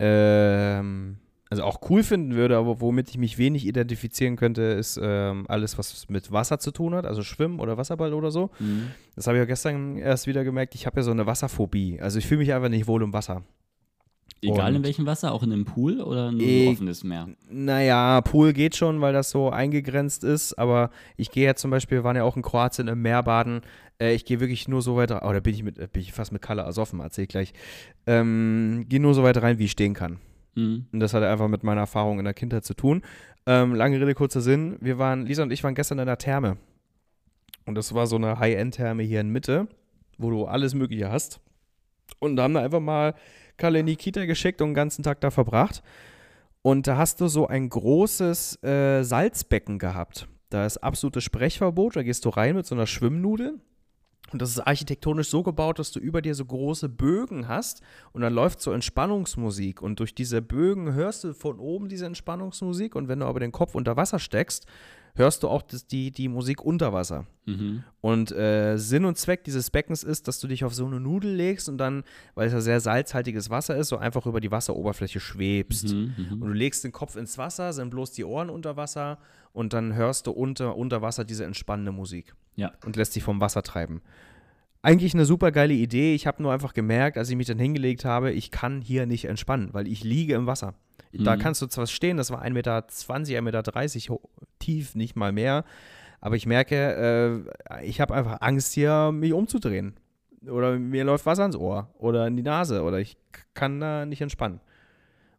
ähm, 0.00 1.19
also 1.50 1.64
auch 1.64 1.80
cool 1.90 2.02
finden 2.04 2.34
würde, 2.36 2.56
aber 2.56 2.80
womit 2.80 3.10
ich 3.10 3.18
mich 3.18 3.36
wenig 3.36 3.66
identifizieren 3.66 4.36
könnte, 4.36 4.62
ist 4.62 4.98
ähm, 5.02 5.46
alles, 5.48 5.76
was 5.78 6.08
mit 6.08 6.30
Wasser 6.30 6.58
zu 6.60 6.70
tun 6.70 6.94
hat, 6.94 7.04
also 7.06 7.22
Schwimmen 7.22 7.58
oder 7.60 7.76
Wasserball 7.76 8.14
oder 8.14 8.30
so. 8.30 8.50
Mhm. 8.60 8.88
Das 9.16 9.26
habe 9.26 9.36
ich 9.38 9.42
auch 9.42 9.48
gestern 9.48 9.96
erst 9.98 10.26
wieder 10.28 10.44
gemerkt. 10.44 10.74
Ich 10.76 10.86
habe 10.86 11.00
ja 11.00 11.02
so 11.02 11.10
eine 11.10 11.26
Wasserphobie. 11.26 12.00
Also 12.00 12.18
ich 12.20 12.26
fühle 12.26 12.38
mich 12.38 12.52
einfach 12.54 12.68
nicht 12.68 12.86
wohl 12.86 13.02
im 13.02 13.12
Wasser. 13.12 13.42
Egal 14.42 14.70
in 14.70 14.76
Und- 14.76 14.84
welchem 14.84 15.04
Wasser, 15.06 15.32
auch 15.32 15.42
in 15.42 15.52
einem 15.52 15.64
Pool 15.66 16.00
oder 16.00 16.32
nur 16.32 16.40
Ich- 16.40 16.64
so 16.66 16.70
offenes 16.70 17.04
Meer? 17.04 17.28
Naja, 17.50 18.20
Pool 18.22 18.52
geht 18.54 18.74
schon, 18.76 19.00
weil 19.02 19.12
das 19.12 19.30
so 19.30 19.50
eingegrenzt 19.50 20.24
ist, 20.24 20.54
aber 20.54 20.90
ich 21.18 21.30
gehe 21.30 21.44
ja 21.46 21.54
zum 21.56 21.70
Beispiel, 21.70 21.98
wir 21.98 22.04
waren 22.04 22.16
ja 22.16 22.22
auch 22.24 22.36
in 22.36 22.42
Kroatien 22.42 22.88
im 22.88 23.02
Meer 23.02 23.22
baden. 23.22 23.60
Äh, 24.00 24.14
ich 24.14 24.24
gehe 24.24 24.40
wirklich 24.40 24.66
nur 24.68 24.80
so 24.80 24.96
weit 24.96 25.10
rein, 25.10 25.20
oh, 25.24 25.32
da 25.32 25.40
bin 25.40 25.52
ich, 25.52 25.62
mit, 25.62 25.78
äh, 25.78 25.88
bin 25.92 26.00
ich 26.00 26.12
fast 26.14 26.32
mit 26.32 26.40
Kalle 26.40 26.62
ersoffen, 26.62 27.00
erzähl 27.00 27.24
ich 27.24 27.28
gleich. 27.28 27.52
Ähm, 28.06 28.86
gehe 28.88 29.00
nur 29.00 29.12
so 29.14 29.22
weit 29.24 29.42
rein, 29.42 29.58
wie 29.58 29.64
ich 29.64 29.72
stehen 29.72 29.92
kann. 29.92 30.20
Mhm. 30.54 30.86
Und 30.92 31.00
das 31.00 31.14
hat 31.14 31.22
einfach 31.22 31.48
mit 31.48 31.62
meiner 31.62 31.82
Erfahrung 31.82 32.18
in 32.18 32.24
der 32.24 32.34
Kindheit 32.34 32.64
zu 32.64 32.74
tun. 32.74 33.02
Ähm, 33.46 33.74
lange 33.74 34.00
Rede, 34.00 34.14
kurzer 34.14 34.40
Sinn. 34.40 34.76
Wir 34.80 34.98
waren, 34.98 35.26
Lisa 35.26 35.42
und 35.42 35.52
ich 35.52 35.64
waren 35.64 35.74
gestern 35.74 35.98
in 35.98 36.06
der 36.06 36.18
Therme. 36.18 36.56
Und 37.66 37.74
das 37.74 37.94
war 37.94 38.06
so 38.06 38.16
eine 38.16 38.38
High-End-Therme 38.38 39.02
hier 39.02 39.20
in 39.20 39.30
Mitte, 39.30 39.68
wo 40.18 40.30
du 40.30 40.46
alles 40.46 40.74
Mögliche 40.74 41.10
hast. 41.10 41.40
Und 42.18 42.36
da 42.36 42.44
haben 42.44 42.52
wir 42.52 42.62
einfach 42.62 42.80
mal 42.80 43.14
Kalle 43.56 43.78
in 43.78 43.86
die 43.86 43.96
Kita 43.96 44.24
geschickt 44.24 44.60
und 44.60 44.70
den 44.70 44.74
ganzen 44.74 45.02
Tag 45.02 45.20
da 45.20 45.30
verbracht. 45.30 45.82
Und 46.62 46.86
da 46.86 46.96
hast 46.96 47.20
du 47.20 47.28
so 47.28 47.46
ein 47.46 47.68
großes 47.68 48.62
äh, 48.62 49.02
Salzbecken 49.02 49.78
gehabt. 49.78 50.28
Da 50.50 50.66
ist 50.66 50.78
absolutes 50.78 51.24
Sprechverbot. 51.24 51.96
Da 51.96 52.02
gehst 52.02 52.24
du 52.24 52.30
rein 52.30 52.56
mit 52.56 52.66
so 52.66 52.74
einer 52.74 52.86
Schwimmnudel. 52.86 53.60
Und 54.32 54.40
das 54.40 54.50
ist 54.50 54.60
architektonisch 54.60 55.28
so 55.28 55.42
gebaut, 55.42 55.78
dass 55.78 55.90
du 55.90 55.98
über 55.98 56.22
dir 56.22 56.34
so 56.34 56.44
große 56.44 56.88
Bögen 56.88 57.48
hast 57.48 57.82
und 58.12 58.22
dann 58.22 58.32
läuft 58.32 58.60
so 58.60 58.72
Entspannungsmusik. 58.72 59.82
Und 59.82 59.98
durch 59.98 60.14
diese 60.14 60.40
Bögen 60.40 60.92
hörst 60.92 61.24
du 61.24 61.34
von 61.34 61.58
oben 61.58 61.88
diese 61.88 62.06
Entspannungsmusik. 62.06 62.94
Und 62.94 63.08
wenn 63.08 63.20
du 63.20 63.26
aber 63.26 63.40
den 63.40 63.50
Kopf 63.50 63.74
unter 63.74 63.96
Wasser 63.96 64.20
steckst, 64.20 64.66
hörst 65.20 65.44
du 65.44 65.48
auch 65.48 65.62
das, 65.62 65.86
die, 65.86 66.10
die 66.10 66.26
Musik 66.28 66.60
unter 66.62 66.92
Wasser. 66.92 67.26
Mhm. 67.46 67.84
Und 68.00 68.32
äh, 68.32 68.76
Sinn 68.76 69.04
und 69.04 69.16
Zweck 69.16 69.44
dieses 69.44 69.70
Beckens 69.70 70.02
ist, 70.02 70.26
dass 70.26 70.40
du 70.40 70.48
dich 70.48 70.64
auf 70.64 70.74
so 70.74 70.84
eine 70.86 70.98
Nudel 70.98 71.32
legst 71.32 71.68
und 71.68 71.78
dann, 71.78 72.02
weil 72.34 72.48
es 72.48 72.52
ja 72.52 72.60
sehr 72.60 72.80
salzhaltiges 72.80 73.48
Wasser 73.50 73.76
ist, 73.76 73.88
so 73.88 73.98
einfach 73.98 74.26
über 74.26 74.40
die 74.40 74.50
Wasseroberfläche 74.50 75.20
schwebst. 75.20 75.92
Mhm. 75.94 76.14
Mhm. 76.16 76.42
Und 76.42 76.48
du 76.48 76.52
legst 76.54 76.82
den 76.82 76.90
Kopf 76.92 77.14
ins 77.14 77.38
Wasser, 77.38 77.72
sind 77.72 77.90
bloß 77.90 78.10
die 78.12 78.24
Ohren 78.24 78.50
unter 78.50 78.76
Wasser 78.76 79.18
und 79.52 79.72
dann 79.72 79.94
hörst 79.94 80.26
du 80.26 80.32
unter, 80.32 80.76
unter 80.76 81.02
Wasser 81.02 81.24
diese 81.24 81.44
entspannende 81.44 81.92
Musik 81.92 82.34
Ja. 82.56 82.72
und 82.84 82.96
lässt 82.96 83.14
dich 83.14 83.22
vom 83.22 83.40
Wasser 83.40 83.62
treiben. 83.62 84.02
Eigentlich 84.82 85.12
eine 85.14 85.26
super 85.26 85.52
geile 85.52 85.74
Idee. 85.74 86.14
Ich 86.14 86.26
habe 86.26 86.42
nur 86.42 86.52
einfach 86.52 86.72
gemerkt, 86.72 87.18
als 87.18 87.28
ich 87.28 87.36
mich 87.36 87.46
dann 87.46 87.58
hingelegt 87.58 88.04
habe, 88.04 88.32
ich 88.32 88.50
kann 88.50 88.80
hier 88.80 89.04
nicht 89.06 89.26
entspannen, 89.26 89.68
weil 89.72 89.86
ich 89.86 90.04
liege 90.04 90.34
im 90.34 90.46
Wasser. 90.46 90.74
Da 91.12 91.36
Mhm. 91.36 91.40
kannst 91.40 91.60
du 91.60 91.66
zwar 91.66 91.86
stehen, 91.86 92.16
das 92.16 92.30
war 92.30 92.40
1,20 92.42 92.52
Meter, 93.42 93.62
1,30 93.62 94.10
Meter 94.10 94.20
tief, 94.58 94.94
nicht 94.94 95.16
mal 95.16 95.32
mehr. 95.32 95.64
Aber 96.20 96.36
ich 96.36 96.46
merke, 96.46 97.44
äh, 97.70 97.84
ich 97.84 98.00
habe 98.00 98.14
einfach 98.14 98.38
Angst, 98.40 98.72
hier 98.74 99.10
mich 99.12 99.32
umzudrehen. 99.32 99.94
Oder 100.48 100.78
mir 100.78 101.04
läuft 101.04 101.26
Wasser 101.26 101.42
ans 101.42 101.56
Ohr 101.56 101.90
oder 101.98 102.26
in 102.26 102.36
die 102.36 102.42
Nase 102.42 102.82
oder 102.82 102.98
ich 102.98 103.18
kann 103.52 103.80
da 103.80 104.06
nicht 104.06 104.22
entspannen. 104.22 104.60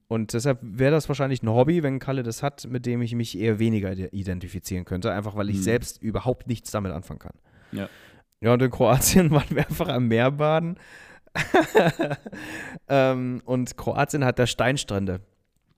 Und 0.08 0.34
deshalb 0.34 0.60
wäre 0.62 0.92
das 0.92 1.08
wahrscheinlich 1.08 1.42
ein 1.42 1.50
Hobby, 1.50 1.82
wenn 1.82 1.98
Kalle 1.98 2.22
das 2.22 2.44
hat, 2.44 2.68
mit 2.70 2.86
dem 2.86 3.02
ich 3.02 3.16
mich 3.16 3.40
eher 3.40 3.58
weniger 3.58 3.94
ide- 3.94 4.10
identifizieren 4.12 4.86
könnte, 4.86 5.12
einfach 5.12 5.36
weil 5.36 5.50
ich 5.50 5.58
Mhm. 5.58 5.62
selbst 5.62 6.04
überhaupt 6.04 6.48
nichts 6.48 6.70
damit 6.70 6.92
anfangen 6.92 7.20
kann. 7.20 7.34
Ja. 7.72 7.90
Ja, 8.42 8.54
und 8.54 8.62
in 8.62 8.72
Kroatien 8.72 9.32
waren 9.32 9.50
wir 9.50 9.68
einfach 9.68 9.88
am 9.88 10.08
Meer 10.08 10.32
baden. 10.32 10.78
ähm, 12.90 13.42
und 13.46 13.78
Kroatien 13.78 14.26
hat 14.26 14.40
da 14.40 14.48
Steinstrände. 14.48 15.22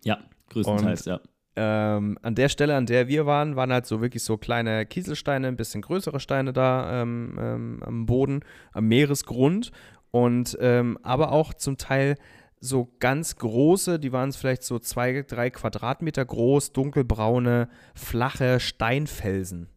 Ja, 0.04 0.20
größtenteils, 0.50 1.06
ja. 1.06 1.20
Ähm, 1.56 2.18
an 2.24 2.34
der 2.34 2.50
Stelle, 2.50 2.76
an 2.76 2.88
der 2.88 3.08
wir 3.08 3.28
waren, 3.28 3.56
waren 3.56 3.72
halt 3.72 3.86
so 3.86 4.02
wirklich 4.02 4.24
so 4.24 4.38
kleine 4.38 4.88
Kieselsteine, 4.88 5.48
ein 5.48 5.56
bisschen 5.56 5.84
größere 5.84 6.20
Steine 6.20 6.52
da 6.52 7.02
ähm, 7.02 7.38
ähm, 7.40 7.84
am 7.86 8.06
Boden, 8.08 8.40
am 8.72 8.88
Meeresgrund. 8.88 9.72
Und 10.10 10.58
ähm, 10.60 10.98
aber 11.04 11.32
auch 11.32 11.54
zum 11.54 11.78
Teil 11.78 12.16
so 12.60 12.92
ganz 13.00 13.36
große, 13.36 14.00
die 14.00 14.12
waren 14.14 14.32
vielleicht 14.32 14.64
so 14.64 14.80
zwei, 14.80 15.22
drei 15.22 15.50
Quadratmeter 15.52 16.26
groß, 16.26 16.72
dunkelbraune, 16.72 17.68
flache 17.94 18.60
Steinfelsen. 18.60 19.70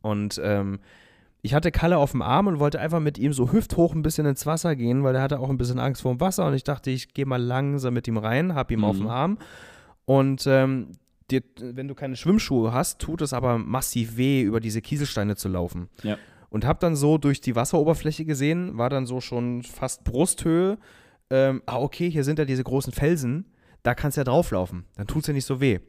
Und 0.00 0.40
ähm, 0.42 0.80
ich 1.42 1.54
hatte 1.54 1.72
Kalle 1.72 1.98
auf 1.98 2.12
dem 2.12 2.22
Arm 2.22 2.46
und 2.46 2.60
wollte 2.60 2.80
einfach 2.80 3.00
mit 3.00 3.18
ihm 3.18 3.32
so 3.32 3.50
hüfthoch 3.52 3.94
ein 3.94 4.02
bisschen 4.02 4.26
ins 4.26 4.46
Wasser 4.46 4.76
gehen, 4.76 5.02
weil 5.02 5.14
er 5.16 5.22
hatte 5.22 5.40
auch 5.40 5.50
ein 5.50 5.58
bisschen 5.58 5.78
Angst 5.80 6.02
vor 6.02 6.14
dem 6.14 6.20
Wasser. 6.20 6.46
Und 6.46 6.54
ich 6.54 6.64
dachte, 6.64 6.90
ich 6.90 7.12
gehe 7.14 7.26
mal 7.26 7.42
langsam 7.42 7.94
mit 7.94 8.06
ihm 8.08 8.16
rein, 8.16 8.54
hab 8.54 8.70
ihm 8.70 8.84
auf 8.84 8.94
Mhm. 8.96 9.00
dem 9.00 9.08
Arm. 9.08 9.38
Und 10.04 10.46
ähm, 10.46 10.92
dir, 11.30 11.42
wenn 11.60 11.88
du 11.88 11.94
keine 11.94 12.16
Schwimmschuhe 12.16 12.72
hast, 12.72 13.00
tut 13.00 13.22
es 13.22 13.32
aber 13.32 13.58
massiv 13.58 14.16
weh, 14.16 14.42
über 14.42 14.60
diese 14.60 14.80
Kieselsteine 14.82 15.36
zu 15.36 15.48
laufen. 15.48 15.88
Ja. 16.02 16.16
Und 16.50 16.66
hab 16.66 16.80
dann 16.80 16.94
so 16.96 17.18
durch 17.18 17.40
die 17.40 17.56
Wasseroberfläche 17.56 18.24
gesehen, 18.24 18.76
war 18.78 18.90
dann 18.90 19.06
so 19.06 19.20
schon 19.20 19.62
fast 19.62 20.04
Brusthöhe. 20.04 20.78
Ähm, 21.30 21.62
ah, 21.66 21.78
okay, 21.78 22.10
hier 22.10 22.24
sind 22.24 22.38
ja 22.38 22.44
diese 22.44 22.62
großen 22.62 22.92
Felsen, 22.92 23.46
da 23.82 23.94
kannst 23.94 24.16
du 24.16 24.20
ja 24.20 24.24
drauflaufen. 24.24 24.84
Dann 24.96 25.06
tut 25.06 25.22
es 25.22 25.28
ja 25.28 25.32
nicht 25.34 25.46
so 25.46 25.60
weh. 25.60 25.80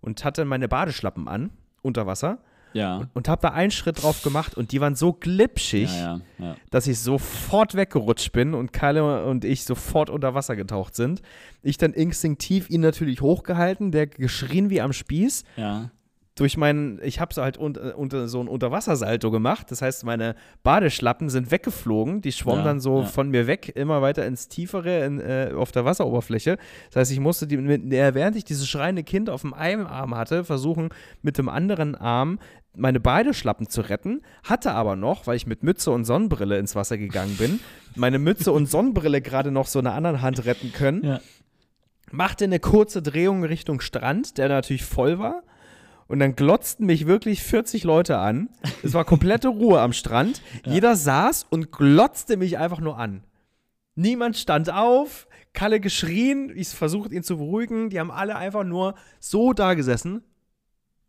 Und 0.00 0.24
hatte 0.24 0.44
meine 0.44 0.68
Badeschlappen 0.68 1.26
an, 1.28 1.50
unter 1.82 2.06
Wasser, 2.06 2.38
Ja. 2.74 3.08
und 3.14 3.28
hab 3.28 3.40
da 3.40 3.48
einen 3.50 3.70
Schritt 3.70 4.02
drauf 4.02 4.22
gemacht 4.22 4.56
und 4.56 4.72
die 4.72 4.80
waren 4.80 4.94
so 4.96 5.12
glitschig, 5.12 5.90
Ja, 5.96 6.20
ja, 6.38 6.56
dass 6.70 6.86
ich 6.86 6.98
sofort 6.98 7.74
weggerutscht 7.74 8.32
bin 8.32 8.52
und 8.52 8.72
Kalle 8.72 9.24
und 9.24 9.44
ich 9.44 9.64
sofort 9.64 10.10
unter 10.10 10.34
Wasser 10.34 10.56
getaucht 10.56 10.94
sind. 10.94 11.22
Ich 11.62 11.78
dann 11.78 11.92
instinktiv 11.92 12.68
ihn 12.68 12.80
natürlich 12.80 13.20
hochgehalten, 13.20 13.92
der 13.92 14.06
geschrien 14.08 14.70
wie 14.70 14.80
am 14.80 14.92
Spieß. 14.92 15.44
Ja. 15.56 15.90
Durch 16.36 16.56
meinen, 16.56 16.98
ich 17.04 17.20
habe 17.20 17.32
so 17.32 17.42
halt 17.42 17.56
unter, 17.58 17.96
unter 17.96 18.26
so 18.26 18.40
ein 18.40 18.48
Unterwassersalto 18.48 19.30
gemacht. 19.30 19.70
Das 19.70 19.82
heißt, 19.82 20.02
meine 20.02 20.34
Badeschlappen 20.64 21.28
sind 21.28 21.52
weggeflogen. 21.52 22.22
Die 22.22 22.32
schwommen 22.32 22.58
Ja, 22.58 22.64
dann 22.64 22.80
so 22.80 23.02
ja. 23.02 23.06
von 23.06 23.28
mir 23.28 23.46
weg, 23.46 23.70
immer 23.76 24.02
weiter 24.02 24.26
ins 24.26 24.48
Tiefere 24.48 25.04
in, 25.04 25.20
äh, 25.20 25.52
auf 25.54 25.70
der 25.70 25.84
Wasseroberfläche. 25.84 26.56
Das 26.88 26.96
heißt, 26.96 27.12
ich 27.12 27.20
musste, 27.20 27.46
die, 27.46 27.56
mit, 27.56 27.84
äh, 27.92 28.14
während 28.14 28.34
ich 28.34 28.42
dieses 28.44 28.68
schreiende 28.68 29.04
Kind 29.04 29.30
auf 29.30 29.42
dem 29.42 29.54
einen 29.54 29.86
Arm 29.86 30.16
hatte, 30.16 30.42
versuchen, 30.42 30.88
mit 31.22 31.38
dem 31.38 31.48
anderen 31.48 31.94
Arm 31.94 32.40
meine 32.76 33.00
Badeschlappen 33.00 33.68
zu 33.68 33.80
retten. 33.82 34.22
Hatte 34.42 34.72
aber 34.72 34.96
noch, 34.96 35.26
weil 35.26 35.36
ich 35.36 35.46
mit 35.46 35.62
Mütze 35.62 35.90
und 35.90 36.04
Sonnenbrille 36.04 36.58
ins 36.58 36.74
Wasser 36.74 36.98
gegangen 36.98 37.36
bin, 37.36 37.60
meine 37.94 38.18
Mütze 38.18 38.52
und 38.52 38.66
Sonnenbrille 38.66 39.20
gerade 39.20 39.50
noch 39.50 39.66
so 39.66 39.78
in 39.78 39.84
der 39.84 39.94
anderen 39.94 40.22
Hand 40.22 40.44
retten 40.44 40.72
können 40.72 41.04
Ja. 41.04 41.20
machte 42.10 42.44
eine 42.44 42.60
kurze 42.60 43.02
Drehung 43.02 43.44
Richtung 43.44 43.80
Strand, 43.80 44.38
der 44.38 44.48
natürlich 44.48 44.84
voll 44.84 45.18
war. 45.18 45.42
Und 46.06 46.18
dann 46.18 46.36
glotzten 46.36 46.84
mich 46.84 47.06
wirklich 47.06 47.42
40 47.42 47.84
Leute 47.84 48.18
an. 48.18 48.50
Es 48.82 48.92
war 48.92 49.04
komplette 49.06 49.48
Ruhe 49.48 49.80
am 49.80 49.94
Strand. 49.94 50.42
Jeder 50.66 50.96
saß 50.96 51.46
und 51.48 51.72
glotzte 51.72 52.36
mich 52.36 52.58
einfach 52.58 52.80
nur 52.80 52.98
an. 52.98 53.24
Niemand 53.94 54.36
stand 54.36 54.70
auf, 54.70 55.26
Kalle 55.54 55.80
geschrien, 55.80 56.52
ich 56.54 56.68
versucht 56.68 57.12
ihn 57.12 57.22
zu 57.22 57.38
beruhigen. 57.38 57.88
Die 57.88 58.00
haben 58.00 58.10
alle 58.10 58.36
einfach 58.36 58.64
nur 58.64 58.96
so 59.18 59.52
da 59.54 59.74
gesessen 59.74 60.22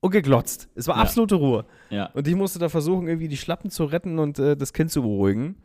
und 0.01 0.11
geglotzt. 0.11 0.69
Es 0.75 0.87
war 0.87 0.95
Ja. 0.97 1.01
absolute 1.01 1.35
Ruhe. 1.35 1.65
Ja. 1.89 2.07
Und 2.13 2.27
ich 2.27 2.35
musste 2.35 2.59
da 2.59 2.69
versuchen, 2.69 3.07
irgendwie 3.07 3.27
die 3.27 3.37
Schlappen 3.37 3.69
zu 3.69 3.85
retten 3.85 4.19
und 4.19 4.37
äh, 4.39 4.55
das 4.55 4.73
Kind 4.73 4.91
zu 4.91 5.01
beruhigen. 5.01 5.55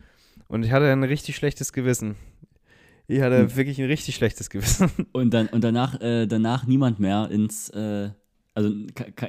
Und 0.49 0.65
ich 0.65 0.73
hatte 0.73 0.91
ein 0.91 1.05
richtig 1.05 1.37
schlechtes 1.37 1.73
Gewissen. 1.73 2.17
Ich 3.07 3.21
hatte 3.21 3.39
Hm. 3.39 3.57
wirklich 3.57 3.79
ein 3.81 3.87
richtig 3.87 4.15
schlechtes 4.15 4.51
Gewissen. 4.51 4.91
Und, 5.13 5.35
dann, 5.35 5.49
und 5.49 5.63
danach, 5.65 6.01
äh, 6.01 6.27
danach 6.27 6.67
niemand 6.67 7.01
mehr 7.01 7.29
ins, 7.31 7.69
äh, 7.71 8.11
also 8.55 8.71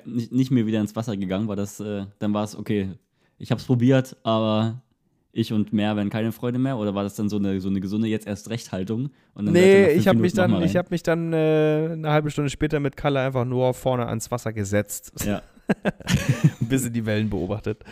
nicht 0.05 0.51
mehr 0.51 0.65
wieder 0.67 0.79
ins 0.81 0.95
Wasser 0.95 1.17
gegangen, 1.17 1.47
war 1.47 1.55
das, 1.55 1.79
äh, 1.79 2.05
dann 2.19 2.33
war 2.33 2.43
es, 2.43 2.55
okay, 2.55 2.89
ich 3.39 3.49
habe 3.51 3.59
es 3.59 3.65
probiert, 3.65 4.17
aber 4.23 4.81
ich 5.33 5.53
und 5.53 5.71
mehr 5.73 5.95
werden 5.95 6.09
keine 6.09 6.31
Freude 6.31 6.59
mehr? 6.59 6.77
Oder 6.77 6.93
war 6.95 7.03
das 7.03 7.15
dann 7.15 7.29
so 7.29 7.37
eine, 7.37 7.59
so 7.61 7.69
eine 7.69 7.79
gesunde 7.79 8.07
jetzt 8.07 8.27
erst 8.27 8.49
Recht-Haltung? 8.49 9.11
Nee, 9.35 9.91
ich 9.91 10.07
habe 10.07 10.19
mich 10.19 10.33
dann, 10.33 10.61
ich 10.61 10.75
habe 10.75 10.89
mich 10.91 11.03
dann 11.03 11.33
äh, 11.33 11.89
eine 11.93 12.11
halbe 12.11 12.29
Stunde 12.31 12.49
später 12.49 12.79
mit 12.79 12.97
Kalle 12.97 13.19
einfach 13.21 13.45
nur 13.45 13.73
vorne 13.73 14.07
ans 14.07 14.29
Wasser 14.31 14.53
gesetzt, 14.53 15.13
Ja. 15.25 15.41
ein 16.61 16.67
bisschen 16.67 16.91
die 16.91 17.05
Wellen 17.05 17.29
beobachtet. 17.29 17.83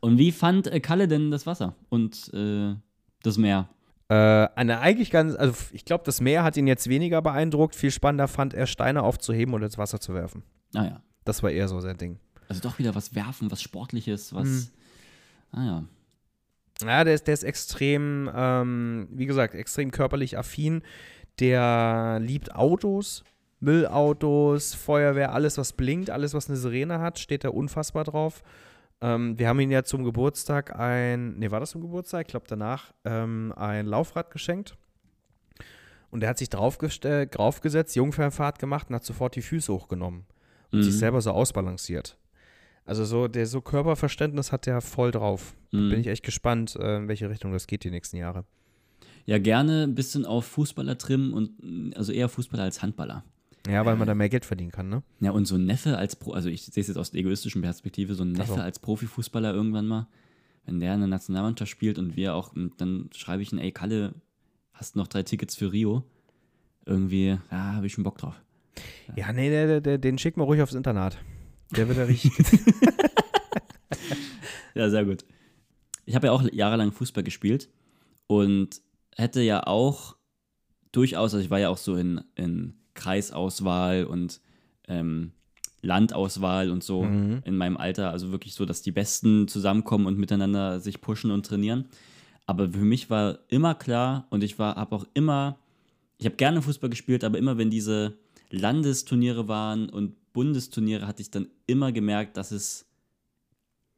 Und 0.00 0.18
wie 0.18 0.32
fand 0.32 0.66
äh, 0.66 0.80
Kalle 0.80 1.06
denn 1.06 1.30
das 1.30 1.46
Wasser 1.46 1.74
und 1.88 2.32
äh, 2.34 2.74
das 3.22 3.38
Meer? 3.38 3.68
Äh, 4.08 4.14
eine 4.14 4.80
eigentlich 4.80 5.10
ganz, 5.10 5.34
also 5.34 5.54
ich 5.72 5.84
glaube, 5.84 6.04
das 6.04 6.20
Meer 6.20 6.42
hat 6.42 6.56
ihn 6.56 6.66
jetzt 6.66 6.88
weniger 6.88 7.22
beeindruckt. 7.22 7.74
Viel 7.74 7.90
spannender 7.90 8.28
fand 8.28 8.52
er, 8.52 8.66
Steine 8.66 9.02
aufzuheben 9.02 9.54
und 9.54 9.62
ins 9.62 9.78
Wasser 9.78 10.00
zu 10.00 10.12
werfen. 10.12 10.42
Ah 10.74 10.84
ja. 10.84 11.02
Das 11.24 11.42
war 11.42 11.50
eher 11.50 11.68
so 11.68 11.80
sein 11.80 11.96
Ding. 11.96 12.18
Also 12.48 12.60
doch 12.60 12.78
wieder 12.78 12.94
was 12.94 13.14
werfen, 13.14 13.50
was 13.50 13.62
Sportliches, 13.62 14.34
was. 14.34 14.46
Mhm. 14.46 14.66
Ah 15.52 15.64
ja. 15.64 15.84
Ja, 16.86 17.04
der 17.04 17.14
ist, 17.14 17.26
der 17.26 17.34
ist 17.34 17.42
extrem, 17.44 18.30
ähm, 18.34 19.08
wie 19.10 19.26
gesagt, 19.26 19.54
extrem 19.54 19.90
körperlich 19.90 20.36
affin. 20.38 20.82
Der 21.40 22.18
liebt 22.20 22.54
Autos, 22.54 23.24
Müllautos, 23.60 24.74
Feuerwehr, 24.74 25.32
alles, 25.32 25.58
was 25.58 25.72
blinkt, 25.72 26.10
alles, 26.10 26.34
was 26.34 26.48
eine 26.48 26.56
Sirene 26.56 27.00
hat, 27.00 27.18
steht 27.18 27.44
da 27.44 27.48
unfassbar 27.48 28.04
drauf. 28.04 28.42
Ähm, 29.00 29.38
wir 29.38 29.48
haben 29.48 29.58
ihm 29.60 29.70
ja 29.70 29.82
zum 29.82 30.04
Geburtstag 30.04 30.78
ein, 30.78 31.34
nee, 31.38 31.50
war 31.50 31.60
das 31.60 31.70
zum 31.70 31.80
Geburtstag? 31.80 32.22
Ich 32.22 32.28
glaube 32.28 32.46
danach, 32.48 32.92
ähm, 33.04 33.52
ein 33.56 33.86
Laufrad 33.86 34.30
geschenkt. 34.30 34.76
Und 36.10 36.22
er 36.22 36.28
hat 36.30 36.38
sich 36.38 36.48
draufgesetzt, 36.48 37.96
Jungfernfahrt 37.96 38.60
gemacht 38.60 38.88
und 38.88 38.94
hat 38.94 39.04
sofort 39.04 39.34
die 39.34 39.42
Füße 39.42 39.72
hochgenommen 39.72 40.26
und 40.70 40.82
sich 40.84 40.94
Mhm. 40.94 40.98
selber 40.98 41.20
so 41.20 41.32
ausbalanciert. 41.32 42.16
Also 42.84 43.04
so, 43.04 43.28
der 43.28 43.46
so 43.46 43.60
Körperverständnis 43.60 44.52
hat 44.52 44.66
der 44.66 44.80
voll 44.80 45.10
drauf. 45.10 45.54
Mhm. 45.72 45.90
Bin 45.90 46.00
ich 46.00 46.06
echt 46.06 46.22
gespannt, 46.22 46.76
äh, 46.76 46.98
in 46.98 47.08
welche 47.08 47.30
Richtung 47.30 47.52
das 47.52 47.66
geht 47.66 47.84
die 47.84 47.90
nächsten 47.90 48.16
Jahre. 48.16 48.44
Ja, 49.26 49.38
gerne 49.38 49.84
ein 49.84 49.94
bisschen 49.94 50.26
auf 50.26 50.44
Fußballer 50.44 50.98
trimmen 50.98 51.32
und 51.32 51.52
mh, 51.62 51.96
also 51.96 52.12
eher 52.12 52.28
Fußballer 52.28 52.64
als 52.64 52.82
Handballer. 52.82 53.24
Ja, 53.66 53.86
weil 53.86 53.96
man 53.96 54.06
da 54.06 54.14
mehr 54.14 54.28
Geld 54.28 54.44
verdienen 54.44 54.70
kann, 54.70 54.90
ne? 54.90 55.02
Ja, 55.20 55.30
und 55.30 55.46
so 55.46 55.54
ein 55.54 55.64
Neffe 55.64 55.96
als 55.96 56.16
Pro, 56.16 56.32
also 56.32 56.50
ich 56.50 56.66
sehe 56.66 56.82
es 56.82 56.88
jetzt 56.88 56.98
aus 56.98 57.12
der 57.12 57.20
egoistischen 57.20 57.62
Perspektive, 57.62 58.14
so 58.14 58.22
ein 58.22 58.32
Neffe 58.32 58.54
so. 58.54 58.60
als 58.60 58.78
Profifußballer 58.78 59.54
irgendwann 59.54 59.86
mal, 59.86 60.06
wenn 60.66 60.80
der 60.80 60.92
in 60.92 61.00
der 61.00 61.08
Nationalmannschaft 61.08 61.70
spielt 61.70 61.98
und 61.98 62.14
wir 62.14 62.34
auch, 62.34 62.54
und 62.54 62.78
dann 62.82 63.08
schreibe 63.14 63.42
ich 63.42 63.52
ihn, 63.52 63.58
ey 63.58 63.72
Kalle, 63.72 64.14
hast 64.74 64.96
noch 64.96 65.08
drei 65.08 65.22
Tickets 65.22 65.56
für 65.56 65.72
Rio? 65.72 66.04
Irgendwie, 66.84 67.38
ja, 67.50 67.72
habe 67.72 67.86
ich 67.86 67.94
schon 67.94 68.04
Bock 68.04 68.18
drauf. 68.18 68.38
Ja, 69.16 69.32
nee, 69.32 69.48
der, 69.48 69.80
der, 69.80 69.96
den 69.96 70.18
schicken 70.18 70.40
wir 70.40 70.44
ruhig 70.44 70.60
aufs 70.60 70.74
Internat. 70.74 71.16
Der 71.76 71.88
wird 71.88 71.98
ja 71.98 72.04
richtig. 72.04 72.32
Ja, 74.74 74.90
sehr 74.90 75.04
gut. 75.04 75.24
Ich 76.04 76.16
habe 76.16 76.26
ja 76.26 76.32
auch 76.32 76.42
jahrelang 76.52 76.90
Fußball 76.90 77.22
gespielt 77.22 77.68
und 78.26 78.80
hätte 79.14 79.40
ja 79.40 79.66
auch 79.68 80.16
durchaus, 80.90 81.32
also 81.32 81.38
ich 81.44 81.50
war 81.50 81.60
ja 81.60 81.68
auch 81.68 81.76
so 81.76 81.94
in, 81.94 82.22
in 82.34 82.74
Kreisauswahl 82.94 84.04
und 84.04 84.40
ähm, 84.88 85.30
Landauswahl 85.80 86.70
und 86.70 86.82
so 86.82 87.04
Mhm. 87.04 87.42
in 87.44 87.56
meinem 87.56 87.76
Alter, 87.76 88.10
also 88.10 88.32
wirklich 88.32 88.54
so, 88.54 88.64
dass 88.64 88.82
die 88.82 88.90
Besten 88.90 89.46
zusammenkommen 89.46 90.06
und 90.06 90.18
miteinander 90.18 90.80
sich 90.80 91.00
pushen 91.00 91.30
und 91.30 91.46
trainieren. 91.46 91.84
Aber 92.46 92.68
für 92.70 92.78
mich 92.78 93.10
war 93.10 93.38
immer 93.48 93.76
klar 93.76 94.26
und 94.30 94.42
ich 94.42 94.58
war, 94.58 94.74
habe 94.74 94.96
auch 94.96 95.06
immer, 95.14 95.58
ich 96.18 96.26
habe 96.26 96.34
gerne 96.36 96.62
Fußball 96.62 96.90
gespielt, 96.90 97.22
aber 97.22 97.38
immer 97.38 97.58
wenn 97.58 97.70
diese 97.70 98.18
Landesturniere 98.50 99.46
waren 99.46 99.88
und 99.88 100.16
Bundesturniere 100.34 101.06
hatte 101.06 101.22
ich 101.22 101.30
dann 101.30 101.48
immer 101.66 101.92
gemerkt, 101.92 102.36
dass 102.36 102.50
es, 102.50 102.86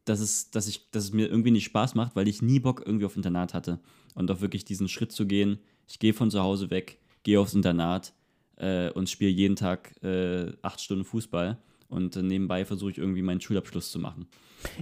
dass 0.04 0.20
es, 0.20 0.52
dass 0.52 0.68
ich, 0.68 0.88
dass 0.92 1.04
es 1.04 1.12
mir 1.12 1.28
irgendwie 1.28 1.50
nicht 1.50 1.64
Spaß 1.64 1.96
macht, 1.96 2.14
weil 2.14 2.28
ich 2.28 2.42
nie 2.42 2.60
Bock 2.60 2.82
irgendwie 2.86 3.06
auf 3.06 3.16
Internat 3.16 3.54
hatte. 3.54 3.80
Und 4.14 4.30
auch 4.30 4.40
wirklich 4.40 4.64
diesen 4.64 4.88
Schritt 4.88 5.10
zu 5.10 5.26
gehen, 5.26 5.58
ich 5.88 5.98
gehe 5.98 6.14
von 6.14 6.30
zu 6.30 6.40
Hause 6.40 6.70
weg, 6.70 7.00
gehe 7.24 7.40
aufs 7.40 7.54
Internat 7.54 8.12
äh, 8.56 8.90
und 8.90 9.10
spiele 9.10 9.30
jeden 9.30 9.56
Tag 9.56 10.00
äh, 10.04 10.52
acht 10.62 10.80
Stunden 10.80 11.04
Fußball. 11.04 11.58
Und 11.88 12.16
nebenbei 12.16 12.64
versuche 12.64 12.90
ich 12.90 12.98
irgendwie 12.98 13.22
meinen 13.22 13.40
Schulabschluss 13.40 13.90
zu 13.90 13.98
machen. 13.98 14.26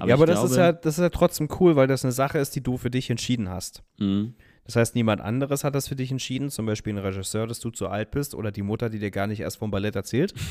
ja, 0.05 0.15
aber 0.15 0.27
das, 0.27 0.43
ist 0.43 0.57
ja, 0.57 0.73
das 0.73 0.99
ist 0.99 1.03
ja 1.03 1.11
trotzdem 1.11 1.49
cool, 1.61 1.77
weil 1.77 1.87
das 1.87 2.05
eine 2.05 2.13
Sache 2.13 2.39
ist, 2.39 2.57
die 2.57 2.63
du 2.63 2.79
für 2.79 2.91
dich 2.91 3.11
entschieden 3.11 3.49
hast. 3.49 3.83
Mhm. 3.99 4.35
Das 4.65 4.77
heißt, 4.77 4.95
niemand 4.95 5.21
anderes 5.21 5.63
hat 5.63 5.75
das 5.75 5.89
für 5.89 5.97
dich 5.97 6.11
entschieden, 6.11 6.51
zum 6.51 6.65
Beispiel 6.67 6.95
ein 6.95 6.99
Regisseur, 6.99 7.47
dass 7.47 7.61
du 7.61 7.71
zu 7.71 7.89
alt 7.89 8.11
bist 8.11 8.35
oder 8.35 8.51
die 8.51 8.63
Mutter, 8.63 8.89
die 8.89 8.99
dir 8.99 9.11
gar 9.11 9.27
nicht 9.27 9.41
erst 9.41 9.59
vom 9.59 9.71
Ballett 9.71 9.97
erzählt. 9.97 10.35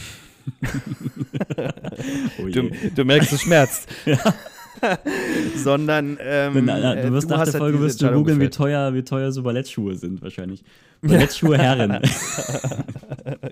Oh 2.37 2.47
Du, 2.49 2.69
du 2.95 3.05
merkst, 3.05 3.31
es 3.31 3.41
schmerzt. 3.41 3.87
Sondern 5.55 6.17
ähm, 6.21 6.55
Wenn, 6.55 6.65
na, 6.65 6.95
äh, 6.95 7.07
du 7.07 7.13
wirst 7.13 7.29
nach 7.29 7.39
hast 7.39 7.53
der 7.53 7.61
halt 7.61 7.71
Folge 7.71 7.79
wirst 7.79 8.01
du 8.01 8.11
googeln, 8.11 8.39
wie 8.39 8.49
teuer, 8.49 8.93
wie 8.93 9.03
teuer 9.03 9.31
so 9.31 9.43
Ballettschuhe 9.43 9.95
sind 9.95 10.21
wahrscheinlich. 10.21 10.63
Ballettschuhe 11.01 11.57
Herren. 11.57 11.99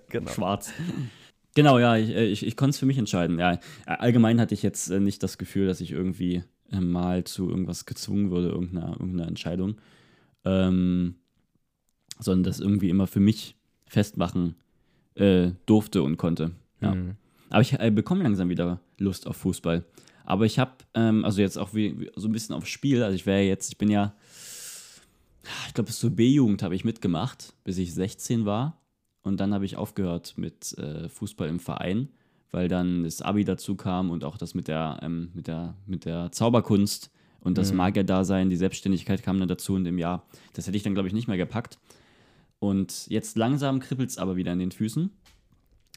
Genau. 0.09 0.32
Schwarz. 0.32 0.74
Genau, 1.55 1.80
ja, 1.80 1.97
ich, 1.97 2.09
äh, 2.09 2.26
ich, 2.26 2.45
ich 2.45 2.55
konnte 2.55 2.72
es 2.72 2.80
für 2.80 2.86
mich 2.86 2.97
entscheiden. 2.97 3.39
Ja, 3.39 3.59
allgemein 3.86 4.39
hatte 4.39 4.53
ich 4.53 4.64
jetzt 4.64 4.89
äh, 4.89 4.99
nicht 4.99 5.22
das 5.24 5.38
Gefühl, 5.38 5.68
dass 5.68 5.82
ich 5.82 5.91
irgendwie 5.91 6.43
äh, 6.72 6.80
mal 6.80 7.24
zu 7.24 7.49
irgendwas 7.49 7.86
gezwungen 7.86 8.30
wurde, 8.30 8.49
irgendeiner, 8.49 8.91
irgendeiner 8.91 9.28
Entscheidung. 9.28 9.76
Ähm, 10.43 11.15
sondern 12.19 12.43
das 12.43 12.59
irgendwie 12.59 12.89
immer 12.89 13.07
für 13.07 13.19
mich 13.19 13.55
festmachen 13.85 14.55
äh, 15.15 15.51
durfte 15.65 16.03
und 16.03 16.17
konnte. 16.17 16.51
Ja. 16.81 16.95
Mhm. 16.95 17.15
Aber 17.49 17.61
ich 17.61 17.73
äh, 17.73 17.91
bekomme 17.91 18.23
langsam 18.23 18.49
wieder 18.49 18.79
Lust 18.97 19.27
auf 19.27 19.37
Fußball. 19.37 19.83
Aber 20.23 20.45
ich 20.45 20.59
habe, 20.59 20.71
ähm, 20.93 21.25
also 21.25 21.41
jetzt 21.41 21.57
auch 21.57 21.73
wie, 21.73 21.99
wie, 21.99 22.11
so 22.15 22.27
ein 22.27 22.31
bisschen 22.31 22.55
aufs 22.55 22.69
Spiel, 22.69 23.03
also 23.03 23.15
ich 23.15 23.25
wäre 23.25 23.41
jetzt, 23.41 23.71
ich 23.71 23.77
bin 23.77 23.89
ja, 23.89 24.15
ich 25.67 25.73
glaube 25.73 25.87
bis 25.87 25.99
zur 25.99 26.11
B-Jugend 26.11 26.63
habe 26.63 26.75
ich 26.75 26.85
mitgemacht, 26.85 27.53
bis 27.63 27.77
ich 27.77 27.93
16 27.93 28.45
war. 28.45 28.77
Und 29.23 29.39
dann 29.39 29.53
habe 29.53 29.65
ich 29.65 29.75
aufgehört 29.75 30.33
mit 30.37 30.75
äh, 30.77 31.09
Fußball 31.09 31.47
im 31.47 31.59
Verein, 31.59 32.09
weil 32.51 32.67
dann 32.67 33.03
das 33.03 33.21
Abi 33.21 33.43
dazu 33.43 33.75
kam 33.75 34.09
und 34.09 34.23
auch 34.23 34.37
das 34.37 34.55
mit 34.55 34.67
der, 34.67 34.99
ähm, 35.01 35.29
mit 35.33 35.47
der, 35.47 35.75
mit 35.85 36.05
der 36.05 36.31
Zauberkunst 36.31 37.11
und 37.41 37.57
das 37.57 37.71
Mhm. 37.71 37.77
Magierdasein, 37.77 38.49
die 38.49 38.55
Selbstständigkeit 38.55 39.23
kam 39.23 39.39
dann 39.39 39.47
dazu 39.47 39.75
in 39.75 39.83
dem 39.83 39.97
Jahr. 39.97 40.25
Das 40.53 40.67
hätte 40.67 40.77
ich 40.77 40.83
dann, 40.83 40.93
glaube 40.93 41.07
ich, 41.07 41.13
nicht 41.13 41.27
mehr 41.27 41.37
gepackt. 41.37 41.79
Und 42.59 43.07
jetzt 43.07 43.37
langsam 43.37 43.79
kribbelt 43.79 44.11
es 44.11 44.17
aber 44.17 44.35
wieder 44.35 44.53
in 44.53 44.59
den 44.59 44.71
Füßen. 44.71 45.09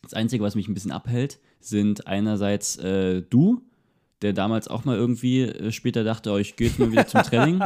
Das 0.02 0.14
Einzige, 0.14 0.42
was 0.42 0.54
mich 0.54 0.68
ein 0.68 0.74
bisschen 0.74 0.92
abhält, 0.92 1.38
sind 1.60 2.06
einerseits 2.06 2.76
äh, 2.76 3.22
du, 3.22 3.62
der 4.22 4.32
damals 4.32 4.68
auch 4.68 4.86
mal 4.86 4.96
irgendwie 4.96 5.42
äh, 5.42 5.70
später 5.70 6.04
dachte, 6.04 6.32
oh, 6.32 6.38
ich 6.38 6.56
gehe 6.56 6.68
jetzt 6.68 6.78
mal 6.78 6.90
wieder 6.90 7.06
zum 7.06 7.22
Training. 7.22 7.62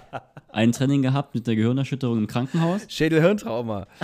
Ein 0.48 0.72
Training 0.72 1.02
gehabt 1.02 1.34
mit 1.34 1.46
der 1.46 1.56
Gehirnerschütterung 1.56 2.18
im 2.18 2.26
Krankenhaus. 2.26 2.82
Schädelhirntrauma. 2.88 3.86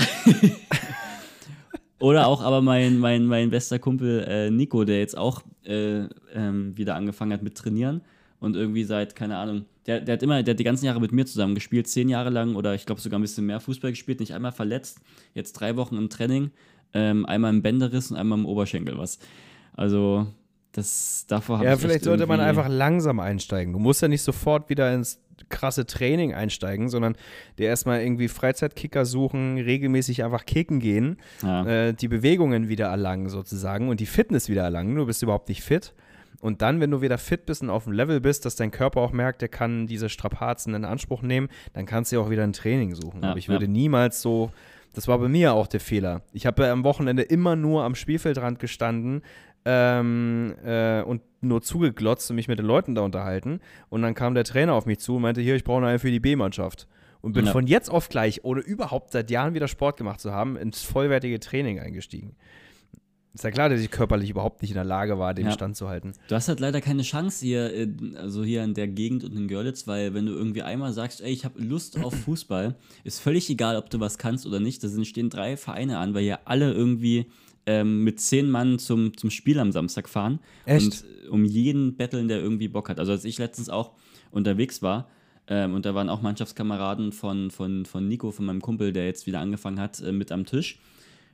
Oder 1.99 2.27
auch 2.27 2.43
aber 2.43 2.63
mein, 2.63 2.99
mein, 2.99 3.27
mein 3.27 3.51
bester 3.51 3.79
Kumpel 3.79 4.25
äh, 4.27 4.51
Nico, 4.51 4.85
der 4.85 5.01
jetzt 5.01 5.19
auch 5.19 5.43
äh, 5.65 6.05
ähm, 6.33 6.77
wieder 6.77 6.95
angefangen 6.95 7.35
hat 7.35 7.43
mit 7.43 7.57
Trainieren 7.57 8.01
und 8.41 8.57
irgendwie 8.57 8.85
seit, 8.85 9.15
keine 9.15 9.37
Ahnung, 9.37 9.67
der, 9.87 10.01
der 10.01 10.15
hat 10.15 10.23
immer, 10.23 10.43
der 10.43 10.53
hat 10.55 10.59
die 10.59 10.65
ganzen 10.65 10.87
Jahre 10.87 11.01
mit 11.01 11.13
mir 11.13 11.27
zusammen 11.27 11.55
gespielt, 11.55 11.89
zehn 11.89 12.09
Jahre 12.09 12.31
lang 12.31 12.57
oder 12.57 12.75
ich 12.75 12.87
glaube 12.87 13.01
sogar 13.01 13.19
ein 13.19 13.23
bisschen 13.23 13.47
mehr 13.47 13.61
Fußball 13.61 13.91
gespielt, 13.93 14.21
nicht 14.21 14.35
einmal 14.35 14.53
verletzt, 14.53 15.01
jetzt 15.35 15.53
drei 15.55 15.77
Wochen 15.77 15.97
im 15.97 16.09
Training, 16.11 16.51
ähm, 16.95 17.25
einmal 17.27 17.53
im 17.53 17.63
Bänderriss 17.63 18.11
und 18.11 18.17
einmal 18.17 18.39
im 18.39 18.47
Oberschenkel 18.47 18.99
was. 18.99 19.19
Also, 19.75 20.27
das 20.73 21.25
davor 21.29 21.59
habe 21.59 21.67
Ja, 21.67 21.75
ich 21.75 21.81
vielleicht 21.81 21.97
echt 21.97 22.05
sollte 22.05 22.27
man 22.27 22.41
einfach 22.41 22.69
langsam 22.69 23.19
einsteigen. 23.21 23.73
Du 23.73 23.79
musst 23.79 24.03
ja 24.03 24.09
nicht 24.09 24.23
sofort 24.23 24.69
wieder 24.71 24.93
ins 24.95 25.19
krasse 25.49 25.87
Training 25.87 26.35
einsteigen, 26.35 26.89
sondern 26.89 27.17
dir 27.59 27.67
erstmal 27.67 28.03
irgendwie 28.03 28.29
Freizeitkicker 28.29 29.05
suchen, 29.05 29.57
regelmäßig 29.59 30.23
einfach 30.23 30.45
kicken 30.47 30.79
gehen, 30.79 31.17
Ja. 31.43 31.67
äh, 31.67 31.95
die 31.95 32.09
Bewegungen 32.09 32.69
wieder 32.69 32.87
erlangen 32.87 33.29
sozusagen 33.29 33.89
und 33.89 34.01
die 34.01 34.07
Fitness 34.07 34.49
wieder 34.49 34.63
erlangen. 34.63 34.95
Du 34.95 35.07
bist 35.07 35.23
überhaupt 35.23 35.49
nicht 35.49 35.63
fit. 35.63 35.95
Und 36.41 36.63
dann, 36.63 36.81
wenn 36.81 36.91
du 36.91 37.03
wieder 37.03 37.19
fit 37.19 37.45
bist 37.47 37.63
und 37.63 37.71
auf 37.71 37.85
dem 37.85 37.93
Level 37.93 38.21
bist, 38.21 38.45
dass 38.47 38.57
dein 38.57 38.71
Körper 38.71 39.01
auch 39.01 39.13
merkt, 39.13 39.43
der 39.43 39.49
kann 39.49 39.87
diese 39.87 40.09
Strapazen 40.09 40.75
in 40.75 40.85
Anspruch 40.85 41.23
nehmen, 41.23 41.49
dann 41.75 41.85
kannst 41.87 42.11
du 42.11 42.17
ja 42.17 42.23
auch 42.23 42.31
wieder 42.31 42.45
ein 42.45 42.55
Training 42.55 42.95
suchen. 42.95 43.23
Ja, 43.23 43.31
Aber 43.31 43.39
ich 43.39 43.47
ja. 43.47 43.53
würde 43.53 43.69
niemals 43.69 44.23
so, 44.23 44.51
das 44.95 45.07
war 45.07 45.19
bei 45.19 45.29
mir 45.29 45.53
auch 45.53 45.67
der 45.67 45.81
Fehler. 45.81 46.23
Ich 46.33 46.47
habe 46.47 46.65
ja 46.65 46.73
am 46.73 46.83
Wochenende 46.83 47.23
immer 47.23 47.57
nur 47.57 47.85
am 47.85 47.95
Spielfeldrand 47.95 48.59
gestanden 48.59 49.23
ähm, 49.67 50.55
äh, 50.65 51.03
und 51.03 51.23
nur 51.43 51.63
zugeglotzt 51.63 52.31
und 52.31 52.37
mich 52.37 52.49
mit 52.49 52.59
den 52.59 52.67
Leuten 52.67 52.95
da 52.95 53.03
unterhalten. 53.03 53.61
Und 53.89 54.03
dann 54.03 54.15
kam 54.15 54.35
der 54.35 54.45
Trainer 54.45 54.73
auf 54.75 54.87
mich 54.87 54.99
zu 54.99 55.17
und 55.17 55.23
meinte, 55.23 55.41
hier, 55.43 55.55
ich 55.55 55.65
brauche 55.65 55.85
einen 55.85 55.99
für 55.99 56.11
die 56.11 56.21
B-Mannschaft. 56.21 56.89
Und 57.21 57.35
bin 57.35 57.45
Ja. 57.45 57.53
von 57.53 57.67
jetzt 57.67 57.91
auf 57.91 58.09
gleich, 58.09 58.45
ohne 58.45 58.63
überhaupt 58.63 59.13
seit 59.13 59.31
Jahren 59.31 59.53
wieder 59.53 59.69
Sport 59.69 59.99
gemacht 59.99 60.21
zu 60.21 60.33
haben, 60.33 60.57
ins 60.57 60.83
vollwertige 60.83 61.39
Training 61.39 61.79
eingestiegen. 61.79 62.35
Ist 63.33 63.45
ja 63.45 63.51
klar, 63.53 63.69
dass 63.69 63.81
ich 63.81 63.91
körperlich 63.91 64.29
überhaupt 64.31 64.61
nicht 64.61 64.73
in 64.73 64.75
der 64.75 64.85
Lage 64.85 65.19
war, 65.19 65.35
dem 65.35 65.47
Ja. 65.47 65.53
standzuhalten. 65.53 66.15
Du 66.29 66.35
hast 66.35 66.49
halt 66.49 66.59
leider 66.59 66.81
keine 66.81 67.03
Chance 67.03 67.45
hier, 67.45 67.73
in, 67.73 68.17
also 68.17 68.43
hier 68.43 68.65
in 68.65 68.75
der 68.75 68.89
Gegend 68.89 69.23
und 69.23 69.37
in 69.37 69.47
Görlitz, 69.47 69.87
weil 69.87 70.15
wenn 70.15 70.27
du 70.27 70.33
irgendwie 70.33 70.63
einmal 70.63 70.93
sagst, 70.93 71.21
ey, 71.21 71.31
ich 71.31 71.45
habe 71.45 71.63
Lust 71.63 71.97
auf 72.03 72.13
Fußball, 72.25 72.75
ist 73.05 73.21
völlig 73.21 73.49
egal, 73.49 73.77
ob 73.77 73.89
du 73.89 74.01
was 74.01 74.19
kannst 74.19 74.47
oder 74.47 74.59
nicht. 74.59 74.83
Da 74.83 74.89
sind, 74.89 75.07
stehen 75.07 75.31
drei 75.31 75.57
Vereine 75.57 75.99
an, 75.99 76.13
weil 76.15 76.23
hier 76.23 76.41
alle 76.47 76.73
irgendwie 76.73 77.27
ähm, 77.67 78.03
mit 78.03 78.21
zehn 78.21 78.51
Mann 78.51 78.79
zum, 78.81 79.17
zum 79.17 79.31
Spiel 79.31 79.61
am 79.61 79.71
Samstag 79.71 80.09
fahren. 80.09 80.41
Echt? 80.65 80.85
Und 80.85 81.05
äh, 81.27 81.29
um 81.29 81.45
jeden 81.45 81.97
betteln, 81.97 82.27
der 82.27 82.41
irgendwie 82.41 82.67
Bock 82.69 82.89
hat. 82.89 82.99
Also 82.99 83.13
als 83.13 83.25
ich 83.25 83.39
letztens 83.39 83.69
auch 83.69 83.93
unterwegs 84.33 84.83
war, 84.83 85.09
ähm, 85.47 85.75
und 85.75 85.85
da 85.85 85.95
waren 85.95 86.09
auch 86.09 86.23
Mannschaftskameraden 86.23 87.13
von, 87.13 87.51
von, 87.51 87.85
von 87.85 88.07
Nico, 88.09 88.31
von 88.31 88.45
meinem 88.45 88.61
Kumpel, 88.61 88.93
der 88.93 89.07
jetzt 89.07 89.27
wieder 89.27 89.41
angefangen 89.41 89.81
hat, 89.81 90.01
äh, 90.01 90.13
mit 90.13 90.33
am 90.33 90.47
Tisch. 90.47 90.81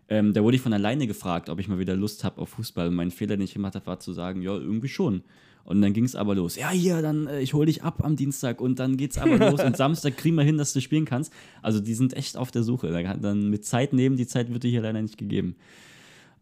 Ähm, 0.09 0.33
da 0.33 0.43
wurde 0.43 0.57
ich 0.57 0.63
von 0.63 0.73
alleine 0.73 1.07
gefragt, 1.07 1.49
ob 1.49 1.59
ich 1.59 1.69
mal 1.69 1.79
wieder 1.79 1.97
Lust 1.97 2.23
habe 2.25 2.41
auf 2.41 2.51
Fußball. 2.51 2.89
Und 2.89 2.95
mein 2.95 3.11
Fehler, 3.11 3.37
den 3.37 3.45
ich 3.45 3.55
gemacht 3.55 3.75
habe, 3.75 3.87
war 3.87 3.99
zu 3.99 4.13
sagen, 4.13 4.41
ja, 4.43 4.53
irgendwie 4.53 4.89
schon. 4.89 5.23
Und 5.65 5.83
dann 5.83 5.93
ging 5.93 6.05
es 6.05 6.15
aber 6.15 6.37
los. 6.37 6.55
Ja, 6.55 6.71
hier, 6.71 7.03
dann 7.03 7.27
äh, 7.27 7.41
ich 7.41 7.53
hole 7.53 7.67
dich 7.67 7.83
ab 7.83 8.05
am 8.05 8.15
Dienstag 8.15 8.61
und 8.61 8.79
dann 8.79 8.97
geht's 8.97 9.19
aber 9.19 9.37
los 9.37 9.61
und 9.65 9.77
Samstag 9.77 10.17
kriegen 10.17 10.37
wir 10.37 10.45
hin, 10.45 10.59
dass 10.59 10.73
du 10.73 10.81
spielen 10.81 11.07
kannst. 11.07 11.33
Also 11.61 11.81
die 11.81 11.95
sind 11.95 12.15
echt 12.15 12.37
auf 12.37 12.53
der 12.53 12.63
Suche. 12.63 12.89
Dann 13.21 13.51
mit 13.51 13.65
Zeit 13.65 13.93
nehmen, 13.93 14.17
die 14.17 14.29
Zeit 14.29 14.53
wird 14.53 14.63
dir 14.63 14.71
hier 14.71 14.83
leider 14.83 15.03
nicht 15.03 15.19
gegeben. 15.19 15.57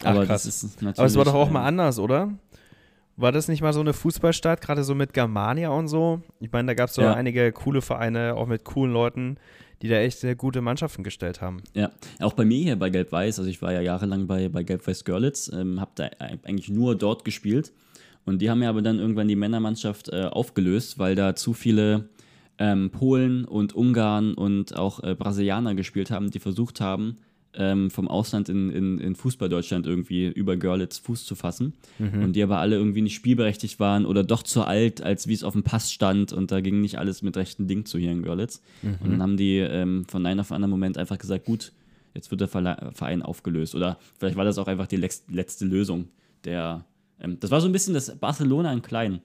Ach, 0.00 0.06
Aber 0.08 0.26
krass. 0.26 0.42
das 0.42 0.62
ist 0.62 0.82
natürlich. 0.82 0.98
Aber 0.98 1.06
es 1.06 1.16
war 1.16 1.24
doch 1.24 1.34
auch 1.34 1.46
ähm, 1.46 1.54
mal 1.54 1.64
anders, 1.64 1.98
oder? 1.98 2.34
War 3.16 3.32
das 3.32 3.48
nicht 3.48 3.62
mal 3.62 3.72
so 3.72 3.80
eine 3.80 3.92
Fußballstadt, 3.94 4.60
gerade 4.60 4.82
so 4.84 4.94
mit 4.94 5.12
Germania 5.14 5.70
und 5.70 5.88
so? 5.88 6.20
Ich 6.40 6.50
meine, 6.52 6.66
da 6.66 6.74
gab 6.74 6.88
es 6.90 6.96
so 6.96 7.02
Ja. 7.02 7.14
einige 7.14 7.50
coole 7.52 7.80
Vereine, 7.80 8.34
auch 8.34 8.46
mit 8.48 8.64
coolen 8.64 8.92
Leuten, 8.92 9.36
die 9.82 9.88
da 9.88 9.96
echt 9.96 10.18
sehr 10.18 10.34
gute 10.34 10.60
Mannschaften 10.60 11.02
gestellt 11.02 11.40
haben. 11.40 11.62
Ja, 11.74 11.90
auch 12.20 12.32
bei 12.32 12.44
mir 12.44 12.58
hier 12.58 12.76
bei 12.76 12.90
Gelb-Weiß, 12.90 13.38
also 13.38 13.50
ich 13.50 13.62
war 13.62 13.72
ja 13.72 13.80
jahrelang 13.80 14.26
bei, 14.26 14.48
bei 14.48 14.62
Gelb-Weiß 14.62 15.04
Görlitz, 15.04 15.50
ähm, 15.52 15.80
habe 15.80 15.92
da 15.94 16.08
eigentlich 16.44 16.68
nur 16.68 16.96
dort 16.96 17.24
gespielt. 17.24 17.72
Und 18.24 18.40
die 18.40 18.48
haben 18.48 18.62
ja 18.62 18.70
aber 18.70 18.82
dann 18.82 18.98
irgendwann 18.98 19.28
die 19.28 19.36
Männermannschaft 19.36 20.08
äh, 20.08 20.24
aufgelöst, 20.24 20.98
weil 20.98 21.14
da 21.14 21.36
zu 21.36 21.52
viele 21.52 22.08
ähm, 22.58 22.90
Polen 22.90 23.44
und 23.44 23.74
Ungarn 23.74 24.34
und 24.34 24.76
auch 24.76 25.02
äh, 25.02 25.14
Brasilianer 25.14 25.74
gespielt 25.74 26.10
haben, 26.10 26.30
die 26.30 26.38
versucht 26.38 26.80
haben, 26.80 27.18
ähm, 27.56 27.90
vom 27.90 28.08
Ausland 28.08 28.48
in, 28.48 28.70
in, 28.70 28.98
in 28.98 29.14
Fußball 29.14 29.48
Deutschland 29.48 29.86
irgendwie 29.86 30.26
über 30.26 30.56
Görlitz 30.56 30.98
Fuß 30.98 31.24
zu 31.24 31.34
fassen. 31.34 31.74
Und 32.22 32.32
die 32.34 32.42
aber 32.42 32.58
alle 32.58 32.76
irgendwie 32.76 33.02
nicht 33.02 33.14
spielberechtigt 33.14 33.80
waren 33.80 34.06
oder 34.06 34.22
doch 34.24 34.42
zu 34.42 34.62
alt, 34.64 35.02
als 35.02 35.28
wie 35.28 35.34
es 35.34 35.44
auf 35.44 35.52
dem 35.52 35.62
Pass 35.62 35.92
stand. 35.92 36.32
Und 36.32 36.50
da 36.50 36.60
ging 36.60 36.80
nicht 36.80 36.98
alles 36.98 37.22
mit 37.22 37.36
rechten 37.36 37.66
Ding 37.66 37.84
zu 37.84 37.98
hier 37.98 38.12
in 38.12 38.22
Görlitz. 38.22 38.60
Und 39.02 39.10
dann 39.12 39.22
haben 39.22 39.36
die 39.36 39.58
ähm, 39.58 40.04
von 40.06 40.26
einem 40.26 40.40
auf 40.40 40.52
anderen 40.52 40.70
Moment 40.70 40.98
einfach 40.98 41.18
gesagt, 41.18 41.44
gut, 41.44 41.72
jetzt 42.14 42.30
wird 42.30 42.40
der 42.40 42.48
Verein 42.48 43.22
aufgelöst. 43.22 43.74
Oder 43.74 43.98
vielleicht 44.18 44.36
war 44.36 44.44
das 44.44 44.58
auch 44.58 44.68
einfach 44.68 44.86
die 44.86 44.96
letzte 44.96 45.64
Lösung. 45.64 46.08
Der, 46.44 46.84
ähm, 47.20 47.38
das 47.40 47.50
war 47.50 47.60
so 47.60 47.68
ein 47.68 47.72
bisschen 47.72 47.94
das 47.94 48.16
Barcelona 48.16 48.72
in 48.72 48.82
klein. 48.82 49.20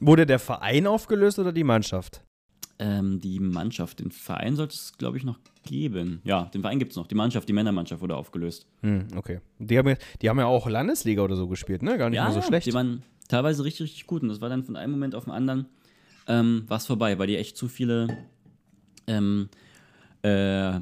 Wurde 0.00 0.24
der 0.24 0.38
Verein 0.38 0.86
aufgelöst 0.86 1.38
oder 1.38 1.52
die 1.52 1.64
Mannschaft? 1.64 2.22
Ähm, 2.82 3.20
die 3.20 3.40
Mannschaft, 3.40 4.00
den 4.00 4.10
Verein 4.10 4.56
sollte 4.56 4.74
es, 4.74 4.94
glaube 4.96 5.18
ich, 5.18 5.24
noch 5.24 5.38
geben. 5.64 6.22
Ja, 6.24 6.44
den 6.46 6.62
Verein 6.62 6.78
gibt 6.78 6.92
es 6.92 6.96
noch. 6.96 7.06
Die 7.06 7.14
Mannschaft, 7.14 7.46
die 7.46 7.52
Männermannschaft 7.52 8.00
wurde 8.00 8.16
aufgelöst. 8.16 8.66
Hm, 8.80 9.06
okay. 9.16 9.40
Die 9.58 9.76
haben, 9.76 9.88
ja, 9.88 9.96
die 10.22 10.30
haben 10.30 10.38
ja 10.38 10.46
auch 10.46 10.66
Landesliga 10.66 11.20
oder 11.22 11.36
so 11.36 11.46
gespielt, 11.46 11.82
ne? 11.82 11.98
Gar 11.98 12.08
nicht 12.08 12.18
mal 12.18 12.32
so 12.32 12.40
schlecht. 12.40 12.66
Die 12.66 12.72
waren 12.72 13.02
teilweise 13.28 13.62
richtig, 13.64 13.84
richtig 13.84 14.06
gut. 14.06 14.22
Und 14.22 14.30
das 14.30 14.40
war 14.40 14.48
dann 14.48 14.64
von 14.64 14.76
einem 14.76 14.92
Moment 14.92 15.14
auf 15.14 15.24
den 15.24 15.32
anderen 15.34 15.66
ähm, 16.26 16.64
war 16.68 16.78
es 16.78 16.86
vorbei, 16.86 17.18
weil 17.18 17.26
die 17.26 17.36
echt 17.36 17.56
zu 17.56 17.68
viele 17.68 18.06
ähm, 19.06 19.48
äh, 20.22 20.80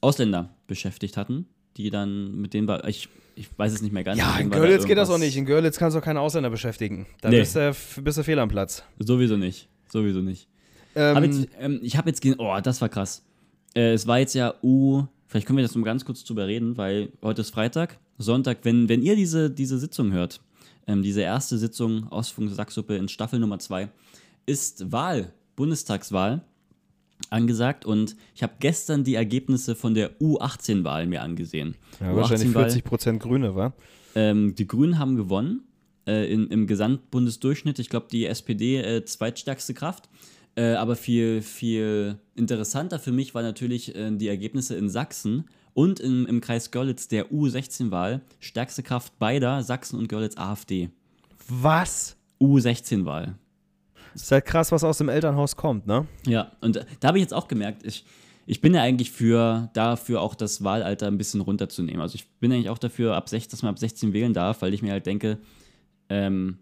Ausländer 0.00 0.50
beschäftigt 0.66 1.16
hatten, 1.16 1.46
die 1.76 1.90
dann 1.90 2.40
mit 2.40 2.54
denen 2.54 2.68
war. 2.68 2.86
Ich, 2.86 3.08
ich 3.34 3.48
weiß 3.56 3.72
es 3.72 3.82
nicht 3.82 3.92
mehr 3.92 4.04
ganz. 4.04 4.18
ja, 4.20 4.36
in 4.38 4.50
war 4.50 4.58
da 4.58 4.64
Görlitz 4.66 4.86
geht 4.86 4.98
das 4.98 5.10
auch 5.10 5.18
nicht. 5.18 5.36
In 5.36 5.46
Görlitz 5.46 5.78
kannst 5.78 5.94
du 5.96 6.00
auch 6.00 6.04
keine 6.04 6.20
Ausländer 6.20 6.50
beschäftigen. 6.50 7.06
Da 7.20 7.30
Nee. 7.30 7.40
bist, 7.40 7.56
du, 7.56 7.74
bist 8.02 8.18
du 8.18 8.22
fehl 8.22 8.38
am 8.38 8.48
Platz. 8.48 8.84
Sowieso 8.98 9.36
nicht. 9.36 9.68
Sowieso 9.90 10.20
nicht. 10.20 10.48
Ähm, 10.98 11.14
Hab 11.14 11.24
jetzt, 11.24 11.48
ähm, 11.60 11.78
ich 11.80 11.96
habe 11.96 12.10
jetzt, 12.10 12.26
oh, 12.38 12.58
das 12.60 12.80
war 12.80 12.88
krass. 12.88 13.24
Äh, 13.74 13.92
es 13.92 14.08
war 14.08 14.18
jetzt 14.18 14.34
ja 14.34 14.54
U, 14.64 15.04
vielleicht 15.28 15.46
können 15.46 15.56
wir 15.56 15.62
das 15.62 15.76
nur 15.76 15.84
ganz 15.84 16.04
kurz 16.04 16.24
drüber 16.24 16.48
reden, 16.48 16.76
weil 16.76 17.12
heute 17.22 17.42
ist 17.42 17.50
Freitag. 17.50 17.98
Sonntag, 18.18 18.58
wenn, 18.64 18.88
wenn 18.88 19.02
ihr 19.02 19.14
diese, 19.14 19.48
diese 19.48 19.78
Sitzung 19.78 20.10
hört, 20.10 20.40
ähm, 20.88 21.02
diese 21.02 21.20
erste 21.20 21.56
Sitzung 21.56 22.08
Ostfunk 22.08 22.50
Sacksuppe 22.50 22.96
in 22.96 23.08
Staffel 23.08 23.38
Nummer 23.38 23.60
2, 23.60 23.88
ist 24.46 24.90
Wahl, 24.90 25.32
Bundestagswahl 25.54 26.42
angesagt 27.30 27.84
und 27.84 28.16
ich 28.34 28.42
habe 28.42 28.54
gestern 28.58 29.04
die 29.04 29.14
Ergebnisse 29.14 29.76
von 29.76 29.94
der 29.94 30.18
U18-Wahl 30.18 31.06
mir 31.06 31.22
angesehen. 31.22 31.76
Ja, 32.00 32.16
wahrscheinlich 32.16 32.50
40 32.50 32.82
Prozent 32.82 33.20
Grüne, 33.20 33.54
war? 33.54 33.72
Ähm, 34.16 34.56
die 34.56 34.66
Grünen 34.66 34.98
haben 34.98 35.14
gewonnen 35.14 35.62
äh, 36.08 36.32
in, 36.32 36.48
im 36.48 36.66
Gesamtbundesdurchschnitt. 36.66 37.78
Ich 37.78 37.88
glaube, 37.88 38.06
die 38.10 38.26
SPD 38.26 38.78
äh, 38.78 39.04
zweitstärkste 39.04 39.74
Kraft. 39.74 40.08
Äh, 40.58 40.74
aber 40.74 40.96
viel, 40.96 41.40
viel 41.40 42.18
interessanter 42.34 42.98
für 42.98 43.12
mich 43.12 43.32
war 43.32 43.42
natürlich 43.42 43.94
äh, 43.94 44.10
die 44.10 44.26
Ergebnisse 44.26 44.74
in 44.74 44.88
Sachsen 44.88 45.44
und 45.72 46.00
im, 46.00 46.26
im 46.26 46.40
Kreis 46.40 46.72
Görlitz 46.72 47.06
der 47.06 47.30
U16-Wahl. 47.30 48.22
Stärkste 48.40 48.82
Kraft 48.82 49.20
beider, 49.20 49.62
Sachsen 49.62 50.00
und 50.00 50.08
Görlitz 50.08 50.36
AfD. 50.36 50.90
Was? 51.48 52.16
U16-Wahl. 52.40 53.36
Ist 54.16 54.32
halt 54.32 54.46
krass, 54.46 54.72
was 54.72 54.82
aus 54.82 54.98
dem 54.98 55.08
Elternhaus 55.08 55.54
kommt, 55.54 55.86
ne? 55.86 56.08
Ja, 56.26 56.50
und 56.60 56.84
da 56.98 57.08
habe 57.08 57.18
ich 57.18 57.22
jetzt 57.22 57.34
auch 57.34 57.46
gemerkt, 57.46 57.86
ich, 57.86 58.04
ich 58.44 58.60
bin 58.60 58.74
ja 58.74 58.82
eigentlich 58.82 59.12
für, 59.12 59.70
dafür 59.74 60.22
auch 60.22 60.34
das 60.34 60.64
Wahlalter 60.64 61.06
ein 61.06 61.18
bisschen 61.18 61.40
runterzunehmen. 61.40 62.00
Also 62.00 62.16
ich 62.16 62.28
bin 62.40 62.50
eigentlich 62.50 62.70
auch 62.70 62.78
dafür, 62.78 63.14
ab 63.14 63.28
16, 63.28 63.52
dass 63.52 63.62
man 63.62 63.70
ab 63.70 63.78
16 63.78 64.12
wählen 64.12 64.34
darf, 64.34 64.60
weil 64.62 64.74
ich 64.74 64.82
mir 64.82 64.90
halt 64.90 65.06
denke, 65.06 65.38
ähm, 66.08 66.58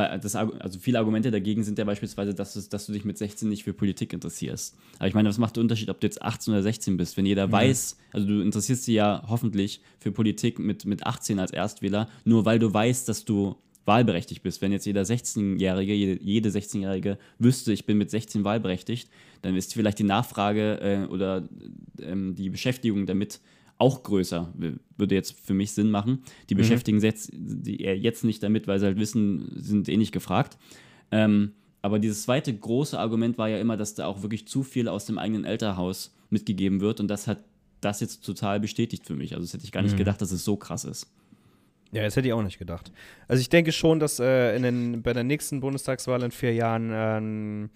weil 0.00 0.20
das, 0.20 0.34
also 0.34 0.78
viele 0.78 0.98
Argumente 0.98 1.30
dagegen 1.30 1.62
sind 1.64 1.78
ja 1.78 1.84
beispielsweise, 1.84 2.34
dass 2.34 2.54
du, 2.54 2.60
dass 2.60 2.86
du 2.86 2.92
dich 2.92 3.04
mit 3.04 3.18
16 3.18 3.48
nicht 3.48 3.64
für 3.64 3.72
Politik 3.72 4.12
interessierst. 4.12 4.76
Aber 4.98 5.08
ich 5.08 5.14
meine, 5.14 5.28
was 5.28 5.38
macht 5.38 5.56
der 5.56 5.62
Unterschied, 5.62 5.90
ob 5.90 6.00
du 6.00 6.06
jetzt 6.06 6.22
18 6.22 6.52
oder 6.52 6.62
16 6.62 6.96
bist? 6.96 7.16
Wenn 7.16 7.26
jeder 7.26 7.48
mhm. 7.48 7.52
weiß, 7.52 7.98
also 8.12 8.26
du 8.26 8.40
interessierst 8.40 8.86
dich 8.86 8.94
ja 8.94 9.22
hoffentlich 9.28 9.80
für 9.98 10.12
Politik 10.12 10.58
mit, 10.58 10.84
mit 10.84 11.06
18 11.06 11.38
als 11.38 11.52
Erstwähler, 11.52 12.08
nur 12.24 12.44
weil 12.44 12.58
du 12.58 12.72
weißt, 12.72 13.08
dass 13.08 13.24
du 13.24 13.56
wahlberechtigt 13.84 14.42
bist. 14.42 14.62
Wenn 14.62 14.72
jetzt 14.72 14.86
jeder 14.86 15.02
16-Jährige, 15.02 15.94
jede, 15.94 16.22
jede 16.22 16.48
16-Jährige 16.50 17.18
wüsste, 17.38 17.72
ich 17.72 17.86
bin 17.86 17.98
mit 17.98 18.10
16 18.10 18.44
wahlberechtigt, 18.44 19.10
dann 19.42 19.56
ist 19.56 19.74
vielleicht 19.74 19.98
die 19.98 20.04
Nachfrage 20.04 20.80
äh, 20.80 21.06
oder 21.10 21.48
ähm, 22.00 22.34
die 22.34 22.50
Beschäftigung 22.50 23.06
damit 23.06 23.40
auch 23.80 24.02
größer. 24.02 24.52
Würde 24.96 25.14
jetzt 25.14 25.40
für 25.40 25.54
mich 25.54 25.72
Sinn 25.72 25.90
machen. 25.90 26.22
Die 26.48 26.54
mhm. 26.54 26.58
beschäftigen 26.58 27.00
jetzt, 27.00 27.30
die 27.32 27.82
jetzt 27.82 28.24
nicht 28.24 28.42
damit, 28.42 28.68
weil 28.68 28.78
sie 28.78 28.86
halt 28.86 28.98
wissen, 28.98 29.50
sind 29.56 29.88
eh 29.88 29.96
nicht 29.96 30.12
gefragt. 30.12 30.58
Ähm, 31.10 31.52
aber 31.82 31.98
dieses 31.98 32.22
zweite 32.22 32.54
große 32.54 32.98
Argument 32.98 33.38
war 33.38 33.48
ja 33.48 33.58
immer, 33.58 33.76
dass 33.76 33.94
da 33.94 34.06
auch 34.06 34.22
wirklich 34.22 34.46
zu 34.46 34.62
viel 34.62 34.86
aus 34.86 35.06
dem 35.06 35.18
eigenen 35.18 35.44
Elternhaus 35.44 36.14
mitgegeben 36.28 36.80
wird 36.80 37.00
und 37.00 37.08
das 37.08 37.26
hat 37.26 37.42
das 37.80 38.00
jetzt 38.00 38.24
total 38.24 38.60
bestätigt 38.60 39.06
für 39.06 39.14
mich. 39.14 39.32
Also 39.32 39.46
das 39.46 39.54
hätte 39.54 39.64
ich 39.64 39.72
gar 39.72 39.82
nicht 39.82 39.94
mhm. 39.94 39.98
gedacht, 39.98 40.20
dass 40.20 40.30
es 40.30 40.44
so 40.44 40.56
krass 40.56 40.84
ist. 40.84 41.10
Ja, 41.92 42.02
das 42.02 42.14
hätte 42.14 42.28
ich 42.28 42.34
auch 42.34 42.42
nicht 42.42 42.58
gedacht. 42.58 42.92
Also 43.26 43.40
ich 43.40 43.48
denke 43.48 43.72
schon, 43.72 43.98
dass 43.98 44.20
äh, 44.20 44.54
in 44.54 44.62
den, 44.62 45.02
bei 45.02 45.14
der 45.14 45.24
nächsten 45.24 45.60
Bundestagswahl 45.60 46.22
in 46.22 46.30
vier 46.30 46.52
Jahren 46.54 46.90
äh, 46.90 47.68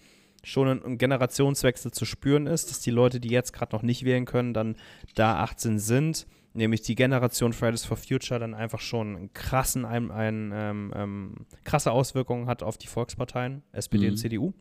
schon 0.44 0.68
ein, 0.68 0.98
Generationswechsel 0.98 1.90
zu 1.90 2.04
spüren 2.04 2.46
ist, 2.46 2.70
dass 2.70 2.80
die 2.80 2.90
Leute, 2.90 3.20
die 3.20 3.28
jetzt 3.28 3.52
gerade 3.52 3.74
noch 3.74 3.82
nicht 3.82 4.04
wählen 4.04 4.24
können, 4.24 4.54
dann 4.54 4.76
da 5.14 5.40
18 5.40 5.78
sind, 5.78 6.26
nämlich 6.52 6.82
die 6.82 6.94
Generation 6.94 7.52
Fridays 7.52 7.84
for 7.84 7.96
Future 7.96 8.38
dann 8.38 8.54
einfach 8.54 8.80
schon 8.80 9.16
einen 9.16 9.32
krassen, 9.32 9.84
ein, 9.84 10.10
ein, 10.10 10.52
ähm, 10.54 10.92
ähm, 10.94 11.34
krasse 11.64 11.90
Auswirkungen 11.90 12.46
hat 12.46 12.62
auf 12.62 12.78
die 12.78 12.86
Volksparteien, 12.86 13.62
SPD 13.72 14.06
mhm. 14.06 14.10
und 14.12 14.16
CDU. 14.16 14.52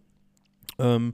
Ähm, 0.80 1.14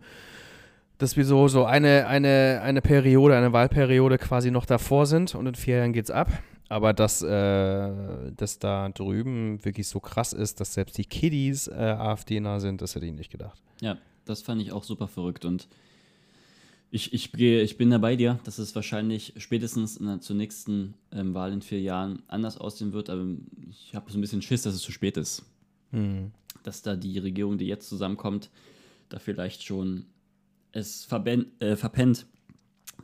dass 0.97 1.15
wir 1.15 1.25
so, 1.25 1.47
so 1.47 1.65
eine, 1.65 2.07
eine, 2.07 2.59
eine 2.61 2.81
Periode, 2.81 3.35
eine 3.35 3.53
Wahlperiode 3.53 4.17
quasi 4.17 4.51
noch 4.51 4.65
davor 4.65 5.05
sind 5.05 5.33
und 5.33 5.47
in 5.47 5.55
vier 5.55 5.77
Jahren 5.77 5.93
geht's 5.93 6.11
ab. 6.11 6.29
Aber 6.67 6.93
dass, 6.93 7.23
äh, 7.23 8.31
dass 8.35 8.59
da 8.59 8.89
drüben 8.89 9.63
wirklich 9.65 9.87
so 9.87 9.99
krass 9.99 10.33
ist, 10.33 10.59
dass 10.59 10.75
selbst 10.75 10.97
die 10.97 11.05
Kiddies 11.05 11.67
äh, 11.67 11.73
AfD-nah 11.73 12.59
sind, 12.59 12.81
das 12.81 12.93
hätte 12.93 13.07
ich 13.07 13.13
nicht 13.13 13.31
gedacht. 13.31 13.59
Ja, 13.81 13.97
das 14.29 14.41
fand 14.41 14.61
ich 14.61 14.71
auch 14.71 14.83
super 14.83 15.07
verrückt. 15.07 15.45
Und 15.45 15.67
ich, 16.91 17.13
ich, 17.13 17.33
ich 17.33 17.77
bin 17.77 17.89
da 17.89 17.97
bei 17.97 18.15
dir, 18.15 18.39
dass 18.43 18.57
es 18.57 18.75
wahrscheinlich 18.75 19.33
spätestens 19.37 19.99
der, 19.99 20.21
zur 20.21 20.35
nächsten 20.35 20.95
ähm, 21.11 21.33
Wahl 21.33 21.51
in 21.53 21.61
vier 21.61 21.81
Jahren 21.81 22.23
anders 22.27 22.57
aussehen 22.57 22.93
wird. 22.93 23.09
Aber 23.09 23.25
ich 23.69 23.93
habe 23.93 24.11
so 24.11 24.17
ein 24.17 24.21
bisschen 24.21 24.41
Schiss, 24.41 24.63
dass 24.63 24.73
es 24.73 24.81
zu 24.81 24.91
spät 24.91 25.17
ist. 25.17 25.43
Hm. 25.91 26.31
Dass 26.63 26.81
da 26.81 26.95
die 26.95 27.17
Regierung, 27.19 27.57
die 27.57 27.67
jetzt 27.67 27.89
zusammenkommt, 27.89 28.49
da 29.09 29.19
vielleicht 29.19 29.63
schon 29.63 30.05
es 30.71 31.07
äh, 31.11 31.75
verpennt, 31.75 32.25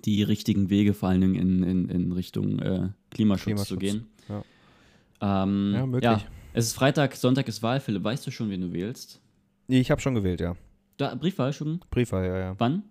die 0.04 0.24
richtigen 0.24 0.70
Wege 0.70 0.94
vor 0.94 1.10
allen 1.10 1.22
Dingen 1.22 1.36
in, 1.36 1.64
in, 1.64 1.90
in 1.90 2.12
Richtung 2.12 2.60
äh, 2.60 2.90
Klimaschutz, 3.10 3.46
Klimaschutz, 3.46 3.68
zu 3.68 3.78
gehen. 3.78 4.08
Ja, 4.30 5.44
ähm, 5.44 5.72
ja 5.74 5.86
möglich. 5.86 6.04
Ja, 6.04 6.22
es 6.54 6.68
ist 6.68 6.74
Freitag, 6.74 7.16
Sonntag 7.16 7.48
ist 7.48 7.64
Wahl. 7.64 7.80
Philipp, 7.80 8.04
weißt 8.04 8.28
du 8.28 8.32
schon, 8.32 8.50
wen 8.50 8.62
du 8.62 8.74
wählst? 8.74 9.20
Nee, 9.68 9.80
ich 9.80 9.90
habe 9.90 10.02
schon 10.02 10.14
gewählt, 10.14 10.42
ja. 10.42 10.56
Da, 10.98 11.16
Briefwahl 11.16 11.52
schon? 11.54 11.80
Briefwahl, 11.90 12.26
ja, 12.26 12.38
ja. 12.38 12.56
Wann? 12.58 12.84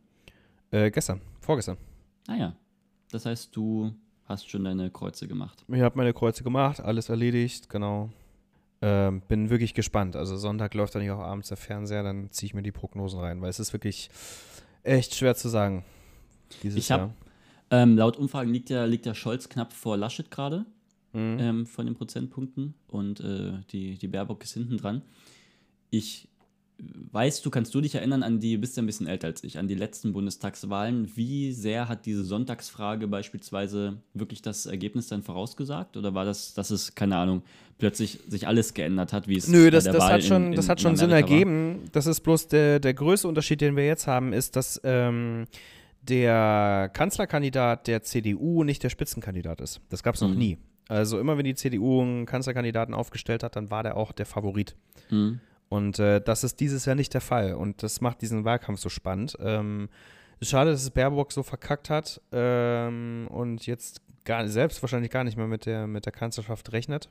Äh, 0.71 0.91
gestern, 0.91 1.21
vorgestern. 1.41 1.77
Ah 2.27 2.37
ja. 2.37 2.57
Das 3.11 3.27
heißt, 3.27 3.55
du 3.55 3.95
hast 4.27 4.49
schon 4.51 4.65
deine 4.65 4.91
Kreuze 4.91 5.29
gemacht. 5.29 5.65
Ich 5.69 5.81
habe 5.81 5.97
meine 5.97 6.13
Kreuze 6.13 6.43
gemacht, 6.43 6.81
alles 6.81 7.09
erledigt, 7.09 7.69
genau. 7.69 8.11
Ähm, 8.83 9.23
bin 9.29 9.51
wirklich 9.51 9.73
gespannt. 9.73 10.17
Also 10.17 10.37
Sonntag 10.37 10.75
läuft 10.75 10.95
dann 10.95 11.03
nicht 11.03 11.11
auch 11.11 11.21
abends 11.21 11.49
der 11.49 11.57
Fernseher, 11.57 12.03
dann 12.03 12.31
ziehe 12.31 12.49
ich 12.49 12.55
mir 12.55 12.63
die 12.63 12.73
Prognosen 12.73 13.21
rein, 13.21 13.41
weil 13.41 13.49
es 13.49 13.59
ist 13.59 13.73
wirklich 13.73 14.11
echt 14.83 15.15
schwer 15.15 15.35
zu 15.35 15.49
sagen. 15.49 15.85
ich 16.63 16.91
habe 16.91 17.15
ähm, 17.71 17.97
laut 17.97 18.19
Umfragen 18.19 18.53
liegt 18.53 18.69
ja, 18.69 18.85
liegt 18.85 19.07
ja 19.07 19.15
Scholz 19.15 19.49
knapp 19.49 19.73
vor 19.73 19.97
Laschet 19.97 20.31
gerade 20.31 20.67
mhm. 21.13 21.39
ähm, 21.41 21.67
von 21.67 21.87
den 21.87 21.95
Prozentpunkten 21.95 22.75
und 22.89 23.21
äh, 23.21 23.61
die, 23.71 23.97
die 23.97 24.09
Baerbock 24.09 24.43
ist 24.43 24.55
hinten 24.55 24.77
dran. 24.77 25.03
Ich 25.91 26.29
weißt 26.79 27.47
du, 27.47 27.51
kannst 27.51 27.75
du 27.75 27.81
dich 27.81 27.95
erinnern 27.95 28.23
an 28.23 28.41
die, 28.41 28.57
bist 28.57 28.77
ja 28.77 28.83
ein 28.83 28.87
bisschen 28.87 29.07
älter 29.07 29.29
als 29.29 29.45
ich, 29.45 29.59
an 29.59 29.69
die 29.69 29.75
letzten 29.75 30.13
Bundestagswahlen. 30.13 31.11
Wie 31.15 31.53
sehr 31.53 31.89
hat 31.89 32.07
diese 32.07 32.25
Sonntagsfrage 32.25 33.07
beispielsweise 33.07 33.99
wirklich 34.13 34.43
das 34.43 34.67
Ergebnis 34.67 35.07
dann 35.09 35.23
vorausgesagt? 35.23 35.97
Oder 35.97 36.15
war 36.15 36.25
das, 36.25 36.55
dass 36.55 36.71
es, 36.71 36.95
keine 36.95 37.17
Ahnung, 37.17 37.43
plötzlich 37.79 38.19
sich 38.29 38.49
alles 38.49 38.75
geändert 38.75 39.13
hat, 39.13 39.29
wie 39.29 39.37
es 39.37 39.49
Nö, 39.49 39.71
das, 39.71 39.85
das 39.85 40.03
hat 40.03 40.25
schon, 40.25 40.47
in, 40.47 40.53
in, 40.53 40.57
das 40.57 40.69
hat 40.69 40.81
schon 40.81 40.97
Sinn 40.97 41.11
ergeben. 41.11 41.83
War? 41.83 41.89
Das 41.93 42.07
ist 42.07 42.21
bloß 42.21 42.49
der, 42.49 42.81
der 42.81 42.95
größte 42.95 43.29
Unterschied, 43.29 43.61
den 43.61 43.77
wir 43.77 43.87
jetzt 43.87 44.07
haben, 44.07 44.33
ist, 44.33 44.57
dass 44.57 44.81
ähm, 44.85 45.47
der 46.03 46.91
Kanzlerkandidat 46.93 47.87
der 47.87 48.03
CDU 48.03 48.65
nicht 48.65 48.83
der 48.83 48.91
Spitzenkandidat 48.91 49.61
ist. 49.61 49.81
Das 49.89 50.03
gab 50.03 50.17
es 50.17 50.21
noch 50.21 50.31
mhm. 50.31 50.39
nie. 50.39 50.59
Also 50.89 51.19
immer 51.19 51.39
wenn 51.39 51.45
die 51.45 51.55
CDU 51.55 52.03
einen 52.03 52.27
Kanzlerkandidaten 52.27 52.95
aufgestellt 52.95 53.43
hat, 53.43 53.57
dann 53.57 53.71
war 53.71 53.83
der 53.83 53.97
auch 53.97 54.13
der 54.13 54.27
Favorit. 54.27 54.77
Mhm. 55.11 55.41
Und 55.69 55.99
äh, 55.99 56.21
das 56.21 56.45
ist 56.45 56.61
dieses 56.61 56.85
Jahr 56.85 56.95
nicht 56.95 57.15
der 57.15 57.21
Fall. 57.21 57.55
Und 57.55 57.83
das 57.83 58.01
macht 58.01 58.23
diesen 58.23 58.45
Wahlkampf 58.45 58.81
so 58.81 58.89
spannend. 58.89 59.37
Ähm, 59.41 59.89
schade, 60.43 60.71
dass 60.71 60.83
es 60.83 60.91
Baerbock 60.91 61.33
so 61.33 61.43
verkackt 61.43 61.91
hat 61.91 62.21
ähm, 62.33 63.27
und 63.31 63.67
jetzt 63.67 64.03
gar, 64.25 64.47
selbst 64.49 64.83
wahrscheinlich 64.83 65.11
gar 65.11 65.25
nicht 65.25 65.37
mehr 65.37 65.47
mit 65.47 65.67
der, 65.67 65.87
mit 65.87 66.07
der 66.07 66.13
Kanzlerschaft 66.13 66.73
rechnet. 66.73 67.09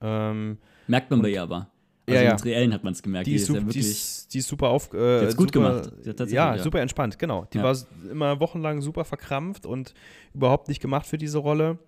Ähm, 0.00 0.58
Merkt 0.86 1.10
man 1.10 1.22
bei 1.22 1.30
ihr 1.30 1.42
aber. 1.42 1.70
Also 2.06 2.20
ja, 2.20 2.22
ja. 2.22 2.34
mit 2.34 2.44
Reellen 2.44 2.72
hat 2.72 2.84
man 2.84 2.94
es 2.94 3.02
gemerkt. 3.02 3.26
Die, 3.26 3.34
ist, 3.34 3.46
super, 3.46 3.60
die, 3.60 3.80
ist, 3.80 4.32
die 4.32 4.38
ist 4.38 4.48
super 4.48 4.68
auf. 4.68 4.92
Äh, 4.94 5.26
die 5.28 5.36
gut 5.36 5.52
super, 5.52 5.82
gemacht. 5.82 6.30
Ja, 6.30 6.56
ja, 6.56 6.62
super 6.62 6.80
entspannt, 6.80 7.18
genau. 7.18 7.46
Die 7.52 7.58
ja. 7.58 7.64
war 7.64 7.76
immer 8.10 8.40
wochenlang 8.40 8.80
super 8.80 9.04
verkrampft 9.04 9.66
und 9.66 9.92
überhaupt 10.32 10.68
nicht 10.68 10.80
gemacht 10.80 11.06
für 11.06 11.18
diese 11.18 11.38
Rolle. 11.38 11.78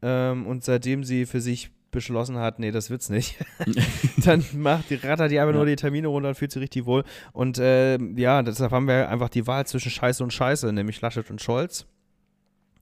Ähm, 0.00 0.46
und 0.46 0.62
seitdem 0.62 1.02
sie 1.02 1.26
für 1.26 1.40
sich 1.40 1.70
beschlossen 1.90 2.36
hat, 2.36 2.58
nee, 2.58 2.70
das 2.70 2.90
wird's 2.90 3.08
nicht, 3.08 3.36
dann 4.24 4.44
macht 4.54 4.90
die 4.90 4.96
rattert 4.96 5.30
die 5.30 5.38
einfach 5.38 5.52
ja. 5.52 5.56
nur 5.56 5.66
die 5.66 5.76
Termine 5.76 6.08
runter 6.08 6.30
und 6.30 6.34
fühlt 6.34 6.52
sich 6.52 6.62
richtig 6.62 6.86
wohl. 6.86 7.04
Und 7.32 7.58
äh, 7.58 7.98
ja, 8.16 8.42
deshalb 8.42 8.72
haben 8.72 8.86
wir 8.86 9.08
einfach 9.08 9.28
die 9.28 9.46
Wahl 9.46 9.66
zwischen 9.66 9.90
Scheiße 9.90 10.22
und 10.22 10.32
Scheiße, 10.32 10.72
nämlich 10.72 11.00
Laschet 11.00 11.30
und 11.30 11.40
Scholz. 11.40 11.86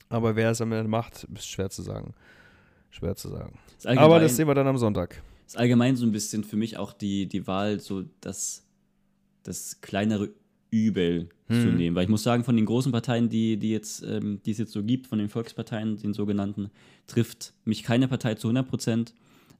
Aber 0.09 0.37
wer 0.37 0.51
es 0.51 0.61
am 0.61 0.73
Ende 0.73 0.89
macht, 0.89 1.27
ist 1.35 1.49
schwer 1.49 1.70
zu 1.70 1.83
sagen. 1.83 2.15
Schwer 2.91 3.16
zu 3.16 3.28
sagen. 3.28 3.59
Das 3.83 3.99
Aber 3.99 4.20
das 4.20 4.37
sehen 4.37 4.49
wir 4.49 4.55
dann 4.55 4.66
am 4.66 4.78
Sonntag. 4.78 5.23
Ist 5.47 5.59
allgemein 5.59 5.97
so 5.97 6.07
ein 6.07 6.12
bisschen 6.12 6.45
für 6.45 6.57
mich 6.57 6.77
auch 6.77 6.93
die, 6.93 7.27
die 7.27 7.47
Wahl, 7.47 7.81
so 7.81 8.05
das, 8.20 8.65
das 9.43 9.81
kleinere 9.81 10.31
Übel 10.70 11.28
hm. 11.48 11.60
zu 11.60 11.68
nehmen. 11.68 11.97
Weil 11.97 12.05
ich 12.05 12.09
muss 12.09 12.23
sagen, 12.23 12.44
von 12.44 12.56
den 12.56 12.66
großen 12.66 12.93
Parteien, 12.93 13.28
die, 13.28 13.56
die, 13.56 13.70
jetzt, 13.70 14.02
ähm, 14.02 14.40
die 14.44 14.51
es 14.51 14.59
jetzt 14.59 14.73
so 14.73 14.82
gibt, 14.82 15.06
von 15.06 15.18
den 15.18 15.28
Volksparteien, 15.28 15.97
den 15.97 16.14
sogenannten, 16.14 16.70
trifft 17.06 17.52
mich 17.64 17.82
keine 17.82 18.09
Partei 18.09 18.35
zu 18.35 18.48
100 18.48 18.68
Prozent. 18.68 19.14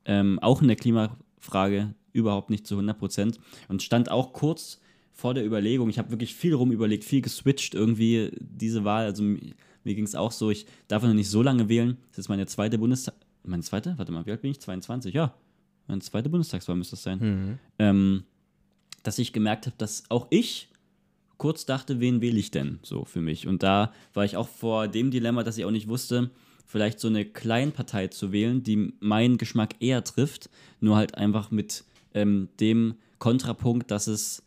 Ähm, 0.05 0.39
auch 0.41 0.63
in 0.63 0.69
der 0.69 0.77
Klimafrage 0.77 1.95
überhaupt 2.13 2.51
nicht 2.51 2.67
zu 2.67 2.75
100 2.75 2.99
Prozent. 2.99 3.39
Und 3.69 3.83
stand 3.83 4.11
auch 4.11 4.33
kurz 4.33 4.81
vor 5.13 5.33
der 5.33 5.47
Überlegung, 5.47 5.89
ich 5.89 5.99
habe 5.99 6.11
wirklich 6.11 6.35
viel 6.35 6.55
rumüberlegt, 6.55 7.03
viel 7.03 7.23
geswitcht 7.23 7.75
irgendwie 7.75 8.33
diese 8.39 8.85
Wahl. 8.85 9.07
Also 9.07 9.23
mir 9.23 9.95
ging 9.95 10.05
es 10.05 10.15
auch 10.15 10.33
so, 10.33 10.51
ich 10.51 10.67
darf 10.89 11.03
noch 11.03 11.15
nicht 11.15 11.31
so 11.31 11.43
lange 11.43 11.69
wählen. 11.69 11.97
Das 12.11 12.19
ist 12.19 12.29
meine 12.29 12.47
zweite 12.47 12.79
Bundestag. 12.79 13.15
Meine 13.45 13.63
zweite? 13.63 13.95
Warte 13.97 14.13
mal, 14.13 14.27
wie 14.27 14.33
alt 14.33 14.43
bin 14.43 14.51
ich? 14.51 14.61
22? 14.61 15.15
Ja. 15.15 15.35
Meine 15.87 16.01
zweite 16.01 16.29
Bundestagswahl 16.29 16.77
müsste 16.77 16.97
das 16.97 17.05
sein. 17.05 17.19
Mhm. 17.19 17.59
Ähm, 17.79 18.25
dass 19.05 19.19
ich 19.19 19.33
gemerkt 19.33 19.67
habe, 19.67 19.77
dass 19.79 20.03
auch 20.11 20.27
ich 20.31 20.69
kurz 21.39 21.67
dachte, 21.67 22.01
wen 22.01 22.21
wähle 22.21 22.39
ich 22.39 22.51
denn 22.51 22.79
so 22.83 23.05
für 23.05 23.21
mich? 23.21 23.47
Und 23.47 23.63
da 23.63 23.93
war 24.15 24.25
ich 24.25 24.37
auch 24.37 24.49
vor 24.49 24.89
dem 24.89 25.11
Dilemma, 25.11 25.43
dass 25.43 25.59
ich 25.59 25.65
auch 25.65 25.71
nicht 25.71 25.89
wusste, 25.89 26.31
vielleicht 26.67 26.99
so 26.99 27.09
eine 27.09 27.25
Kleinpartei 27.25 28.09
zu 28.09 28.33
wählen, 28.33 28.63
die 28.63 28.93
meinen 29.01 29.39
Geschmack 29.39 29.77
eher 29.81 30.03
trifft, 30.05 30.51
nur 30.81 30.97
halt 30.97 31.15
einfach 31.17 31.51
mit 31.51 31.85
ähm, 32.15 32.49
dem 32.61 32.95
Kontrapunkt, 33.19 33.91
dass 33.91 34.07
es, 34.09 34.43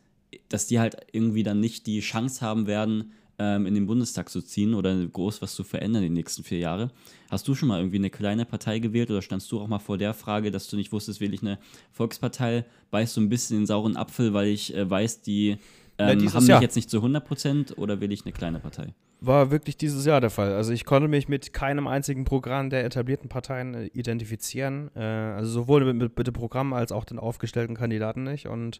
dass 0.49 0.67
die 0.67 0.79
halt 0.79 0.97
irgendwie 1.11 1.43
dann 1.43 1.59
nicht 1.59 1.87
die 1.87 2.01
Chance 2.01 2.41
haben 2.41 2.67
werden, 2.67 3.13
ähm, 3.39 3.65
in 3.65 3.73
den 3.73 3.87
Bundestag 3.87 4.29
zu 4.29 4.41
ziehen 4.41 4.73
oder 4.73 4.93
groß 4.93 5.41
was 5.41 5.55
zu 5.55 5.63
verändern 5.63 6.03
den 6.03 6.13
nächsten 6.13 6.43
vier 6.43 6.59
Jahren. 6.59 6.91
Hast 7.31 7.47
du 7.47 7.55
schon 7.55 7.69
mal 7.69 7.79
irgendwie 7.79 7.97
eine 7.97 8.09
kleine 8.09 8.45
Partei 8.45 8.79
gewählt 8.79 9.09
oder 9.09 9.21
standst 9.21 9.51
du 9.51 9.61
auch 9.61 9.67
mal 9.67 9.79
vor 9.79 9.97
der 9.97 10.13
Frage, 10.13 10.51
dass 10.51 10.67
du 10.67 10.75
nicht 10.75 10.91
wusstest, 10.91 11.21
will 11.21 11.33
ich 11.33 11.41
eine 11.41 11.57
Volkspartei, 11.93 12.65
beißt 12.91 13.13
so 13.13 13.21
ein 13.21 13.29
bisschen 13.29 13.57
den 13.57 13.65
sauren 13.65 13.95
Apfel, 13.95 14.33
weil 14.33 14.49
ich 14.49 14.75
äh, 14.75 14.87
weiß, 14.87 15.21
die 15.21 15.57
ähm, 15.99 16.19
dieses 16.19 16.35
haben 16.35 16.43
mich 16.43 16.49
Jahr. 16.49 16.61
jetzt 16.61 16.75
nicht 16.75 16.89
zu 16.89 16.97
100 16.97 17.25
Prozent 17.25 17.77
oder 17.77 18.01
will 18.01 18.11
ich 18.11 18.25
eine 18.25 18.33
kleine 18.33 18.59
Partei? 18.59 18.93
War 19.21 19.51
wirklich 19.51 19.77
dieses 19.77 20.05
Jahr 20.05 20.21
der 20.21 20.29
Fall. 20.29 20.53
Also 20.53 20.71
ich 20.71 20.85
konnte 20.85 21.07
mich 21.07 21.27
mit 21.27 21.53
keinem 21.53 21.87
einzigen 21.87 22.23
Programm 22.23 22.69
der 22.69 22.85
etablierten 22.85 23.29
Parteien 23.29 23.73
äh, 23.73 23.85
identifizieren. 23.87 24.91
Äh, 24.95 25.01
also 25.01 25.51
sowohl 25.51 25.83
mit, 25.85 25.95
mit, 25.95 26.17
mit 26.17 26.27
dem 26.27 26.33
Programm 26.33 26.73
als 26.73 26.91
auch 26.91 27.05
den 27.05 27.19
aufgestellten 27.19 27.75
Kandidaten 27.75 28.23
nicht. 28.23 28.47
Und 28.47 28.79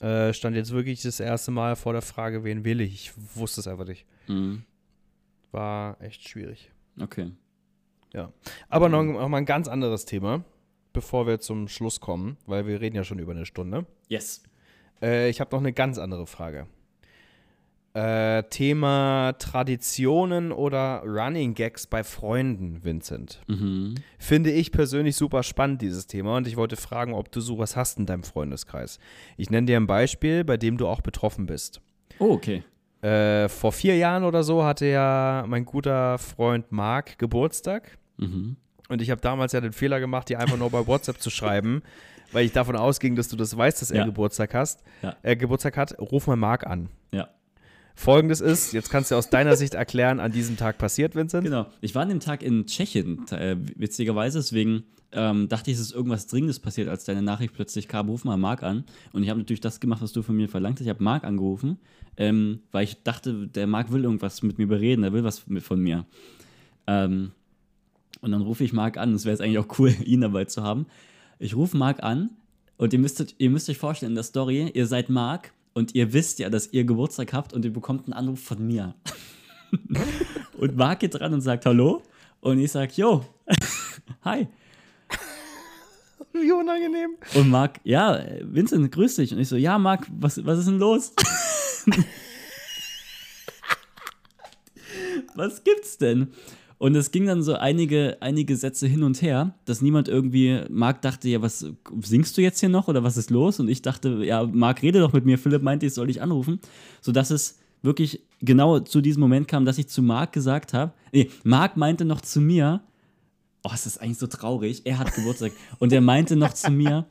äh, 0.00 0.32
stand 0.32 0.56
jetzt 0.56 0.72
wirklich 0.72 1.02
das 1.02 1.20
erste 1.20 1.50
Mal 1.50 1.76
vor 1.76 1.92
der 1.92 2.02
Frage, 2.02 2.44
wen 2.44 2.64
will 2.64 2.80
ich? 2.80 2.94
Ich 2.94 3.12
wusste 3.34 3.60
es 3.60 3.68
einfach 3.68 3.86
nicht. 3.86 4.06
Mhm. 4.28 4.62
War 5.52 6.00
echt 6.00 6.28
schwierig. 6.28 6.70
Okay. 7.00 7.32
Aber 8.68 8.88
noch, 8.88 9.02
noch 9.02 9.28
mal 9.28 9.38
ein 9.38 9.46
ganz 9.46 9.68
anderes 9.68 10.04
Thema, 10.04 10.44
bevor 10.92 11.26
wir 11.26 11.40
zum 11.40 11.68
Schluss 11.68 12.00
kommen, 12.00 12.36
weil 12.46 12.66
wir 12.66 12.80
reden 12.80 12.96
ja 12.96 13.04
schon 13.04 13.18
über 13.18 13.32
eine 13.32 13.46
Stunde. 13.46 13.86
Yes. 14.08 14.42
Äh, 15.02 15.28
ich 15.28 15.40
habe 15.40 15.54
noch 15.54 15.60
eine 15.60 15.72
ganz 15.72 15.98
andere 15.98 16.26
Frage. 16.26 16.66
Äh, 17.96 18.42
Thema 18.50 19.32
Traditionen 19.38 20.52
oder 20.52 21.02
Running 21.02 21.54
Gags 21.54 21.86
bei 21.86 22.04
Freunden, 22.04 22.84
Vincent. 22.84 23.40
Mhm. 23.46 23.94
Finde 24.18 24.50
ich 24.50 24.70
persönlich 24.70 25.16
super 25.16 25.42
spannend, 25.42 25.80
dieses 25.80 26.06
Thema. 26.06 26.36
Und 26.36 26.46
ich 26.46 26.58
wollte 26.58 26.76
fragen, 26.76 27.14
ob 27.14 27.32
du 27.32 27.40
sowas 27.40 27.74
hast 27.74 27.98
in 27.98 28.04
deinem 28.04 28.22
Freundeskreis. 28.22 28.98
Ich 29.38 29.48
nenne 29.48 29.66
dir 29.66 29.78
ein 29.78 29.86
Beispiel, 29.86 30.44
bei 30.44 30.58
dem 30.58 30.76
du 30.76 30.86
auch 30.86 31.00
betroffen 31.00 31.46
bist. 31.46 31.80
Oh, 32.18 32.32
okay. 32.32 32.64
Äh, 33.00 33.48
vor 33.48 33.72
vier 33.72 33.96
Jahren 33.96 34.24
oder 34.24 34.42
so 34.42 34.62
hatte 34.62 34.84
ja 34.84 35.46
mein 35.46 35.64
guter 35.64 36.18
Freund 36.18 36.72
Marc 36.72 37.18
Geburtstag. 37.18 37.96
Mhm. 38.18 38.56
Und 38.88 39.00
ich 39.00 39.10
habe 39.10 39.20
damals 39.22 39.52
ja 39.52 39.60
den 39.60 39.72
Fehler 39.72 40.00
gemacht, 40.00 40.28
dir 40.28 40.38
einfach 40.38 40.58
nur 40.58 40.70
bei 40.70 40.86
WhatsApp 40.86 41.20
zu 41.20 41.30
schreiben, 41.30 41.82
weil 42.32 42.44
ich 42.46 42.52
davon 42.52 42.76
ausging, 42.76 43.16
dass 43.16 43.28
du 43.28 43.36
das 43.36 43.56
weißt, 43.56 43.80
dass 43.82 43.90
er 43.90 43.98
Ja. 43.98 44.04
Geburtstag 44.04 44.54
hast. 44.54 44.82
Ja. 45.02 45.16
Äh, 45.22 45.36
Geburtstag 45.36 45.76
hat. 45.76 45.98
Ruf 45.98 46.26
mal 46.26 46.36
Marc 46.36 46.66
an. 46.66 46.88
Ja. 47.12 47.28
Folgendes 47.94 48.40
ist, 48.42 48.72
jetzt 48.72 48.90
kannst 48.90 49.10
du 49.10 49.14
aus 49.14 49.30
deiner 49.30 49.56
Sicht 49.56 49.72
erklären, 49.74 50.20
an 50.20 50.30
diesem 50.30 50.58
Tag 50.58 50.76
passiert, 50.76 51.14
Vincent. 51.14 51.44
Genau. 51.44 51.66
Ich 51.80 51.94
war 51.94 52.02
an 52.02 52.10
dem 52.10 52.20
Tag 52.20 52.42
in 52.42 52.66
Tschechien, 52.66 53.26
äh, 53.30 53.56
witzigerweise, 53.76 54.38
deswegen 54.38 54.84
ähm, 55.12 55.48
dachte 55.48 55.70
ich, 55.70 55.76
es 55.78 55.80
ist 55.82 55.92
irgendwas 55.94 56.26
Dringendes 56.26 56.60
passiert, 56.60 56.88
als 56.88 57.04
deine 57.04 57.22
Nachricht 57.22 57.54
plötzlich 57.54 57.88
kam, 57.88 58.10
ruf 58.10 58.24
mal 58.24 58.36
Marc 58.36 58.62
an. 58.62 58.84
Und 59.12 59.22
ich 59.22 59.30
habe 59.30 59.40
natürlich 59.40 59.62
das 59.62 59.80
gemacht, 59.80 60.02
was 60.02 60.12
du 60.12 60.20
von 60.22 60.36
mir 60.36 60.48
verlangt 60.50 60.76
hast. 60.78 60.82
Ich 60.84 60.90
habe 60.90 61.02
Marc 61.02 61.24
angerufen, 61.24 61.78
ähm, 62.18 62.60
weil 62.70 62.84
ich 62.84 63.02
dachte, 63.02 63.46
der 63.48 63.66
Marc 63.66 63.90
will 63.90 64.04
irgendwas 64.04 64.42
mit 64.42 64.58
mir 64.58 64.66
bereden, 64.66 65.02
er 65.02 65.14
will 65.14 65.24
was 65.24 65.46
mit, 65.46 65.62
von 65.62 65.80
mir. 65.80 66.04
Ähm, 66.86 67.32
und 68.20 68.30
dann 68.32 68.42
rufe 68.42 68.62
ich 68.62 68.74
Marc 68.74 68.98
an, 68.98 69.14
es 69.14 69.24
wäre 69.24 69.32
jetzt 69.32 69.40
eigentlich 69.40 69.58
auch 69.58 69.78
cool, 69.78 69.94
ihn 70.04 70.20
dabei 70.20 70.44
zu 70.44 70.62
haben. 70.62 70.84
Ich 71.38 71.54
rufe 71.54 71.76
Marc 71.76 72.02
an 72.02 72.30
und 72.78 72.94
ihr 72.94 72.98
müsst, 72.98 73.34
ihr 73.36 73.50
müsst 73.50 73.68
euch 73.68 73.76
vorstellen, 73.76 74.12
in 74.12 74.16
der 74.16 74.24
Story, 74.24 74.70
ihr 74.72 74.86
seid 74.86 75.10
Marc 75.10 75.52
und 75.74 75.94
ihr 75.94 76.14
wisst 76.14 76.38
ja, 76.38 76.48
dass 76.48 76.72
ihr 76.72 76.84
Geburtstag 76.84 77.34
habt 77.34 77.52
und 77.52 77.64
ihr 77.64 77.72
bekommt 77.72 78.06
einen 78.06 78.14
Anruf 78.14 78.40
von 78.40 78.66
mir. 78.66 78.94
und 80.58 80.76
Marc 80.76 81.00
geht 81.00 81.14
dran 81.14 81.34
und 81.34 81.42
sagt 81.42 81.66
Hallo 81.66 82.02
und 82.40 82.58
ich 82.58 82.72
sage, 82.72 82.90
Jo, 82.96 83.22
hi. 84.24 84.48
Wie 86.32 86.52
unangenehm. 86.52 87.16
Und 87.34 87.50
Marc, 87.50 87.80
ja, 87.84 88.18
Vincent, 88.42 88.90
grüß 88.92 89.16
dich. 89.16 89.32
Und 89.32 89.38
ich 89.38 89.48
so, 89.48 89.56
ja, 89.56 89.78
Marc, 89.78 90.06
was, 90.18 90.42
was 90.44 90.60
ist 90.60 90.68
denn 90.68 90.78
los? 90.78 91.12
was 95.34 95.62
gibt's 95.64 95.98
denn? 95.98 96.32
Und 96.78 96.94
es 96.94 97.10
ging 97.10 97.24
dann 97.24 97.42
so 97.42 97.54
einige, 97.54 98.18
einige 98.20 98.54
Sätze 98.56 98.86
hin 98.86 99.02
und 99.02 99.22
her, 99.22 99.54
dass 99.64 99.80
niemand 99.80 100.08
irgendwie, 100.08 100.60
Marc 100.68 101.00
dachte, 101.00 101.28
ja, 101.28 101.40
was 101.40 101.64
singst 102.02 102.36
du 102.36 102.42
jetzt 102.42 102.60
hier 102.60 102.68
noch 102.68 102.88
oder 102.88 103.02
was 103.02 103.16
ist 103.16 103.30
los? 103.30 103.58
Und 103.60 103.68
ich 103.68 103.80
dachte, 103.80 104.22
ja, 104.24 104.44
Marc, 104.44 104.82
rede 104.82 105.00
doch 105.00 105.14
mit 105.14 105.24
mir. 105.24 105.38
Philipp 105.38 105.62
meinte, 105.62 105.86
ich 105.86 105.94
soll 105.94 106.08
dich 106.08 106.20
anrufen. 106.20 106.60
Sodass 107.00 107.30
es 107.30 107.58
wirklich 107.82 108.20
genau 108.40 108.80
zu 108.80 109.00
diesem 109.00 109.20
Moment 109.20 109.48
kam, 109.48 109.64
dass 109.64 109.78
ich 109.78 109.88
zu 109.88 110.02
Marc 110.02 110.32
gesagt 110.32 110.74
habe, 110.74 110.92
nee, 111.12 111.30
Marc 111.44 111.78
meinte 111.78 112.04
noch 112.04 112.20
zu 112.20 112.42
mir, 112.42 112.82
oh, 113.62 113.70
es 113.72 113.86
ist 113.86 114.02
eigentlich 114.02 114.18
so 114.18 114.26
traurig, 114.26 114.82
er 114.84 114.98
hat 114.98 115.14
Geburtstag. 115.14 115.52
Und 115.78 115.92
er 115.94 116.02
meinte 116.02 116.36
noch 116.36 116.52
zu 116.52 116.70
mir, 116.70 117.06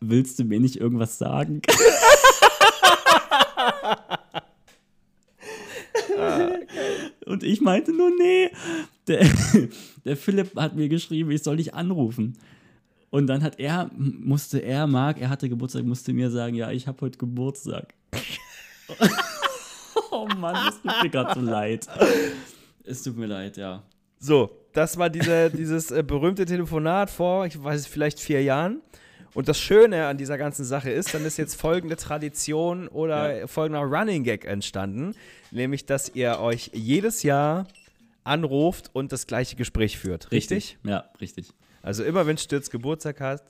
willst 0.00 0.38
du 0.38 0.44
mir 0.44 0.60
nicht 0.60 0.76
irgendwas 0.76 1.16
sagen? 1.16 1.62
Und 7.26 7.42
ich 7.42 7.60
meinte 7.60 7.92
nur, 7.92 8.10
nee. 8.10 8.50
Der, 9.06 9.26
der 10.04 10.16
Philipp 10.16 10.56
hat 10.56 10.74
mir 10.76 10.88
geschrieben, 10.88 11.30
ich 11.30 11.42
soll 11.42 11.56
dich 11.56 11.74
anrufen. 11.74 12.36
Und 13.10 13.28
dann 13.28 13.42
hat 13.42 13.58
er, 13.58 13.90
musste 13.94 14.58
er, 14.58 14.86
Marc, 14.86 15.20
er 15.20 15.30
hatte 15.30 15.48
Geburtstag, 15.48 15.84
musste 15.84 16.12
mir 16.12 16.30
sagen, 16.30 16.54
ja, 16.54 16.70
ich 16.70 16.86
habe 16.86 17.00
heute 17.00 17.18
Geburtstag. 17.18 17.94
oh 20.10 20.28
Mann, 20.36 20.68
es 20.68 20.82
tut 20.82 21.02
mir 21.02 21.10
gerade 21.10 21.40
so 21.40 21.46
leid. 21.46 21.86
Es 22.84 23.02
tut 23.02 23.16
mir 23.16 23.26
leid, 23.26 23.56
ja. 23.56 23.82
So, 24.18 24.50
das 24.72 24.98
war 24.98 25.08
diese, 25.08 25.50
dieses 25.50 25.90
äh, 25.90 26.02
berühmte 26.02 26.44
Telefonat 26.44 27.10
vor, 27.10 27.46
ich 27.46 27.62
weiß 27.62 27.80
es, 27.80 27.86
vielleicht 27.86 28.20
vier 28.20 28.42
Jahren. 28.42 28.80
Und 29.36 29.48
das 29.48 29.58
Schöne 29.60 30.06
an 30.06 30.16
dieser 30.16 30.38
ganzen 30.38 30.64
Sache 30.64 30.90
ist, 30.90 31.12
dann 31.12 31.24
ist 31.26 31.36
jetzt 31.36 31.60
folgende 31.60 31.96
Tradition 31.96 32.88
oder 32.88 33.40
Ja. 33.40 33.46
folgender 33.46 33.80
Running 33.82 34.24
Gag 34.24 34.46
entstanden, 34.46 35.14
nämlich, 35.50 35.84
dass 35.84 36.08
ihr 36.14 36.38
euch 36.40 36.70
jedes 36.72 37.22
Jahr 37.22 37.66
anruft 38.24 38.90
und 38.94 39.12
das 39.12 39.26
gleiche 39.26 39.54
Gespräch 39.56 39.98
führt. 39.98 40.32
Richtig? 40.32 40.78
Ja, 40.84 41.10
richtig. 41.20 41.50
Also 41.82 42.02
immer, 42.02 42.26
wenn 42.26 42.38
Stürz 42.38 42.70
Geburtstag 42.70 43.20
hat, 43.20 43.42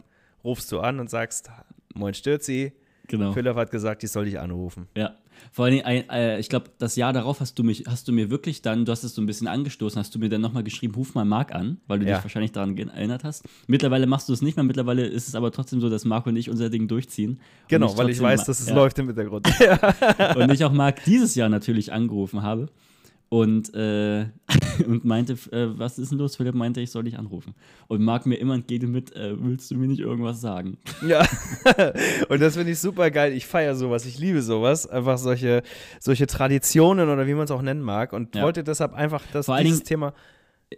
rufst 0.44 0.70
du 0.72 0.80
an 0.80 0.98
und 1.00 1.08
sagst, 1.08 1.50
Moin 1.94 2.14
Stürzi, 2.14 2.72
Genau. 3.08 3.32
Philipp 3.32 3.54
hat 3.54 3.70
gesagt, 3.70 4.02
ich 4.02 4.10
soll 4.10 4.24
dich 4.24 4.40
anrufen. 4.40 4.88
Ja. 4.96 5.14
Vor 5.52 5.64
allen 5.64 5.74
Dingen, 5.74 5.84
ein- 5.86 6.08
äh, 6.10 6.38
ich 6.38 6.48
glaube, 6.48 6.66
das 6.78 6.96
Jahr 6.96 7.12
darauf 7.12 7.40
hast 7.40 7.58
du 7.58 7.64
mich, 7.64 7.84
hast 7.88 8.08
du 8.08 8.12
mir 8.12 8.30
wirklich 8.30 8.62
dann, 8.62 8.84
du 8.84 8.92
hast 8.92 9.04
es 9.04 9.14
so 9.14 9.22
ein 9.22 9.26
bisschen 9.26 9.46
angestoßen, 9.48 9.98
hast 9.98 10.14
du 10.14 10.18
mir 10.18 10.28
dann 10.28 10.40
nochmal 10.40 10.62
geschrieben, 10.64 10.94
ruf 10.94 11.14
mal 11.14 11.24
Marc 11.24 11.54
an, 11.54 11.78
weil 11.86 11.98
du 12.00 12.06
Ja. 12.06 12.16
dich 12.16 12.24
wahrscheinlich 12.24 12.52
daran 12.52 12.76
erinnert 12.76 13.24
hast. 13.24 13.44
Mittlerweile 13.66 14.06
machst 14.06 14.28
du 14.28 14.32
es 14.32 14.42
nicht 14.42 14.56
mehr, 14.56 14.64
mittlerweile 14.64 15.06
ist 15.06 15.28
es 15.28 15.34
aber 15.34 15.52
trotzdem 15.52 15.80
so, 15.80 15.88
dass 15.88 16.04
Marc 16.04 16.26
und 16.26 16.36
ich 16.36 16.50
unser 16.50 16.70
Ding 16.70 16.88
durchziehen. 16.88 17.40
Genau, 17.68 17.96
weil 17.96 18.10
ich 18.10 18.20
weiß, 18.20 18.44
dass 18.44 18.60
es 18.60 18.68
ja. 18.68 18.74
läuft 18.74 18.98
im 18.98 19.06
Hintergrund. 19.06 19.48
Und 20.36 20.52
ich 20.52 20.64
auch 20.64 20.72
Marc 20.72 21.04
dieses 21.04 21.34
Jahr 21.34 21.48
natürlich 21.48 21.92
angerufen 21.92 22.42
habe 22.42 22.68
und, 23.28 23.74
äh, 23.74 24.26
und 24.86 25.04
meinte, 25.04 25.32
äh, 25.52 25.78
was 25.78 25.98
ist 25.98 26.12
denn 26.12 26.18
los? 26.18 26.36
Philipp 26.36 26.54
meinte, 26.54 26.80
ich 26.80 26.90
soll 26.90 27.04
dich 27.04 27.18
anrufen. 27.18 27.54
Und 27.88 28.02
Marc 28.02 28.24
mir 28.26 28.36
immer 28.36 28.54
entgegen 28.54 28.92
mit, 28.92 29.14
äh, 29.16 29.34
willst 29.38 29.70
du 29.70 29.76
mir 29.76 29.88
nicht 29.88 30.00
irgendwas 30.00 30.40
sagen? 30.40 30.78
Ja, 31.06 31.26
und 32.28 32.40
das 32.40 32.56
finde 32.56 32.72
ich 32.72 32.78
super 32.78 33.10
geil. 33.10 33.32
Ich 33.32 33.46
feiere 33.46 33.74
sowas, 33.74 34.06
ich 34.06 34.18
liebe 34.18 34.42
sowas. 34.42 34.86
Einfach 34.86 35.18
solche, 35.18 35.62
solche 36.00 36.26
Traditionen 36.26 37.08
oder 37.08 37.26
wie 37.26 37.34
man 37.34 37.44
es 37.44 37.50
auch 37.50 37.62
nennen 37.62 37.82
mag. 37.82 38.12
Und 38.12 38.34
Ja. 38.34 38.42
wollte 38.42 38.64
deshalb 38.64 38.92
einfach 38.94 39.22
das, 39.32 39.46
Vor 39.46 39.58
dieses 39.58 39.78
Dingen- 39.80 39.86
Thema. 39.86 40.14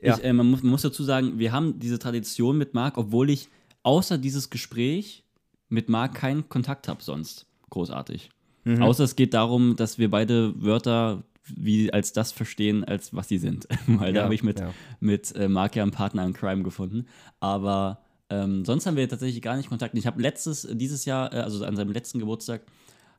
Ja. 0.02 0.16
Ich, 0.16 0.24
äh, 0.24 0.32
man, 0.32 0.50
muss, 0.50 0.62
man 0.62 0.72
muss 0.72 0.82
dazu 0.82 1.02
sagen, 1.04 1.38
wir 1.38 1.52
haben 1.52 1.78
diese 1.78 1.98
Tradition 1.98 2.58
mit 2.58 2.74
Marc, 2.74 2.98
obwohl 2.98 3.30
ich 3.30 3.48
außer 3.84 4.18
dieses 4.18 4.50
Gespräch 4.50 5.24
mit 5.68 5.88
Marc 5.88 6.14
keinen 6.14 6.48
Kontakt 6.48 6.88
habe 6.88 7.02
sonst. 7.02 7.46
Großartig. 7.70 8.30
Mhm. 8.64 8.82
Außer 8.82 9.04
es 9.04 9.16
geht 9.16 9.32
darum, 9.34 9.76
dass 9.76 9.98
wir 9.98 10.10
beide 10.10 10.52
Wörter 10.62 11.22
wie 11.56 11.92
als 11.92 12.12
das 12.12 12.32
verstehen, 12.32 12.84
als 12.84 13.14
was 13.14 13.28
sie 13.28 13.38
sind. 13.38 13.66
Weil 13.86 14.12
da 14.12 14.18
Ja, 14.20 14.24
habe 14.24 14.34
ich 14.34 14.42
mit, 14.42 14.60
ja. 14.60 14.72
mit 15.00 15.34
äh, 15.36 15.48
Marc 15.48 15.76
ja 15.76 15.82
einen 15.82 15.92
Partner 15.92 16.24
in 16.24 16.32
Crime 16.32 16.62
gefunden. 16.62 17.06
Aber 17.40 18.00
ähm, 18.30 18.64
sonst 18.64 18.86
haben 18.86 18.96
wir 18.96 19.08
tatsächlich 19.08 19.42
gar 19.42 19.56
nicht 19.56 19.68
Kontakt. 19.68 19.96
Ich 19.96 20.06
habe 20.06 20.20
letztes, 20.20 20.68
dieses 20.72 21.04
Jahr, 21.04 21.32
äh, 21.32 21.36
also 21.38 21.64
an 21.64 21.76
seinem 21.76 21.92
letzten 21.92 22.18
Geburtstag, 22.18 22.62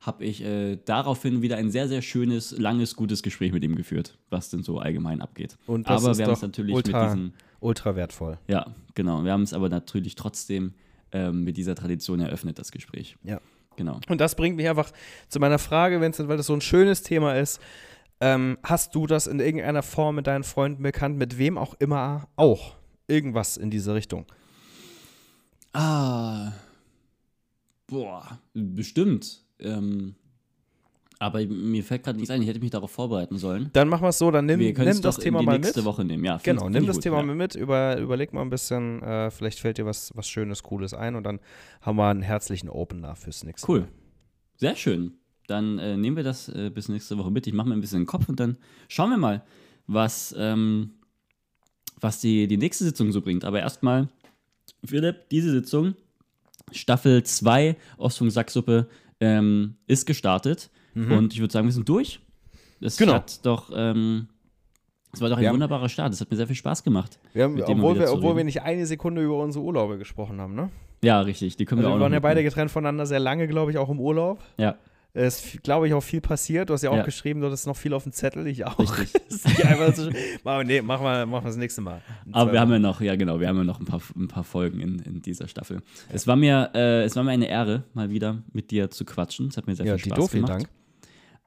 habe 0.02 0.24
ich 0.24 0.42
äh, 0.44 0.78
daraufhin 0.86 1.42
wieder 1.42 1.58
ein 1.58 1.72
sehr, 1.72 1.88
sehr 1.90 2.02
schönes, 2.02 2.58
langes, 2.58 2.96
gutes 2.96 3.22
Gespräch 3.22 3.52
mit 3.52 3.64
ihm 3.64 3.76
geführt, 3.76 4.18
was 4.30 4.50
denn 4.50 4.64
so 4.64 4.80
allgemein 4.80 5.22
abgeht. 5.22 5.58
Und 5.68 5.90
das 5.90 6.02
aber 6.04 6.12
ist 6.12 6.18
wir 6.20 6.26
haben 6.26 6.34
es 6.34 6.42
natürlich 6.42 6.74
ultra- 6.76 7.02
mit 7.04 7.18
diesem, 7.18 7.34
Ultra 7.60 7.96
wertvoll. 7.98 8.38
ja, 8.48 8.68
genau, 8.96 9.26
wir 9.26 9.34
haben 9.34 9.42
es 9.44 9.52
aber 9.52 9.68
natürlich 9.68 10.16
trotzdem 10.16 10.74
ähm, 11.12 11.44
mit 11.44 11.58
dieser 11.58 11.76
Tradition 11.76 12.22
eröffnet, 12.22 12.58
das 12.60 12.72
Gespräch. 12.72 13.18
Ja. 13.24 13.42
Genau. 13.76 14.00
Und 14.10 14.20
das 14.22 14.36
bringt 14.36 14.56
mich 14.58 14.68
einfach 14.70 14.92
zu 15.30 15.40
meiner 15.40 15.60
Frage, 15.60 16.00
Vincent, 16.02 16.28
weil 16.30 16.38
das 16.38 16.48
so 16.48 16.54
ein 16.54 16.62
schönes 16.62 17.02
Thema 17.02 17.36
ist. 17.36 17.60
Ähm, 18.22 18.58
hast 18.64 18.96
du 18.96 19.08
das 19.08 19.28
in 19.28 19.40
irgendeiner 19.40 19.82
Form 19.84 20.16
mit 20.16 20.28
deinen 20.28 20.44
Freunden 20.44 20.84
bekannt, 20.84 21.18
mit 21.18 21.38
wem 21.38 21.58
auch 21.58 21.74
immer 21.80 22.28
auch? 22.36 22.76
Irgendwas 23.08 23.58
in 23.58 23.70
diese 23.72 23.94
Richtung. 23.94 24.26
Ah. 25.74 26.52
Boah, 27.88 28.40
bestimmt. 28.54 29.44
Ähm, 29.60 30.16
Aber 31.18 31.46
mir 31.46 31.84
fällt 31.84 32.04
gerade 32.04 32.18
nichts 32.18 32.30
ein, 32.30 32.42
ich 32.42 32.48
hätte 32.48 32.60
mich 32.60 32.70
darauf 32.72 32.92
vorbereiten 32.92 33.38
sollen. 33.38 33.70
Dann 33.74 33.88
machen 33.90 34.04
wir 34.04 34.10
es 34.10 34.18
so, 34.20 34.30
dann 34.32 34.46
nimm, 34.46 34.60
wir 34.60 34.78
nimm 34.78 35.02
das 35.02 35.18
Thema 35.18 35.42
mal 35.42 35.58
nächste 35.58 35.80
mit. 35.80 35.86
Woche 35.86 36.06
nehmen. 36.06 36.24
Ja, 36.24 36.40
Genau, 36.44 36.70
nimm 36.70 36.86
das 36.86 36.98
gut, 36.98 37.04
Thema 37.04 37.18
ja. 37.18 37.24
mal 37.24 37.36
mit, 37.36 37.56
über, 37.56 37.98
überleg 37.98 38.32
mal 38.32 38.42
ein 38.42 38.50
bisschen, 38.50 39.02
äh, 39.02 39.30
vielleicht 39.32 39.60
fällt 39.60 39.78
dir 39.80 39.86
was, 39.86 40.12
was 40.16 40.30
Schönes, 40.30 40.64
Cooles 40.64 40.94
ein 40.94 41.16
und 41.16 41.24
dann 41.24 41.40
haben 41.82 41.98
wir 41.98 42.08
einen 42.08 42.22
herzlichen 42.22 42.70
Opener 42.70 43.16
fürs 43.16 43.44
nächste 43.44 43.70
Cool. 43.70 43.80
Mal. 43.82 43.90
Sehr 44.58 44.76
schön. 44.76 45.14
Dann 45.50 45.80
äh, 45.80 45.98
nehmen 45.98 46.16
wir 46.16 46.24
das 46.24 46.50
äh, 46.50 46.70
bis 46.70 46.90
nächste 46.90 47.18
Woche 47.18 47.32
mit. 47.32 47.48
Ich 47.48 47.54
mache 47.54 47.68
mir 47.70 47.76
ein 47.76 47.82
bisschen 47.82 48.02
den 48.02 48.06
Kopf 48.08 48.30
und 48.30 48.40
dann 48.40 48.58
schauen 48.88 49.10
wir 49.10 49.18
mal, 49.18 49.44
was, 49.88 50.36
ähm, 50.38 50.92
was 52.00 52.22
die, 52.22 52.48
die 52.48 52.58
nächste 52.58 52.84
Sitzung 52.84 53.12
so 53.12 53.22
bringt. 53.22 53.44
Aber 53.46 53.60
erstmal, 53.60 54.08
Philipp, 54.86 55.30
diese 55.30 55.52
Sitzung, 55.52 55.96
Staffel 56.72 57.24
2 57.24 57.76
Ostfunk 57.98 58.32
Sacksuppe, 58.32 58.88
ähm, 59.20 59.76
ist 59.88 60.06
gestartet. 60.06 60.70
Und 60.96 61.34
ich 61.34 61.40
würde 61.40 61.54
sagen, 61.54 61.66
wir 61.66 61.72
sind 61.72 61.88
durch. 61.88 62.20
Mhm. 62.82 62.88
Genau. 62.98 63.14
hat 63.14 63.46
doch, 63.46 63.72
ähm, 63.74 64.28
es 65.14 65.22
war 65.22 65.30
doch 65.30 65.38
ein 65.38 65.42
Wir 65.42 65.48
haben- 65.50 65.54
wunderbarer 65.56 65.88
Start. 65.88 66.12
Es 66.14 66.20
hat 66.20 66.30
mir 66.30 66.36
sehr 66.36 66.48
viel 66.48 66.56
Spaß 66.58 66.84
gemacht. 66.84 67.20
Wir 67.34 67.46
haben, 67.46 67.62
obwohl, 67.62 67.98
wir, 67.98 68.12
obwohl 68.12 68.36
wir 68.36 68.44
nicht 68.44 68.62
eine 68.64 68.86
Sekunde 68.86 69.24
über 69.24 69.42
unsere 69.42 69.64
Urlaube 69.64 69.98
gesprochen 69.98 70.42
haben, 70.42 70.56
ne? 70.56 70.70
Ja, 71.02 71.22
richtig. 71.22 71.56
Die 71.56 71.64
können 71.66 71.80
Also 71.80 71.90
wir 71.90 71.94
auch 71.94 72.00
wir 72.00 72.04
waren 72.04 72.14
ja 72.14 72.20
beide 72.20 72.44
getrennt 72.44 72.70
voneinander, 72.72 73.06
sehr 73.06 73.20
lange, 73.20 73.48
glaube 73.48 73.72
ich, 73.72 73.78
auch 73.78 73.90
im 73.90 74.00
Urlaub. 74.02 74.44
Ja, 74.58 74.76
Es 75.14 75.44
ist, 75.44 75.64
glaube 75.64 75.88
ich, 75.88 75.94
auch 75.94 76.04
viel 76.04 76.22
passiert. 76.22 76.70
Du 76.70 76.74
hast 76.74 76.84
ja 76.84 76.92
auch 76.92 76.98
Ja. 76.98 77.04
geschrieben, 77.04 77.42
du 77.42 77.48
hattest 77.48 77.66
noch 77.66 77.76
viel 77.76 77.94
auf 77.94 78.04
dem 78.04 78.12
Zettel. 78.12 78.46
Ich 78.48 78.66
auch. 78.66 78.78
richtig. 78.80 79.22
So, 79.96 80.10
machen 80.44 80.68
nee, 80.68 80.82
machen 80.82 81.04
wir, 81.04 81.26
machen 81.26 81.44
wir 81.46 81.50
das 81.50 81.58
nächste 81.58 81.82
Mal. 81.82 82.02
Aber 82.32 82.52
wir 82.52 82.60
haben 82.60 82.72
ja 82.72 82.80
noch, 82.80 83.02
ja 83.02 83.16
genau, 83.16 83.40
wir 83.40 83.48
haben 83.48 83.58
ja 83.58 83.64
noch 83.64 83.80
ein 83.80 83.86
paar, 83.86 84.02
ein 84.16 84.28
paar 84.28 84.44
Folgen 84.44 84.80
in, 84.82 85.00
in 85.00 85.22
dieser 85.22 85.48
Staffel. 85.48 85.82
Es 86.10 86.28
war 86.28 86.36
mir, 86.36 86.70
äh, 86.76 87.04
es 87.04 87.16
war 87.16 87.24
mir 87.24 87.32
eine 87.32 87.48
Ehre, 87.48 87.84
mal 87.94 88.10
wieder 88.12 88.44
mit 88.54 88.72
dir 88.72 88.90
zu 88.92 89.06
quatschen. 89.06 89.48
Es 89.48 89.58
hat 89.58 89.66
mir 89.68 89.76
sehr 89.76 89.86
ja, 89.86 89.96
viel 89.98 90.06
Spaß 90.06 90.16
Tito, 90.16 90.28
vielen 90.28 90.46
gemacht. 90.46 90.64
Dank. 90.64 90.70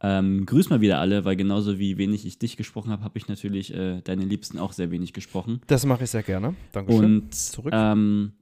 Ähm, 0.05 0.47
grüß 0.47 0.71
mal 0.71 0.81
wieder 0.81 0.99
alle, 0.99 1.25
weil 1.25 1.37
genauso 1.37 1.79
wie 1.79 1.97
wenig 1.99 2.27
ich 2.27 2.39
dich 2.39 2.57
gesprochen 2.57 2.91
habe, 2.91 3.05
habe 3.05 3.17
ich 3.19 3.29
natürlich 3.29 3.73
äh, 3.73 4.01
deine 4.03 4.25
Liebsten 4.25 4.59
auch 4.59 4.73
sehr 4.73 4.91
wenig 4.91 5.13
gesprochen. 5.13 5.61
Das 5.69 5.87
mache 5.87 6.05
ich 6.05 6.11
sehr 6.11 6.25
gerne. 6.25 6.55
Dankeschön. 6.73 7.05
Und 7.05 7.35
Zurück. 7.35 7.73
Ähm, 7.75 8.33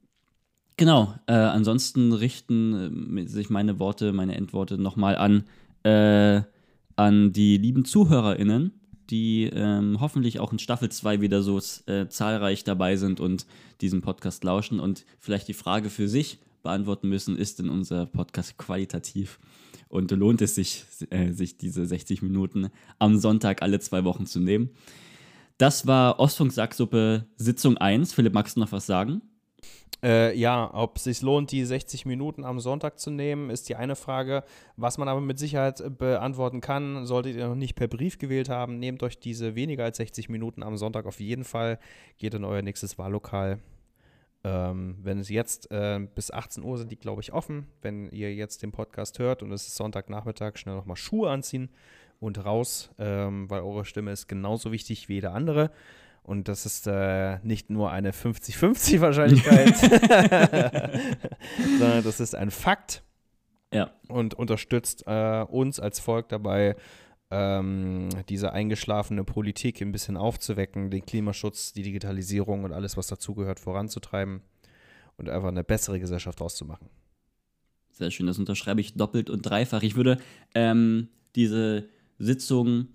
genau, 0.81 1.13
äh, 1.27 1.33
ansonsten 1.33 2.11
richten 2.11 3.15
äh, 3.15 3.27
sich 3.27 3.51
meine 3.51 3.77
Worte, 3.77 4.13
meine 4.13 4.33
Endworte 4.33 4.79
nochmal 4.79 5.15
an, 5.15 5.43
äh, 5.83 6.41
an 6.95 7.31
die 7.31 7.57
lieben 7.57 7.85
ZuhörerInnen, 7.85 8.71
die 9.11 9.43
ähm, 9.43 9.97
hoffentlich 10.01 10.39
auch 10.39 10.51
in 10.51 10.57
Staffel 10.57 10.89
2 10.89 11.21
wieder 11.21 11.43
so 11.43 11.59
äh, 11.85 12.07
zahlreich 12.07 12.63
dabei 12.63 12.95
sind 12.95 13.19
und 13.19 13.45
diesen 13.81 14.01
Podcast 14.01 14.43
lauschen 14.43 14.79
und 14.79 15.05
vielleicht 15.19 15.47
die 15.47 15.53
Frage 15.53 15.91
für 15.91 16.07
sich 16.07 16.39
beantworten 16.63 17.09
müssen, 17.09 17.37
ist 17.37 17.59
denn 17.59 17.69
unser 17.69 18.07
Podcast 18.07 18.57
qualitativ? 18.57 19.37
Und 19.87 20.09
lohnt 20.09 20.41
es 20.41 20.55
sich, 20.55 20.85
äh, 21.11 21.31
sich 21.31 21.59
diese 21.59 21.85
60 21.85 22.23
Minuten 22.23 22.69
am 22.97 23.19
Sonntag 23.19 23.61
alle 23.61 23.79
zwei 23.81 24.03
Wochen 24.03 24.25
zu 24.25 24.39
nehmen? 24.39 24.71
Das 25.59 25.85
war 25.85 26.19
Ostfunk 26.19 26.51
Sacksuppe 26.51 27.27
Sitzung 27.37 27.77
1. 27.77 28.13
Philipp, 28.13 28.33
magst 28.33 28.55
du 28.55 28.61
noch 28.61 28.71
was 28.71 28.87
sagen? 28.87 29.21
Äh, 30.03 30.35
ja, 30.35 30.73
ob 30.73 30.97
es 30.97 31.03
sich 31.03 31.21
lohnt, 31.21 31.51
die 31.51 31.63
60 31.63 32.05
Minuten 32.05 32.43
am 32.43 32.59
Sonntag 32.59 32.99
zu 32.99 33.11
nehmen, 33.11 33.51
ist 33.51 33.69
die 33.69 33.75
eine 33.75 33.95
Frage. 33.95 34.43
Was 34.75 34.97
man 34.97 35.07
aber 35.07 35.21
mit 35.21 35.37
Sicherheit 35.37 35.79
äh, 35.79 35.89
beantworten 35.89 36.59
kann, 36.59 37.05
solltet 37.05 37.35
ihr 37.35 37.47
noch 37.47 37.55
nicht 37.55 37.75
per 37.75 37.87
Brief 37.87 38.17
gewählt 38.17 38.49
haben, 38.49 38.79
nehmt 38.79 39.03
euch 39.03 39.19
diese 39.19 39.55
weniger 39.55 39.83
als 39.83 39.97
60 39.97 40.29
Minuten 40.29 40.63
am 40.63 40.77
Sonntag 40.77 41.05
auf 41.05 41.19
jeden 41.19 41.43
Fall. 41.43 41.77
Geht 42.17 42.33
in 42.33 42.43
euer 42.43 42.63
nächstes 42.63 42.97
Wahllokal. 42.97 43.59
Ähm, 44.43 44.97
wenn 45.03 45.19
es 45.19 45.29
jetzt 45.29 45.69
äh, 45.69 45.99
bis 46.15 46.31
18 46.31 46.63
Uhr 46.63 46.79
sind, 46.79 46.91
die 46.91 46.97
glaube 46.97 47.21
ich 47.21 47.31
offen. 47.31 47.67
Wenn 47.83 48.09
ihr 48.09 48.33
jetzt 48.33 48.63
den 48.63 48.71
Podcast 48.71 49.19
hört 49.19 49.43
und 49.43 49.51
es 49.51 49.67
ist 49.67 49.75
Sonntagnachmittag, 49.75 50.57
schnell 50.57 50.75
nochmal 50.75 50.97
Schuhe 50.97 51.29
anziehen 51.29 51.69
und 52.19 52.43
raus, 52.43 52.89
ähm, 52.97 53.49
weil 53.51 53.61
eure 53.61 53.85
Stimme 53.85 54.11
ist 54.11 54.27
genauso 54.27 54.71
wichtig 54.71 55.09
wie 55.09 55.15
jede 55.15 55.29
andere. 55.29 55.69
Und 56.23 56.47
das 56.47 56.65
ist 56.65 56.87
äh, 56.87 57.39
nicht 57.43 57.69
nur 57.69 57.91
eine 57.91 58.11
50-50 58.11 59.01
Wahrscheinlichkeit, 59.01 59.75
sondern 61.79 62.03
das 62.03 62.19
ist 62.19 62.35
ein 62.35 62.51
Fakt 62.51 63.03
Ja, 63.73 63.91
und 64.07 64.35
unterstützt 64.35 65.03
äh, 65.07 65.43
uns 65.43 65.79
als 65.79 65.99
Volk 65.99 66.29
dabei, 66.29 66.75
ähm, 67.31 68.09
diese 68.29 68.51
eingeschlafene 68.51 69.23
Politik 69.23 69.81
ein 69.81 69.91
bisschen 69.91 70.15
aufzuwecken, 70.15 70.91
den 70.91 71.05
Klimaschutz, 71.05 71.73
die 71.73 71.81
Digitalisierung 71.81 72.65
und 72.65 72.73
alles, 72.73 72.97
was 72.97 73.07
dazugehört, 73.07 73.59
voranzutreiben 73.59 74.41
und 75.17 75.29
einfach 75.29 75.47
eine 75.47 75.63
bessere 75.63 75.99
Gesellschaft 75.99 76.41
auszumachen. 76.41 76.89
sehr 77.89 78.11
schön. 78.11 78.27
Das 78.27 78.37
unterschreibe 78.37 78.81
ich 78.81 78.93
doppelt 78.93 79.29
und 79.29 79.41
dreifach. 79.43 79.81
Ich 79.81 79.95
würde 79.95 80.17
ähm, 80.53 81.07
diese 81.35 81.89
Sitzung 82.19 82.89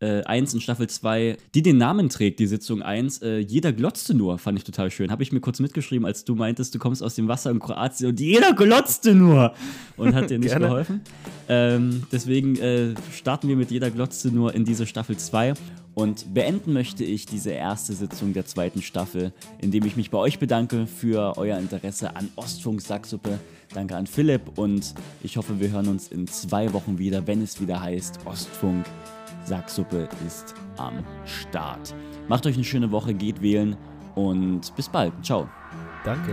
äh, 0.00 0.22
1 0.22 0.54
in 0.54 0.60
Staffel 0.60 0.88
2, 0.88 1.36
die 1.54 1.62
den 1.62 1.76
Namen 1.76 2.08
trägt, 2.08 2.40
die 2.40 2.46
Sitzung 2.46 2.82
1, 2.82 3.22
äh, 3.22 3.38
jeder 3.38 3.72
glotzte 3.72 4.14
nur, 4.14 4.38
fand 4.38 4.58
ich 4.58 4.64
total 4.64 4.90
schön. 4.90 5.10
Habe 5.10 5.22
ich 5.22 5.32
mir 5.32 5.40
kurz 5.40 5.60
mitgeschrieben, 5.60 6.06
als 6.06 6.24
du 6.24 6.34
meintest, 6.34 6.74
du 6.74 6.78
kommst 6.78 7.02
aus 7.02 7.14
dem 7.14 7.28
Wasser 7.28 7.50
in 7.50 7.58
Kroatien 7.58 8.10
und 8.10 8.20
jeder 8.20 8.54
glotzte 8.54 9.14
nur 9.14 9.54
und 9.96 10.14
hat 10.14 10.30
dir 10.30 10.38
nicht 10.38 10.56
geholfen. 10.56 11.02
Ähm, 11.48 12.04
deswegen 12.10 12.56
äh, 12.56 12.94
starten 13.12 13.48
wir 13.48 13.56
mit 13.56 13.70
jeder 13.70 13.90
glotzte 13.90 14.28
nur 14.28 14.54
in 14.54 14.64
diese 14.64 14.86
Staffel 14.86 15.16
2 15.16 15.54
und 15.94 16.32
beenden 16.32 16.72
möchte 16.72 17.04
ich 17.04 17.26
diese 17.26 17.50
erste 17.50 17.92
Sitzung 17.92 18.32
der 18.32 18.46
zweiten 18.46 18.80
Staffel, 18.80 19.32
indem 19.60 19.84
ich 19.84 19.96
mich 19.96 20.10
bei 20.10 20.18
euch 20.18 20.38
bedanke 20.38 20.86
für 20.86 21.36
euer 21.36 21.58
Interesse 21.58 22.16
an 22.16 22.30
Ostfunk 22.36 22.80
Sacksuppe. 22.80 23.38
Danke 23.74 23.96
an 23.96 24.06
Philipp 24.06 24.56
und 24.56 24.94
ich 25.22 25.36
hoffe, 25.36 25.60
wir 25.60 25.70
hören 25.70 25.88
uns 25.88 26.08
in 26.08 26.26
zwei 26.26 26.72
Wochen 26.72 26.98
wieder, 26.98 27.26
wenn 27.26 27.42
es 27.42 27.60
wieder 27.60 27.82
heißt 27.82 28.20
Ostfunk 28.24 28.86
Sacksuppe 29.44 30.08
ist 30.26 30.54
am 30.76 31.04
Start. 31.24 31.94
Macht 32.28 32.46
euch 32.46 32.54
eine 32.54 32.64
schöne 32.64 32.90
Woche, 32.90 33.14
geht 33.14 33.42
wählen 33.42 33.76
und 34.14 34.74
bis 34.76 34.88
bald. 34.88 35.12
Ciao. 35.24 35.48
Danke. 36.04 36.32